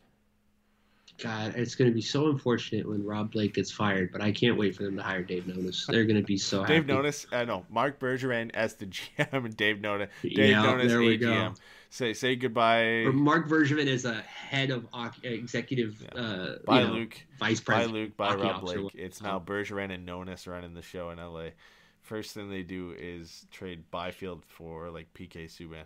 God, 1.18 1.54
it's 1.56 1.74
going 1.74 1.90
to 1.90 1.94
be 1.94 2.02
so 2.02 2.28
unfortunate 2.28 2.86
when 2.86 3.04
Rob 3.04 3.32
Blake 3.32 3.54
gets 3.54 3.70
fired, 3.70 4.12
but 4.12 4.20
I 4.20 4.32
can't 4.32 4.58
wait 4.58 4.76
for 4.76 4.82
them 4.82 4.96
to 4.96 5.02
hire 5.02 5.22
Dave 5.22 5.44
Nonis. 5.44 5.86
They're 5.86 6.04
going 6.04 6.20
to 6.20 6.22
be 6.22 6.36
so 6.36 6.64
Dave 6.64 6.86
happy. 6.86 6.92
Nonis, 6.92 7.26
I 7.32 7.44
know 7.44 7.64
Mark 7.70 7.98
Bergevin 7.98 8.50
as 8.54 8.74
the 8.74 8.86
GM 9.18 9.32
and 9.32 9.56
Dave 9.56 9.76
Nonis, 9.76 10.08
Dave 10.22 10.50
yeah, 10.50 10.62
Nonis 10.62 10.88
there 10.88 10.98
we 11.00 11.18
AGM. 11.18 11.20
Go. 11.20 11.54
Say 11.88 12.12
say 12.12 12.36
goodbye. 12.36 13.04
Or 13.04 13.12
Mark 13.12 13.48
Bergevin 13.48 13.86
is 13.86 14.04
a 14.04 14.20
head 14.22 14.70
of 14.70 14.86
executive. 15.22 16.02
Yeah. 16.02 16.20
Uh, 16.20 16.56
bye 16.66 16.82
know, 16.82 16.92
Luke. 16.92 17.16
Vice 17.38 17.60
president. 17.60 18.16
Bye 18.16 18.30
Luke. 18.30 18.42
Bye 18.42 18.48
Rob 18.50 18.60
Blake. 18.62 18.94
It's 18.94 19.22
now 19.22 19.38
Bergevin 19.38 19.92
and 19.92 20.06
Nonis 20.06 20.46
running 20.46 20.74
the 20.74 20.82
show 20.82 21.10
in 21.10 21.18
LA. 21.18 21.50
First 22.02 22.34
thing 22.34 22.50
they 22.50 22.62
do 22.62 22.94
is 22.96 23.46
trade 23.50 23.90
Byfield 23.90 24.44
for 24.46 24.90
like 24.90 25.12
PK 25.14 25.46
Subban. 25.46 25.84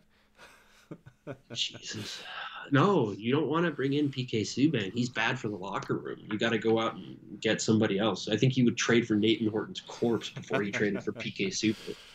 Jesus. 1.53 2.23
No, 2.71 3.13
you 3.13 3.33
don't 3.33 3.49
want 3.49 3.67
to 3.67 3.73
bring 3.73 3.95
in 3.95 4.11
PK 4.11 4.43
Subban. 4.43 4.93
He's 4.93 5.09
bad 5.09 5.39
for 5.39 5.49
the 5.49 5.57
locker 5.57 5.97
room. 5.97 6.19
You 6.31 6.39
got 6.39 6.51
to 6.51 6.59
go 6.59 6.79
out 6.79 6.95
and 6.95 7.17
get 7.41 7.61
somebody 7.61 7.99
else. 7.99 8.29
I 8.29 8.37
think 8.37 8.53
he 8.53 8.63
would 8.63 8.77
trade 8.77 9.07
for 9.07 9.15
Nathan 9.15 9.49
Horton's 9.49 9.81
corpse 9.81 10.29
before 10.31 10.63
he 10.63 10.71
traded 10.71 11.03
for 11.03 11.13
PK 11.13 11.49
Subban. 11.49 11.97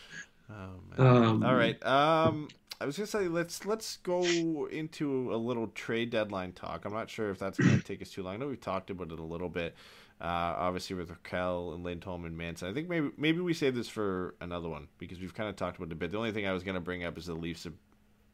Oh, 0.48 1.04
um, 1.04 1.42
All 1.42 1.56
right. 1.56 1.84
Um, 1.84 2.46
I 2.80 2.84
was 2.84 2.96
gonna 2.96 3.06
say 3.06 3.26
let's 3.26 3.64
let's 3.64 3.96
go 3.98 4.22
into 4.70 5.34
a 5.34 5.36
little 5.36 5.66
trade 5.68 6.10
deadline 6.10 6.52
talk. 6.52 6.84
I'm 6.84 6.92
not 6.92 7.08
sure 7.08 7.30
if 7.30 7.38
that's 7.38 7.58
gonna 7.58 7.80
take 7.80 8.02
us 8.02 8.10
too 8.10 8.22
long. 8.22 8.34
I 8.34 8.36
know 8.36 8.46
we've 8.46 8.60
talked 8.60 8.90
about 8.90 9.10
it 9.10 9.18
a 9.18 9.24
little 9.24 9.48
bit. 9.48 9.74
Uh, 10.20 10.54
obviously 10.56 10.96
with 10.96 11.10
Rakell 11.10 11.74
and 11.74 11.84
Lindholm 11.84 12.24
and 12.24 12.36
Manson. 12.36 12.68
I 12.68 12.72
think 12.72 12.88
maybe 12.88 13.10
maybe 13.16 13.40
we 13.40 13.54
save 13.54 13.74
this 13.74 13.88
for 13.88 14.34
another 14.40 14.68
one 14.68 14.88
because 14.98 15.20
we've 15.20 15.34
kind 15.34 15.48
of 15.48 15.56
talked 15.56 15.78
about 15.78 15.88
it 15.88 15.92
a 15.92 15.96
bit. 15.96 16.10
The 16.10 16.18
only 16.18 16.32
thing 16.32 16.46
I 16.46 16.52
was 16.52 16.62
gonna 16.62 16.80
bring 16.80 17.04
up 17.04 17.18
is 17.18 17.26
the 17.26 17.34
Leafs 17.34 17.64
have 17.64 17.74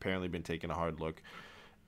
apparently 0.03 0.27
been 0.27 0.43
taking 0.43 0.71
a 0.71 0.75
hard 0.75 1.01
look 1.01 1.23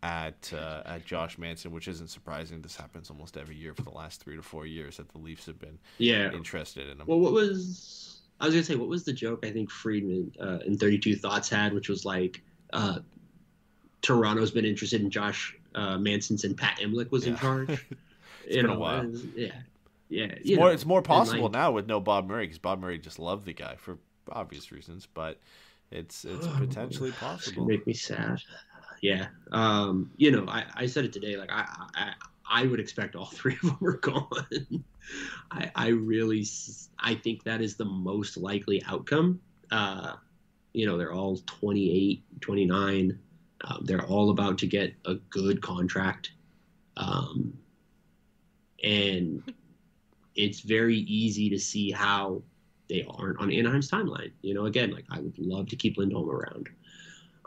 at 0.05 0.53
uh, 0.55 0.83
at 0.87 1.05
Josh 1.05 1.37
Manson, 1.37 1.73
which 1.73 1.89
isn't 1.89 2.09
surprising. 2.09 2.63
This 2.63 2.77
happens 2.77 3.11
almost 3.11 3.37
every 3.37 3.57
year 3.57 3.75
for 3.75 3.83
the 3.83 3.91
last 3.91 4.23
three 4.23 4.37
to 4.37 4.43
four 4.43 4.67
years 4.67 4.99
that 4.99 5.09
the 5.09 5.19
Leafs 5.19 5.47
have 5.47 5.59
been 5.59 5.79
yeah 5.99 6.31
interested 6.33 6.89
in 6.89 7.01
him. 7.01 7.07
Well, 7.07 7.19
what 7.19 7.33
was 7.33 8.21
I 8.41 8.47
was 8.47 8.55
gonna 8.55 8.65
say? 8.65 8.77
What 8.77 8.89
was 8.89 9.05
the 9.05 9.13
joke? 9.13 9.45
I 9.45 9.51
think 9.51 9.71
Friedman 9.71 10.33
uh, 10.41 10.59
in 10.65 10.79
Thirty 10.79 10.99
Two 10.99 11.17
Thoughts 11.17 11.49
had, 11.49 11.73
which 11.73 11.89
was 11.89 12.05
like 12.05 12.41
uh, 12.73 13.01
Toronto's 14.03 14.53
been 14.53 14.65
interested 14.65 15.01
in 15.01 15.11
Josh 15.11 15.57
uh, 15.75 15.99
Manson 15.99 16.39
since 16.39 16.55
Pat 16.55 16.79
Imlach 16.81 17.11
was 17.11 17.27
yeah. 17.27 17.33
in 17.33 17.39
charge. 17.39 17.71
it's 18.45 18.57
you 18.57 18.63
been 18.63 18.67
know, 18.67 18.75
a 18.75 18.79
while. 18.79 19.11
Yeah, 19.35 19.49
yeah. 20.09 20.27
It's 20.27 20.51
more. 20.51 20.69
Know, 20.69 20.75
it's 20.75 20.87
more 20.87 21.03
possible 21.03 21.45
like, 21.45 21.53
now 21.53 21.73
with 21.73 21.89
no 21.89 21.99
Bob 21.99 22.29
Murray 22.29 22.45
because 22.45 22.59
Bob 22.59 22.81
Murray 22.81 22.99
just 22.99 23.19
loved 23.19 23.47
the 23.47 23.55
guy 23.55 23.75
for 23.77 23.99
obvious 24.31 24.71
reasons, 24.71 25.09
but 25.13 25.41
it's 25.95 26.25
it's 26.25 26.47
potentially 26.47 27.13
possible. 27.13 27.67
Make 27.67 27.87
me 27.87 27.93
sad. 27.93 28.41
Yeah. 29.01 29.29
Um, 29.53 30.11
you 30.17 30.31
know, 30.31 30.45
I, 30.49 30.65
I 30.75 30.87
said 30.87 31.05
it 31.05 31.13
today. 31.13 31.37
Like 31.37 31.53
I, 31.53 31.67
I 31.95 32.13
I 32.51 32.67
would 32.67 32.81
expect 32.81 33.15
all 33.15 33.27
three 33.33 33.57
of 33.63 33.63
them 33.63 33.79
are 33.83 33.99
gone. 33.99 34.85
I 35.51 35.71
I 35.75 35.89
really 35.89 36.45
I 36.99 37.15
think 37.15 37.45
that 37.45 37.61
is 37.61 37.77
the 37.77 37.85
most 37.85 38.37
likely 38.37 38.83
outcome. 38.87 39.41
Uh, 39.71 40.15
you 40.73 40.87
know, 40.87 40.99
they're 40.99 41.13
all 41.13 41.37
28, 41.47 42.23
29. 42.41 43.19
Um, 43.63 43.85
they're 43.85 44.05
all 44.05 44.31
about 44.31 44.59
to 44.59 44.67
get 44.67 44.93
a 45.05 45.15
good 45.31 45.63
contract. 45.63 46.33
Um, 46.97 47.57
and 48.83 49.43
it's 50.35 50.61
very 50.61 50.99
easy 50.99 51.49
to 51.51 51.59
see 51.59 51.91
how 51.91 52.43
they 52.89 53.07
aren't 53.09 53.41
on 53.41 53.53
Anaheim's 53.53 53.91
timeline. 53.91 54.33
You 54.43 54.55
know, 54.55 54.67
again, 54.67 54.91
like 54.91 55.07
I 55.11 55.21
would 55.21 55.39
love 55.39 55.69
to 55.69 55.77
keep 55.77 55.97
Lindholm 55.97 56.31
around. 56.31 56.69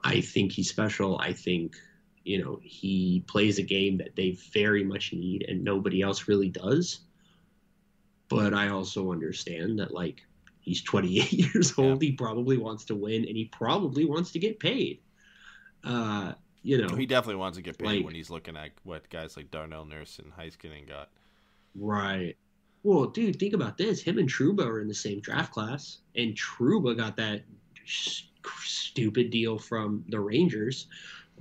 I 0.03 0.21
think 0.21 0.51
he's 0.51 0.69
special. 0.69 1.19
I 1.19 1.33
think 1.33 1.75
you 2.23 2.43
know 2.43 2.59
he 2.61 3.23
plays 3.27 3.57
a 3.59 3.63
game 3.63 3.97
that 3.97 4.15
they 4.15 4.37
very 4.53 4.83
much 4.83 5.13
need 5.13 5.45
and 5.47 5.63
nobody 5.63 6.01
else 6.01 6.27
really 6.27 6.49
does. 6.49 6.99
But 8.29 8.53
I 8.53 8.69
also 8.69 9.11
understand 9.11 9.79
that 9.79 9.93
like 9.93 10.21
he's 10.59 10.81
28 10.81 11.31
years 11.53 11.73
old. 11.77 12.03
Yeah. 12.03 12.09
He 12.09 12.15
probably 12.15 12.57
wants 12.57 12.85
to 12.85 12.95
win 12.95 13.25
and 13.25 13.37
he 13.37 13.45
probably 13.45 14.05
wants 14.05 14.31
to 14.31 14.39
get 14.39 14.59
paid. 14.59 14.99
Uh, 15.83 16.33
you 16.63 16.77
know, 16.77 16.93
he 16.95 17.05
definitely 17.05 17.37
wants 17.37 17.57
to 17.57 17.61
get 17.61 17.77
paid 17.77 17.87
like, 17.87 18.05
when 18.05 18.15
he's 18.15 18.29
looking 18.29 18.57
at 18.57 18.71
what 18.83 19.09
guys 19.09 19.37
like 19.37 19.49
Darnell 19.51 19.85
Nurse 19.85 20.19
and 20.19 20.33
Heiskanen 20.33 20.87
got. 20.87 21.09
Right. 21.75 22.35
Well, 22.87 23.07
dude, 23.07 23.37
think 23.37 23.53
about 23.53 23.77
this. 23.77 24.01
Him 24.01 24.17
and 24.17 24.29
Trouba 24.29 24.65
are 24.65 24.79
in 24.79 24.87
the 24.87 24.93
same 24.93 25.19
draft 25.19 25.51
class, 25.51 25.97
and 26.15 26.33
Trouba 26.33 26.95
got 26.95 27.17
that 27.17 27.41
stupid 27.85 29.29
deal 29.29 29.59
from 29.59 30.05
the 30.07 30.21
Rangers. 30.21 30.87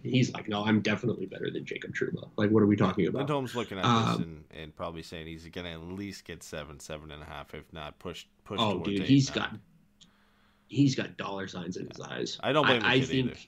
He's 0.03 0.35
like, 0.35 0.49
no, 0.49 0.65
I'm 0.65 0.81
definitely 0.81 1.27
better 1.27 1.49
than 1.53 1.65
Jacob 1.65 1.95
Trouba. 1.95 2.29
Like, 2.35 2.51
what 2.51 2.65
are 2.65 2.67
we 2.67 2.75
talking 2.75 3.07
about? 3.07 3.21
Lindholm's 3.21 3.55
looking 3.55 3.79
at 3.79 3.85
um, 3.85 4.07
this 4.07 4.27
and, 4.27 4.45
and, 4.61 4.77
probably 4.77 5.05
saying 5.05 5.29
he's 5.29 5.47
going 5.47 5.67
to 5.67 5.71
at 5.71 5.83
least 5.85 6.25
get 6.25 6.43
seven, 6.43 6.81
seven 6.81 7.13
and 7.13 7.23
a 7.23 7.27
half, 7.27 7.55
if 7.55 7.73
not 7.73 7.97
push 8.01 8.27
push. 8.43 8.59
Oh, 8.61 8.81
dude, 8.81 9.05
he's 9.05 9.31
got 9.31 9.53
he's 10.67 10.97
got 10.97 11.17
dollar 11.17 11.47
signs 11.47 11.77
in 11.77 11.87
his 11.87 12.01
eyes. 12.01 12.41
I 12.43 12.53
don't 12.53 12.67
blame 12.67 12.83
I, 12.83 12.95
I 12.95 13.01
think 13.03 13.29
either. 13.29 13.39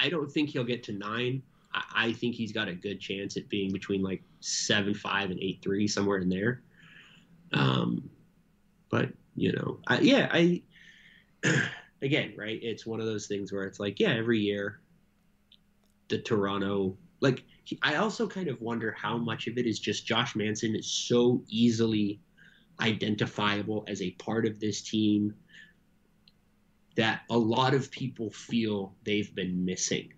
I 0.00 0.08
don't 0.08 0.32
think 0.32 0.48
he'll 0.48 0.64
get 0.64 0.82
to 0.84 0.92
nine. 0.92 1.42
I, 1.74 1.82
I 1.94 2.12
think 2.14 2.34
he's 2.34 2.50
got 2.50 2.68
a 2.68 2.74
good 2.74 2.98
chance 2.98 3.36
at 3.36 3.46
being 3.50 3.70
between 3.74 4.00
like 4.00 4.22
seven 4.40 4.94
five 4.94 5.30
and 5.30 5.38
eight 5.38 5.60
three, 5.60 5.86
somewhere 5.86 6.16
in 6.16 6.30
there. 6.30 6.62
Um, 7.52 8.10
but 8.90 9.10
you 9.34 9.52
know, 9.52 9.78
I, 9.86 10.00
yeah, 10.00 10.28
I 10.32 10.62
again, 12.02 12.34
right? 12.36 12.58
It's 12.62 12.86
one 12.86 13.00
of 13.00 13.06
those 13.06 13.26
things 13.26 13.52
where 13.52 13.64
it's 13.64 13.80
like, 13.80 14.00
yeah, 14.00 14.12
every 14.14 14.40
year, 14.40 14.80
the 16.08 16.18
Toronto, 16.18 16.96
like, 17.20 17.44
I 17.82 17.94
also 17.96 18.26
kind 18.26 18.48
of 18.48 18.60
wonder 18.60 18.92
how 18.92 19.16
much 19.16 19.46
of 19.46 19.56
it 19.56 19.66
is 19.66 19.78
just 19.78 20.04
Josh 20.04 20.34
Manson 20.34 20.74
is 20.74 20.86
so 20.86 21.42
easily 21.48 22.20
identifiable 22.80 23.84
as 23.86 24.02
a 24.02 24.10
part 24.12 24.44
of 24.44 24.58
this 24.58 24.82
team 24.82 25.34
that 26.96 27.22
a 27.30 27.38
lot 27.38 27.72
of 27.74 27.90
people 27.90 28.30
feel 28.30 28.94
they've 29.04 29.34
been 29.34 29.64
missing. 29.64 30.12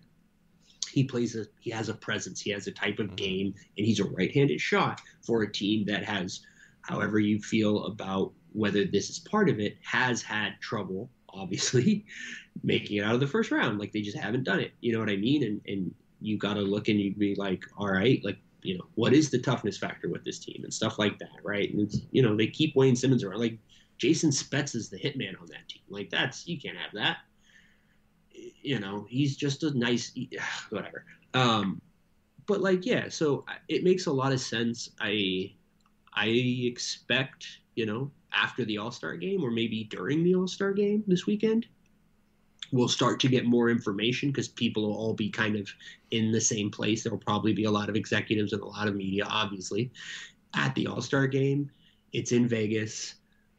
He 0.91 1.03
plays 1.03 1.35
a 1.35 1.45
he 1.59 1.69
has 1.71 1.89
a 1.89 1.93
presence, 1.93 2.41
he 2.41 2.51
has 2.51 2.67
a 2.67 2.71
type 2.71 2.99
of 2.99 3.07
mm-hmm. 3.07 3.15
game, 3.15 3.53
and 3.77 3.85
he's 3.85 3.99
a 3.99 4.05
right-handed 4.05 4.59
shot 4.59 5.01
for 5.21 5.43
a 5.43 5.51
team 5.51 5.85
that 5.85 6.03
has, 6.03 6.41
however 6.87 7.19
you 7.19 7.39
feel 7.39 7.85
about 7.85 8.31
whether 8.53 8.85
this 8.85 9.09
is 9.09 9.19
part 9.19 9.49
of 9.49 9.59
it, 9.59 9.77
has 9.81 10.21
had 10.21 10.53
trouble, 10.61 11.09
obviously, 11.29 12.05
making 12.63 12.97
it 12.97 13.03
out 13.03 13.13
of 13.13 13.19
the 13.19 13.27
first 13.27 13.51
round. 13.51 13.79
Like 13.79 13.91
they 13.91 14.01
just 14.01 14.17
haven't 14.17 14.43
done 14.43 14.59
it. 14.59 14.73
You 14.81 14.93
know 14.93 14.99
what 14.99 15.09
I 15.09 15.17
mean? 15.17 15.43
And 15.43 15.61
and 15.67 15.93
you 16.21 16.37
gotta 16.37 16.61
look 16.61 16.87
and 16.87 16.99
you'd 16.99 17.19
be 17.19 17.35
like, 17.35 17.63
all 17.77 17.89
right, 17.89 18.23
like 18.23 18.37
you 18.61 18.77
know, 18.77 18.85
what 18.95 19.13
is 19.13 19.29
the 19.29 19.39
toughness 19.39 19.77
factor 19.77 20.09
with 20.09 20.23
this 20.25 20.39
team 20.39 20.61
and 20.63 20.73
stuff 20.73 20.97
like 20.97 21.19
that, 21.19 21.37
right? 21.43 21.71
And 21.73 21.91
you 22.11 22.21
know, 22.21 22.35
they 22.35 22.47
keep 22.47 22.75
Wayne 22.75 22.95
Simmonds 22.95 23.23
around. 23.23 23.39
Like 23.39 23.59
Jason 23.97 24.29
Spezza 24.29 24.75
is 24.75 24.89
the 24.89 24.97
hitman 24.97 25.39
on 25.39 25.47
that 25.47 25.67
team. 25.67 25.83
Like 25.89 26.09
that's 26.09 26.47
you 26.47 26.59
can't 26.59 26.77
have 26.77 26.91
that. 26.93 27.17
You 28.61 28.79
know, 28.79 29.05
he's 29.09 29.35
just 29.35 29.63
a 29.63 29.77
nice 29.77 30.13
whatever. 30.69 31.05
Um, 31.33 31.81
but 32.47 32.61
like 32.61 32.85
yeah, 32.85 33.09
so 33.09 33.45
it 33.67 33.83
makes 33.83 34.05
a 34.05 34.11
lot 34.11 34.31
of 34.31 34.39
sense. 34.39 34.91
I 34.99 35.53
I 36.15 36.27
expect 36.27 37.59
you 37.75 37.85
know 37.85 38.11
after 38.33 38.65
the 38.65 38.77
All 38.77 38.91
Star 38.91 39.15
game 39.15 39.43
or 39.43 39.51
maybe 39.51 39.85
during 39.85 40.23
the 40.23 40.35
All 40.35 40.47
Star 40.47 40.73
game 40.73 41.03
this 41.07 41.25
weekend. 41.25 41.65
We'll 42.71 42.87
start 42.87 43.19
to 43.19 43.27
get 43.27 43.45
more 43.45 43.69
information 43.69 44.31
because 44.31 44.47
people 44.47 44.87
will 44.87 44.97
all 44.97 45.13
be 45.13 45.29
kind 45.29 45.55
of 45.55 45.69
in 46.09 46.31
the 46.31 46.41
same 46.41 46.71
place. 46.71 47.03
There 47.03 47.11
will 47.11 47.19
probably 47.19 47.53
be 47.53 47.65
a 47.65 47.71
lot 47.71 47.89
of 47.89 47.95
executives 47.95 48.53
and 48.53 48.61
a 48.61 48.65
lot 48.65 48.87
of 48.87 48.95
media, 48.95 49.23
obviously, 49.29 49.91
at 50.55 50.73
the 50.73 50.87
All 50.87 50.99
Star 51.01 51.27
game. 51.27 51.69
It's 52.11 52.31
in 52.31 52.47
Vegas 52.47 53.15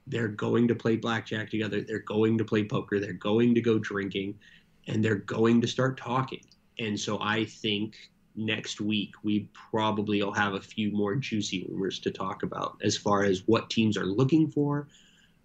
they're 0.06 0.28
going 0.28 0.68
to 0.68 0.74
play 0.74 0.96
blackjack 0.96 1.50
together. 1.50 1.80
They're 1.80 1.98
going 2.00 2.38
to 2.38 2.44
play 2.44 2.64
poker. 2.64 3.00
They're 3.00 3.12
going 3.12 3.54
to 3.54 3.60
go 3.60 3.78
drinking 3.78 4.38
and 4.86 5.04
they're 5.04 5.16
going 5.16 5.60
to 5.60 5.66
start 5.66 5.96
talking. 5.96 6.44
And 6.78 6.98
so 6.98 7.18
I 7.20 7.44
think 7.44 7.96
next 8.36 8.80
week 8.80 9.14
we 9.22 9.48
probably 9.52 10.22
will 10.22 10.32
have 10.32 10.54
a 10.54 10.60
few 10.60 10.90
more 10.92 11.14
juicy 11.16 11.66
rumors 11.68 11.98
to 12.00 12.10
talk 12.10 12.42
about 12.42 12.78
as 12.82 12.96
far 12.96 13.24
as 13.24 13.42
what 13.46 13.70
teams 13.70 13.96
are 13.96 14.06
looking 14.06 14.50
for 14.50 14.88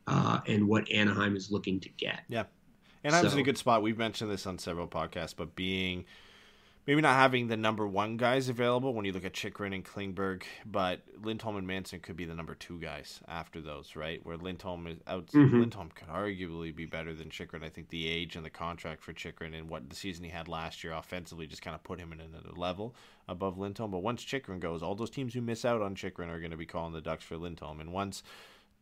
uh, 0.07 0.39
and 0.47 0.67
what 0.67 0.89
Anaheim 0.91 1.35
is 1.35 1.51
looking 1.51 1.79
to 1.79 1.89
get. 1.89 2.21
Yeah. 2.27 2.43
Anaheim's 3.03 3.31
so, 3.31 3.37
in 3.37 3.41
a 3.41 3.43
good 3.43 3.57
spot. 3.57 3.81
We've 3.81 3.97
mentioned 3.97 4.29
this 4.29 4.45
on 4.45 4.59
several 4.59 4.87
podcasts, 4.87 5.35
but 5.35 5.55
being– 5.55 6.05
maybe 6.87 7.01
not 7.01 7.15
having 7.15 7.47
the 7.47 7.57
number 7.57 7.87
one 7.87 8.17
guys 8.17 8.49
available 8.49 8.93
when 8.93 9.05
you 9.05 9.11
look 9.11 9.25
at 9.25 9.33
Chychrun 9.33 9.73
and 9.73 9.85
Klingberg, 9.85 10.43
but 10.65 11.01
Lindholm 11.21 11.55
and 11.57 11.67
Manson 11.67 11.99
could 11.99 12.17
be 12.17 12.25
the 12.25 12.33
number 12.33 12.55
two 12.55 12.79
guys 12.79 13.19
after 13.27 13.61
those, 13.61 13.95
right? 13.95 14.19
Where 14.25 14.37
Lindholm 14.37 14.87
is 14.87 14.97
out, 15.05 15.27
mm-hmm. 15.27 15.59
Lindholm 15.59 15.91
could 15.93 16.07
arguably 16.07 16.75
be 16.75 16.85
better 16.85 17.13
than 17.13 17.29
Chychrun. 17.29 17.63
I 17.63 17.69
think 17.69 17.89
the 17.89 18.07
age 18.07 18.35
and 18.35 18.43
the 18.43 18.49
contract 18.49 19.03
for 19.03 19.13
Chychrun 19.13 19.53
and 19.53 19.69
what 19.69 19.89
the 19.89 19.95
season 19.95 20.23
he 20.23 20.31
had 20.31 20.47
last 20.47 20.83
year 20.83 20.93
offensively 20.93 21.45
just 21.45 21.61
kind 21.61 21.75
of 21.75 21.83
put 21.83 21.99
him 21.99 22.11
in 22.11 22.19
another 22.19 22.51
level 22.55 22.95
above 23.27 23.59
Lindholm. 23.59 23.91
But 23.91 23.99
once 23.99 24.23
Chychrun 24.23 24.59
goes, 24.59 24.81
all 24.81 24.95
those 24.95 25.11
teams 25.11 25.33
who 25.33 25.41
miss 25.41 25.65
out 25.65 25.81
on 25.81 25.95
Chychrun 25.95 26.29
are 26.29 26.39
going 26.39 26.51
to 26.51 26.57
be 26.57 26.65
calling 26.65 26.93
the 26.93 27.01
Ducks 27.01 27.23
for 27.23 27.37
Lindholm, 27.37 27.79
and 27.79 27.93
once. 27.93 28.23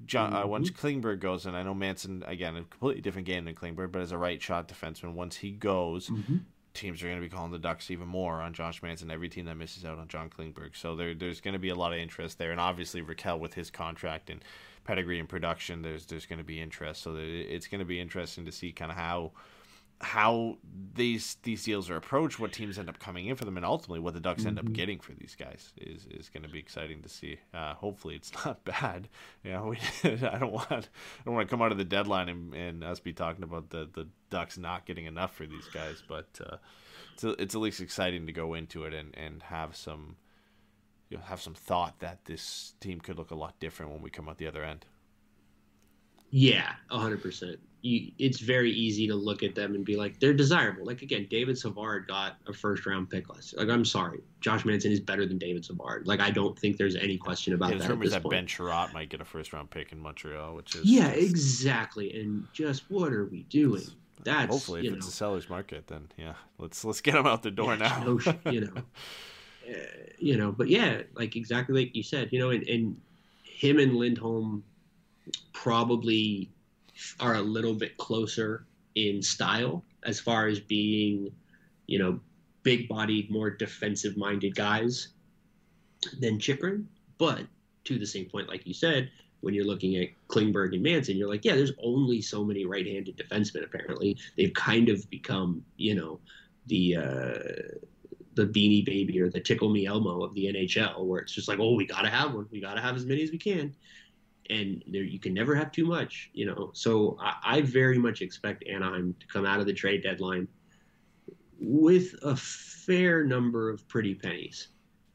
John, 0.06 0.34
uh, 0.34 0.48
once 0.48 0.72
mm-hmm. 0.72 0.88
Klingberg 0.88 1.20
goes, 1.20 1.46
and 1.46 1.58
I 1.58 1.64
know 1.64 1.74
Manson 1.74 2.24
again 2.26 2.56
a 2.56 2.64
completely 2.64 3.02
different 3.02 3.28
game 3.28 3.44
than 3.44 3.54
Klingberg, 3.54 3.92
but 3.92 4.02
as 4.02 4.14
a 4.14 4.18
right 4.18 4.42
shot 4.42 4.70
defenseman, 4.70 5.14
once 5.14 5.36
he 5.36 5.52
goes, 5.52 6.10
mm-hmm 6.10 6.38
teams 6.74 7.02
are 7.02 7.08
going 7.08 7.18
to 7.18 7.22
be 7.22 7.30
calling 7.30 7.52
the 7.52 7.60
Ducks 7.60 7.92
even 7.92 8.08
more 8.08 8.42
on 8.42 8.54
Josh 8.54 8.82
Manson. 8.82 9.12
Every 9.12 9.30
team 9.30 9.46
that 9.46 9.56
misses 9.56 9.86
out 9.86 10.00
on 10.00 10.08
John 10.08 10.30
Klingberg, 10.30 10.76
so 10.76 10.96
there, 10.96 11.14
there's 11.14 11.42
going 11.42 11.54
to 11.54 11.60
be 11.60 11.70
a 11.70 11.76
lot 11.76 11.94
of 11.94 12.00
interest 12.00 12.38
there, 12.38 12.52
and 12.52 12.60
obviously 12.60 13.02
Rakell 13.02 13.40
with 13.40 13.54
his 13.54 13.70
contract 13.70 14.30
and 14.30 14.44
pedigree 14.84 15.20
and 15.20 15.30
production, 15.30 15.82
there's 15.82 16.06
there's 16.06 16.26
going 16.26 16.40
to 16.40 16.46
be 16.46 16.62
interest. 16.62 17.04
So 17.04 17.16
it's 17.18 17.68
going 17.68 17.80
to 17.80 17.86
be 17.86 18.00
interesting 18.00 18.46
to 18.46 18.52
see 18.52 18.72
kind 18.72 18.92
of 18.92 18.98
how 18.98 19.32
how 20.02 20.58
these 20.94 21.38
these 21.44 21.64
deals 21.64 21.90
are 21.90 21.98
approached, 21.98 22.40
what 22.40 22.54
teams 22.54 22.80
end 22.80 22.88
up 22.88 23.00
coming 23.00 23.26
in 23.26 23.36
for 23.36 23.44
them, 23.44 23.58
and 23.58 23.66
ultimately 23.66 24.00
what 24.00 24.14
the 24.14 24.20
Ducks 24.20 24.46
end 24.46 24.58
up 24.58 24.66
mm-hmm. 24.66 24.74
getting 24.74 25.00
for 25.00 25.14
these 25.14 25.36
guys 25.36 25.74
is 25.78 26.06
is 26.10 26.30
going 26.30 26.44
to 26.44 26.50
be 26.50 26.60
exciting 26.60 27.02
to 27.02 27.10
see. 27.10 27.38
Uh, 27.54 27.74
hopefully, 27.74 28.16
it's 28.16 28.32
not 28.46 28.64
bad. 28.64 29.10
You 29.44 29.52
know, 29.52 29.66
we, 29.68 29.78
I 30.10 30.38
don't 30.38 30.54
want 30.54 30.72
I 30.72 30.82
don't 31.26 31.36
want 31.36 31.48
to 31.48 31.52
come 31.52 31.62
out 31.62 31.72
of 31.72 31.78
the 31.78 31.84
deadline 31.86 32.30
and, 32.30 32.54
and 32.54 32.84
us 32.84 33.00
be 33.00 33.14
talking 33.14 33.44
about 33.44 33.70
the 33.72 33.90
the 33.92 34.08
Ducks 34.30 34.58
not 34.58 34.86
getting 34.86 35.06
enough 35.06 35.36
for 35.36 35.46
these 35.46 35.66
guys, 35.74 36.04
but 36.08 36.28
uh, 36.46 36.58
it's 37.14 37.24
it's 37.24 37.56
at 37.56 37.62
least 37.62 37.82
exciting 37.82 38.26
to 38.28 38.32
go 38.32 38.54
into 38.54 38.86
it 38.86 38.94
and 38.94 39.16
and 39.18 39.44
have 39.44 39.76
some 39.76 40.16
you 41.10 41.18
know, 41.18 41.24
have 41.24 41.42
some 41.42 41.56
thought 41.56 42.00
that 42.00 42.26
this 42.26 42.74
team 42.80 43.00
could 43.00 43.18
look 43.18 43.32
a 43.32 43.36
lot 43.36 43.60
different 43.60 43.92
when 43.92 44.02
we 44.02 44.10
come 44.10 44.30
out 44.30 44.38
the 44.38 44.48
other 44.48 44.64
end. 44.64 44.86
Yeah, 46.30 46.74
hundred 46.90 47.22
percent 47.22 47.60
it's 47.82 48.40
very 48.40 48.72
easy 48.72 49.08
to 49.08 49.16
look 49.16 49.42
at 49.42 49.56
them 49.56 49.74
and 49.74 49.86
be 49.86 49.96
like, 49.96 50.20
they're 50.20 50.34
desirable. 50.34 50.86
Like 50.86 51.02
again, 51.02 51.28
David 51.30 51.58
Savard 51.58 52.08
got 52.08 52.36
a 52.48 52.54
first 52.54 52.86
round 52.86 53.10
pick 53.10 53.30
last 53.30 53.54
year. 53.54 53.66
Like 53.66 53.74
I'm 53.74 53.86
sorry, 53.86 54.20
Josh 54.42 54.66
Manson 54.66 54.92
is 54.92 55.00
better 55.00 55.26
than 55.26 55.38
David 55.38 55.64
Savard. 55.64 56.06
Like 56.06 56.20
I 56.20 56.30
don't 56.30 56.58
think 56.60 56.78
there's 56.78 56.96
any 56.96 57.18
question 57.18 57.54
about 57.54 57.72
yeah, 57.72 57.78
that. 57.80 57.90
Rumors 57.90 58.12
that 58.12 58.24
point. 58.24 58.32
Ben 58.32 58.48
Chiarot 58.48 58.94
might 58.94 59.10
get 59.10 59.22
a 59.22 59.26
first 59.26 59.54
round 59.54 59.70
pick 59.70 59.92
in 59.92 60.00
Montreal, 60.00 60.56
which 60.56 60.76
is 60.76 60.86
yeah, 60.86 61.10
exactly. 61.10 62.20
And 62.20 62.46
just 62.52 62.90
what 62.90 63.14
are 63.14 63.26
we 63.26 63.44
doing? 63.44 63.84
That's 64.24 64.52
hopefully 64.52 64.88
if 64.88 64.94
it's 64.94 65.08
a 65.08 65.12
seller's 65.12 65.50
market, 65.50 65.88
then 65.88 66.10
yeah, 66.18 66.34
let's 66.58 66.84
let's 66.84 67.02
get 67.02 67.14
them 67.14 67.26
out 67.26 67.44
the 67.44 67.52
door 67.52 67.76
yeah, 67.76 67.88
now. 67.88 68.04
no, 68.04 68.52
you 68.52 68.62
know, 68.62 68.74
uh, 69.70 69.74
you 70.18 70.38
know, 70.38 70.52
but 70.52 70.68
yeah, 70.68 71.02
like 71.16 71.36
exactly 71.36 71.86
like 71.86 71.96
you 71.96 72.04
said, 72.04 72.30
you 72.32 72.40
know, 72.40 72.50
and, 72.50 72.68
and 72.68 73.00
him 73.44 73.80
and 73.80 73.96
Lindholm 73.96 74.64
probably 75.54 76.50
are 77.20 77.36
a 77.36 77.42
little 77.42 77.74
bit 77.74 77.98
closer 77.98 78.66
in 78.96 79.22
style 79.22 79.84
as 80.04 80.20
far 80.20 80.48
as 80.48 80.60
being, 80.60 81.32
you 81.88 82.00
know, 82.00 82.20
big 82.64 82.88
bodied, 82.88 83.32
more 83.32 83.50
defensive 83.50 84.18
minded 84.18 84.56
guys 84.56 85.10
than 86.20 86.40
Chychrun. 86.40 86.88
But 87.18 87.42
to 87.86 88.00
the 88.00 88.06
same 88.06 88.26
point, 88.26 88.48
like 88.48 88.66
you 88.66 88.74
said, 88.74 89.12
when 89.42 89.54
you're 89.54 89.66
looking 89.66 89.96
at 89.98 90.10
Klingberg 90.28 90.74
and 90.74 90.84
Manson, 90.84 91.18
you're 91.18 91.30
like, 91.30 91.46
yeah, 91.46 91.56
there's 91.56 91.72
only 91.82 92.22
so 92.22 92.44
many 92.44 92.66
right 92.66 92.86
handed 92.86 93.18
defensemen, 93.18 93.64
apparently. 93.64 94.18
They've 94.38 94.54
kind 94.54 94.90
of 94.90 95.10
become, 95.10 95.64
you 95.78 95.96
know, 95.96 96.20
the. 96.68 96.96
Uh, 96.96 97.78
the 98.36 98.46
beanie 98.46 98.86
baby 98.86 99.20
or 99.20 99.30
the 99.30 99.40
tickle 99.40 99.70
me 99.70 99.86
Elmo 99.86 100.24
of 100.24 100.34
the 100.34 100.46
NHL, 100.46 101.04
where 101.04 101.20
it's 101.20 101.34
just 101.34 101.50
like, 101.50 101.60
oh, 101.60 101.74
we 101.74 101.86
got 101.86 102.04
to 102.04 102.10
have 102.10 102.34
one. 102.34 102.48
We 102.52 102.62
got 102.62 102.76
to 102.76 102.82
have 102.82 102.96
as 102.96 103.06
many 103.06 103.22
as 103.22 103.32
we 103.32 103.38
can 103.38 103.76
and 104.50 104.84
there, 104.88 105.04
you 105.04 105.20
can 105.20 105.34
never 105.34 105.56
have 105.56 105.72
too 105.72 105.86
much, 105.86 106.30
you 106.34 106.46
know. 106.46 106.72
So 106.74 107.18
I, 107.22 107.36
I, 107.44 107.62
very 107.62 107.98
much 107.98 108.22
expect 108.22 108.68
Anaheim 108.68 109.16
to 109.20 109.28
come 109.28 109.46
out 109.46 109.60
of 109.60 109.66
the 109.66 109.74
trade 109.74 110.04
deadline 110.04 110.48
with 111.60 112.16
a 112.24 112.36
fair 112.36 113.24
number 113.24 113.70
of 113.70 113.88
pretty 113.88 114.16
pennies, 114.16 114.70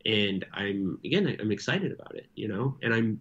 and 0.07 0.45
I'm 0.53 0.99
again 1.05 1.37
I'm 1.41 1.51
excited 1.51 1.93
about 1.93 2.15
it, 2.15 2.27
you 2.35 2.49
know, 2.49 2.77
and 2.83 2.95
I'm 2.95 3.21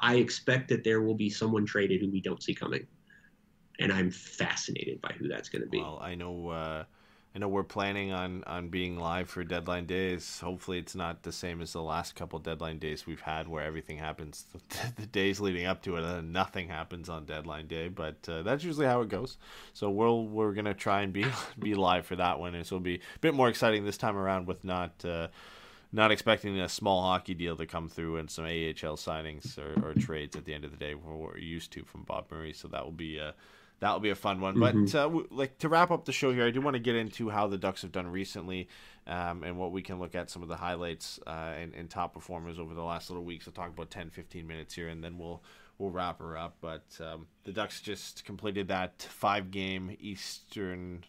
I 0.00 0.16
expect 0.16 0.68
that 0.68 0.84
there 0.84 1.02
will 1.02 1.14
be 1.14 1.30
someone 1.30 1.66
traded 1.66 2.00
who 2.00 2.10
we 2.10 2.20
don't 2.20 2.42
see 2.42 2.54
coming, 2.54 2.86
and 3.78 3.92
I'm 3.92 4.10
fascinated 4.10 5.00
by 5.00 5.14
who 5.18 5.28
that's 5.28 5.48
going 5.48 5.62
to 5.62 5.68
be. 5.68 5.80
Well, 5.80 5.98
I 6.02 6.14
know. 6.14 6.48
Uh 6.48 6.84
I 7.34 7.40
know 7.40 7.48
we're 7.48 7.64
planning 7.64 8.12
on 8.12 8.44
on 8.44 8.68
being 8.68 8.96
live 8.96 9.28
for 9.28 9.42
deadline 9.42 9.86
days. 9.86 10.38
Hopefully, 10.38 10.78
it's 10.78 10.94
not 10.94 11.24
the 11.24 11.32
same 11.32 11.60
as 11.60 11.72
the 11.72 11.82
last 11.82 12.14
couple 12.14 12.38
deadline 12.38 12.78
days 12.78 13.08
we've 13.08 13.22
had, 13.22 13.48
where 13.48 13.64
everything 13.64 13.98
happens 13.98 14.44
the, 14.52 14.92
the 14.96 15.06
days 15.06 15.40
leading 15.40 15.66
up 15.66 15.82
to 15.82 15.96
it, 15.96 16.04
and 16.04 16.32
nothing 16.32 16.68
happens 16.68 17.08
on 17.08 17.24
deadline 17.24 17.66
day. 17.66 17.88
But 17.88 18.28
uh, 18.28 18.42
that's 18.42 18.62
usually 18.62 18.86
how 18.86 19.00
it 19.00 19.08
goes. 19.08 19.36
So 19.72 19.90
we'll 19.90 20.26
we're 20.28 20.52
gonna 20.52 20.74
try 20.74 21.02
and 21.02 21.12
be 21.12 21.26
be 21.58 21.74
live 21.74 22.06
for 22.06 22.14
that 22.14 22.38
one, 22.38 22.54
and 22.54 22.64
it'll 22.64 22.78
be 22.78 22.96
a 22.96 23.18
bit 23.20 23.34
more 23.34 23.48
exciting 23.48 23.84
this 23.84 23.98
time 23.98 24.16
around 24.16 24.46
with 24.46 24.62
not. 24.62 25.04
Uh, 25.04 25.28
not 25.94 26.10
expecting 26.10 26.58
a 26.58 26.68
small 26.68 27.02
hockey 27.02 27.34
deal 27.34 27.56
to 27.56 27.66
come 27.66 27.88
through 27.88 28.16
and 28.16 28.28
some 28.28 28.44
AHL 28.44 28.96
signings 28.96 29.56
or, 29.56 29.80
or 29.86 29.94
trades 29.94 30.34
at 30.34 30.44
the 30.44 30.52
end 30.52 30.64
of 30.64 30.72
the 30.72 30.76
day, 30.76 30.94
what 30.94 31.16
we're 31.16 31.38
used 31.38 31.72
to 31.72 31.84
from 31.84 32.02
Bob 32.02 32.26
Murray. 32.32 32.52
So 32.52 32.66
that 32.68 32.84
will 32.84 32.92
be 32.92 33.20
uh, 33.20 33.30
that 33.78 33.92
will 33.92 34.00
be 34.00 34.10
a 34.10 34.16
fun 34.16 34.40
one. 34.40 34.56
Mm-hmm. 34.56 34.84
But 34.86 34.94
uh, 34.94 35.02
w- 35.04 35.28
like 35.30 35.58
to 35.58 35.68
wrap 35.68 35.92
up 35.92 36.04
the 36.04 36.12
show 36.12 36.32
here, 36.32 36.46
I 36.46 36.50
do 36.50 36.60
want 36.60 36.74
to 36.74 36.80
get 36.80 36.96
into 36.96 37.30
how 37.30 37.46
the 37.46 37.56
Ducks 37.56 37.82
have 37.82 37.92
done 37.92 38.08
recently, 38.08 38.68
um, 39.06 39.44
and 39.44 39.56
what 39.56 39.70
we 39.70 39.82
can 39.82 40.00
look 40.00 40.16
at 40.16 40.30
some 40.30 40.42
of 40.42 40.48
the 40.48 40.56
highlights 40.56 41.20
uh, 41.28 41.52
and, 41.56 41.72
and, 41.74 41.88
top 41.88 42.12
performers 42.12 42.58
over 42.58 42.74
the 42.74 42.82
last 42.82 43.08
little 43.08 43.24
weeks. 43.24 43.46
I'll 43.46 43.52
talk 43.52 43.68
about 43.68 43.90
10, 43.90 44.10
15 44.10 44.46
minutes 44.46 44.74
here, 44.74 44.88
and 44.88 45.02
then 45.02 45.16
we'll 45.16 45.42
we'll 45.78 45.90
wrap 45.90 46.18
her 46.18 46.36
up. 46.36 46.56
But 46.60 46.86
um, 47.00 47.28
the 47.44 47.52
Ducks 47.52 47.80
just 47.80 48.24
completed 48.24 48.66
that 48.68 49.00
five 49.02 49.52
game 49.52 49.96
Eastern. 50.00 51.04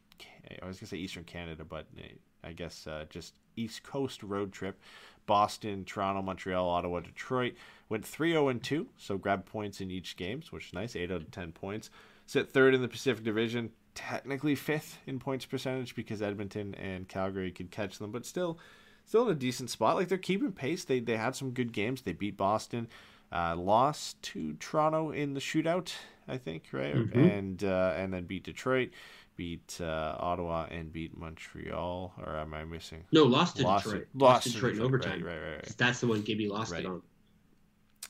I 0.62 0.68
was 0.68 0.80
gonna 0.80 0.90
say 0.90 0.98
Eastern 0.98 1.24
Canada, 1.24 1.64
but 1.64 1.88
eh, 1.98 2.10
I 2.44 2.52
guess 2.52 2.86
uh, 2.86 3.06
just 3.10 3.34
East 3.56 3.84
Coast 3.84 4.24
road 4.24 4.52
trip. 4.52 4.80
Boston, 5.26 5.86
Toronto, 5.86 6.22
Montreal, 6.22 6.70
Ottawa, 6.70 7.00
Detroit 7.00 7.56
went 7.90 8.06
3 8.06 8.34
0 8.34 8.54
2, 8.54 8.88
so 8.96 9.18
grabbed 9.18 9.48
points 9.48 9.82
in 9.82 9.90
each 9.90 10.18
game, 10.18 10.44
which 10.52 10.68
is 10.68 10.74
nice, 10.74 10.96
8 10.96 11.12
out 11.12 11.22
of 11.22 11.32
10 11.32 11.52
points 11.52 11.90
sit 12.26 12.50
third 12.50 12.74
in 12.74 12.82
the 12.82 12.88
Pacific 12.88 13.24
Division, 13.24 13.72
technically 13.94 14.56
fifth 14.56 15.00
in 15.06 15.20
points 15.20 15.46
percentage 15.46 15.96
because 15.96 16.22
Edmonton 16.22 16.76
and 16.76 17.08
Calgary 17.08 17.52
could 17.52 17.72
catch 17.72 18.00
them, 18.00 18.12
but 18.12 18.26
still, 18.26 18.60
still 19.06 19.24
in 19.24 19.32
a 19.32 19.36
decent 19.36 19.70
spot. 19.70 19.96
Like 19.96 20.08
they're 20.08 20.18
keeping 20.18 20.52
pace. 20.52 20.84
They 20.84 21.00
they 21.00 21.18
had 21.18 21.36
some 21.36 21.52
good 21.52 21.72
games. 21.72 22.02
They 22.02 22.14
beat 22.14 22.38
Boston, 22.38 22.88
uh, 23.32 23.56
lost 23.56 24.22
to 24.24 24.54
Toronto 24.54 25.12
in 25.12 25.34
the 25.34 25.40
shootout, 25.40 25.94
I 26.28 26.38
think, 26.38 26.66
right? 26.72 26.96
Mm-hmm. 26.96 27.20
And 27.20 27.64
uh, 27.64 27.94
and 27.96 28.14
then 28.14 28.26
beat 28.26 28.44
Detroit. 28.44 28.90
Beat 29.38 29.80
uh, 29.82 30.16
Ottawa 30.18 30.68
and 30.72 30.94
beat 30.94 31.18
Montreal, 31.18 32.14
or 32.18 32.38
am 32.38 32.54
I 32.54 32.64
missing? 32.64 33.04
No, 33.12 33.24
lost 33.24 33.58
to 33.58 33.64
lost 33.64 33.86
Detroit. 33.86 34.08
Lost, 34.14 34.32
lost 34.32 34.44
to 34.44 34.54
Detroit, 34.54 34.76
in 34.76 34.82
overtime. 34.82 35.24
Right, 35.24 35.38
right, 35.38 35.52
right, 35.56 35.78
That's 35.78 36.00
the 36.00 36.08
one 36.08 36.22
Gibby 36.22 36.48
lost 36.48 36.72
right. 36.72 36.86
it 36.86 36.88
on 36.88 37.02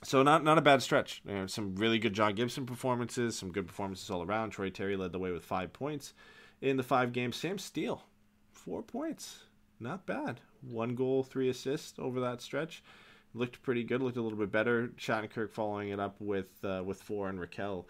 so 0.05 0.21
not 0.23 0.43
not 0.43 0.57
a 0.57 0.61
bad 0.61 0.81
stretch. 0.81 1.21
You 1.25 1.33
know, 1.33 1.47
some 1.47 1.75
really 1.75 1.99
good 1.99 2.13
John 2.13 2.35
Gibson 2.35 2.65
performances, 2.65 3.37
some 3.37 3.51
good 3.51 3.67
performances 3.67 4.09
all 4.09 4.23
around. 4.23 4.51
Troy 4.51 4.69
Terry 4.69 4.95
led 4.95 5.11
the 5.11 5.19
way 5.19 5.31
with 5.31 5.43
five 5.43 5.73
points 5.73 6.13
in 6.61 6.77
the 6.77 6.83
five 6.83 7.11
games. 7.11 7.35
Sam 7.35 7.57
Steele, 7.57 8.03
four 8.51 8.81
points, 8.83 9.45
not 9.79 10.05
bad. 10.05 10.41
One 10.61 10.95
goal, 10.95 11.23
three 11.23 11.49
assists 11.49 11.97
over 11.99 12.19
that 12.21 12.41
stretch. 12.41 12.83
Looked 13.33 13.61
pretty 13.63 13.83
good. 13.83 14.01
Looked 14.01 14.17
a 14.17 14.21
little 14.21 14.37
bit 14.37 14.51
better. 14.51 14.89
Shattenkirk 14.97 15.51
following 15.51 15.89
it 15.89 15.99
up 15.99 16.15
with 16.19 16.63
uh, 16.63 16.83
with 16.85 17.01
four, 17.01 17.29
and 17.29 17.39
Rakell 17.39 17.85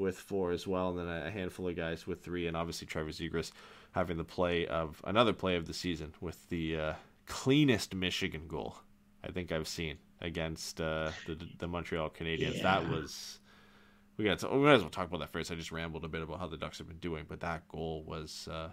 with 0.00 0.18
four 0.18 0.50
as 0.50 0.66
well, 0.66 0.90
and 0.90 0.98
then 0.98 1.08
a 1.08 1.30
handful 1.30 1.68
of 1.68 1.76
guys 1.76 2.06
with 2.06 2.22
three, 2.24 2.48
and 2.48 2.56
obviously 2.56 2.86
Trevor 2.86 3.10
Zegras 3.10 3.52
having 3.92 4.16
the 4.16 4.24
play 4.24 4.66
of 4.66 5.00
another 5.04 5.32
play 5.32 5.56
of 5.56 5.66
the 5.66 5.74
season 5.74 6.12
with 6.20 6.48
the 6.48 6.76
uh, 6.76 6.92
cleanest 7.26 7.94
Michigan 7.94 8.48
goal 8.48 8.76
I 9.22 9.30
think 9.30 9.52
I've 9.52 9.68
seen 9.68 9.98
against 10.20 10.80
uh, 10.80 11.10
the 11.26 11.38
the 11.58 11.68
Montreal 11.68 12.10
Canadiens. 12.10 12.56
Yeah. 12.56 12.62
That 12.62 12.88
was 12.88 13.38
we 14.16 14.24
got 14.24 14.38
to, 14.40 14.48
we 14.48 14.58
might 14.58 14.74
as 14.74 14.82
well 14.82 14.90
talk 14.90 15.08
about 15.08 15.20
that 15.20 15.30
first. 15.30 15.50
I 15.50 15.54
just 15.54 15.72
rambled 15.72 16.04
a 16.04 16.08
bit 16.08 16.22
about 16.22 16.38
how 16.38 16.46
the 16.46 16.56
Ducks 16.56 16.78
have 16.78 16.88
been 16.88 16.98
doing, 16.98 17.24
but 17.28 17.40
that 17.40 17.68
goal 17.68 18.04
was. 18.06 18.48
Uh, 18.50 18.70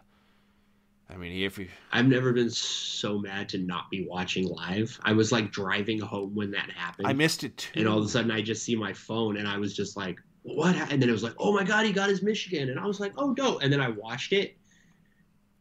I 1.10 1.16
mean, 1.16 1.41
if 1.41 1.58
you, 1.58 1.70
I've 1.94 2.08
never 2.08 2.34
been 2.34 2.49
so 2.49 3.18
mad 3.18 3.48
to 3.49 3.58
not 3.58 3.90
be 3.90 4.06
watching 4.10 4.45
live. 4.45 4.99
I 5.04 5.14
was 5.14 5.32
like 5.32 5.52
driving 5.52 5.99
home 5.99 6.36
when 6.36 6.52
that 6.52 6.70
happened. 6.70 7.08
I 7.08 7.14
missed 7.14 7.45
it 7.45 7.56
too. 7.56 7.80
And 7.80 7.88
all 7.88 7.98
of 7.98 8.04
a 8.04 8.10
sudden, 8.10 8.30
I 8.30 8.41
just 8.41 8.64
see 8.64 8.76
my 8.76 8.91
phone, 8.91 9.38
and 9.38 9.48
I 9.48 9.58
was 9.58 9.74
just 9.74 9.95
like, 9.95 10.20
"What?" 10.56 10.76
And 10.76 11.02
then 11.02 11.10
it 11.10 11.14
was 11.14 11.24
like, 11.24 11.36
"Oh 11.38 11.53
my 11.53 11.64
god, 11.64 11.86
he 11.86 11.91
got 11.91 12.10
his 12.10 12.22
Michigan!" 12.22 12.69
And 12.69 12.80
I 12.80 12.86
was 12.86 12.99
like, 12.99 13.14
"Oh 13.18 13.34
no!" 13.38 13.60
And 13.60 13.72
then 13.72 13.82
I 13.82 13.90
watched 13.90 14.34
it, 14.34 14.57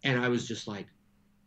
and 0.04 0.18
I 0.18 0.28
was 0.28 0.46
just 0.46 0.66
like, 0.66 0.86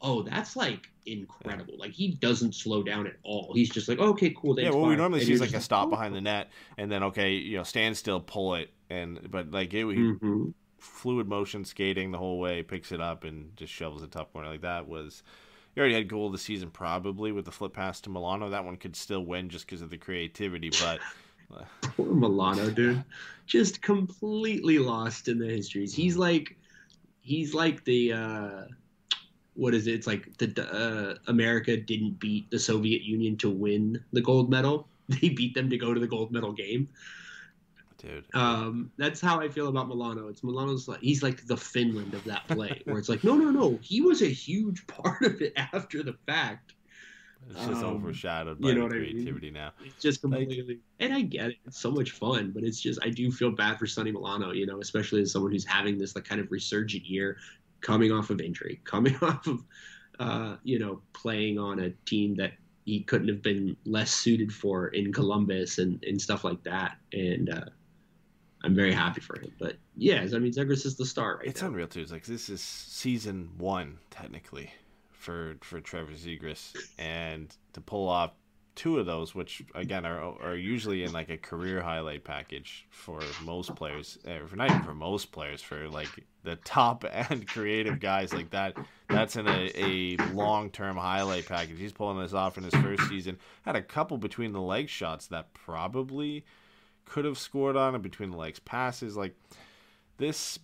"Oh, 0.02 0.24
that's 0.24 0.56
like 0.56 0.90
incredible. 1.12 1.76
Like 1.78 1.92
he 1.92 2.12
doesn't 2.16 2.56
slow 2.56 2.84
down 2.84 3.08
at 3.08 3.16
all. 3.24 3.52
He's 3.54 3.70
just 3.70 3.88
like, 3.88 4.00
okay, 4.00 4.32
cool. 4.32 4.60
Yeah, 4.60 4.72
well, 4.72 4.86
we 4.86 4.96
normally 4.96 5.24
see 5.24 5.38
like 5.38 5.54
a 5.54 5.62
stop 5.62 5.88
oh. 5.88 5.90
behind 5.90 6.16
the 6.16 6.22
net, 6.22 6.50
and 6.78 6.92
then 6.92 7.04
okay, 7.04 7.34
you 7.34 7.58
know, 7.58 7.64
stand 7.64 7.98
still, 7.98 8.20
pull 8.20 8.56
it, 8.56 8.72
and 8.90 9.30
but 9.30 9.52
like 9.52 9.74
it, 9.74 9.86
mm-hmm. 9.86 10.50
fluid 10.80 11.28
motion 11.28 11.66
skating 11.66 12.12
the 12.12 12.18
whole 12.18 12.40
way, 12.40 12.64
picks 12.64 12.92
it 12.92 13.02
up 13.02 13.24
and 13.24 13.56
just 13.56 13.74
shovels 13.74 14.04
it 14.04 14.12
top 14.12 14.32
corner. 14.34 14.50
Like 14.50 14.62
that 14.62 14.88
was. 14.88 15.24
He 15.76 15.82
already 15.82 15.94
had 15.94 16.10
goal 16.10 16.26
of 16.26 16.32
the 16.32 16.40
season 16.40 16.72
probably 16.72 17.32
with 17.32 17.46
the 17.46 17.52
flip 17.52 17.74
pass 17.74 18.02
to 18.02 18.10
Milano. 18.10 18.50
That 18.50 18.66
one 18.66 18.76
could 18.76 18.96
still 18.96 19.24
win 19.24 19.50
just 19.50 19.68
because 19.68 19.82
of 19.82 19.90
the 19.90 19.98
creativity, 19.98 20.72
but. 20.82 21.00
Poor 21.82 22.14
Milano, 22.14 22.70
dude, 22.70 23.04
just 23.46 23.82
completely 23.82 24.80
lost 24.80 25.28
in 25.28 25.40
the 25.40 25.48
histories. 25.48 25.94
He's 25.94 26.18
like, 26.18 26.58
he's 27.22 27.54
like 27.54 27.84
the. 27.86 28.14
uh 28.14 28.62
what 29.60 29.74
is 29.74 29.88
it? 29.88 29.94
It's 29.94 30.08
like 30.08 30.38
the 30.38 30.72
uh, 30.72 31.16
America 31.30 31.76
didn't 31.76 32.18
beat 32.18 32.50
the 32.50 32.58
Soviet 32.58 33.02
Union 33.02 33.36
to 33.38 33.50
win 33.50 34.02
the 34.14 34.22
gold 34.22 34.50
medal. 34.50 34.88
They 35.10 35.30
beat 35.30 35.56
them 35.56 35.72
to 35.72 35.78
go 35.78 35.92
to 35.92 36.00
the 36.00 36.08
gold 36.08 36.32
medal 36.32 36.54
game. 36.54 36.88
Dude. 37.98 38.26
Um, 38.36 38.92
that's 38.98 39.20
how 39.20 39.42
I 39.42 39.50
feel 39.50 39.68
about 39.68 39.88
Milano. 39.88 40.28
It's 40.28 40.44
Milano's 40.44 40.88
like 40.88 41.02
he's 41.02 41.24
like 41.24 41.48
the 41.48 41.58
Finland 41.58 42.14
of 42.14 42.24
that 42.26 42.48
play, 42.48 42.82
where 42.86 43.00
it's 43.00 43.10
like, 43.10 43.24
no, 43.24 43.36
no, 43.36 43.50
no, 43.50 43.80
he 43.82 44.02
was 44.02 44.22
a 44.22 44.28
huge 44.28 44.86
part 44.88 45.24
of 45.24 45.42
it 45.42 45.54
after 45.58 46.04
the 46.04 46.14
fact. 46.28 46.76
It's 47.50 47.66
just 47.66 47.84
um, 47.84 47.96
overshadowed 47.96 48.62
by 48.62 48.70
you 48.70 48.76
know 48.76 48.84
the 48.84 48.96
creativity 48.96 49.48
I 49.48 49.52
mean? 49.52 49.54
now. 49.54 49.72
It's 49.84 50.02
just 50.02 50.22
completely, 50.22 50.62
like, 50.62 50.78
and 51.00 51.14
I 51.14 51.22
get 51.22 51.50
it. 51.50 51.56
It's 51.66 51.80
so 51.80 51.90
much 51.90 52.12
fun, 52.12 52.52
but 52.54 52.64
it's 52.64 52.80
just 52.80 53.00
I 53.04 53.10
do 53.10 53.32
feel 53.32 53.52
bad 53.52 53.80
for 53.80 53.88
Sonny 53.88 54.12
Milano. 54.12 54.52
You 54.52 54.68
know, 54.68 54.82
especially 54.82 55.22
as 55.22 55.32
someone 55.32 55.52
who's 55.52 55.66
having 55.66 55.98
this 55.98 56.16
like 56.16 56.26
kind 56.26 56.40
of 56.40 56.52
resurgent 56.52 57.06
year 57.06 57.38
coming 57.82 58.12
off 58.12 58.30
of 58.30 58.40
injury, 58.40 58.82
coming 58.86 59.16
off 59.18 59.48
of 59.48 59.64
uh, 60.20 60.56
you 60.64 60.78
know 60.78 61.02
playing 61.14 61.58
on 61.58 61.80
a 61.80 61.90
team 62.06 62.36
that 62.36 62.54
he 62.86 63.02
couldn't 63.02 63.28
have 63.28 63.42
been 63.42 63.76
less 63.86 64.12
suited 64.12 64.54
for 64.54 64.88
in 64.90 65.14
Columbus 65.14 65.78
and, 65.78 66.04
and 66.04 66.20
stuff 66.22 66.44
like 66.44 66.64
that. 66.64 66.98
And 67.14 67.50
uh, 67.50 67.66
I'm 68.64 68.76
very 68.76 68.94
happy 68.94 69.22
for 69.22 69.40
him. 69.40 69.52
But 69.60 69.78
yes, 69.96 70.34
I 70.34 70.40
mean 70.40 70.52
Zegras 70.52 70.86
is 70.86 70.96
the 70.98 71.06
star 71.06 71.38
right 71.38 71.48
it's 71.48 71.62
now. 71.62 71.70
unreal 71.70 71.88
too. 71.88 72.02
It's 72.02 72.12
like 72.12 72.26
this 72.26 72.50
is 72.50 72.62
season 72.62 73.50
one 73.58 74.00
technically 74.12 74.72
for 75.20 75.58
for 75.62 75.80
Trevor 75.80 76.14
Zegras, 76.14 76.76
and 76.98 77.56
to 77.74 77.82
pull 77.82 78.08
off 78.08 78.32
two 78.76 78.98
of 78.98 79.06
those, 79.06 79.36
which 79.36 79.62
again 79.76 80.06
are 80.06 80.42
are 80.42 80.56
usually 80.56 81.04
in 81.04 81.12
like 81.12 81.30
a 81.30 81.38
career 81.38 81.82
highlight 81.82 82.24
package 82.24 82.88
for 82.90 83.20
most 83.44 83.76
players, 83.76 84.18
uh, 84.26 84.48
for 84.48 84.56
not 84.56 84.70
even 84.70 84.82
for 84.82 84.96
most 84.96 85.32
players, 85.34 85.62
for 85.62 85.90
like 85.90 86.08
the 86.44 86.56
top 86.58 87.04
end 87.12 87.48
creative 87.48 88.00
guys 88.00 88.34
like 88.34 88.50
that. 88.52 88.78
That's 89.10 89.36
in 89.36 89.48
a, 89.48 89.72
a 89.76 90.18
long 90.34 90.70
term 90.70 90.96
highlight 90.96 91.46
package. 91.46 91.78
He's 91.78 91.92
pulling 91.92 92.20
this 92.20 92.34
off 92.34 92.58
in 92.58 92.64
his 92.64 92.76
first 92.76 93.08
season. 93.10 93.38
Had 93.64 93.76
a 93.76 93.82
couple 93.82 94.18
between 94.18 94.54
the 94.54 94.62
leg 94.62 94.88
shots 94.88 95.28
that 95.28 95.54
probably 95.54 96.46
could 97.04 97.26
have 97.26 97.38
scored 97.38 97.76
on 97.76 97.96
it 97.96 98.02
between 98.02 98.32
the 98.32 98.38
legs 98.38 98.60
passes. 98.60 99.18
Like 99.18 99.36
this, 100.18 100.58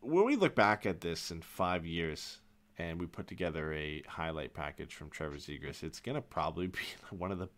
when 0.00 0.24
we 0.24 0.36
look 0.36 0.54
back 0.54 0.86
at 0.86 1.02
this 1.02 1.30
in 1.30 1.42
five 1.42 1.84
years, 1.84 2.39
and 2.80 2.98
we 2.98 3.06
put 3.06 3.26
together 3.26 3.72
a 3.74 4.02
highlight 4.08 4.54
package 4.54 4.94
from 4.94 5.10
Trevor 5.10 5.36
Zegras, 5.36 5.82
it's 5.82 6.00
gonna 6.00 6.22
probably 6.22 6.68
be 6.68 6.78
one 7.10 7.30
of 7.30 7.38
the 7.38 7.48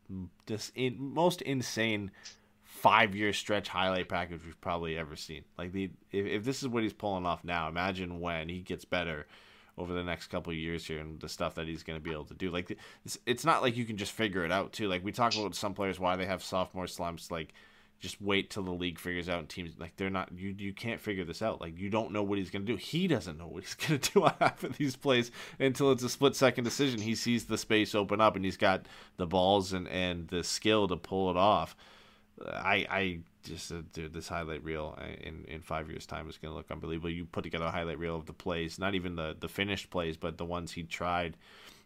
in, 0.74 0.96
most 0.98 1.42
insane 1.42 2.10
five 2.64 3.14
year 3.14 3.32
stretch 3.32 3.68
highlight 3.68 4.08
package 4.08 4.40
we've 4.44 4.60
probably 4.60 4.96
ever 4.98 5.14
seen. 5.14 5.44
Like 5.56 5.72
the 5.72 5.90
if, 6.10 6.26
if 6.26 6.44
this 6.44 6.62
is 6.62 6.68
what 6.68 6.82
he's 6.82 6.92
pulling 6.92 7.26
off 7.26 7.44
now, 7.44 7.68
imagine 7.68 8.20
when 8.20 8.48
he 8.48 8.60
gets 8.60 8.84
better 8.84 9.26
over 9.78 9.94
the 9.94 10.04
next 10.04 10.26
couple 10.26 10.50
of 10.50 10.58
years 10.58 10.84
here 10.84 10.98
and 10.98 11.18
the 11.20 11.28
stuff 11.28 11.54
that 11.54 11.66
he's 11.66 11.82
going 11.82 11.98
to 11.98 12.02
be 12.02 12.12
able 12.12 12.24
to 12.24 12.34
do. 12.34 12.50
Like 12.50 12.76
it's, 13.04 13.18
it's 13.24 13.44
not 13.44 13.62
like 13.62 13.76
you 13.76 13.84
can 13.84 13.96
just 13.96 14.12
figure 14.12 14.44
it 14.44 14.52
out 14.52 14.72
too. 14.72 14.88
Like 14.88 15.04
we 15.04 15.12
talk 15.12 15.34
about 15.34 15.54
some 15.54 15.72
players 15.72 15.98
why 16.00 16.16
they 16.16 16.26
have 16.26 16.42
sophomore 16.42 16.86
slumps. 16.86 17.30
Like 17.30 17.54
just 18.02 18.20
wait 18.20 18.50
till 18.50 18.64
the 18.64 18.72
league 18.72 18.98
figures 18.98 19.28
out 19.28 19.38
and 19.38 19.48
teams 19.48 19.74
like 19.78 19.94
they're 19.96 20.10
not 20.10 20.28
you 20.36 20.52
you 20.58 20.72
can't 20.72 21.00
figure 21.00 21.24
this 21.24 21.40
out. 21.40 21.60
Like 21.60 21.78
you 21.78 21.88
don't 21.88 22.10
know 22.10 22.24
what 22.24 22.36
he's 22.36 22.50
going 22.50 22.66
to 22.66 22.72
do. 22.72 22.76
He 22.76 23.06
doesn't 23.06 23.38
know 23.38 23.46
what 23.46 23.62
he's 23.62 23.74
going 23.88 24.00
to 24.00 24.12
do 24.12 24.24
on 24.24 24.34
half 24.40 24.64
of 24.64 24.76
these 24.76 24.96
plays 24.96 25.30
until 25.60 25.92
it's 25.92 26.02
a 26.02 26.08
split 26.08 26.34
second 26.34 26.64
decision. 26.64 27.00
He 27.00 27.14
sees 27.14 27.44
the 27.44 27.56
space 27.56 27.94
open 27.94 28.20
up 28.20 28.34
and 28.34 28.44
he's 28.44 28.56
got 28.56 28.86
the 29.18 29.26
balls 29.26 29.72
and 29.72 29.86
and 29.86 30.26
the 30.28 30.42
skill 30.42 30.88
to 30.88 30.96
pull 30.96 31.30
it 31.30 31.36
off. 31.36 31.76
I 32.44 32.86
i 32.90 33.18
just 33.44 33.72
uh, 33.72 33.82
dude 33.92 34.12
this 34.12 34.28
highlight 34.28 34.64
reel 34.64 34.98
in 35.20 35.44
in 35.46 35.62
five 35.62 35.88
years 35.88 36.04
time 36.04 36.28
is 36.28 36.38
going 36.38 36.50
to 36.50 36.56
look 36.56 36.72
unbelievable. 36.72 37.10
You 37.10 37.24
put 37.24 37.44
together 37.44 37.66
a 37.66 37.70
highlight 37.70 38.00
reel 38.00 38.16
of 38.16 38.26
the 38.26 38.32
plays 38.32 38.80
not 38.80 38.96
even 38.96 39.14
the 39.14 39.36
the 39.38 39.48
finished 39.48 39.90
plays 39.90 40.16
but 40.16 40.38
the 40.38 40.44
ones 40.44 40.72
he 40.72 40.82
tried 40.82 41.36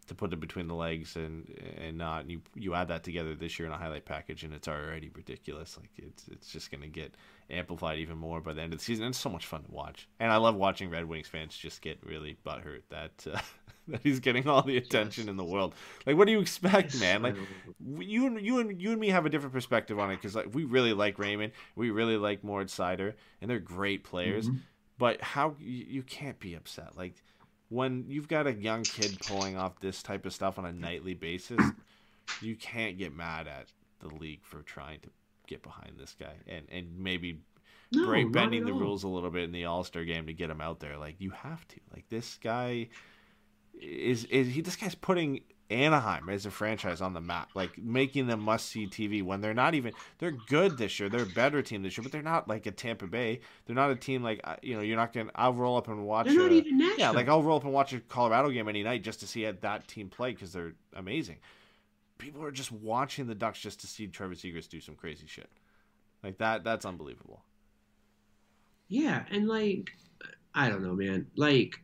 to 0.07 0.15
put 0.15 0.33
it 0.33 0.39
between 0.39 0.67
the 0.67 0.73
legs 0.73 1.15
and 1.15 1.53
and 1.77 1.97
not. 1.97 2.21
And 2.21 2.31
you 2.31 2.41
you 2.55 2.73
add 2.73 2.87
that 2.89 3.03
together 3.03 3.35
this 3.35 3.59
year 3.59 3.67
in 3.67 3.73
a 3.73 3.77
highlight 3.77 4.05
package, 4.05 4.43
and 4.43 4.53
it's 4.53 4.67
already 4.67 5.09
ridiculous. 5.13 5.77
Like 5.77 5.91
it's 5.97 6.27
it's 6.29 6.51
just 6.51 6.71
gonna 6.71 6.87
get 6.87 7.15
amplified 7.49 7.99
even 7.99 8.17
more 8.17 8.41
by 8.41 8.53
the 8.53 8.61
end 8.61 8.73
of 8.73 8.79
the 8.79 8.85
season. 8.85 9.05
And 9.05 9.13
it's 9.13 9.19
so 9.19 9.29
much 9.29 9.45
fun 9.45 9.63
to 9.63 9.71
watch, 9.71 10.07
and 10.19 10.31
I 10.31 10.37
love 10.37 10.55
watching 10.55 10.89
Red 10.89 11.05
Wings 11.05 11.27
fans 11.27 11.55
just 11.55 11.81
get 11.81 11.99
really 12.03 12.37
butthurt 12.45 12.83
that. 12.89 13.11
Uh, 13.31 13.39
that 13.89 14.01
he's 14.03 14.19
getting 14.19 14.49
all 14.49 14.63
the 14.63 14.75
attention 14.75 15.23
yes. 15.23 15.29
in 15.29 15.37
the 15.37 15.45
world. 15.45 15.73
Like, 16.05 16.17
what 16.17 16.25
do 16.25 16.33
you 16.33 16.41
expect, 16.41 16.99
man? 16.99 17.21
Like, 17.21 17.37
you 17.97 18.27
and 18.27 18.41
you 18.41 18.59
and 18.59 18.81
you 18.81 18.91
and 18.91 18.99
me 18.99 19.07
have 19.09 19.25
a 19.25 19.29
different 19.29 19.53
perspective 19.53 19.97
on 19.97 20.11
it 20.11 20.17
because 20.17 20.35
like 20.35 20.53
we 20.53 20.65
really 20.65 20.93
like 20.93 21.17
Raymond, 21.17 21.53
we 21.75 21.89
really 21.89 22.17
like 22.17 22.43
Moritz 22.43 22.77
Seider, 22.77 23.13
and 23.41 23.49
they're 23.49 23.59
great 23.59 24.03
players. 24.03 24.47
Mm-hmm. 24.49 24.57
But 24.97 25.21
how 25.21 25.55
you, 25.59 25.85
you 25.87 26.03
can't 26.03 26.37
be 26.39 26.55
upset 26.55 26.97
like 26.97 27.23
when 27.69 28.05
you've 28.07 28.27
got 28.27 28.47
a 28.47 28.53
young 28.53 28.83
kid 28.83 29.17
pulling 29.25 29.57
off 29.57 29.79
this 29.79 30.01
type 30.01 30.25
of 30.25 30.33
stuff 30.33 30.57
on 30.57 30.65
a 30.65 30.71
nightly 30.71 31.13
basis, 31.13 31.63
you 32.41 32.55
can't 32.55 32.97
get 32.97 33.15
mad 33.15 33.47
at 33.47 33.67
the 33.99 34.13
league 34.15 34.43
for 34.43 34.61
trying 34.61 34.99
to 35.01 35.09
get 35.47 35.63
behind 35.63 35.93
this 35.97 36.13
guy 36.19 36.33
and 36.45 36.65
and 36.69 36.99
maybe 36.99 37.39
no, 37.91 38.05
break 38.05 38.31
bending 38.31 38.65
the 38.65 38.73
rules 38.73 39.03
a 39.03 39.07
little 39.07 39.29
bit 39.29 39.43
in 39.43 39.51
the 39.51 39.65
All 39.65 39.83
Star 39.83 40.03
game 40.03 40.27
to 40.27 40.33
get 40.33 40.49
him 40.49 40.61
out 40.61 40.79
there. 40.79 40.97
Like 40.97 41.15
you 41.19 41.31
have 41.31 41.67
to. 41.69 41.79
Like 41.93 42.05
this 42.09 42.37
guy 42.41 42.89
is 43.81 44.25
is 44.25 44.47
he? 44.47 44.61
This 44.61 44.75
guy's 44.75 44.95
putting 44.95 45.41
Anaheim 45.69 46.29
as 46.29 46.45
a 46.45 46.51
franchise 46.51 47.01
on 47.01 47.13
the 47.13 47.21
map, 47.21 47.49
like 47.53 47.77
making 47.77 48.27
them 48.27 48.39
must 48.39 48.67
see 48.67 48.87
TV 48.87 49.21
when 49.21 49.41
they're 49.41 49.53
not 49.53 49.73
even 49.73 49.93
they're 50.19 50.31
good 50.31 50.77
this 50.77 50.99
year. 50.99 51.09
They're 51.09 51.23
a 51.23 51.25
better 51.25 51.61
team 51.61 51.83
this 51.83 51.97
year, 51.97 52.03
but 52.03 52.11
they're 52.11 52.21
not 52.21 52.47
like 52.47 52.65
a 52.65 52.71
Tampa 52.71 53.07
Bay. 53.07 53.41
They're 53.65 53.75
not 53.75 53.91
a 53.91 53.95
team 53.95 54.23
like 54.23 54.39
uh, 54.43 54.55
you 54.61 54.75
know 54.75 54.81
you're 54.81 54.95
not 54.97 55.13
gonna. 55.13 55.31
I'll 55.35 55.53
roll 55.53 55.77
up 55.77 55.87
and 55.87 56.05
watch. 56.05 56.27
They're 56.27 56.37
not 56.37 56.51
a, 56.51 56.55
even 56.55 56.77
Nashville. 56.77 56.99
Yeah, 56.99 57.11
like 57.11 57.27
I'll 57.27 57.43
roll 57.43 57.57
up 57.57 57.65
and 57.65 57.73
watch 57.73 57.93
a 57.93 57.99
Colorado 57.99 58.49
game 58.49 58.69
any 58.69 58.83
night 58.83 59.03
just 59.03 59.19
to 59.19 59.27
see 59.27 59.49
that 59.49 59.87
team 59.87 60.09
play 60.09 60.31
because 60.31 60.53
they're 60.53 60.73
amazing. 60.95 61.37
People 62.17 62.43
are 62.43 62.51
just 62.51 62.71
watching 62.71 63.27
the 63.27 63.35
Ducks 63.35 63.59
just 63.59 63.81
to 63.81 63.87
see 63.87 64.07
Trevor 64.07 64.35
Zegras 64.35 64.69
do 64.69 64.79
some 64.79 64.95
crazy 64.95 65.27
shit, 65.27 65.49
like 66.23 66.37
that. 66.37 66.63
That's 66.63 66.85
unbelievable. 66.85 67.43
Yeah, 68.87 69.23
and 69.29 69.47
like 69.47 69.91
I 70.55 70.69
don't 70.69 70.81
know, 70.81 70.93
man. 70.93 71.27
Like 71.35 71.81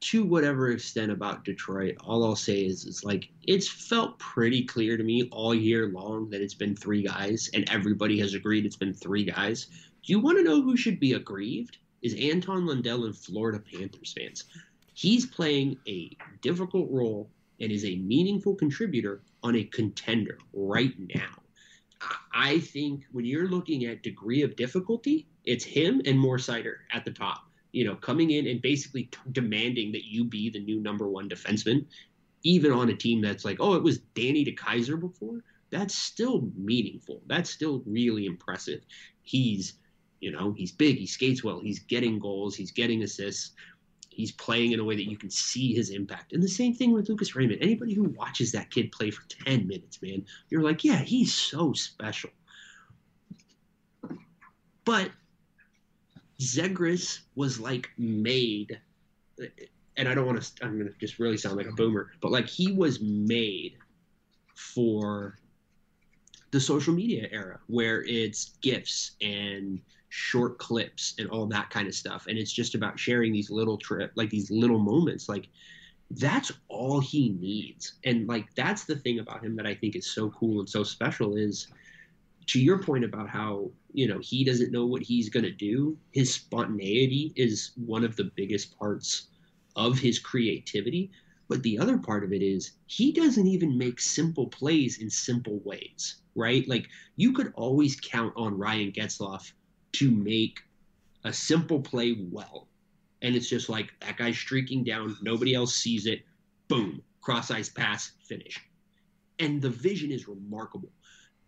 to 0.00 0.24
whatever 0.24 0.70
extent 0.70 1.10
about 1.10 1.44
Detroit, 1.44 1.96
all 2.00 2.24
I'll 2.24 2.36
say 2.36 2.64
is 2.64 2.86
it's 2.86 3.04
like 3.04 3.28
it's 3.46 3.68
felt 3.68 4.18
pretty 4.18 4.64
clear 4.64 4.96
to 4.96 5.02
me 5.02 5.28
all 5.32 5.54
year 5.54 5.88
long 5.88 6.30
that 6.30 6.40
it's 6.40 6.54
been 6.54 6.76
three 6.76 7.02
guys, 7.02 7.50
and 7.54 7.68
everybody 7.70 8.18
has 8.20 8.34
agreed 8.34 8.64
it's 8.64 8.76
been 8.76 8.94
three 8.94 9.24
guys. 9.24 9.66
Do 9.66 10.12
you 10.12 10.20
want 10.20 10.38
to 10.38 10.44
know 10.44 10.62
who 10.62 10.76
should 10.76 11.00
be 11.00 11.14
aggrieved? 11.14 11.78
Is 12.02 12.14
Anton 12.14 12.64
Lundell 12.64 13.06
and 13.06 13.16
Florida 13.16 13.58
Panthers 13.58 14.14
fans. 14.16 14.44
He's 14.94 15.26
playing 15.26 15.78
a 15.88 16.16
difficult 16.42 16.88
role 16.90 17.28
and 17.60 17.72
is 17.72 17.84
a 17.84 17.96
meaningful 17.96 18.54
contributor 18.54 19.22
on 19.42 19.56
a 19.56 19.64
contender 19.64 20.38
right 20.52 20.94
now. 20.98 21.42
I 22.32 22.60
think 22.60 23.04
when 23.10 23.24
you're 23.24 23.48
looking 23.48 23.86
at 23.86 24.04
degree 24.04 24.42
of 24.42 24.54
difficulty, 24.54 25.26
it's 25.44 25.64
him 25.64 26.00
and 26.06 26.18
Moritz 26.18 26.46
Seider 26.46 26.76
at 26.92 27.04
the 27.04 27.10
top 27.10 27.47
you 27.72 27.84
know, 27.84 27.94
coming 27.96 28.30
in 28.30 28.46
and 28.46 28.62
basically 28.62 29.04
t- 29.04 29.18
demanding 29.32 29.92
that 29.92 30.04
you 30.04 30.24
be 30.24 30.50
the 30.50 30.60
new 30.60 30.80
number 30.80 31.08
one 31.08 31.28
defenseman, 31.28 31.84
even 32.42 32.72
on 32.72 32.88
a 32.88 32.94
team 32.94 33.20
that's 33.20 33.44
like, 33.44 33.58
oh, 33.60 33.74
it 33.74 33.82
was 33.82 33.98
Danny 33.98 34.44
DeKeyser 34.44 34.98
before. 34.98 35.40
That's 35.70 35.94
still 35.94 36.50
meaningful. 36.56 37.20
That's 37.26 37.50
still 37.50 37.82
really 37.84 38.26
impressive. 38.26 38.80
He's, 39.22 39.74
you 40.20 40.30
know, 40.30 40.52
he's 40.52 40.72
big. 40.72 40.96
He 40.96 41.06
skates 41.06 41.44
well. 41.44 41.60
He's 41.60 41.80
getting 41.80 42.18
goals. 42.18 42.56
He's 42.56 42.70
getting 42.70 43.02
assists. 43.02 43.52
He's 44.08 44.32
playing 44.32 44.72
in 44.72 44.80
a 44.80 44.84
way 44.84 44.96
that 44.96 45.08
you 45.08 45.16
can 45.16 45.30
see 45.30 45.74
his 45.74 45.90
impact. 45.90 46.32
And 46.32 46.42
the 46.42 46.48
same 46.48 46.74
thing 46.74 46.92
with 46.92 47.08
Lucas 47.08 47.36
Raymond. 47.36 47.62
Anybody 47.62 47.94
who 47.94 48.04
watches 48.04 48.50
that 48.52 48.70
kid 48.70 48.90
play 48.90 49.10
for 49.10 49.22
10 49.44 49.68
minutes, 49.68 50.00
man, 50.02 50.24
you're 50.48 50.62
like, 50.62 50.82
yeah, 50.82 50.98
he's 50.98 51.34
so 51.34 51.72
special. 51.72 52.30
But 54.84 55.10
Zegras 56.40 57.20
was 57.34 57.58
like 57.58 57.90
made, 57.98 58.80
and 59.96 60.08
I 60.08 60.14
don't 60.14 60.26
want 60.26 60.40
to. 60.40 60.64
I'm 60.64 60.78
gonna 60.78 60.90
just 61.00 61.18
really 61.18 61.36
sound 61.36 61.56
like 61.56 61.66
a 61.66 61.70
mm-hmm. 61.70 61.76
boomer, 61.76 62.12
but 62.20 62.30
like 62.30 62.48
he 62.48 62.72
was 62.72 63.00
made 63.00 63.76
for 64.54 65.38
the 66.50 66.60
social 66.60 66.94
media 66.94 67.28
era 67.30 67.60
where 67.66 68.02
it's 68.04 68.56
gifs 68.62 69.12
and 69.20 69.80
short 70.08 70.58
clips 70.58 71.14
and 71.18 71.28
all 71.28 71.46
that 71.46 71.68
kind 71.70 71.86
of 71.86 71.94
stuff 71.94 72.26
and 72.28 72.38
it's 72.38 72.52
just 72.52 72.74
about 72.74 72.98
sharing 72.98 73.32
these 73.32 73.50
little 73.50 73.76
trip 73.76 74.10
like 74.14 74.30
these 74.30 74.50
little 74.50 74.78
moments 74.78 75.28
like 75.28 75.48
that's 76.12 76.50
all 76.68 76.98
he 77.00 77.30
needs 77.40 77.94
and 78.04 78.26
like 78.26 78.46
that's 78.54 78.84
the 78.84 78.96
thing 78.96 79.18
about 79.18 79.44
him 79.44 79.54
that 79.54 79.66
i 79.66 79.74
think 79.74 79.94
is 79.94 80.10
so 80.10 80.30
cool 80.30 80.60
and 80.60 80.68
so 80.68 80.82
special 80.82 81.36
is 81.36 81.68
to 82.48 82.60
your 82.60 82.82
point 82.82 83.04
about 83.04 83.28
how 83.28 83.70
you 83.92 84.08
know 84.08 84.18
he 84.18 84.44
doesn't 84.44 84.72
know 84.72 84.86
what 84.86 85.02
he's 85.02 85.28
going 85.28 85.44
to 85.44 85.50
do 85.50 85.96
his 86.12 86.32
spontaneity 86.32 87.32
is 87.36 87.72
one 87.76 88.04
of 88.04 88.16
the 88.16 88.30
biggest 88.36 88.78
parts 88.78 89.28
of 89.76 89.98
his 89.98 90.18
creativity. 90.18 91.10
But 91.48 91.62
the 91.62 91.78
other 91.78 91.96
part 91.96 92.24
of 92.24 92.32
it 92.32 92.42
is 92.42 92.72
he 92.86 93.10
doesn't 93.10 93.46
even 93.46 93.78
make 93.78 94.00
simple 94.00 94.48
plays 94.48 94.98
in 94.98 95.08
simple 95.08 95.60
ways 95.64 96.16
right? 96.38 96.66
Like 96.68 96.88
you 97.16 97.32
could 97.32 97.52
always 97.56 98.00
count 98.00 98.32
on 98.36 98.56
ryan 98.56 98.92
getzlaf 98.92 99.52
to 99.92 100.10
make 100.10 100.60
a 101.24 101.32
simple 101.32 101.80
play 101.80 102.16
well. 102.30 102.68
And 103.20 103.34
it's 103.34 103.48
just 103.48 103.68
like 103.68 103.92
that 104.00 104.16
guy's 104.16 104.38
streaking 104.38 104.84
down 104.84 105.16
nobody 105.20 105.54
else 105.54 105.74
sees 105.74 106.06
it 106.06 106.22
boom 106.68 107.02
cross 107.20 107.50
ice 107.50 107.68
pass 107.68 108.12
finish. 108.22 108.58
And 109.40 109.60
the 109.60 109.70
vision 109.70 110.12
is 110.12 110.28
remarkable 110.28 110.90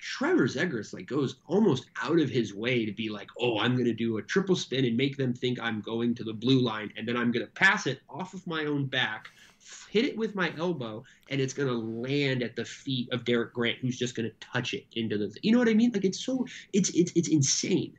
Trevor 0.01 0.49
Zegras 0.49 0.95
like 0.95 1.07
goes 1.07 1.37
almost 1.47 1.87
out 2.03 2.19
of 2.19 2.31
his 2.31 2.55
way 2.55 2.87
to 2.87 2.93
be 2.93 3.11
like, 3.11 3.29
oh, 3.39 3.59
I'm 3.59 3.75
going 3.75 3.85
to 3.85 3.93
do 3.93 4.17
a 4.17 4.23
triple 4.23 4.57
spin 4.57 4.87
and 4.87 4.97
make 4.97 5.17
them 5.17 5.35
think 5.35 5.61
I'm 5.61 5.81
going 5.81 6.15
to 6.17 6.25
the 6.25 6.33
blue 6.33 6.61
line, 6.61 6.93
and 6.97 7.07
then 7.07 7.17
I'm 7.17 7.31
going 7.31 7.45
to 7.45 7.53
pass 7.53 7.87
it 7.87 8.01
off 8.09 8.33
of 8.33 8.47
my 8.47 8.65
own 8.65 8.87
back, 8.87 9.29
hit 9.91 10.07
it 10.07 10.17
with 10.17 10.35
my 10.35 10.53
elbow, 10.57 11.05
and 11.29 11.41
it's 11.41 11.53
going 11.53 11.69
to 11.69 11.75
land 11.75 12.43
at 12.43 12.57
the 12.57 12.65
feet 12.65 13.13
of 13.13 13.25
Derek 13.27 13.53
Grant, 13.53 13.79
who's 13.79 13.99
just 13.99 14.15
going 14.15 14.29
to 14.29 14.35
touch 14.41 14.73
it 14.73 14.87
into 14.95 15.19
the. 15.19 15.35
You 15.43 15.53
know 15.53 15.59
what 15.59 15.69
I 15.69 15.75
mean? 15.75 15.93
Like 15.93 16.05
it's 16.05 16.25
so 16.25 16.47
it's 16.73 16.91
it's 16.91 17.13
it's 17.15 17.29
insane. 17.29 17.93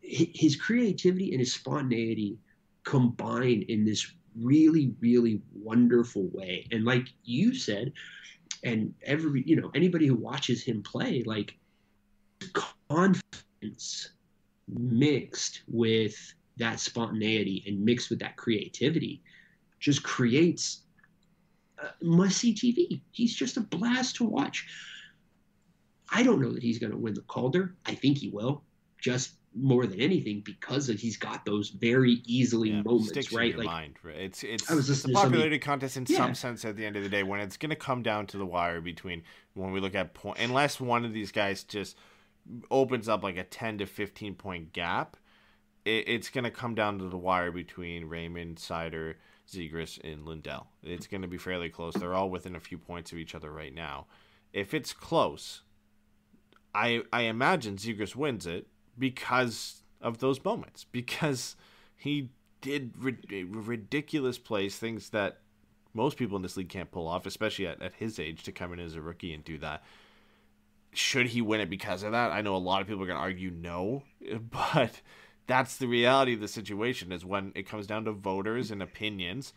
His 0.00 0.56
creativity 0.56 1.32
and 1.32 1.40
his 1.40 1.52
spontaneity 1.52 2.38
combined 2.84 3.64
in 3.64 3.84
this 3.84 4.10
really 4.40 4.94
really 5.00 5.42
wonderful 5.54 6.28
way, 6.32 6.66
and 6.70 6.84
like 6.84 7.08
you 7.24 7.54
said 7.54 7.92
and 8.66 8.92
every 9.04 9.42
you 9.46 9.56
know 9.56 9.70
anybody 9.74 10.06
who 10.06 10.16
watches 10.16 10.62
him 10.62 10.82
play 10.82 11.22
like 11.24 11.56
confidence 12.52 14.10
mixed 14.68 15.62
with 15.68 16.34
that 16.56 16.80
spontaneity 16.80 17.62
and 17.66 17.82
mixed 17.82 18.10
with 18.10 18.18
that 18.18 18.36
creativity 18.36 19.22
just 19.78 20.02
creates 20.02 20.82
uh, 21.82 21.88
must 22.02 22.38
see 22.38 22.54
TV. 22.54 23.00
He's 23.12 23.34
just 23.34 23.56
a 23.56 23.60
blast 23.60 24.16
to 24.16 24.24
watch. 24.24 24.66
I 26.10 26.22
don't 26.22 26.40
know 26.40 26.52
that 26.52 26.62
he's 26.62 26.78
going 26.78 26.92
to 26.92 26.98
win 26.98 27.14
the 27.14 27.20
Calder. 27.22 27.74
I 27.84 27.94
think 27.94 28.18
he 28.18 28.28
will. 28.28 28.62
Just 28.98 29.35
more 29.56 29.86
than 29.86 30.00
anything 30.00 30.42
because 30.44 30.88
of 30.88 30.98
he's 30.98 31.16
got 31.16 31.44
those 31.44 31.70
very 31.70 32.20
easily 32.26 32.70
yeah, 32.70 32.82
moments, 32.82 33.32
right? 33.32 33.56
like 33.56 33.66
mind? 33.66 33.94
It's 34.04 34.42
it's, 34.42 34.70
it's 34.70 35.04
a 35.04 35.08
popularity 35.08 35.58
contest 35.58 35.96
in 35.96 36.04
yeah. 36.08 36.18
some 36.18 36.34
sense 36.34 36.64
at 36.64 36.76
the 36.76 36.84
end 36.84 36.96
of 36.96 37.02
the 37.02 37.08
day 37.08 37.22
when 37.22 37.40
it's 37.40 37.56
going 37.56 37.70
to 37.70 37.76
come 37.76 38.02
down 38.02 38.26
to 38.28 38.38
the 38.38 38.46
wire 38.46 38.80
between 38.80 39.22
when 39.54 39.72
we 39.72 39.80
look 39.80 39.94
at 39.94 40.14
point 40.14 40.38
unless 40.38 40.78
one 40.78 41.04
of 41.04 41.12
these 41.12 41.32
guys 41.32 41.64
just 41.64 41.96
opens 42.70 43.08
up 43.08 43.22
like 43.22 43.36
a 43.36 43.44
10 43.44 43.78
to 43.78 43.86
15 43.86 44.34
point 44.34 44.72
gap 44.72 45.16
it, 45.86 46.08
it's 46.08 46.28
going 46.28 46.44
to 46.44 46.50
come 46.50 46.74
down 46.74 46.98
to 46.98 47.08
the 47.08 47.16
wire 47.16 47.50
between 47.50 48.04
Raymond, 48.04 48.56
Seider, 48.56 49.14
Zegras, 49.50 49.98
and 50.04 50.26
Lundell. 50.26 50.68
It's 50.82 51.06
going 51.06 51.22
to 51.22 51.28
be 51.28 51.38
fairly 51.38 51.70
close. 51.70 51.94
They're 51.94 52.14
all 52.14 52.28
within 52.28 52.56
a 52.56 52.60
few 52.60 52.76
points 52.76 53.12
of 53.12 53.18
each 53.18 53.34
other 53.34 53.50
right 53.50 53.74
now. 53.74 54.06
If 54.52 54.74
it's 54.74 54.92
close, 54.92 55.62
I 56.74 57.02
I 57.12 57.22
imagine 57.22 57.76
Zegras 57.76 58.14
wins 58.14 58.46
it 58.46 58.66
because 58.98 59.82
of 60.00 60.18
those 60.18 60.42
moments 60.44 60.84
because 60.84 61.56
he 61.96 62.30
did 62.60 62.92
ridiculous 62.98 64.38
plays 64.38 64.76
things 64.76 65.10
that 65.10 65.38
most 65.94 66.16
people 66.16 66.36
in 66.36 66.42
this 66.42 66.56
league 66.56 66.68
can't 66.68 66.90
pull 66.90 67.08
off 67.08 67.26
especially 67.26 67.66
at, 67.66 67.80
at 67.80 67.94
his 67.94 68.18
age 68.18 68.42
to 68.42 68.52
come 68.52 68.72
in 68.72 68.80
as 68.80 68.94
a 68.94 69.00
rookie 69.00 69.32
and 69.32 69.44
do 69.44 69.58
that. 69.58 69.82
Should 70.92 71.26
he 71.28 71.42
win 71.42 71.60
it 71.60 71.70
because 71.70 72.02
of 72.02 72.12
that? 72.12 72.32
I 72.32 72.40
know 72.40 72.56
a 72.56 72.58
lot 72.58 72.80
of 72.80 72.86
people 72.86 73.02
are 73.02 73.06
going 73.06 73.18
to 73.18 73.22
argue 73.22 73.50
no 73.50 74.02
but 74.50 75.00
that's 75.46 75.76
the 75.76 75.88
reality 75.88 76.34
of 76.34 76.40
the 76.40 76.48
situation 76.48 77.12
is 77.12 77.24
when 77.24 77.52
it 77.54 77.68
comes 77.68 77.86
down 77.86 78.04
to 78.04 78.12
voters 78.12 78.70
and 78.70 78.82
opinions 78.82 79.52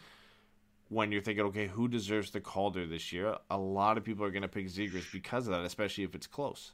when 0.90 1.12
you're 1.12 1.22
thinking 1.22 1.46
okay 1.46 1.68
who 1.68 1.88
deserves 1.88 2.32
the 2.32 2.42
calder 2.42 2.88
this 2.88 3.12
year? 3.12 3.36
A 3.50 3.58
lot 3.58 3.98
of 3.98 4.04
people 4.04 4.26
are 4.26 4.32
going 4.32 4.42
to 4.42 4.48
pick 4.48 4.68
Zegras 4.68 5.12
because 5.12 5.48
of 5.48 5.54
that 5.54 5.66
especially 5.66 6.04
if 6.04 6.16
it's 6.16 6.28
close 6.28 6.72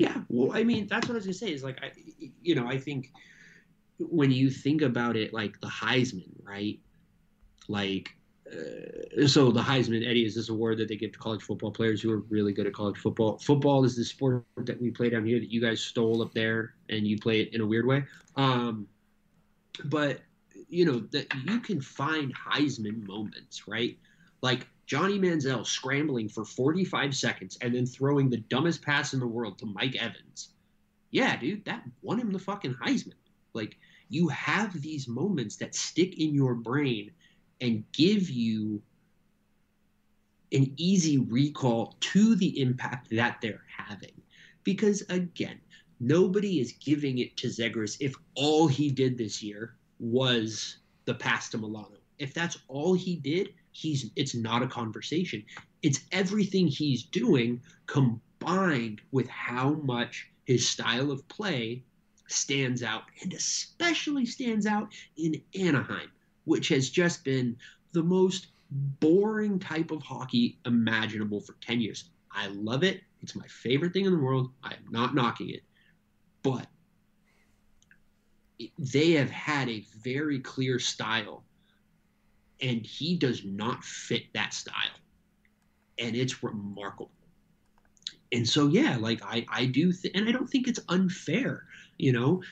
yeah, 0.00 0.22
well, 0.30 0.56
I 0.56 0.64
mean, 0.64 0.86
that's 0.86 1.06
what 1.06 1.12
I 1.12 1.16
was 1.16 1.26
gonna 1.26 1.34
say. 1.34 1.52
Is 1.52 1.62
like, 1.62 1.78
I, 1.84 1.92
you 2.40 2.54
know, 2.54 2.66
I 2.66 2.78
think 2.78 3.12
when 3.98 4.30
you 4.30 4.48
think 4.48 4.80
about 4.80 5.14
it, 5.14 5.34
like 5.34 5.60
the 5.60 5.66
Heisman, 5.66 6.32
right? 6.42 6.80
Like, 7.68 8.08
uh, 8.50 9.26
so 9.26 9.50
the 9.50 9.60
Heisman 9.60 10.08
Eddie 10.08 10.24
is 10.24 10.34
this 10.34 10.48
award 10.48 10.78
that 10.78 10.88
they 10.88 10.96
give 10.96 11.12
to 11.12 11.18
college 11.18 11.42
football 11.42 11.70
players 11.70 12.00
who 12.00 12.10
are 12.10 12.20
really 12.30 12.54
good 12.54 12.66
at 12.66 12.72
college 12.72 12.96
football. 12.96 13.36
Football 13.40 13.84
is 13.84 13.94
the 13.94 14.02
sport 14.02 14.42
that 14.56 14.80
we 14.80 14.90
play 14.90 15.10
down 15.10 15.26
here 15.26 15.38
that 15.38 15.52
you 15.52 15.60
guys 15.60 15.82
stole 15.82 16.22
up 16.22 16.32
there 16.32 16.76
and 16.88 17.06
you 17.06 17.18
play 17.18 17.42
it 17.42 17.52
in 17.52 17.60
a 17.60 17.66
weird 17.66 17.86
way. 17.86 18.02
Um, 18.36 18.86
but 19.84 20.20
you 20.70 20.86
know 20.86 21.00
that 21.10 21.30
you 21.44 21.60
can 21.60 21.82
find 21.82 22.34
Heisman 22.34 23.06
moments, 23.06 23.68
right? 23.68 23.98
Like 24.40 24.66
Johnny 24.90 25.20
Manziel 25.20 25.64
scrambling 25.64 26.28
for 26.28 26.44
45 26.44 27.14
seconds 27.14 27.56
and 27.60 27.72
then 27.72 27.86
throwing 27.86 28.28
the 28.28 28.38
dumbest 28.38 28.82
pass 28.82 29.14
in 29.14 29.20
the 29.20 29.26
world 29.26 29.56
to 29.58 29.66
Mike 29.66 29.94
Evans. 29.94 30.48
Yeah, 31.12 31.36
dude, 31.36 31.64
that 31.66 31.84
won 32.02 32.18
him 32.18 32.32
the 32.32 32.40
fucking 32.40 32.74
Heisman. 32.74 33.12
Like 33.54 33.78
you 34.08 34.26
have 34.26 34.82
these 34.82 35.06
moments 35.06 35.54
that 35.58 35.76
stick 35.76 36.18
in 36.18 36.34
your 36.34 36.56
brain 36.56 37.12
and 37.60 37.84
give 37.92 38.30
you 38.30 38.82
an 40.50 40.72
easy 40.76 41.18
recall 41.18 41.96
to 42.00 42.34
the 42.34 42.60
impact 42.60 43.10
that 43.10 43.40
they're 43.40 43.62
having. 43.68 44.20
Because 44.64 45.04
again, 45.08 45.60
nobody 46.00 46.58
is 46.58 46.72
giving 46.72 47.18
it 47.18 47.36
to 47.36 47.46
Zegras 47.46 47.96
if 48.00 48.16
all 48.34 48.66
he 48.66 48.90
did 48.90 49.16
this 49.16 49.40
year 49.40 49.76
was 50.00 50.78
the 51.04 51.14
pass 51.14 51.48
to 51.50 51.58
Milano. 51.58 51.98
If 52.18 52.34
that's 52.34 52.58
all 52.66 52.94
he 52.94 53.14
did, 53.14 53.50
he's 53.72 54.10
it's 54.16 54.34
not 54.34 54.62
a 54.62 54.66
conversation. 54.66 55.44
It's 55.82 56.00
everything 56.12 56.66
he's 56.66 57.04
doing 57.04 57.60
combined 57.86 59.00
with 59.12 59.28
how 59.28 59.74
much 59.74 60.28
his 60.44 60.68
style 60.68 61.10
of 61.10 61.26
play 61.28 61.84
stands 62.26 62.82
out 62.82 63.04
and 63.22 63.32
especially 63.32 64.26
stands 64.26 64.66
out 64.66 64.92
in 65.16 65.40
Anaheim, 65.58 66.10
which 66.44 66.68
has 66.68 66.90
just 66.90 67.24
been 67.24 67.56
the 67.92 68.02
most 68.02 68.48
boring 69.00 69.58
type 69.58 69.90
of 69.90 70.02
hockey 70.02 70.58
imaginable 70.64 71.40
for 71.40 71.56
10 71.60 71.80
years. 71.80 72.10
I 72.32 72.46
love 72.48 72.84
it. 72.84 73.00
It's 73.22 73.34
my 73.34 73.46
favorite 73.48 73.92
thing 73.92 74.06
in 74.06 74.12
the 74.12 74.18
world. 74.18 74.50
I 74.62 74.74
am 74.74 74.86
not 74.90 75.14
knocking 75.14 75.50
it. 75.50 75.62
But 76.42 76.66
they 78.78 79.12
have 79.12 79.30
had 79.30 79.68
a 79.68 79.84
very 80.02 80.38
clear 80.38 80.78
style, 80.78 81.44
and 82.62 82.84
he 82.84 83.16
does 83.16 83.44
not 83.44 83.84
fit 83.84 84.24
that 84.34 84.54
style. 84.54 84.98
And 85.98 86.16
it's 86.16 86.42
remarkable. 86.42 87.10
And 88.32 88.48
so, 88.48 88.68
yeah, 88.68 88.96
like 88.96 89.20
I, 89.24 89.44
I 89.48 89.66
do, 89.66 89.92
th- 89.92 90.14
and 90.14 90.28
I 90.28 90.32
don't 90.32 90.48
think 90.48 90.68
it's 90.68 90.80
unfair. 90.88 91.64
You 91.98 92.12
know, 92.12 92.42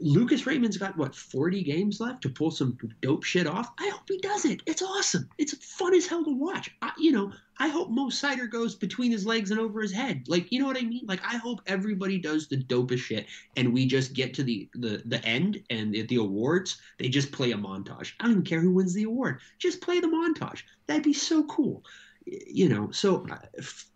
Lucas 0.00 0.46
Raymond's 0.46 0.76
got 0.76 0.96
what 0.96 1.14
40 1.14 1.62
games 1.62 2.00
left 2.00 2.22
to 2.22 2.28
pull 2.28 2.50
some 2.50 2.76
dope 3.00 3.24
shit 3.24 3.46
off. 3.46 3.70
I 3.78 3.88
hope 3.88 4.08
he 4.08 4.18
does 4.18 4.44
it. 4.44 4.62
It's 4.66 4.82
awesome. 4.82 5.28
It's 5.38 5.54
fun 5.64 5.94
as 5.94 6.06
hell 6.06 6.24
to 6.24 6.34
watch. 6.34 6.70
I, 6.82 6.92
you 6.98 7.12
know, 7.12 7.32
I 7.58 7.68
hope 7.68 7.90
Mo 7.90 8.06
Seider 8.06 8.48
goes 8.48 8.74
between 8.74 9.10
his 9.10 9.26
legs 9.26 9.50
and 9.50 9.58
over 9.58 9.80
his 9.80 9.92
head. 9.92 10.24
Like, 10.28 10.52
you 10.52 10.60
know 10.60 10.66
what 10.66 10.76
I 10.76 10.82
mean? 10.82 11.04
Like, 11.06 11.20
I 11.24 11.36
hope 11.36 11.60
everybody 11.66 12.18
does 12.18 12.48
the 12.48 12.56
dopest 12.56 12.98
shit, 12.98 13.26
and 13.56 13.72
we 13.72 13.86
just 13.86 14.12
get 14.12 14.34
to 14.34 14.42
the 14.42 14.68
the 14.74 15.02
the 15.06 15.24
end 15.24 15.62
and 15.70 15.94
at 15.96 16.08
the 16.08 16.16
awards, 16.16 16.80
they 16.98 17.08
just 17.08 17.32
play 17.32 17.52
a 17.52 17.56
montage. 17.56 18.12
I 18.20 18.24
don't 18.24 18.32
even 18.32 18.44
care 18.44 18.60
who 18.60 18.72
wins 18.72 18.94
the 18.94 19.04
award. 19.04 19.40
Just 19.58 19.80
play 19.80 20.00
the 20.00 20.06
montage. 20.06 20.62
That'd 20.86 21.02
be 21.02 21.12
so 21.12 21.44
cool. 21.44 21.84
You 22.26 22.68
know. 22.68 22.90
So, 22.90 23.26
uh, 23.30 23.38
f- 23.58 23.86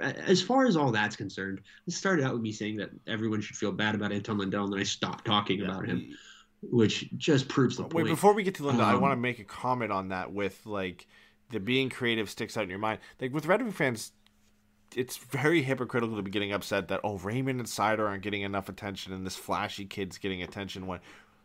as 0.00 0.40
far 0.42 0.66
as 0.66 0.76
all 0.76 0.92
that's 0.92 1.16
concerned, 1.16 1.60
it 1.86 1.92
started 1.92 2.24
out 2.24 2.32
with 2.32 2.42
me 2.42 2.52
saying 2.52 2.76
that 2.76 2.90
everyone 3.06 3.40
should 3.40 3.56
feel 3.56 3.72
bad 3.72 3.94
about 3.94 4.12
Anton 4.12 4.38
Lundell, 4.38 4.64
and 4.64 4.72
then 4.72 4.80
I 4.80 4.84
stopped 4.84 5.24
talking 5.24 5.62
about 5.62 5.86
him, 5.86 6.16
which 6.62 7.08
just 7.16 7.48
proves 7.48 7.76
the 7.76 7.82
Wait, 7.84 7.90
point. 7.90 8.06
before 8.08 8.32
we 8.34 8.42
get 8.42 8.54
to 8.56 8.66
Linda, 8.66 8.82
I 8.84 8.94
Um, 8.94 9.00
want 9.00 9.12
to 9.12 9.16
make 9.16 9.38
a 9.38 9.44
comment 9.44 9.92
on 9.92 10.08
that 10.08 10.32
with 10.32 10.64
like 10.66 11.06
the 11.50 11.60
being 11.60 11.88
creative 11.90 12.28
sticks 12.28 12.56
out 12.56 12.64
in 12.64 12.70
your 12.70 12.78
mind. 12.78 13.00
Like 13.20 13.32
with 13.32 13.46
Red 13.46 13.62
Wing 13.62 13.72
fans, 13.72 14.12
it's 14.94 15.16
very 15.16 15.62
hypocritical 15.62 16.16
to 16.16 16.22
be 16.22 16.30
getting 16.30 16.52
upset 16.52 16.88
that 16.88 17.00
oh 17.04 17.18
Raymond 17.18 17.60
and 17.60 17.68
Seider 17.68 18.08
aren't 18.08 18.22
getting 18.22 18.42
enough 18.42 18.68
attention 18.68 19.12
and 19.12 19.26
this 19.26 19.36
flashy 19.36 19.84
kid's 19.84 20.18
getting 20.18 20.42
attention 20.42 20.86
when 20.86 21.00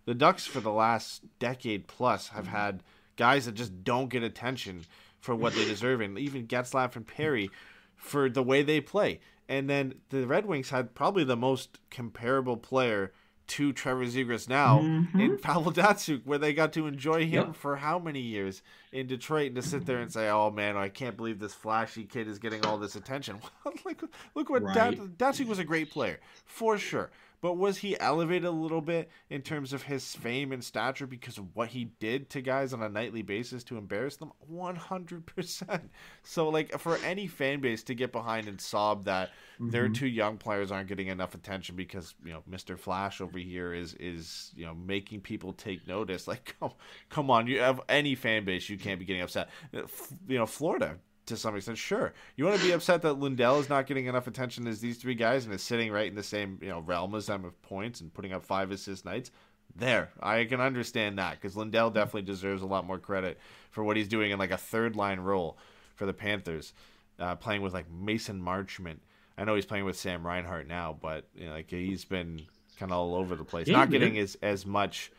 the 0.06 0.14
Ducks 0.14 0.45
for 0.45 0.60
the 0.62 0.72
last 0.72 1.24
decade 1.40 1.88
plus 1.88 2.30
have 2.30 2.48
had 2.48 2.84
guys 3.18 3.45
that 3.45 3.56
just 3.56 3.84
don't 3.84 4.10
get 4.10 4.24
attention 4.24 4.86
for 5.20 5.36
what 5.36 5.54
they 5.56 5.66
deserve 5.66 6.02
and 6.02 6.18
even 6.18 6.48
Getzlaf 6.48 6.95
and 6.95 7.06
Perry 7.06 7.50
for 7.95 8.30
the 8.30 8.44
way 8.44 8.64
they 8.64 8.82
play. 8.82 9.20
And 9.49 9.70
then 9.70 9.95
the 10.10 10.26
Red 10.26 10.45
Wings 10.45 10.70
had 10.70 10.95
probably 10.95 11.24
the 11.24 11.36
most 11.36 11.80
comparable 11.90 12.57
player 12.57 13.11
to 13.45 13.74
Trevor 13.74 14.06
Zegras 14.06 14.48
now 14.48 14.80
mm-hmm. 14.80 15.20
in 15.20 15.38
Pavel 15.41 15.72
Datsyuk, 15.72 16.26
where 16.26 16.38
they 16.38 16.53
got 16.53 16.72
to 16.74 16.88
enjoy 16.88 17.26
him 17.26 17.48
Yep. 17.48 17.56
for 17.56 17.76
how 17.76 17.99
many 17.99 18.22
years 18.22 18.61
in 18.94 19.06
Detroit 19.06 19.48
and 19.48 19.56
to 19.57 19.61
sit 19.61 19.86
there 19.86 19.99
and 19.99 20.11
say, 20.11 20.30
"Oh 20.30 20.49
man, 20.49 20.78
I 20.78 20.88
can't 20.88 21.18
believe 21.18 21.40
this 21.40 21.53
flashy 21.53 22.06
kid 22.06 22.28
is 22.30 22.40
getting 22.40 22.65
all 22.65 22.78
this 22.78 22.95
attention." 22.95 23.40
like, 23.86 24.02
look 24.34 24.49
what 24.49 24.64
Right. 24.64 24.74
Dat- 24.74 25.18
Datsyuk 25.18 25.48
was 25.48 25.60
a 25.60 25.65
great 25.65 25.91
player 25.91 26.20
for 26.45 26.78
sure, 26.78 27.11
but 27.44 27.57
was 27.57 27.80
he 27.80 27.99
elevated 27.99 28.45
a 28.45 28.52
little 28.52 28.80
bit 28.80 29.10
in 29.30 29.41
terms 29.41 29.74
of 29.74 29.84
his 29.84 30.15
fame 30.15 30.53
and 30.53 30.64
stature 30.64 31.06
because 31.06 31.38
of 31.38 31.53
what 31.53 31.68
he 31.68 31.84
did 31.99 32.30
to 32.30 32.41
guys 32.41 32.72
on 32.72 32.82
a 32.82 32.88
nightly 32.88 33.22
basis 33.22 33.65
to 33.65 33.76
embarrass 33.76 34.15
them? 34.15 34.32
One 34.48 34.78
hundred 34.78 35.26
percent. 35.26 35.91
So, 36.24 36.48
like, 36.48 36.80
for 36.80 36.95
any 36.99 37.28
fan 37.28 37.60
base 37.60 37.84
to 37.84 37.95
get 37.95 38.14
behind 38.14 38.48
and 38.48 38.61
sob 38.61 39.03
that 39.06 39.32
their 39.60 39.84
mm-hmm. 39.84 39.94
two 39.94 40.07
young 40.07 40.38
players 40.38 40.72
aren't 40.72 40.88
getting 40.88 41.07
enough 41.07 41.36
attention 41.36 41.76
because 41.76 42.15
you 42.24 42.32
know 42.32 42.44
Mr. 42.49 42.80
Flash 42.80 43.20
over 43.20 43.38
here 43.38 43.74
is 43.74 43.94
is 43.95 44.53
you 44.56 44.65
know 44.65 44.74
making 44.74 45.20
people 45.20 45.52
take 45.52 45.86
notice. 45.86 46.30
Like, 46.30 46.56
come, 46.61 46.72
come 47.10 47.30
on, 47.30 47.48
you 47.48 47.60
have 47.60 47.82
any 47.90 48.15
fan 48.15 48.45
base, 48.45 48.70
you 48.70 48.78
can't 48.78 48.99
be 48.99 49.06
getting 49.06 49.22
upset. 49.22 49.49
You 49.74 50.38
know, 50.38 50.45
Florida 50.45 50.98
to 51.28 51.38
some 51.38 51.56
extent, 51.56 51.78
sure. 51.78 52.14
You 52.36 52.45
want 52.45 52.60
to 52.60 52.66
be 52.66 52.72
upset 52.72 53.02
that 53.04 53.14
Lundell 53.20 53.60
is 53.60 53.70
not 53.70 53.88
getting 53.88 54.08
enough 54.08 54.28
attention 54.28 54.68
as 54.68 54.82
these 54.82 54.98
three 54.98 55.16
guys 55.16 55.45
and 55.45 55.54
is 55.54 55.62
sitting 55.64 55.91
right 55.91 56.08
in 56.08 56.16
the 56.16 56.24
same 56.24 56.60
you 56.62 56.70
know 56.70 56.80
realm 56.80 57.16
as 57.16 57.28
them 57.28 57.45
of 57.45 57.62
points 57.62 58.02
and 58.02 58.14
putting 58.14 58.34
up 58.34 58.44
five 58.44 58.72
assist 58.72 59.06
nights. 59.06 59.32
There, 59.76 60.10
I 60.22 60.44
can 60.45 60.62
understand 60.62 61.18
that 61.18 61.40
because 61.41 61.56
Lundell 61.58 61.90
definitely 61.90 62.24
deserves 62.24 62.62
a 62.62 62.66
lot 62.68 62.86
more 62.86 63.00
credit 63.00 63.40
for 63.72 63.84
what 63.84 63.98
he's 63.98 64.08
doing 64.08 64.32
in 64.32 64.38
like 64.38 64.52
a 64.52 64.58
third 64.58 64.95
line 64.95 65.20
role 65.20 65.58
for 65.95 66.06
the 66.06 66.14
Panthers, 66.14 66.74
uh, 67.20 67.36
playing 67.36 67.62
with 67.64 67.74
like 67.74 67.90
Mason 67.90 68.40
Marchment. 68.41 68.98
I 69.36 69.45
know 69.45 69.56
he's 69.56 69.66
playing 69.66 69.86
with 69.86 69.98
Sam 69.98 70.26
Reinhart 70.28 70.68
now, 70.68 70.95
but 71.02 71.26
you 71.36 71.48
know, 71.48 71.54
like 71.54 71.72
he's 71.72 72.06
been 72.06 72.41
kind 72.78 72.91
of 72.91 72.98
all 73.00 73.16
over 73.16 73.36
the 73.36 73.44
place, 73.44 73.68
Yeah, 73.68 73.78
not 73.78 73.90
man. 73.90 74.00
getting 74.00 74.18
as 74.20 74.38
as 74.44 74.66
much 74.66 75.12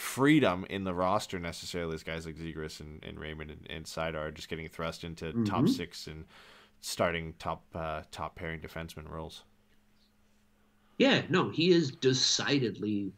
freedom 0.00 0.64
in 0.70 0.82
the 0.82 0.94
roster 0.94 1.38
necessarily 1.38 1.94
as 1.94 2.02
guys 2.02 2.24
like 2.24 2.34
Zegras 2.34 2.80
and, 2.80 3.04
and 3.04 3.20
Raymond 3.20 3.50
and, 3.50 3.66
and 3.68 3.84
Seider 3.84 4.16
are 4.16 4.30
just 4.30 4.48
getting 4.48 4.66
thrust 4.66 5.04
into 5.04 5.44
top 5.44 5.68
six 5.68 6.06
and 6.06 6.24
starting 6.80 7.34
top 7.38 7.64
uh, 7.74 8.02
top 8.10 8.34
pairing 8.34 8.60
defenseman 8.60 9.10
roles. 9.10 9.44
Yeah, 10.96 11.20
no, 11.28 11.50
he 11.50 11.70
is 11.70 11.90
decidedly 11.90 13.12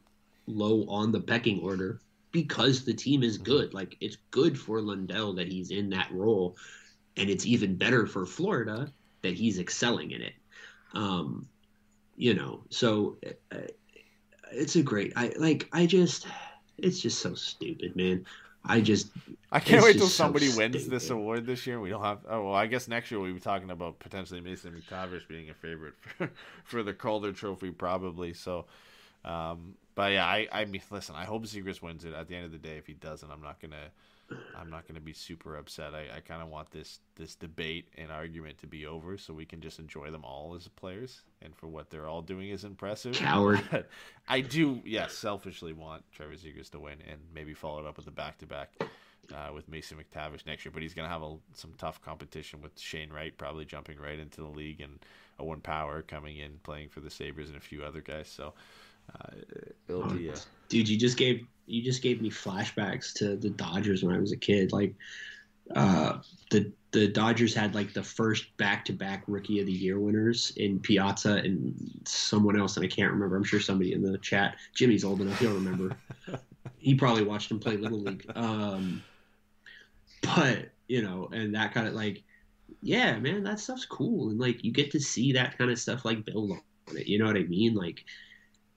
low 0.47 0.85
on 0.89 1.13
the 1.13 1.21
pecking 1.21 1.61
order 1.61 2.01
because 2.33 2.85
the 2.85 2.95
team 2.95 3.23
is 3.23 3.39
good. 3.39 3.73
Like 3.73 3.97
it's 4.01 4.17
good 4.33 4.59
for 4.59 4.81
Lundell 4.81 5.33
that 5.35 5.47
he's 5.47 5.71
in 5.71 5.89
that 5.91 6.11
role, 6.13 6.57
and 7.17 7.31
it's 7.31 7.47
even 7.47 7.77
better 7.77 8.09
for 8.09 8.27
Florida 8.27 8.93
that 9.23 9.35
he's 9.35 9.61
excelling 9.61 10.11
in 10.11 10.23
it. 10.23 10.35
Um, 10.95 11.47
you 12.17 12.35
know, 12.35 12.65
so 12.71 13.19
uh, 13.53 13.59
it's 14.51 14.75
a 14.75 14.83
great. 14.83 15.13
I 15.15 15.33
like. 15.39 15.69
I 15.73 15.87
just, 15.87 16.27
it's 16.78 17.01
just 17.01 17.20
so 17.20 17.35
stupid, 17.35 17.97
man. 17.97 18.27
I 18.65 18.81
just 18.81 19.09
I 19.51 19.59
can't 19.59 19.82
wait 19.82 19.94
till 19.94 20.03
just 20.03 20.16
so 20.16 20.24
somebody 20.24 20.49
wins 20.57 20.86
this 20.86 21.11
award 21.11 21.47
this 21.47 21.66
year. 21.66 21.81
We 21.81 21.90
don't 21.90 22.03
have. 22.03 22.20
Oh 22.28 22.44
well, 22.44 22.55
I 22.55 22.66
guess 22.66 22.86
next 22.86 23.11
year 23.11 23.19
we'll 23.19 23.35
be 23.35 23.40
talking 23.40 23.70
about 23.70 23.99
potentially 23.99 24.40
Mason 24.40 24.73
McTavish 24.73 25.27
being 25.27 25.51
a 25.51 25.55
favorite 25.55 25.94
for, 26.19 26.31
for 26.65 26.82
the 26.82 26.93
Calder 26.93 27.32
Trophy, 27.32 27.70
probably. 27.70 28.35
So, 28.35 28.66
um, 29.24 29.74
but 29.94 30.12
yeah, 30.12 30.24
I, 30.24 30.47
I 30.53 30.65
mean, 30.65 30.81
listen, 30.90 31.16
I 31.16 31.24
hope 31.24 31.44
Zegras 31.44 31.82
wins 31.82 32.05
it. 32.05 32.15
At 32.15 32.28
the 32.28 32.36
end 32.36 32.44
of 32.47 32.53
the 32.53 32.59
day, 32.59 32.77
if 32.77 32.86
he 32.86 32.94
doesn't, 32.94 33.31
I'm 33.31 33.43
not 33.43 33.61
gonna, 33.61 33.90
I'm 34.59 34.71
not 34.71 34.87
gonna 34.87 35.01
be 35.01 35.13
super 35.13 35.57
upset. 35.57 35.95
I, 35.95 36.07
I 36.17 36.21
kind 36.21 36.43
of 36.43 36.49
want 36.49 36.71
this 36.71 37.01
this 37.17 37.35
debate 37.35 37.89
and 37.97 38.11
argument 38.11 38.59
to 38.59 38.67
be 38.67 38.87
over, 38.87 39.19
so 39.19 39.33
we 39.35 39.45
can 39.45 39.61
just 39.61 39.79
enjoy 39.79 40.11
them 40.11 40.25
all 40.25 40.55
as 40.55 40.69
players 40.69 41.23
and 41.43 41.55
for 41.57 41.67
what 41.67 41.91
they're 41.91 42.09
all 42.09 42.23
doing 42.23 42.51
is 42.51 42.65
impressive. 42.65 43.15
Coward. 43.15 43.63
I 44.29 44.41
do, 44.41 44.81
yes, 44.85 45.13
selfishly 45.15 45.73
want 45.73 46.05
Trevor 46.13 46.35
Zegras 46.35 46.71
to 46.71 46.81
win 46.81 46.99
and 47.09 47.21
maybe 47.35 47.55
follow 47.55 47.81
it 47.81 47.87
up 47.87 47.97
with 47.97 48.07
a 48.07 48.13
back 48.13 48.39
to 48.39 48.47
back 48.47 48.71
with 49.55 49.69
Mason 49.69 49.99
McTavish 49.99 50.47
next 50.47 50.65
year. 50.65 50.73
But 50.73 50.83
he's 50.83 50.95
going 50.95 51.07
to 51.07 51.13
have 51.13 51.23
a, 51.23 51.37
some 51.55 51.73
tough 51.79 52.01
competition 52.03 52.61
with 52.61 52.79
Shane 52.79 53.11
Wright 53.11 53.37
probably 53.37 53.65
jumping 53.65 53.99
right 53.99 54.19
into 54.19 54.41
the 54.41 54.49
league 54.49 54.81
and 54.81 54.99
Owen 55.39 55.61
Power 55.61 56.03
coming 56.03 56.39
in 56.39 56.59
playing 56.63 56.89
for 56.89 57.01
the 57.01 57.11
Sabres 57.11 57.49
and 57.49 57.57
a 57.57 57.61
few 57.61 57.83
other 57.83 58.01
guys. 58.01 58.29
So 58.29 58.55
uh, 59.15 59.37
it'll 59.89 60.07
be 60.09 60.29
a, 60.29 60.35
dude 60.69 60.89
you 60.89 60.99
just 60.99 61.16
gave 61.16 61.47
you 61.66 61.83
just 61.83 62.03
gave 62.03 62.20
me 62.20 62.31
flashbacks 62.31 63.12
to 63.15 63.37
the 63.37 63.51
dodgers 63.51 64.03
when 64.03 64.15
i 64.15 64.19
was 64.19 64.33
a 64.33 64.37
kid. 64.37 64.73
Like 64.73 64.95
uh 65.74 66.19
the 66.51 66.73
the 66.91 67.09
dodgers 67.09 67.55
had 67.55 67.74
like 67.74 67.95
the 67.95 68.03
first 68.03 68.55
back-to-back 68.59 69.24
rookie 69.27 69.61
of 69.61 69.66
the 69.66 69.73
year 69.73 69.99
winners 69.99 70.53
in 70.57 70.79
piazza 70.81 71.37
and 71.37 71.74
someone 72.05 72.59
else 72.59 72.77
and 72.77 72.85
i 72.85 72.89
can't 72.89 73.12
remember. 73.12 73.37
I'm 73.37 73.45
sure 73.45 73.61
somebody 73.61 73.93
in 73.93 74.03
the 74.03 74.19
chat 74.19 74.57
jimmy's 74.74 75.05
old 75.05 75.20
enough 75.20 75.39
he'll 75.39 75.55
remember. 75.55 75.97
He 76.79 76.97
probably 76.97 77.23
watched 77.23 77.49
him 77.49 77.61
play 77.61 77.77
little 77.77 78.01
league. 78.01 78.29
Um 78.35 79.03
but 80.23 80.70
you 80.89 81.03
know, 81.03 81.29
and 81.33 81.55
that 81.55 81.73
kind 81.73 81.87
of 81.87 81.95
like, 81.95 82.23
yeah, 82.83 83.19
man, 83.19 83.45
that 83.45 83.61
stuff's 83.61 83.85
cool, 83.85 84.31
and 84.31 84.39
like 84.39 84.65
you 84.65 84.73
get 84.73 84.91
to 84.93 85.01
see 85.01 85.33
that 85.33 85.57
kind 85.59 85.70
of 85.70 85.79
stuff 85.79 86.05
like 86.05 86.24
build 86.24 86.53
on 86.53 86.97
it. 86.97 87.07
You 87.07 87.19
know 87.19 87.27
what 87.27 87.37
I 87.37 87.45
mean? 87.45 87.74
Like 87.74 88.05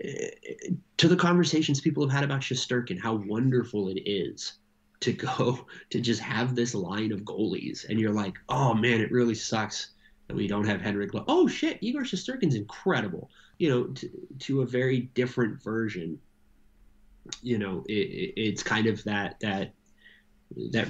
to 0.02 1.08
the 1.08 1.16
conversations 1.16 1.82
people 1.82 2.04
have 2.04 2.12
had 2.12 2.24
about 2.24 2.42
Shesterkin, 2.42 3.00
how 3.00 3.16
wonderful 3.16 3.90
it 3.90 4.02
is 4.06 4.54
to 5.02 5.14
go 5.14 5.66
to 5.90 6.00
just 6.00 6.22
have 6.22 6.56
this 6.56 6.76
line 6.76 7.12
of 7.12 7.22
goalies, 7.22 7.88
and 7.88 8.00
you're 8.00 8.14
like, 8.14 8.38
oh 8.50 8.74
man, 8.74 9.02
it 9.02 9.12
really 9.12 9.36
sucks 9.36 9.92
that 10.28 10.36
we 10.36 10.48
don't 10.48 10.66
have 10.66 10.82
Henrik. 10.82 11.14
Lo- 11.14 11.26
oh 11.28 11.48
shit, 11.48 11.78
Igor 11.82 12.02
Shesterkin's 12.02 12.56
incredible. 12.56 13.30
You 13.58 13.70
know, 13.70 13.84
to, 13.86 14.10
to 14.40 14.62
a 14.62 14.66
very 14.66 15.02
different 15.14 15.64
version. 15.64 16.20
You 17.42 17.58
know, 17.58 17.84
it, 17.88 17.94
it, 17.94 18.34
it's 18.36 18.64
kind 18.64 18.88
of 18.88 19.04
that 19.06 19.40
that 19.40 19.74
that 20.72 20.88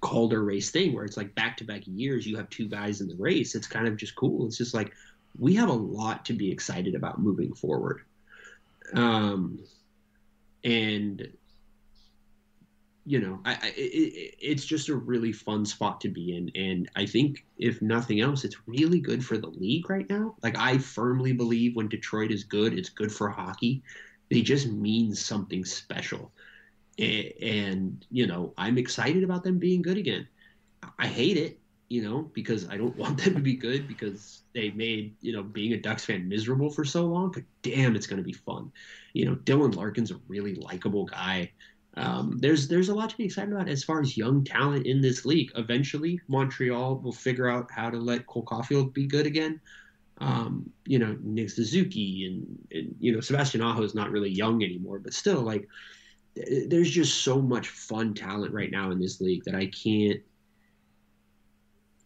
Calder 0.00 0.42
race 0.42 0.70
thing 0.70 0.92
where 0.92 1.04
it's 1.04 1.16
like 1.16 1.34
back 1.36 1.56
to 1.58 1.64
back 1.64 1.82
years 1.86 2.26
you 2.26 2.36
have 2.36 2.50
two 2.50 2.68
guys 2.68 3.00
in 3.00 3.06
the 3.06 3.14
race. 3.16 3.54
It's 3.54 3.68
kind 3.68 3.86
of 3.86 3.96
just 3.96 4.16
cool. 4.16 4.46
It's 4.46 4.58
just 4.58 4.74
like 4.74 4.92
we 5.38 5.54
have 5.54 5.68
a 5.68 5.74
lot 5.74 6.24
to 6.26 6.32
be 6.32 6.50
excited 6.50 6.94
about 6.94 7.20
moving 7.20 7.54
forward. 7.54 8.02
Um, 8.94 9.58
and 10.64 11.28
you 13.04 13.18
know, 13.18 13.40
I, 13.44 13.52
I 13.54 13.72
it, 13.76 14.34
it's 14.40 14.64
just 14.64 14.88
a 14.88 14.94
really 14.94 15.32
fun 15.32 15.66
spot 15.66 16.00
to 16.02 16.08
be 16.08 16.36
in, 16.36 16.50
and 16.54 16.88
I 16.94 17.06
think 17.06 17.44
if 17.58 17.82
nothing 17.82 18.20
else, 18.20 18.44
it's 18.44 18.56
really 18.66 19.00
good 19.00 19.24
for 19.24 19.36
the 19.38 19.48
league 19.48 19.90
right 19.90 20.08
now. 20.08 20.36
Like 20.42 20.56
I 20.56 20.78
firmly 20.78 21.32
believe 21.32 21.74
when 21.74 21.88
Detroit 21.88 22.30
is 22.30 22.44
good, 22.44 22.78
it's 22.78 22.90
good 22.90 23.10
for 23.10 23.28
hockey. 23.28 23.82
They 24.30 24.40
just 24.40 24.68
mean 24.68 25.14
something 25.14 25.64
special, 25.64 26.30
and, 26.98 27.32
and 27.42 28.06
you 28.10 28.26
know, 28.26 28.54
I'm 28.56 28.78
excited 28.78 29.24
about 29.24 29.42
them 29.42 29.58
being 29.58 29.82
good 29.82 29.98
again. 29.98 30.28
I 30.98 31.06
hate 31.06 31.36
it, 31.36 31.58
you 31.92 32.02
know, 32.02 32.30
because 32.32 32.68
I 32.68 32.76
don't 32.76 32.96
want 33.02 33.22
them 33.22 33.34
to 33.34 33.40
be 33.40 33.54
good 33.54 33.86
because 33.86 34.42
they 34.54 34.70
made 34.70 35.14
you 35.20 35.32
know 35.32 35.42
being 35.42 35.72
a 35.72 35.78
Ducks 35.78 36.04
fan 36.04 36.28
miserable 36.28 36.70
for 36.70 36.84
so 36.84 37.04
long. 37.04 37.30
But 37.30 37.44
damn, 37.62 37.96
it's 37.96 38.06
going 38.06 38.22
to 38.22 38.24
be 38.24 38.32
fun. 38.32 38.72
You 39.12 39.26
know, 39.26 39.36
Dylan 39.36 39.76
Larkin's 39.76 40.10
a 40.10 40.20
really 40.28 40.54
likable 40.54 41.04
guy 41.04 41.50
um, 41.96 42.38
there's 42.38 42.68
there's 42.68 42.88
a 42.88 42.94
lot 42.94 43.10
to 43.10 43.16
be 43.16 43.24
excited 43.24 43.52
about 43.52 43.68
as 43.68 43.84
far 43.84 44.00
as 44.00 44.16
young 44.16 44.44
talent 44.44 44.86
in 44.86 45.00
this 45.00 45.24
league. 45.24 45.52
Eventually, 45.56 46.20
Montreal 46.28 46.98
will 46.98 47.12
figure 47.12 47.48
out 47.48 47.70
how 47.70 47.90
to 47.90 47.98
let 47.98 48.26
Cole 48.26 48.44
Caufield 48.44 48.94
be 48.94 49.06
good 49.06 49.26
again. 49.26 49.60
Um, 50.18 50.70
you 50.86 50.98
know, 50.98 51.16
Nick 51.22 51.50
Suzuki 51.50 52.26
and, 52.26 52.58
and 52.70 52.96
you 52.98 53.12
know 53.12 53.20
Sebastian 53.20 53.60
Aho 53.60 53.82
is 53.82 53.94
not 53.94 54.10
really 54.10 54.30
young 54.30 54.62
anymore, 54.62 55.00
but 55.00 55.12
still, 55.12 55.42
like, 55.42 55.68
there's 56.34 56.90
just 56.90 57.22
so 57.22 57.42
much 57.42 57.68
fun 57.68 58.14
talent 58.14 58.54
right 58.54 58.70
now 58.70 58.90
in 58.90 58.98
this 58.98 59.20
league 59.20 59.44
that 59.44 59.54
I 59.54 59.66
can't 59.66 60.20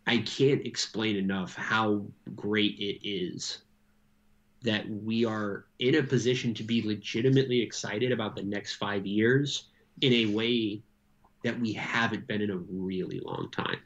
I 0.06 0.18
can't 0.18 0.64
explain 0.64 1.16
enough 1.16 1.54
how 1.54 2.06
great 2.34 2.78
it 2.78 3.06
is 3.06 3.58
that 4.62 4.88
we 4.88 5.24
are 5.24 5.66
in 5.78 5.96
a 5.96 6.02
position 6.02 6.54
to 6.54 6.64
be 6.64 6.82
legitimately 6.82 7.60
excited 7.60 8.12
about 8.12 8.36
the 8.36 8.42
next 8.42 8.74
five 8.74 9.06
years 9.06 9.64
in 10.00 10.12
a 10.12 10.26
way 10.26 10.82
that 11.42 11.58
we 11.60 11.72
haven't 11.72 12.26
been 12.26 12.40
in 12.40 12.50
a 12.50 12.56
really 12.56 13.20
long 13.20 13.48
time. 13.50 13.78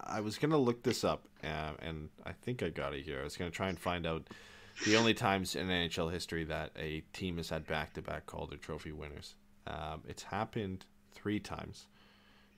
I 0.00 0.20
was 0.20 0.38
gonna 0.38 0.58
look 0.58 0.82
this 0.82 1.04
up, 1.04 1.28
uh, 1.44 1.72
and 1.78 2.08
I 2.24 2.32
think 2.32 2.62
I 2.62 2.70
got 2.70 2.94
it 2.94 3.04
here. 3.04 3.20
I 3.20 3.24
was 3.24 3.36
gonna 3.36 3.50
try 3.50 3.68
and 3.68 3.78
find 3.78 4.06
out 4.06 4.28
the 4.84 4.96
only 4.96 5.14
times 5.14 5.54
in 5.54 5.68
NHL 5.68 6.12
history 6.12 6.44
that 6.44 6.72
a 6.76 7.02
team 7.12 7.36
has 7.36 7.50
had 7.50 7.66
back-to-back 7.66 8.26
Calder 8.26 8.56
Trophy 8.56 8.92
winners. 8.92 9.34
Um, 9.66 10.02
it's 10.08 10.24
happened 10.24 10.86
three 11.12 11.38
times. 11.38 11.86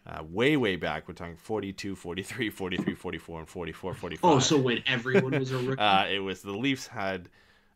Uh, 0.06 0.22
way, 0.24 0.56
way 0.56 0.76
back, 0.76 1.08
we're 1.08 1.14
talking 1.14 1.36
42, 1.36 1.96
43, 1.96 2.50
43, 2.50 2.94
44, 2.94 3.38
and 3.40 3.48
44, 3.48 3.94
45. 3.94 4.20
Oh, 4.30 4.38
so 4.38 4.58
when 4.58 4.82
everyone 4.86 5.38
was 5.38 5.50
a 5.52 5.58
rookie? 5.58 5.80
uh, 5.80 6.04
it 6.06 6.18
was 6.18 6.42
the 6.42 6.52
Leafs 6.52 6.86
had 6.86 7.30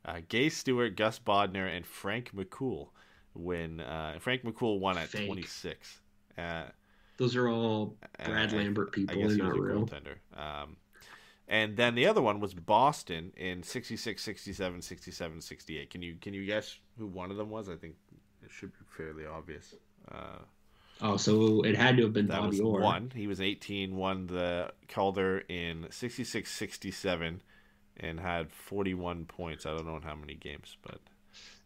uh, 0.05 0.21
Gaye 0.29 0.51
Stewart, 0.51 0.95
Gus 0.95 1.19
Bodnar, 1.19 1.75
and 1.75 1.87
Frank 1.87 2.33
McCool 2.35 2.89
when 3.35 3.81
uh, 3.81 4.17
Frank 4.21 4.43
McCool 4.45 4.79
won 4.79 4.99
at 4.99 5.09
Fake. 5.09 5.27
26. 5.27 6.01
Uh, 6.37 6.65
Those 7.17 7.35
are 7.35 7.49
all 7.49 7.97
Brad 8.23 8.53
I- 8.53 8.57
Lambert 8.59 8.91
I 8.93 8.97
people. 8.97 9.17
guess 9.17 9.29
They're 9.29 9.37
he 9.37 9.43
was 9.51 9.57
a 9.59 9.61
real. 9.63 9.87
goaltender. 9.87 10.17
Um, 10.39 10.77
and 11.49 11.79
then 11.79 11.95
the 11.95 12.05
other 12.07 12.21
one 12.21 12.41
was 12.41 12.53
Boston 12.53 13.33
in 13.39 13.63
66, 13.63 14.23
67, 14.23 14.83
67, 14.83 15.41
68. 15.41 15.89
Can 15.89 16.03
you 16.03 16.15
can 16.21 16.35
you 16.35 16.45
guess 16.45 16.79
who 16.99 17.07
one 17.07 17.31
of 17.31 17.39
them 17.39 17.49
was? 17.49 17.71
I 17.71 17.77
think 17.77 17.95
it 18.45 18.51
should 18.51 18.71
be 18.73 18.85
fairly 18.95 19.25
obvious. 19.25 19.75
Oh, 21.01 21.17
so 21.17 21.63
it 21.63 21.77
had 21.77 21.97
to 21.97 22.05
have 22.05 22.13
been 22.13 22.27
that 22.29 22.41
Bobby 22.41 22.61
Orr. 22.61 22.81
one. 22.81 23.13
He 23.15 23.27
was 23.27 23.41
18, 23.41 23.95
won 23.95 24.27
the 24.27 24.73
Calder 24.89 25.39
in 25.49 25.87
66, 25.91 26.51
67, 26.51 27.41
and 27.99 28.21
had 28.21 28.51
41 28.51 29.25
points. 29.27 29.65
I 29.65 29.71
don't 29.71 29.87
know 29.87 29.97
in 29.97 30.03
how 30.03 30.17
many 30.17 30.35
games, 30.35 30.77
but 30.83 30.99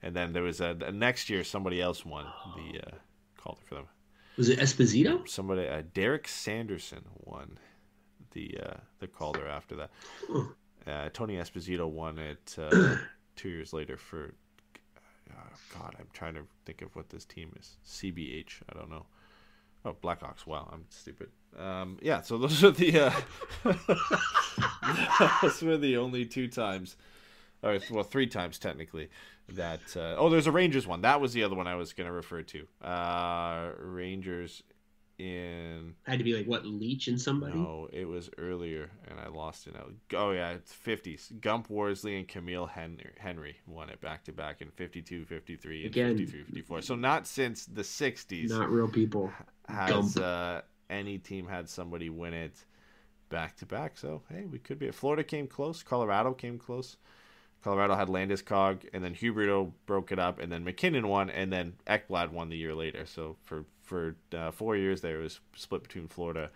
and 0.03 0.15
then 0.15 0.33
there 0.33 0.43
was 0.43 0.61
a, 0.61 0.75
the 0.79 0.93
next 0.93 1.31
year 1.31 1.45
somebody 1.45 1.81
else 1.81 2.05
won 2.05 2.27
the 2.57 2.81
uh, 2.81 2.91
Calder 3.39 3.61
for 3.65 3.75
them. 3.77 3.87
Was 4.37 4.49
it 4.49 4.59
Esposito? 4.59 5.29
Somebody, 5.29 5.69
uh, 5.69 5.83
Derek 5.95 6.27
Sanderson 6.27 7.05
won 7.21 7.59
the 8.33 8.59
uh, 8.63 8.77
the 8.99 9.07
Calder 9.07 9.47
after 9.47 9.77
that. 9.77 9.91
Uh, 10.87 11.09
Tony 11.13 11.37
Esposito 11.37 11.89
won 11.89 12.19
it 12.19 12.57
uh, 12.59 12.97
two 13.37 13.49
years 13.49 13.73
later 13.73 13.97
for. 13.97 14.35
Uh, 15.31 15.79
God, 15.79 15.95
I'm 15.99 16.09
trying 16.13 16.35
to 16.35 16.43
think 16.67 16.83
of 16.83 16.95
what 16.95 17.09
this 17.09 17.25
team 17.25 17.55
is. 17.59 17.77
CBH. 17.87 18.61
I 18.69 18.79
don't 18.79 18.91
know. 18.91 19.07
Oh, 19.85 19.95
Blackhawks. 20.03 20.47
Wow, 20.47 20.69
I'm 20.73 20.85
stupid. 20.91 21.29
Um, 21.59 21.99
yeah, 22.01 22.21
so 22.21 22.39
those 22.39 22.63
are 22.65 22.71
the 22.71 23.13
uh, 23.65 23.75
those 25.43 25.63
were 25.63 25.77
the 25.77 25.97
only 25.97 26.25
two 26.25 26.49
times, 26.49 26.97
or 27.63 27.79
well, 27.91 28.05
three 28.05 28.27
times 28.27 28.59
technically. 28.59 29.09
That 29.49 29.81
uh, 29.97 30.15
oh, 30.17 30.31
there's 30.31 30.47
a 30.47 30.53
Rangers 30.53 30.87
one. 30.87 31.03
That 31.03 31.21
was 31.21 31.33
the 31.33 31.43
other 31.43 31.57
one 31.57 31.67
I 31.67 31.75
was 31.75 31.93
going 31.93 32.07
to 32.07 32.13
refer 32.13 32.43
to. 32.43 32.67
Uh, 32.81 33.73
Rangers 33.79 34.63
in 35.19 35.95
Had 36.05 36.19
to 36.19 36.25
be 36.25 36.35
like 36.35 36.47
what 36.47 36.65
Leach 36.65 37.09
and 37.09 37.21
somebody. 37.21 37.55
no, 37.59 37.89
it 37.93 38.07
was 38.07 38.31
earlier, 38.39 38.91
and 39.09 39.21
I 39.21 39.29
lost 39.29 39.67
it. 39.67 39.75
now. 39.75 39.87
Oh 40.15 40.31
yeah, 40.31 40.51
it's 40.53 40.73
fifties. 40.73 41.33
Gump 41.41 41.71
Worsley 41.71 42.17
and 42.17 42.27
Camille 42.27 42.67
Henry, 42.67 43.11
Henry 43.19 43.57
won 43.67 43.91
it 43.91 44.01
back 44.01 44.25
to 44.25 44.33
back 44.33 44.63
in 44.63 44.71
52, 44.71 45.25
53, 45.25 45.77
and 45.79 45.87
Again. 45.87 46.17
53, 46.17 46.45
54. 46.45 46.83
So 46.83 46.95
not 46.95 47.27
since 47.27 47.67
the 47.67 47.85
sixties 47.85 48.51
Not 48.51 48.71
real 48.71 48.89
people. 48.89 49.33
Has 49.73 50.17
uh, 50.17 50.63
any 50.91 51.19
team 51.19 51.47
had 51.47 51.69
somebody 51.69 52.11
win 52.11 52.35
it 52.35 52.55
back 53.29 53.57
to 53.57 53.67
back. 53.67 53.97
So 53.97 54.23
hey, 54.29 54.45
we 54.45 54.59
could 54.59 54.79
be. 54.79 54.91
Florida 54.91 55.25
came 55.25 55.47
close. 55.47 55.83
Colorado 55.83 56.33
came 56.33 56.59
close. 56.59 56.97
Colorado 57.63 57.95
had 57.95 58.09
Landeskog, 58.09 58.89
and 58.93 59.05
then 59.05 59.15
Huberdeau 59.15 59.73
broke 59.87 60.11
it 60.11 60.19
up, 60.19 60.41
and 60.41 60.51
then 60.51 60.65
MacKinnon 60.65 61.07
won, 61.07 61.31
and 61.31 61.53
then 61.53 61.75
Ekblad 61.87 62.33
won 62.33 62.49
the 62.49 62.57
year 62.57 62.75
later. 62.75 63.07
So 63.07 63.37
for 63.45 63.65
for 63.83 64.17
uh, 64.35 64.51
four 64.51 64.77
years 64.77 65.01
there, 65.01 65.21
it 65.21 65.23
was 65.23 65.41
split 65.55 65.83
between 65.83 66.09
Florida 66.09 66.51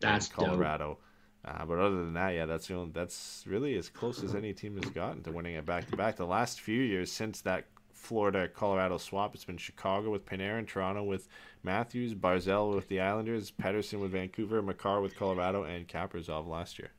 That's 0.00 0.26
and 0.26 0.34
Colorado. 0.34 0.98
Uh, 1.44 1.66
but 1.66 1.78
other 1.78 1.96
than 1.96 2.14
that, 2.14 2.30
yeah, 2.30 2.46
that's 2.46 2.68
the 2.68 2.74
only, 2.74 2.90
that's 2.92 3.44
really 3.46 3.76
as 3.76 3.90
close 3.90 4.22
as 4.22 4.34
any 4.34 4.54
team 4.54 4.80
has 4.80 4.90
gotten 4.90 5.22
to 5.22 5.30
winning 5.30 5.54
it 5.54 5.66
back 5.66 5.86
to 5.90 5.96
back. 5.96 6.16
The 6.16 6.26
last 6.26 6.60
few 6.60 6.80
years 6.80 7.12
since 7.12 7.42
that 7.42 7.66
Florida 8.04 8.48
Colorado 8.48 8.98
swap, 8.98 9.34
it's 9.34 9.44
been 9.44 9.56
Chicago 9.56 10.10
with 10.10 10.26
Panarin, 10.26 10.66
Toronto 10.66 11.02
with 11.02 11.26
Matthews, 11.62 12.14
Barzal 12.14 12.74
with 12.74 12.88
the 12.88 13.00
Islanders, 13.00 13.50
Pettersson 13.50 14.00
with 14.00 14.12
Vancouver, 14.12 14.60
Makar 14.62 15.00
with 15.00 15.16
Colorado, 15.16 15.64
and 15.64 15.88
Kaprizov 15.88 16.46
last 16.46 16.78
year. 16.78 16.90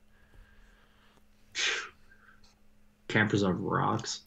Kaprizov 3.08 3.58
rocks. 3.60 4.22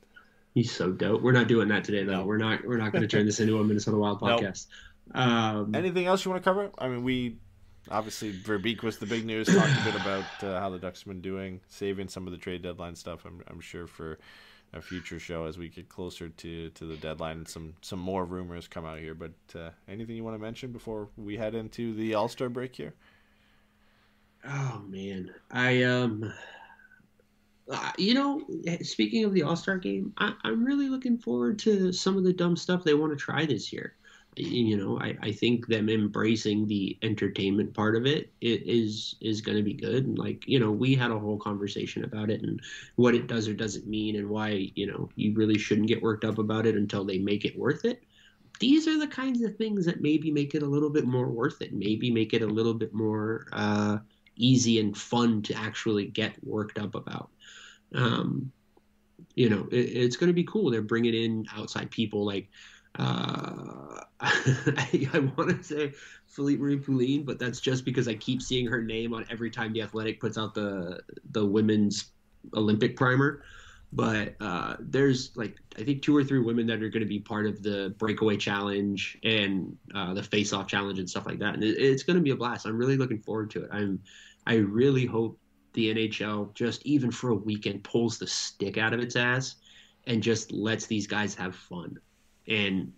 He's 0.55 0.71
so 0.73 0.91
dope. 0.91 1.23
We're 1.23 1.33
not 1.33 1.49
doing 1.49 1.69
that 1.69 1.85
today 1.85 2.05
though. 2.05 2.25
We're 2.25 2.39
not. 2.39 2.65
We're 2.65 2.79
not 2.79 2.93
going 2.93 3.03
to 3.03 3.09
turn 3.09 3.27
this 3.27 3.41
into 3.41 3.59
a 3.61 3.65
Minnesota 3.65 3.97
Wild 3.97 4.21
Nope. 4.23 4.41
podcast. 4.41 4.67
Um, 5.15 5.75
Anything 5.75 6.07
else 6.07 6.25
you 6.25 6.31
want 6.31 6.43
to 6.43 6.49
cover? 6.49 6.71
I 6.79 6.89
mean, 6.89 7.03
we 7.05 7.39
obviously 7.91 8.33
Verbeek 8.33 8.83
was 8.83 8.99
the 8.99 9.07
big 9.07 9.25
news. 9.25 9.47
Talked 9.47 9.81
a 9.81 9.85
bit 9.85 9.95
about 10.01 10.25
uh, 10.43 10.61
how 10.61 10.71
the 10.71 10.79
Ducks 10.79 11.01
have 11.01 11.09
been 11.09 11.21
doing, 11.21 11.61
saving 11.69 12.09
some 12.09 12.27
of 12.27 12.33
the 12.33 12.39
trade 12.39 12.63
deadline 12.63 12.95
stuff. 12.95 13.25
I'm, 13.25 13.43
I'm 13.49 13.61
sure 13.61 13.87
for 13.87 14.19
a 14.73 14.81
future 14.83 15.19
show 15.19 15.45
as 15.47 15.57
we 15.57 15.69
get 15.69 15.89
closer 15.89 16.29
to, 16.29 16.71
to 16.71 16.85
the 16.85 16.97
deadline 16.97 17.39
and 17.39 17.49
some 17.49 17.75
some 17.81 17.99
more 17.99 18.25
rumors 18.25 18.69
come 18.69 18.85
out 18.85 18.99
here. 18.99 19.15
But 19.15 19.33
uh, 19.55 19.71
anything 19.89 20.17
you 20.17 20.25
want 20.25 20.37
to 20.37 20.43
mention 20.43 20.73
before 20.73 21.09
we 21.17 21.37
head 21.37 21.55
into 21.55 21.95
the 21.95 22.15
All 22.15 22.29
Star 22.29 22.49
break 22.49 22.77
here? 22.77 22.95
Oh 24.45 24.83
man, 24.87 25.35
I 25.51 25.83
um, 25.83 26.33
uh, 27.71 27.93
you 27.99 28.15
know, 28.15 28.45
speaking 28.83 29.25
of 29.25 29.35
the 29.35 29.43
All 29.43 29.57
Star 29.57 29.79
game, 29.79 30.13
I, 30.19 30.33
I'm 30.45 30.65
really 30.65 30.89
looking 30.89 31.19
forward 31.19 31.59
to 31.61 31.93
some 31.93 32.17
of 32.17 32.25
the 32.25 32.33
dumb 32.33 32.57
stuff 32.57 32.85
they 32.85 32.95
want 32.95 33.13
to 33.13 33.17
try 33.17 33.47
this 33.47 33.73
year. 33.73 33.95
You 34.39 34.77
know, 34.77 35.01
I, 35.01 35.17
I 35.23 35.33
think 35.33 35.67
them 35.67 35.89
embracing 35.89 36.67
the 36.67 36.97
entertainment 37.03 37.75
part 37.75 37.97
of 37.97 38.07
it, 38.07 38.33
it 38.41 38.63
is 38.67 39.17
is 39.21 39.41
going 39.41 39.57
to 39.57 39.65
be 39.65 39.75
good. 39.75 40.07
And 40.07 40.19
like 40.19 40.47
you 40.47 40.61
know, 40.61 40.71
we 40.71 40.95
had 40.95 41.11
a 41.11 41.19
whole 41.19 41.39
conversation 41.39 42.05
about 42.05 42.31
it 42.31 42.43
and 42.43 42.61
what 42.97 43.15
it 43.15 43.27
does 43.27 43.49
or 43.49 43.55
doesn't 43.55 43.87
mean, 43.87 44.17
and 44.17 44.29
why 44.29 44.71
you 44.75 44.87
know 44.87 45.09
you 45.17 45.35
really 45.35 45.59
shouldn't 45.59 45.89
get 45.89 46.03
worked 46.03 46.25
up 46.25 46.39
about 46.39 46.67
it 46.67 46.77
until 46.77 47.05
they 47.05 47.19
make 47.19 47.45
it 47.45 47.59
worth 47.59 47.85
it. 47.85 48.03
these 48.61 48.89
are 48.89 48.99
the 48.99 49.07
kinds 49.07 49.43
of 49.43 49.57
things 49.57 49.87
that 49.87 50.01
maybe 50.03 50.31
make 50.31 50.55
it 50.55 50.63
a 50.63 50.67
little 50.67 50.91
bit 50.91 51.07
more 51.07 51.29
worth 51.29 51.63
it. 51.63 51.73
Maybe 51.73 52.11
make 52.11 52.35
it 52.35 52.43
a 52.43 52.47
little 52.47 52.75
bit 52.75 52.93
more 52.93 53.47
uh, 53.53 53.99
easy 54.37 54.81
and 54.81 54.97
fun 54.97 55.43
to 55.43 55.55
actually 55.55 56.07
get 56.07 56.35
worked 56.45 56.79
up 56.79 56.95
about. 56.95 57.31
Um, 57.95 58.53
you 59.35 59.49
know, 59.49 59.69
it, 59.71 59.77
it's 59.77 60.17
going 60.17 60.29
to 60.29 60.35
be 60.35 60.45
cool. 60.45 60.71
They're 60.71 60.83
bringing 60.83 61.15
in 61.15 61.47
outside 61.55 61.91
people 61.91 62.25
like 62.27 62.49
uh, 62.97 64.01
I, 64.21 65.09
I 65.13 65.19
want 65.37 65.51
to 65.51 65.63
say 65.63 65.93
Philippe 66.27 66.61
Marie 66.61 66.79
Poulin, 66.79 67.25
but 67.25 67.39
that's 67.39 67.61
just 67.61 67.85
because 67.85 68.09
I 68.09 68.15
keep 68.15 68.43
seeing 68.43 68.67
her 68.67 68.83
name 68.83 69.15
on 69.15 69.25
every 69.31 69.51
time 69.51 69.73
the 69.73 69.83
Athletic 69.83 70.21
puts 70.21 70.37
out 70.37 70.55
the 70.55 71.01
the 71.31 71.45
women's 71.45 72.07
Olympic 72.55 72.97
primer. 72.97 73.43
But 73.93 74.35
uh, 74.41 74.77
there's 74.81 75.35
like 75.37 75.57
I 75.79 75.85
think 75.85 76.03
two 76.03 76.17
or 76.17 76.25
three 76.25 76.41
women 76.41 76.67
that 76.67 76.83
are 76.83 76.89
going 76.91 77.03
to 77.03 77.07
be 77.07 77.21
part 77.21 77.47
of 77.47 77.63
the 77.63 77.95
breakaway 77.99 78.37
challenge 78.37 79.19
and 79.23 79.77
uh, 79.95 80.13
the 80.15 80.23
face 80.23 80.53
off 80.53 80.67
challenge 80.67 80.99
and 80.99 81.09
stuff 81.09 81.27
like 81.27 81.39
that, 81.39 81.55
and 81.55 81.63
it, 81.63 81.79
it's 81.79 82.03
going 82.03 82.17
to 82.17 82.23
be 82.23 82.31
a 82.31 82.37
blast. 82.37 82.67
I'm 82.67 82.77
really 82.77 82.97
looking 82.97 83.21
forward 83.21 83.51
to 83.51 83.65
it. 83.65 83.71
I'm 83.73 84.01
I 84.47 84.55
really 84.55 85.07
hope 85.07 85.39
the 85.75 85.95
NHL 85.95 86.53
just 86.55 86.85
even 86.85 87.11
for 87.11 87.31
a 87.31 87.35
weekend 87.35 87.85
pulls 87.85 88.19
the 88.19 88.27
stick 88.27 88.79
out 88.79 88.93
of 88.93 89.01
its 89.01 89.15
ass 89.15 89.57
and 90.07 90.23
just 90.23 90.51
lets 90.51 90.87
these 90.87 91.07
guys 91.07 91.35
have 91.35 91.55
fun 91.55 91.99
and 92.49 92.93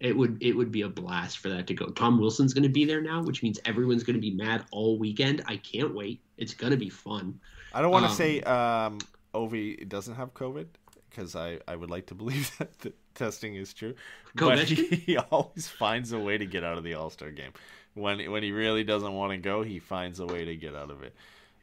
it 0.00 0.16
would 0.16 0.42
it 0.42 0.52
would 0.52 0.72
be 0.72 0.82
a 0.82 0.88
blast 0.88 1.38
for 1.38 1.48
that 1.48 1.66
to 1.68 1.74
go. 1.74 1.86
Tom 1.86 2.18
Wilson's 2.20 2.52
going 2.52 2.64
to 2.64 2.68
be 2.68 2.84
there 2.84 3.00
now, 3.00 3.22
which 3.22 3.42
means 3.42 3.60
everyone's 3.64 4.02
going 4.02 4.16
to 4.16 4.20
be 4.20 4.32
mad 4.32 4.64
all 4.72 4.98
weekend. 4.98 5.42
I 5.46 5.56
can't 5.58 5.94
wait. 5.94 6.20
It's 6.36 6.54
going 6.54 6.72
to 6.72 6.76
be 6.76 6.90
fun. 6.90 7.38
I 7.72 7.80
don't 7.80 7.90
want 7.92 8.04
to 8.04 8.10
Um, 8.10 8.16
say 8.16 8.40
um, 8.42 8.98
Ovi 9.34 9.88
doesn't 9.88 10.14
have 10.16 10.34
COVID 10.34 10.66
because 11.08 11.36
I, 11.36 11.60
I 11.68 11.76
would 11.76 11.90
like 11.90 12.06
to 12.06 12.14
believe 12.22 12.50
that 12.58 12.78
the 12.80 12.92
testing 13.14 13.54
is 13.54 13.72
true, 13.72 13.94
but 14.34 14.58
he, 14.68 14.86
he 15.06 15.16
always 15.16 15.68
finds 15.68 16.12
a 16.12 16.18
way 16.18 16.36
to 16.36 16.46
get 16.46 16.64
out 16.64 16.78
of 16.78 16.84
the 16.84 16.94
All 16.94 17.10
Star 17.10 17.30
game. 17.30 17.52
When 17.94 18.30
when 18.30 18.42
he 18.42 18.52
really 18.52 18.84
doesn't 18.84 19.12
want 19.12 19.32
to 19.32 19.38
go, 19.38 19.62
he 19.62 19.78
finds 19.78 20.18
a 20.18 20.26
way 20.26 20.44
to 20.46 20.56
get 20.56 20.74
out 20.74 20.90
of 20.90 21.02
it, 21.02 21.14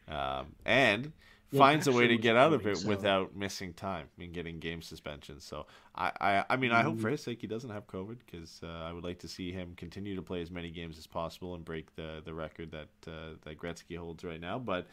um, 0.07 0.47
and 0.63 1.11
Finds 1.55 1.87
a 1.87 1.91
way 1.91 2.07
to 2.07 2.17
get 2.17 2.35
out 2.35 2.53
of 2.53 2.61
so- 2.63 2.69
it 2.69 2.83
without 2.85 3.35
missing 3.35 3.73
time 3.73 4.07
and 4.19 4.31
getting 4.33 4.59
game 4.59 4.81
suspensions. 4.83 5.43
So 5.43 5.65
I, 5.95 6.11
I, 6.21 6.43
I 6.51 6.57
mean 6.57 6.71
I 6.71 6.83
hope 6.83 6.97
Mm. 6.97 7.01
for 7.01 7.09
his 7.09 7.23
sake 7.23 7.41
he 7.41 7.47
doesn't 7.47 7.69
have 7.71 7.87
COVID 7.87 8.17
because 8.25 8.61
uh, 8.63 8.67
I 8.67 8.93
would 8.93 9.03
like 9.03 9.19
to 9.19 9.27
see 9.27 9.51
him 9.51 9.73
continue 9.75 10.15
to 10.15 10.21
play 10.21 10.41
as 10.41 10.51
many 10.51 10.69
games 10.69 10.97
as 10.99 11.07
possible 11.07 11.55
and 11.55 11.65
break 11.65 11.95
the 11.95 12.21
the 12.23 12.33
record 12.33 12.71
that 12.71 12.89
uh, 13.11 13.35
that 13.45 13.57
Gretzky 13.57 13.97
holds 13.97 14.23
right 14.23 14.39
now. 14.39 14.59
But 14.59 14.87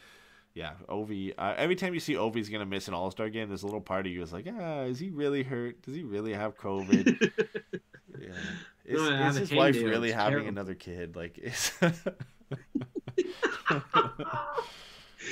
yeah, 0.55 0.71
Ovi. 0.89 1.33
Uh, 1.37 1.53
every 1.57 1.75
time 1.75 1.93
you 1.93 1.99
see 1.99 2.15
Ovi's 2.15 2.49
gonna 2.49 2.65
miss 2.65 2.87
an 2.87 2.95
All 2.95 3.11
Star 3.11 3.29
game, 3.29 3.47
there's 3.49 3.61
a 3.61 3.67
little 3.67 3.79
part 3.81 4.07
of 4.07 4.11
you 4.11 4.23
is 4.23 4.33
like, 4.33 4.47
ah, 4.51 4.81
is 4.81 4.97
he 4.97 5.11
really 5.11 5.43
hurt? 5.43 5.83
Does 5.83 5.93
he 5.95 6.01
really 6.03 6.33
have 6.33 6.57
COVID? 6.57 7.31
yeah. 8.19 8.29
Is, 8.83 9.01
No, 9.01 9.27
is 9.27 9.35
his 9.35 9.51
wife 9.51 9.75
really 9.75 10.11
having 10.11 10.31
terrible. 10.39 10.49
another 10.49 10.73
kid? 10.73 11.15
Like, 11.15 11.37
is... 11.37 11.71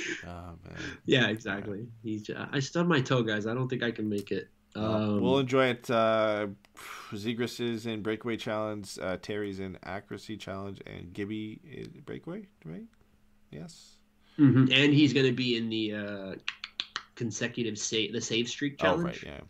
oh 0.26 0.54
man. 0.64 0.78
Yeah, 1.04 1.28
exactly. 1.28 1.86
He's, 2.02 2.28
uh, 2.30 2.46
I 2.52 2.60
stubbed 2.60 2.88
my 2.88 3.00
toe, 3.00 3.22
guys. 3.22 3.46
I 3.46 3.54
don't 3.54 3.68
think 3.68 3.82
I 3.82 3.90
can 3.90 4.08
make 4.08 4.30
it. 4.30 4.48
Um, 4.74 5.20
we'll 5.22 5.38
enjoy 5.38 5.66
it. 5.68 5.90
Uh, 5.90 6.48
Zegras 7.12 7.60
is 7.60 7.86
in 7.86 8.02
breakaway 8.02 8.36
challenge. 8.36 8.98
Uh, 9.00 9.16
Terry's 9.16 9.58
in 9.60 9.78
accuracy 9.84 10.36
challenge, 10.36 10.82
and 10.86 11.12
Gibby 11.12 11.60
is 11.64 11.88
breakaway, 11.88 12.46
right? 12.64 12.84
Yes. 13.50 13.96
mhm. 14.38 14.70
And 14.72 14.92
he's 14.92 15.12
going 15.14 15.26
to 15.26 15.32
be 15.32 15.56
in 15.56 15.70
the 15.70 15.94
uh, 15.94 16.34
consecutive 17.14 17.78
save 17.78 18.12
the 18.12 18.20
save 18.20 18.48
streak 18.48 18.78
challenge. 18.78 19.00
Oh 19.02 19.06
right, 19.06 19.22
yeah. 19.22 19.40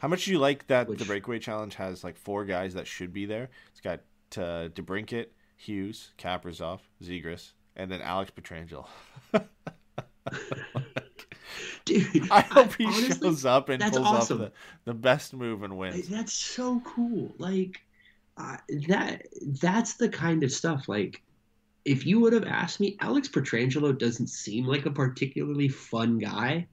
How 0.00 0.08
much 0.08 0.24
do 0.26 0.32
you 0.32 0.38
like 0.38 0.66
that 0.66 0.86
the 0.98 1.04
breakaway 1.04 1.38
challenge 1.38 1.76
has 1.76 2.04
like 2.04 2.18
four 2.18 2.44
guys 2.44 2.74
that 2.74 2.86
should 2.86 3.12
be 3.12 3.26
there? 3.26 3.48
It's 3.70 3.80
got 3.80 4.00
uh, 4.36 4.68
DeBrincat, 4.68 5.26
Hughes, 5.56 6.10
Kaprizov, 6.18 6.80
Zegras, 7.02 7.52
and 7.76 7.90
then 7.90 8.02
Alex 8.02 8.30
Pietrangelo. 8.36 8.86
Dude, 11.84 12.30
I 12.30 12.40
hope 12.40 12.74
he 12.74 12.86
honestly, 12.86 13.28
shows 13.28 13.44
up 13.44 13.68
and 13.68 13.82
pulls 13.82 13.98
awesome. 13.98 14.42
off 14.42 14.48
the, 14.48 14.52
the 14.86 14.94
best 14.94 15.34
move 15.34 15.62
and 15.62 15.76
wins. 15.76 16.08
That's 16.08 16.32
so 16.32 16.80
cool. 16.84 17.34
Like 17.38 17.80
uh, 18.36 18.56
that. 18.88 19.26
That's 19.42 19.94
the 19.94 20.08
kind 20.08 20.42
of 20.42 20.52
stuff. 20.52 20.88
Like, 20.88 21.22
if 21.84 22.06
you 22.06 22.20
would 22.20 22.32
have 22.32 22.44
asked 22.44 22.80
me, 22.80 22.96
Alex 23.00 23.28
Pietrangelo 23.28 23.96
doesn't 23.96 24.28
seem 24.28 24.64
like 24.64 24.86
a 24.86 24.90
particularly 24.90 25.68
fun 25.68 26.18
guy. 26.18 26.66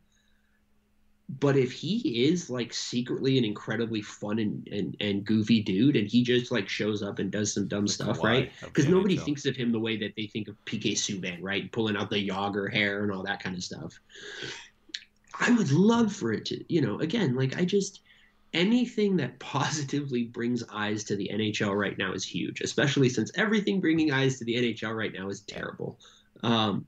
But 1.39 1.55
if 1.55 1.71
he 1.71 2.25
is 2.25 2.49
like 2.49 2.73
secretly 2.73 3.37
an 3.37 3.45
incredibly 3.45 4.01
fun 4.01 4.39
and, 4.39 4.67
and, 4.67 4.97
and 4.99 5.23
goofy 5.23 5.61
dude, 5.61 5.95
and 5.95 6.07
he 6.07 6.23
just 6.23 6.51
like 6.51 6.67
shows 6.67 7.01
up 7.01 7.19
and 7.19 7.31
does 7.31 7.53
some 7.53 7.67
dumb 7.67 7.87
stuff, 7.87 8.21
right? 8.23 8.51
Because 8.61 8.87
nobody 8.87 9.17
NHL. 9.17 9.25
thinks 9.25 9.45
of 9.45 9.55
him 9.55 9.71
the 9.71 9.79
way 9.79 9.97
that 9.97 10.13
they 10.17 10.27
think 10.27 10.49
of 10.49 10.55
PK 10.65 10.93
Subban, 10.93 11.37
right? 11.41 11.71
Pulling 11.71 11.95
out 11.95 12.09
the 12.09 12.27
Jagr 12.27 12.71
hair 12.71 13.03
and 13.03 13.11
all 13.11 13.23
that 13.23 13.41
kind 13.41 13.55
of 13.55 13.63
stuff. 13.63 13.97
I 15.39 15.51
would 15.51 15.71
love 15.71 16.13
for 16.13 16.33
it 16.33 16.45
to, 16.45 16.63
you 16.73 16.81
know, 16.81 16.99
again, 16.99 17.35
like 17.35 17.57
I 17.57 17.65
just 17.65 18.01
anything 18.53 19.15
that 19.17 19.39
positively 19.39 20.25
brings 20.25 20.63
eyes 20.71 21.03
to 21.05 21.15
the 21.15 21.29
NHL 21.33 21.77
right 21.79 21.97
now 21.97 22.11
is 22.11 22.25
huge, 22.25 22.61
especially 22.61 23.07
since 23.07 23.31
everything 23.35 23.79
bringing 23.79 24.11
eyes 24.11 24.37
to 24.39 24.45
the 24.45 24.55
NHL 24.55 24.95
right 24.95 25.13
now 25.13 25.29
is 25.29 25.41
terrible. 25.41 25.97
Um, 26.43 26.85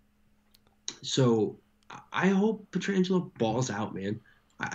so 1.02 1.58
I 2.12 2.28
hope 2.28 2.68
Pietrangelo 2.72 3.32
balls 3.38 3.70
out, 3.70 3.96
man. 3.96 4.20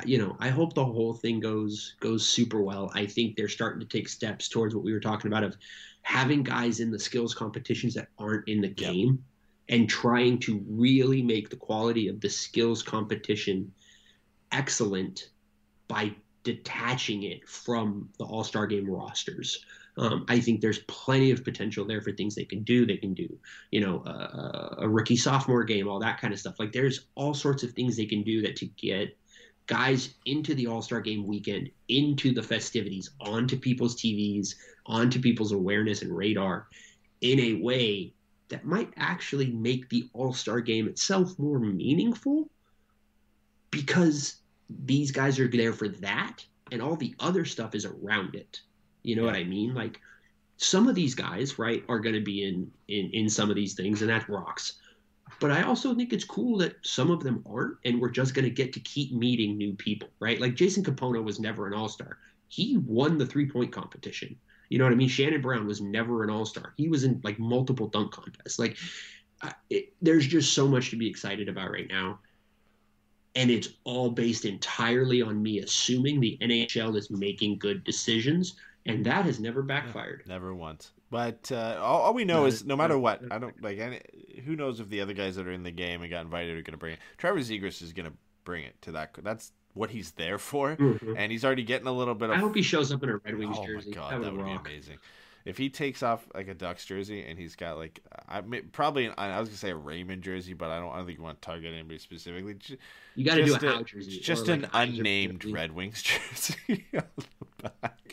You 0.04 0.18
know, 0.18 0.36
I 0.40 0.48
hope 0.48 0.74
the 0.74 0.84
whole 0.84 1.14
thing 1.14 1.40
goes 1.40 1.94
goes 2.00 2.26
super 2.26 2.60
well. 2.60 2.90
I 2.94 3.06
think 3.06 3.36
they're 3.36 3.48
starting 3.48 3.80
to 3.80 3.86
take 3.86 4.08
steps 4.08 4.48
towards 4.48 4.74
what 4.74 4.84
we 4.84 4.92
were 4.92 5.00
talking 5.00 5.30
about 5.30 5.44
of 5.44 5.56
having 6.02 6.42
guys 6.42 6.80
in 6.80 6.90
the 6.90 6.98
skills 6.98 7.34
competitions 7.34 7.94
that 7.94 8.08
aren't 8.18 8.48
in 8.48 8.60
the 8.60 8.68
game 8.68 9.22
and 9.68 9.88
trying 9.88 10.38
to 10.38 10.64
really 10.68 11.22
make 11.22 11.50
the 11.50 11.56
quality 11.56 12.08
of 12.08 12.20
the 12.20 12.30
skills 12.30 12.82
competition 12.82 13.72
excellent 14.52 15.30
by 15.86 16.14
detaching 16.42 17.24
it 17.24 17.46
from 17.46 18.08
the 18.18 18.24
All 18.24 18.44
Star 18.44 18.66
Game 18.66 18.88
rosters. 18.88 19.64
Um, 19.98 20.24
I 20.28 20.38
think 20.38 20.60
there's 20.60 20.78
plenty 20.86 21.32
of 21.32 21.44
potential 21.44 21.84
there 21.84 22.00
for 22.00 22.12
things 22.12 22.34
they 22.34 22.44
can 22.44 22.62
do. 22.62 22.86
They 22.86 22.96
can 22.96 23.14
do, 23.14 23.28
you 23.70 23.80
know, 23.80 23.98
uh, 24.04 24.76
a 24.78 24.88
rookie 24.88 25.16
sophomore 25.16 25.64
game, 25.64 25.88
all 25.88 25.98
that 25.98 26.20
kind 26.20 26.32
of 26.32 26.38
stuff. 26.38 26.58
Like 26.58 26.72
there's 26.72 27.06
all 27.16 27.34
sorts 27.34 27.64
of 27.64 27.72
things 27.72 27.96
they 27.96 28.06
can 28.06 28.22
do 28.22 28.40
that 28.42 28.56
to 28.56 28.66
get 28.66 29.16
guys 29.68 30.14
into 30.24 30.54
the 30.54 30.66
All 30.66 30.82
Star 30.82 31.00
Game 31.00 31.26
weekend, 31.26 31.70
into 31.88 32.32
the 32.32 32.42
festivities, 32.42 33.10
onto 33.20 33.56
people's 33.56 33.94
TVs, 33.94 34.54
onto 34.86 35.20
people's 35.20 35.52
awareness 35.52 36.02
and 36.02 36.16
radar, 36.16 36.66
in 37.20 37.38
a 37.38 37.54
way 37.62 38.12
that 38.48 38.64
might 38.64 38.92
actually 38.96 39.52
make 39.52 39.88
the 39.88 40.08
All 40.14 40.32
Star 40.32 40.60
Game 40.60 40.88
itself 40.88 41.38
more 41.38 41.60
meaningful, 41.60 42.48
because 43.70 44.36
these 44.84 45.12
guys 45.12 45.38
are 45.38 45.48
there 45.48 45.72
for 45.72 45.88
that, 45.88 46.44
and 46.72 46.82
all 46.82 46.96
the 46.96 47.14
other 47.20 47.44
stuff 47.44 47.74
is 47.74 47.84
around 47.84 48.34
it. 48.34 48.60
You 49.02 49.16
know 49.16 49.24
what 49.24 49.36
I 49.36 49.44
mean? 49.44 49.74
Like 49.74 50.00
some 50.56 50.88
of 50.88 50.94
these 50.94 51.14
guys, 51.14 51.58
right, 51.58 51.84
are 51.88 52.00
going 52.00 52.14
to 52.14 52.20
be 52.20 52.44
in 52.44 52.70
in 52.88 53.10
in 53.12 53.28
some 53.28 53.50
of 53.50 53.56
these 53.56 53.74
things, 53.74 54.00
and 54.00 54.10
that 54.10 54.28
rocks. 54.28 54.80
But 55.40 55.50
I 55.50 55.62
also 55.62 55.94
think 55.94 56.12
it's 56.12 56.24
cool 56.24 56.58
that 56.58 56.76
some 56.82 57.10
of 57.10 57.22
them 57.22 57.44
aren't, 57.48 57.76
and 57.84 58.00
we're 58.00 58.10
just 58.10 58.34
going 58.34 58.44
to 58.44 58.50
get 58.50 58.72
to 58.72 58.80
keep 58.80 59.12
meeting 59.12 59.56
new 59.56 59.74
people, 59.74 60.08
right? 60.20 60.40
Like 60.40 60.54
Jason 60.54 60.82
Kapono 60.82 61.22
was 61.22 61.40
never 61.40 61.66
an 61.66 61.74
All 61.74 61.88
Star. 61.88 62.18
He 62.48 62.78
won 62.78 63.18
the 63.18 63.26
three 63.26 63.48
point 63.48 63.72
competition. 63.72 64.36
You 64.68 64.78
know 64.78 64.84
what 64.84 64.92
I 64.92 64.96
mean? 64.96 65.08
Shannon 65.08 65.40
Brown 65.40 65.66
was 65.66 65.80
never 65.80 66.24
an 66.24 66.30
All 66.30 66.44
Star. 66.44 66.74
He 66.76 66.88
was 66.88 67.04
in 67.04 67.20
like 67.24 67.38
multiple 67.38 67.88
dunk 67.88 68.12
contests. 68.12 68.58
Like, 68.58 68.76
uh, 69.42 69.52
it, 69.70 69.92
there's 70.02 70.26
just 70.26 70.52
so 70.52 70.66
much 70.66 70.90
to 70.90 70.96
be 70.96 71.08
excited 71.08 71.48
about 71.48 71.70
right 71.70 71.88
now. 71.88 72.18
And 73.34 73.50
it's 73.50 73.68
all 73.84 74.10
based 74.10 74.44
entirely 74.44 75.22
on 75.22 75.40
me 75.40 75.60
assuming 75.60 76.18
the 76.18 76.36
NHL 76.40 76.96
is 76.96 77.10
making 77.10 77.58
good 77.58 77.84
decisions, 77.84 78.56
and 78.86 79.04
that 79.06 79.24
has 79.26 79.38
never 79.38 79.62
backfired. 79.62 80.24
Never 80.26 80.54
once. 80.54 80.90
But 81.10 81.50
uh, 81.50 81.78
all, 81.80 82.02
all 82.02 82.14
we 82.14 82.24
know 82.24 82.40
No, 82.40 82.46
is 82.46 82.64
no 82.64 82.76
matter 82.76 82.98
what. 82.98 83.22
I 83.30 83.38
don't 83.38 83.60
like. 83.62 83.78
Any, 83.78 84.00
who 84.44 84.56
knows 84.56 84.78
if 84.80 84.88
the 84.90 85.00
other 85.00 85.14
guys 85.14 85.36
that 85.36 85.46
are 85.46 85.52
in 85.52 85.62
the 85.62 85.70
game 85.70 86.02
and 86.02 86.10
got 86.10 86.20
invited 86.22 86.50
are 86.58 86.62
going 86.62 86.72
to 86.72 86.76
bring 86.78 86.92
it? 86.94 86.98
Trevor 87.16 87.38
Zegras 87.40 87.80
is 87.82 87.92
going 87.94 88.10
to 88.10 88.16
bring 88.44 88.64
it 88.64 88.80
to 88.82 88.92
that. 88.92 89.14
That's 89.22 89.52
what 89.74 89.90
he's 89.90 90.10
there 90.12 90.38
for, 90.38 90.76
Mhm. 90.76 91.14
and 91.16 91.30
he's 91.32 91.44
already 91.44 91.62
getting 91.62 91.86
a 91.86 91.92
little 91.92 92.14
bit 92.14 92.30
of. 92.30 92.36
I 92.36 92.38
hope 92.38 92.54
he 92.54 92.62
shows 92.62 92.92
up 92.92 93.02
in 93.02 93.08
a 93.10 93.16
Red 93.18 93.38
Wings 93.38 93.56
oh 93.58 93.64
jersey. 93.66 93.92
Oh 93.96 94.00
my 94.00 94.02
god, 94.02 94.10
that 94.12 94.18
would, 94.18 94.26
that 94.26 94.32
would 94.36 94.44
rock. 94.44 94.64
be 94.64 94.70
amazing. 94.70 94.98
If 95.44 95.56
he 95.56 95.70
takes 95.70 96.02
off 96.02 96.26
like 96.34 96.48
a 96.48 96.54
Ducks 96.54 96.84
jersey 96.84 97.22
and 97.24 97.38
he's 97.38 97.56
got 97.56 97.78
like, 97.78 98.00
I 98.28 98.42
may, 98.42 98.60
probably 98.60 99.06
an, 99.06 99.14
I 99.16 99.38
was 99.40 99.48
gonna 99.48 99.56
say 99.56 99.70
a 99.70 99.76
Raymond 99.76 100.22
jersey, 100.22 100.52
but 100.52 100.68
I 100.70 100.78
don't. 100.78 100.92
I 100.92 100.96
don't 100.96 101.06
think 101.06 101.16
you 101.18 101.24
want 101.24 101.40
to 101.40 101.46
target 101.46 101.72
anybody 101.72 101.98
specifically. 101.98 102.54
Ju- 102.54 102.76
You 103.14 103.24
got 103.24 103.36
to 103.36 103.44
do 103.46 103.54
a 103.54 103.58
just 103.58 103.86
jersey. 103.86 104.20
Just 104.20 104.46
like 104.48 104.58
an 104.58 104.64
a 104.66 104.78
unnamed 104.82 105.40
jersey. 105.40 105.54
Red 105.54 105.72
Wings 105.72 106.02
jersey 106.34 106.84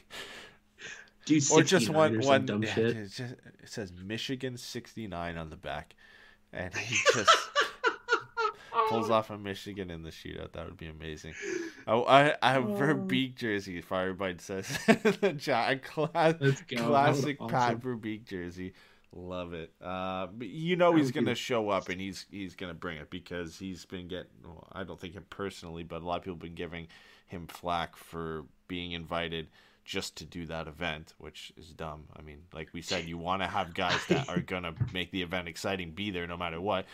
on. 1.27 1.33
Dude, 1.39 1.51
or 1.51 1.61
just 1.63 1.87
69 1.87 1.95
one 1.95 2.15
or 2.15 2.27
one 2.27 2.45
dumb 2.45 2.63
yeah, 2.63 2.73
shit. 2.73 2.97
it's 2.97 3.17
just- 3.17 3.33
it 3.33 3.69
says 3.69 3.91
Michigan 3.93 4.57
69 4.57 5.37
on 5.37 5.49
the 5.49 5.55
back 5.55 5.95
and 6.53 6.73
he 6.75 6.95
just 7.13 7.29
pulls 8.89 9.09
off 9.09 9.29
a 9.29 9.37
Michigan 9.37 9.89
in 9.89 10.03
the 10.03 10.09
shootout, 10.11 10.51
that 10.53 10.65
would 10.65 10.77
be 10.77 10.87
amazing. 10.87 11.33
Oh, 11.87 12.03
I 12.03 12.35
I 12.41 12.53
have 12.53 12.63
Verbeek 12.63 13.35
jersey. 13.35 13.81
Firebite 13.81 14.41
says 14.41 14.67
the 15.21 15.33
Jack 15.37 15.83
class, 15.83 16.35
Let's 16.39 16.61
go. 16.61 16.77
That 16.77 16.87
classic 16.87 17.41
was 17.41 17.51
Pat 17.51 17.75
awesome. 17.75 17.81
Verbeek 17.81 18.25
jersey. 18.25 18.73
Love 19.13 19.53
it. 19.53 19.71
Uh, 19.81 20.27
but 20.27 20.47
you 20.47 20.75
know 20.75 20.93
he's 20.93 21.11
gonna 21.11 21.35
show 21.35 21.69
up 21.69 21.89
and 21.89 22.01
he's 22.01 22.25
he's 22.29 22.55
gonna 22.55 22.73
bring 22.73 22.97
it 22.97 23.09
because 23.09 23.57
he's 23.57 23.85
been 23.85 24.07
getting. 24.07 24.27
Well, 24.43 24.67
I 24.73 24.83
don't 24.83 24.99
think 24.99 25.13
him 25.13 25.25
personally, 25.29 25.83
but 25.83 26.01
a 26.01 26.05
lot 26.05 26.17
of 26.17 26.23
people 26.23 26.35
have 26.35 26.41
been 26.41 26.55
giving 26.55 26.87
him 27.27 27.47
flack 27.47 27.95
for 27.95 28.43
being 28.67 28.91
invited 28.91 29.47
just 29.85 30.15
to 30.17 30.25
do 30.25 30.45
that 30.47 30.67
event, 30.67 31.13
which 31.19 31.53
is 31.57 31.67
dumb. 31.69 32.05
I 32.17 32.21
mean, 32.21 32.39
like 32.53 32.69
we 32.73 32.81
said, 32.81 33.07
you 33.07 33.17
want 33.17 33.41
to 33.43 33.47
have 33.47 33.73
guys 33.73 34.05
that 34.07 34.27
are 34.27 34.41
gonna 34.53 34.73
make 34.91 35.11
the 35.11 35.21
event 35.21 35.47
exciting, 35.47 35.91
be 35.91 36.11
there 36.11 36.27
no 36.27 36.35
matter 36.37 36.59
what. 36.59 36.85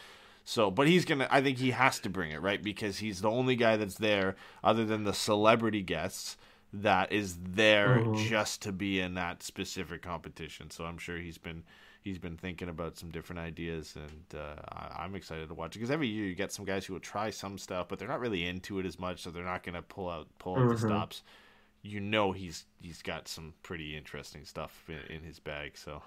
So, 0.43 0.69
but 0.69 0.87
he's 0.87 1.05
gonna. 1.05 1.27
I 1.31 1.41
think 1.41 1.57
he 1.57 1.71
has 1.71 1.99
to 2.01 2.09
bring 2.09 2.31
it, 2.31 2.41
right? 2.41 2.61
Because 2.61 2.99
he's 2.99 3.21
the 3.21 3.29
only 3.31 3.55
guy 3.55 3.77
that's 3.77 3.95
there, 3.97 4.35
other 4.63 4.85
than 4.85 5.03
the 5.05 5.13
celebrity 5.13 5.81
guests, 5.83 6.35
that 6.73 7.11
is 7.11 7.37
there 7.37 8.01
Mhm. 8.01 8.13
just 8.13 8.61
to 8.63 8.71
be 8.71 8.99
in 8.99 9.13
that 9.15 9.43
specific 9.43 10.01
competition. 10.01 10.69
So 10.69 10.85
I'm 10.85 10.97
sure 10.97 11.17
he's 11.17 11.37
been 11.37 11.63
he's 12.03 12.17
been 12.17 12.35
thinking 12.37 12.67
about 12.69 12.97
some 12.97 13.09
different 13.11 13.39
ideas, 13.39 13.95
and 13.95 14.39
uh, 14.39 14.55
I, 14.69 15.03
I'm 15.03 15.15
excited 15.15 15.47
to 15.47 15.53
watch 15.53 15.75
it 15.75 15.79
because 15.79 15.91
every 15.91 16.07
year 16.07 16.25
you 16.25 16.33
get 16.35 16.51
some 16.51 16.65
guys 16.65 16.85
who 16.85 16.93
will 16.93 16.99
try 16.99 17.29
some 17.29 17.57
stuff, 17.59 17.87
but 17.87 17.99
they're 17.99 18.07
not 18.07 18.19
really 18.19 18.45
into 18.47 18.79
it 18.79 18.85
as 18.85 18.97
much, 18.99 19.21
so 19.21 19.29
they're 19.29 19.43
not 19.45 19.63
gonna 19.63 19.83
pull 19.83 20.09
out 20.09 20.27
pull 20.39 20.57
out 20.57 20.69
the 20.69 20.75
Mhm. 20.75 20.79
stops. 20.79 21.21
You 21.83 21.99
know 21.99 22.31
he's 22.31 22.65
he's 22.79 23.01
got 23.01 23.27
some 23.27 23.53
pretty 23.63 23.95
interesting 23.97 24.45
stuff 24.45 24.87
in, 24.87 25.15
in 25.15 25.23
his 25.23 25.39
bag. 25.39 25.77
So 25.77 26.01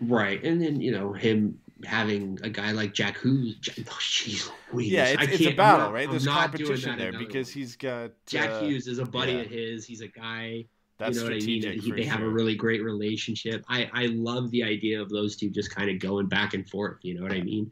Right, 0.00 0.42
and 0.42 0.62
then 0.62 0.80
you 0.80 0.92
know 0.92 1.12
him 1.12 1.58
having 1.84 2.38
a 2.42 2.48
guy 2.48 2.72
like 2.72 2.94
Jack 2.94 3.18
who's 3.18 3.56
oh, 3.68 3.82
jeez, 4.00 4.50
Louise. 4.72 4.90
yeah, 4.90 5.14
I 5.18 5.24
it's, 5.24 5.34
it's 5.34 5.46
a 5.46 5.50
battle, 5.52 5.86
not- 5.86 5.92
right? 5.92 6.10
There's 6.10 6.26
competition 6.26 6.96
there 6.96 7.12
because 7.12 7.48
one. 7.48 7.60
he's 7.60 7.76
got 7.76 8.12
Jack 8.26 8.50
uh, 8.50 8.60
Hughes 8.60 8.86
is 8.86 8.98
a 8.98 9.04
buddy 9.04 9.32
yeah. 9.32 9.40
of 9.40 9.46
his. 9.48 9.84
He's 9.84 10.00
a 10.00 10.08
guy. 10.08 10.64
That's 10.96 11.16
you 11.16 11.22
know 11.24 11.30
what 11.30 11.42
I 11.42 11.46
mean? 11.46 11.80
He- 11.80 11.92
they 11.92 12.04
have 12.04 12.22
a 12.22 12.28
really 12.28 12.54
great 12.54 12.82
relationship. 12.82 13.62
I 13.68 13.90
I 13.92 14.06
love 14.06 14.50
the 14.50 14.62
idea 14.62 15.02
of 15.02 15.10
those 15.10 15.36
two 15.36 15.50
just 15.50 15.74
kind 15.74 15.90
of 15.90 15.98
going 15.98 16.28
back 16.28 16.54
and 16.54 16.66
forth. 16.66 17.00
You 17.02 17.16
know 17.16 17.22
what 17.22 17.32
I 17.32 17.42
mean? 17.42 17.70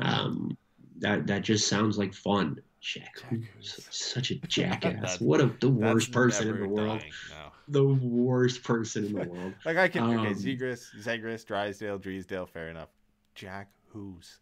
Um, 0.00 0.58
that 0.98 1.28
that 1.28 1.42
just 1.42 1.68
sounds 1.68 1.96
like 1.96 2.12
fun. 2.12 2.60
Jack, 2.94 3.16
Jack 3.20 3.30
Hughes, 3.30 3.44
Hughes. 3.74 3.86
such 3.90 4.30
a 4.30 4.36
jackass. 4.36 5.20
What 5.20 5.40
a 5.40 5.46
the 5.60 5.68
worst 5.68 6.10
person 6.12 6.48
in 6.48 6.60
the 6.60 6.68
world. 6.68 7.00
dying, 7.00 7.12
no. 7.30 7.52
The 7.68 7.84
worst 7.84 8.62
person 8.62 9.04
in 9.06 9.12
the 9.12 9.28
world. 9.28 9.54
Like 9.64 9.76
I 9.76 9.88
can 9.88 10.04
okay, 10.04 10.28
Um, 10.28 10.34
Zegras, 10.34 10.86
Zegras, 11.02 11.44
Drysdale, 11.44 11.98
Dreesdale, 11.98 12.48
fair 12.48 12.68
enough. 12.70 12.88
Jack 13.34 13.70
who's 13.88 14.38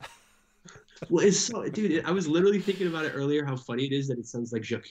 Well, 1.10 1.24
it's 1.24 1.38
so, 1.38 1.68
dude. 1.68 2.04
I 2.04 2.10
was 2.10 2.26
literally 2.26 2.60
thinking 2.60 2.86
about 2.86 3.04
it 3.04 3.12
earlier. 3.14 3.44
How 3.44 3.56
funny 3.56 3.84
it 3.84 3.92
is 3.92 4.08
that 4.08 4.18
it 4.18 4.26
sounds 4.26 4.52
like 4.52 4.62
Jacques, 4.64 4.88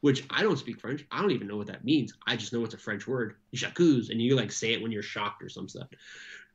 which 0.00 0.24
I 0.30 0.42
don't 0.42 0.58
speak 0.58 0.80
French. 0.80 1.04
I 1.10 1.20
don't 1.20 1.30
even 1.32 1.46
know 1.46 1.56
what 1.56 1.66
that 1.68 1.84
means. 1.84 2.14
I 2.26 2.36
just 2.36 2.52
know 2.52 2.64
it's 2.64 2.74
a 2.74 2.78
French 2.78 3.06
word, 3.06 3.36
Jacques, 3.54 3.78
and 4.10 4.20
you 4.22 4.34
like 4.36 4.50
say 4.52 4.72
it 4.72 4.82
when 4.82 4.92
you're 4.92 5.02
shocked 5.02 5.42
or 5.42 5.48
some 5.48 5.68
stuff. 5.68 5.88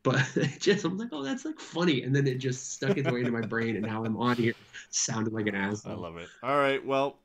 But 0.04 0.26
just 0.60 0.86
I'm 0.86 0.98
like, 0.98 1.10
oh, 1.12 1.24
that's 1.24 1.44
like 1.46 1.60
funny, 1.60 2.04
and 2.04 2.16
then 2.16 2.26
it 2.28 2.38
just 2.38 2.72
stuck 2.74 2.98
its 2.98 3.10
way 3.12 3.20
into 3.20 3.32
my 3.32 3.42
brain, 3.42 3.76
and 3.76 3.86
now 3.86 4.04
I'm 4.06 4.16
on 4.18 4.36
here 4.38 4.54
sounding 4.90 5.34
like 5.34 5.48
an 5.48 5.56
ass. 5.56 5.86
I 5.86 5.94
love 5.94 6.18
it. 6.18 6.30
All 6.42 6.56
right, 6.58 6.84
well, 6.86 7.18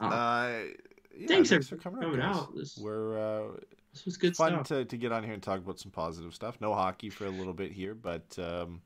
Uh, 0.00 0.04
uh, 0.04 0.58
yeah, 1.16 1.26
thanks, 1.26 1.48
for 1.68 1.76
coming, 1.76 2.00
coming 2.02 2.20
guys. 2.20 2.36
out. 2.36 2.54
This- 2.54 2.76
We're 2.78 3.18
uh, 3.18 3.56
this 3.94 4.04
was 4.04 4.16
good 4.18 4.36
fun 4.36 4.52
stuff. 4.52 4.68
to, 4.68 4.84
to 4.84 4.96
get 4.98 5.10
on 5.10 5.24
here 5.24 5.32
and 5.32 5.42
talk 5.42 5.58
about 5.58 5.80
some 5.80 5.90
positive 5.90 6.34
stuff. 6.34 6.60
No 6.60 6.74
hockey 6.74 7.08
for 7.10 7.24
a 7.26 7.30
little 7.30 7.54
bit 7.54 7.72
here, 7.72 7.94
but 7.94 8.38
um, 8.38 8.82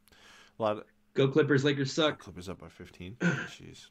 a 0.59 0.63
lot 0.63 0.79
of 0.79 0.85
Go 1.15 1.29
Clippers, 1.29 1.65
Lakers 1.65 1.93
suck. 1.93 2.21
Clippers 2.21 2.49
up 2.49 2.61
by 2.61 2.69
15. 2.69 3.17
Jeez. 3.21 3.89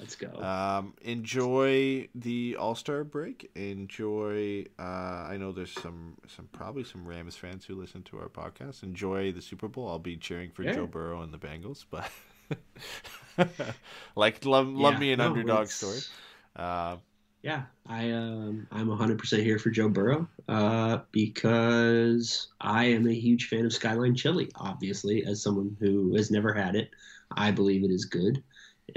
Let's 0.00 0.14
go. 0.14 0.28
Um, 0.42 0.94
enjoy 1.02 2.08
the 2.14 2.56
All 2.58 2.74
Star 2.74 3.02
break. 3.04 3.50
Enjoy. 3.56 4.64
Uh, 4.78 4.82
I 4.82 5.36
know 5.38 5.50
there's 5.52 5.72
some 5.72 6.16
some 6.28 6.48
probably 6.52 6.84
some 6.84 7.06
Rams 7.06 7.36
fans 7.36 7.64
who 7.64 7.74
listen 7.74 8.02
to 8.04 8.18
our 8.18 8.28
podcast. 8.28 8.82
Enjoy 8.82 9.32
the 9.32 9.42
Super 9.42 9.68
Bowl. 9.68 9.88
I'll 9.88 9.98
be 9.98 10.16
cheering 10.16 10.50
for 10.50 10.62
Yeah. 10.62 10.72
Joe 10.74 10.86
Burrow 10.86 11.22
and 11.22 11.32
the 11.34 11.38
Bengals, 11.38 11.84
but 11.90 12.08
like 14.16 14.44
love 14.44 14.68
love 14.68 14.94
Yeah, 14.94 14.98
me 15.00 15.12
an 15.12 15.18
no, 15.18 15.26
underdog 15.26 15.62
it's- 15.64 15.74
story. 15.74 15.98
Uh, 16.56 16.96
Yeah, 17.42 17.62
I 17.86 18.10
um 18.10 18.66
I'm 18.72 18.88
100% 18.88 19.42
here 19.42 19.58
for 19.58 19.70
Joe 19.70 19.88
Burrow 19.88 20.28
uh, 20.48 20.98
because 21.12 22.48
I 22.60 22.86
am 22.86 23.06
a 23.08 23.12
huge 23.14 23.48
fan 23.48 23.64
of 23.64 23.72
Skyline 23.72 24.14
Chili. 24.14 24.50
Obviously, 24.56 25.24
as 25.24 25.42
someone 25.42 25.76
who 25.80 26.14
has 26.16 26.30
never 26.30 26.52
had 26.52 26.74
it, 26.74 26.90
I 27.30 27.50
believe 27.52 27.84
it 27.84 27.90
is 27.92 28.04
good. 28.06 28.42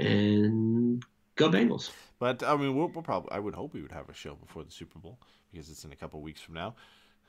And 0.00 1.04
go 1.36 1.48
Bengals. 1.50 1.90
but 2.18 2.42
I 2.42 2.56
mean, 2.56 2.76
we'll, 2.76 2.88
we'll 2.88 3.02
probably. 3.02 3.30
I 3.32 3.38
would 3.38 3.54
hope 3.54 3.74
we 3.74 3.82
would 3.82 3.92
have 3.92 4.08
a 4.08 4.14
show 4.14 4.34
before 4.34 4.64
the 4.64 4.70
Super 4.70 4.98
Bowl 4.98 5.18
because 5.52 5.68
it's 5.70 5.84
in 5.84 5.92
a 5.92 5.96
couple 5.96 6.20
weeks 6.20 6.40
from 6.40 6.54
now. 6.54 6.74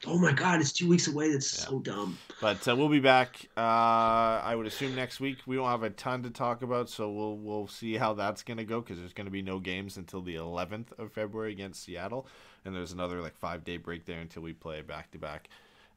Oh 0.05 0.17
my 0.19 0.33
God, 0.33 0.59
it's 0.59 0.73
two 0.73 0.89
weeks 0.89 1.07
away. 1.07 1.31
That's 1.31 1.57
Yeah. 1.63 1.69
so 1.69 1.79
dumb. 1.79 2.17
But 2.41 2.67
uh, 2.67 2.75
we'll 2.75 2.89
be 2.89 2.99
back. 2.99 3.47
Uh, 3.55 3.61
I 3.61 4.53
would 4.55 4.65
assume 4.67 4.95
next 4.95 5.19
week. 5.21 5.37
We 5.45 5.55
don't 5.55 5.69
have 5.69 5.83
a 5.83 5.89
ton 5.91 6.23
to 6.23 6.29
talk 6.29 6.61
about, 6.61 6.89
so 6.89 7.09
we'll 7.11 7.37
we'll 7.37 7.67
see 7.67 7.95
how 7.95 8.13
that's 8.13 8.43
gonna 8.43 8.65
go 8.65 8.81
because 8.81 8.99
there's 8.99 9.13
gonna 9.13 9.29
be 9.29 9.41
no 9.41 9.59
games 9.59 9.95
until 9.97 10.21
the 10.21 10.35
11th 10.35 10.97
of 10.97 11.13
February 11.13 11.53
against 11.53 11.83
Seattle, 11.83 12.27
and 12.65 12.75
there's 12.75 12.91
another 12.91 13.21
like 13.21 13.37
five 13.37 13.63
day 13.63 13.77
break 13.77 14.05
there 14.05 14.19
until 14.19 14.41
we 14.41 14.51
play 14.53 14.81
back 14.81 15.11
to 15.11 15.17
back 15.17 15.47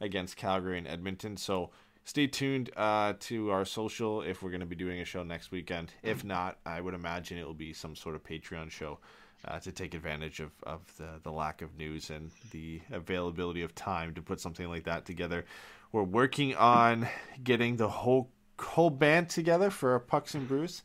against 0.01 0.37
Calgary 0.37 0.79
and 0.79 0.87
Edmonton. 0.87 1.37
So 1.37 1.71
stay 2.07 2.29
tuned 2.29 2.71
uh, 2.77 3.15
to 3.19 3.51
our 3.51 3.65
social 3.65 4.23
if 4.23 4.43
we're 4.43 4.51
gonna 4.51 4.65
be 4.65 4.77
doing 4.77 5.01
a 5.01 5.05
show 5.05 5.23
next 5.23 5.51
weekend. 5.51 5.93
If 6.03 6.25
not, 6.25 6.57
I 6.65 6.81
would 6.81 6.95
imagine 6.95 7.37
it 7.37 7.45
will 7.45 7.53
be 7.53 7.73
some 7.73 7.95
sort 7.95 8.15
of 8.15 8.23
Patreon 8.23 8.71
show 8.71 8.99
uh, 9.45 9.59
to 9.59 9.73
take 9.73 9.93
advantage 9.93 10.39
of, 10.41 10.53
of 10.63 10.81
the, 10.97 11.21
the 11.25 11.33
lack 11.33 11.63
of 11.63 11.77
news 11.77 12.11
and 12.11 12.31
the 12.53 12.81
availability 12.93 13.63
of 13.63 13.75
time 13.75 14.15
to 14.15 14.23
put 14.23 14.41
something 14.41 14.69
like 14.69 14.85
that 14.85 15.05
together. 15.05 15.45
We're 15.91 16.05
working 16.05 16.55
on 16.55 17.09
getting 17.43 17.77
the 17.77 17.89
whole 17.89 18.31
whole 18.59 18.91
band 18.91 19.29
together 19.29 19.69
for 19.69 19.99
Pucks 19.99 20.35
and 20.35 20.49
Brews. 20.49 20.83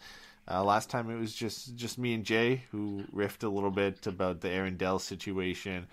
Uh, 0.50 0.64
last 0.64 0.90
time 0.90 1.10
it 1.10 1.20
was 1.20 1.34
just 1.34 1.76
just 1.76 2.00
me 2.00 2.16
and 2.16 2.24
Jay 2.24 2.64
who 2.72 3.04
riffed 3.16 3.44
a 3.44 3.48
little 3.48 3.72
bit 3.72 4.08
about 4.08 4.42
the 4.42 4.50
Aaron 4.50 4.76
Dell 4.76 4.98
situation 4.98 5.88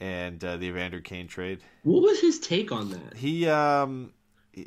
and 0.00 0.42
uh, 0.42 0.56
the 0.56 0.66
Evander 0.66 1.00
Kane 1.00 1.28
trade. 1.28 1.60
What 1.84 2.02
was 2.02 2.20
his 2.20 2.40
take 2.40 2.72
on 2.72 2.90
that? 2.90 3.16
He 3.16 3.46
um 3.48 4.12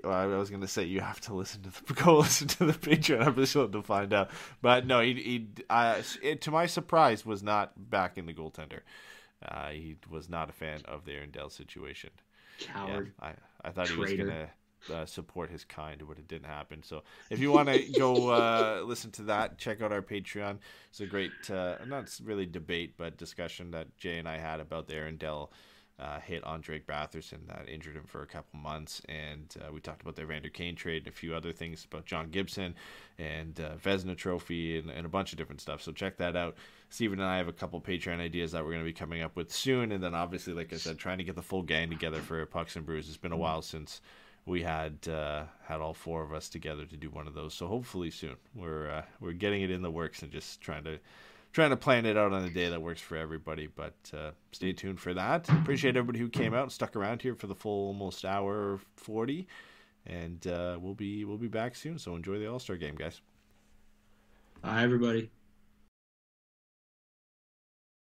I 0.03 0.25
was 0.25 0.49
gonna 0.49 0.67
say 0.67 0.83
you 0.83 1.01
have 1.01 1.21
to 1.21 1.33
listen 1.33 1.61
to 1.63 1.69
the 1.69 1.93
go 2.03 2.17
listen 2.17 2.47
to 2.49 2.65
the 2.65 2.73
Patreon 2.73 3.25
episode 3.25 3.71
to 3.73 3.81
find 3.81 4.13
out, 4.13 4.31
but 4.61 4.85
no, 4.85 4.99
he 5.01 5.13
he 5.13 5.47
uh, 5.69 6.01
it, 6.21 6.41
to 6.41 6.51
my 6.51 6.65
surprise 6.65 7.25
was 7.25 7.43
not 7.43 7.89
back 7.89 8.17
in 8.17 8.25
the 8.25 8.33
goaltender. 8.33 8.81
Uh, 9.47 9.69
he 9.69 9.97
was 10.09 10.29
not 10.29 10.49
a 10.49 10.53
fan 10.53 10.81
of 10.85 11.05
the 11.05 11.13
Aaron 11.13 11.29
Dell 11.29 11.49
situation. 11.49 12.09
Coward. 12.59 13.11
Yeah, 13.21 13.27
I 13.63 13.67
I 13.67 13.71
thought 13.71 13.89
he 13.89 13.97
was 13.97 14.13
gonna. 14.13 14.49
Uh, 14.93 15.03
support 15.03 15.49
his 15.49 15.63
kind, 15.65 16.03
but 16.07 16.19
it 16.19 16.27
didn't 16.27 16.45
happen. 16.45 16.83
So, 16.83 17.01
if 17.31 17.39
you 17.39 17.51
want 17.51 17.69
to 17.69 17.79
go 17.97 18.29
uh, 18.29 18.83
listen 18.85 19.09
to 19.13 19.23
that, 19.23 19.57
check 19.57 19.81
out 19.81 19.91
our 19.91 20.03
Patreon. 20.03 20.59
It's 20.91 20.99
a 20.99 21.07
great, 21.07 21.31
uh, 21.49 21.77
not 21.87 22.15
really 22.23 22.45
debate, 22.45 22.93
but 22.95 23.17
discussion 23.17 23.71
that 23.71 23.97
Jay 23.97 24.19
and 24.19 24.29
I 24.29 24.37
had 24.37 24.59
about 24.59 24.87
the 24.87 24.93
Aaron 24.93 25.17
Dell 25.17 25.51
uh, 25.97 26.19
hit 26.19 26.43
on 26.43 26.61
Drake 26.61 26.85
Batherson 26.85 27.47
that 27.47 27.69
injured 27.69 27.95
him 27.95 28.03
for 28.05 28.21
a 28.21 28.27
couple 28.27 28.59
months, 28.59 29.01
and 29.07 29.55
uh, 29.61 29.71
we 29.71 29.79
talked 29.79 30.01
about 30.01 30.15
the 30.15 30.23
Evander 30.23 30.49
Kane 30.49 30.75
trade 30.75 31.03
and 31.03 31.07
a 31.07 31.11
few 31.11 31.33
other 31.33 31.53
things 31.53 31.85
about 31.85 32.05
John 32.05 32.29
Gibson 32.29 32.75
and 33.17 33.59
uh, 33.59 33.75
Vezina 33.75 34.17
Trophy 34.17 34.77
and, 34.77 34.89
and 34.89 35.05
a 35.05 35.09
bunch 35.09 35.31
of 35.31 35.37
different 35.37 35.61
stuff. 35.61 35.81
So 35.81 35.91
check 35.91 36.17
that 36.17 36.35
out. 36.35 36.55
Stephen 36.89 37.19
and 37.19 37.29
I 37.29 37.37
have 37.37 37.47
a 37.47 37.53
couple 37.53 37.79
Patreon 37.79 38.19
ideas 38.19 38.51
that 38.51 38.63
we're 38.63 38.71
going 38.71 38.83
to 38.83 38.89
be 38.89 38.93
coming 38.93 39.21
up 39.21 39.35
with 39.35 39.51
soon, 39.51 39.91
and 39.91 40.03
then 40.03 40.13
obviously, 40.13 40.53
like 40.53 40.73
I 40.73 40.77
said, 40.77 40.97
trying 40.97 41.17
to 41.19 41.23
get 41.23 41.35
the 41.35 41.41
full 41.41 41.63
gang 41.63 41.89
together 41.89 42.19
for 42.19 42.45
Pucks 42.45 42.75
and 42.75 42.85
Brews. 42.85 43.07
It's 43.07 43.17
been 43.17 43.31
a 43.31 43.37
while 43.37 43.61
since 43.61 44.01
we 44.45 44.61
had 44.63 45.07
uh, 45.07 45.43
had 45.63 45.81
all 45.81 45.93
four 45.93 46.23
of 46.23 46.33
us 46.33 46.49
together 46.49 46.85
to 46.85 46.97
do 46.97 47.09
one 47.09 47.27
of 47.27 47.33
those. 47.33 47.53
So 47.53 47.67
hopefully 47.67 48.11
soon. 48.11 48.35
We're 48.53 48.89
uh, 48.89 49.01
we're 49.19 49.31
getting 49.31 49.61
it 49.61 49.71
in 49.71 49.81
the 49.81 49.91
works 49.91 50.21
and 50.21 50.31
just 50.31 50.61
trying 50.61 50.83
to 50.83 50.99
trying 51.55 51.69
to 51.69 51.77
plan 51.77 52.05
it 52.05 52.17
out 52.17 52.33
on 52.33 52.43
a 52.43 52.49
day 52.49 52.67
that 52.69 52.81
works 52.81 52.99
for 52.99 53.15
everybody. 53.15 53.67
But 53.67 53.95
uh, 54.13 54.31
stay 54.51 54.73
tuned 54.73 54.99
for 54.99 55.13
that. 55.13 55.49
Appreciate 55.49 55.95
everybody 55.95 56.19
who 56.19 56.27
came 56.27 56.53
out 56.53 56.63
and 56.63 56.71
stuck 56.71 56.97
around 56.97 57.21
here 57.21 57.33
for 57.33 57.47
the 57.47 57.55
full 57.55 57.87
almost 57.87 58.25
hour 58.25 58.79
forty. 58.97 59.47
And 60.05 60.45
uh, 60.45 60.77
we'll 60.79 60.93
be 60.93 61.23
we'll 61.23 61.37
be 61.37 61.47
back 61.47 61.75
soon. 61.75 61.97
So 61.97 62.15
enjoy 62.15 62.37
the 62.39 62.47
All 62.47 62.59
Star 62.59 62.75
game, 62.75 62.95
guys. 62.95 63.21
Bye, 64.61 64.83
everybody. 64.83 65.31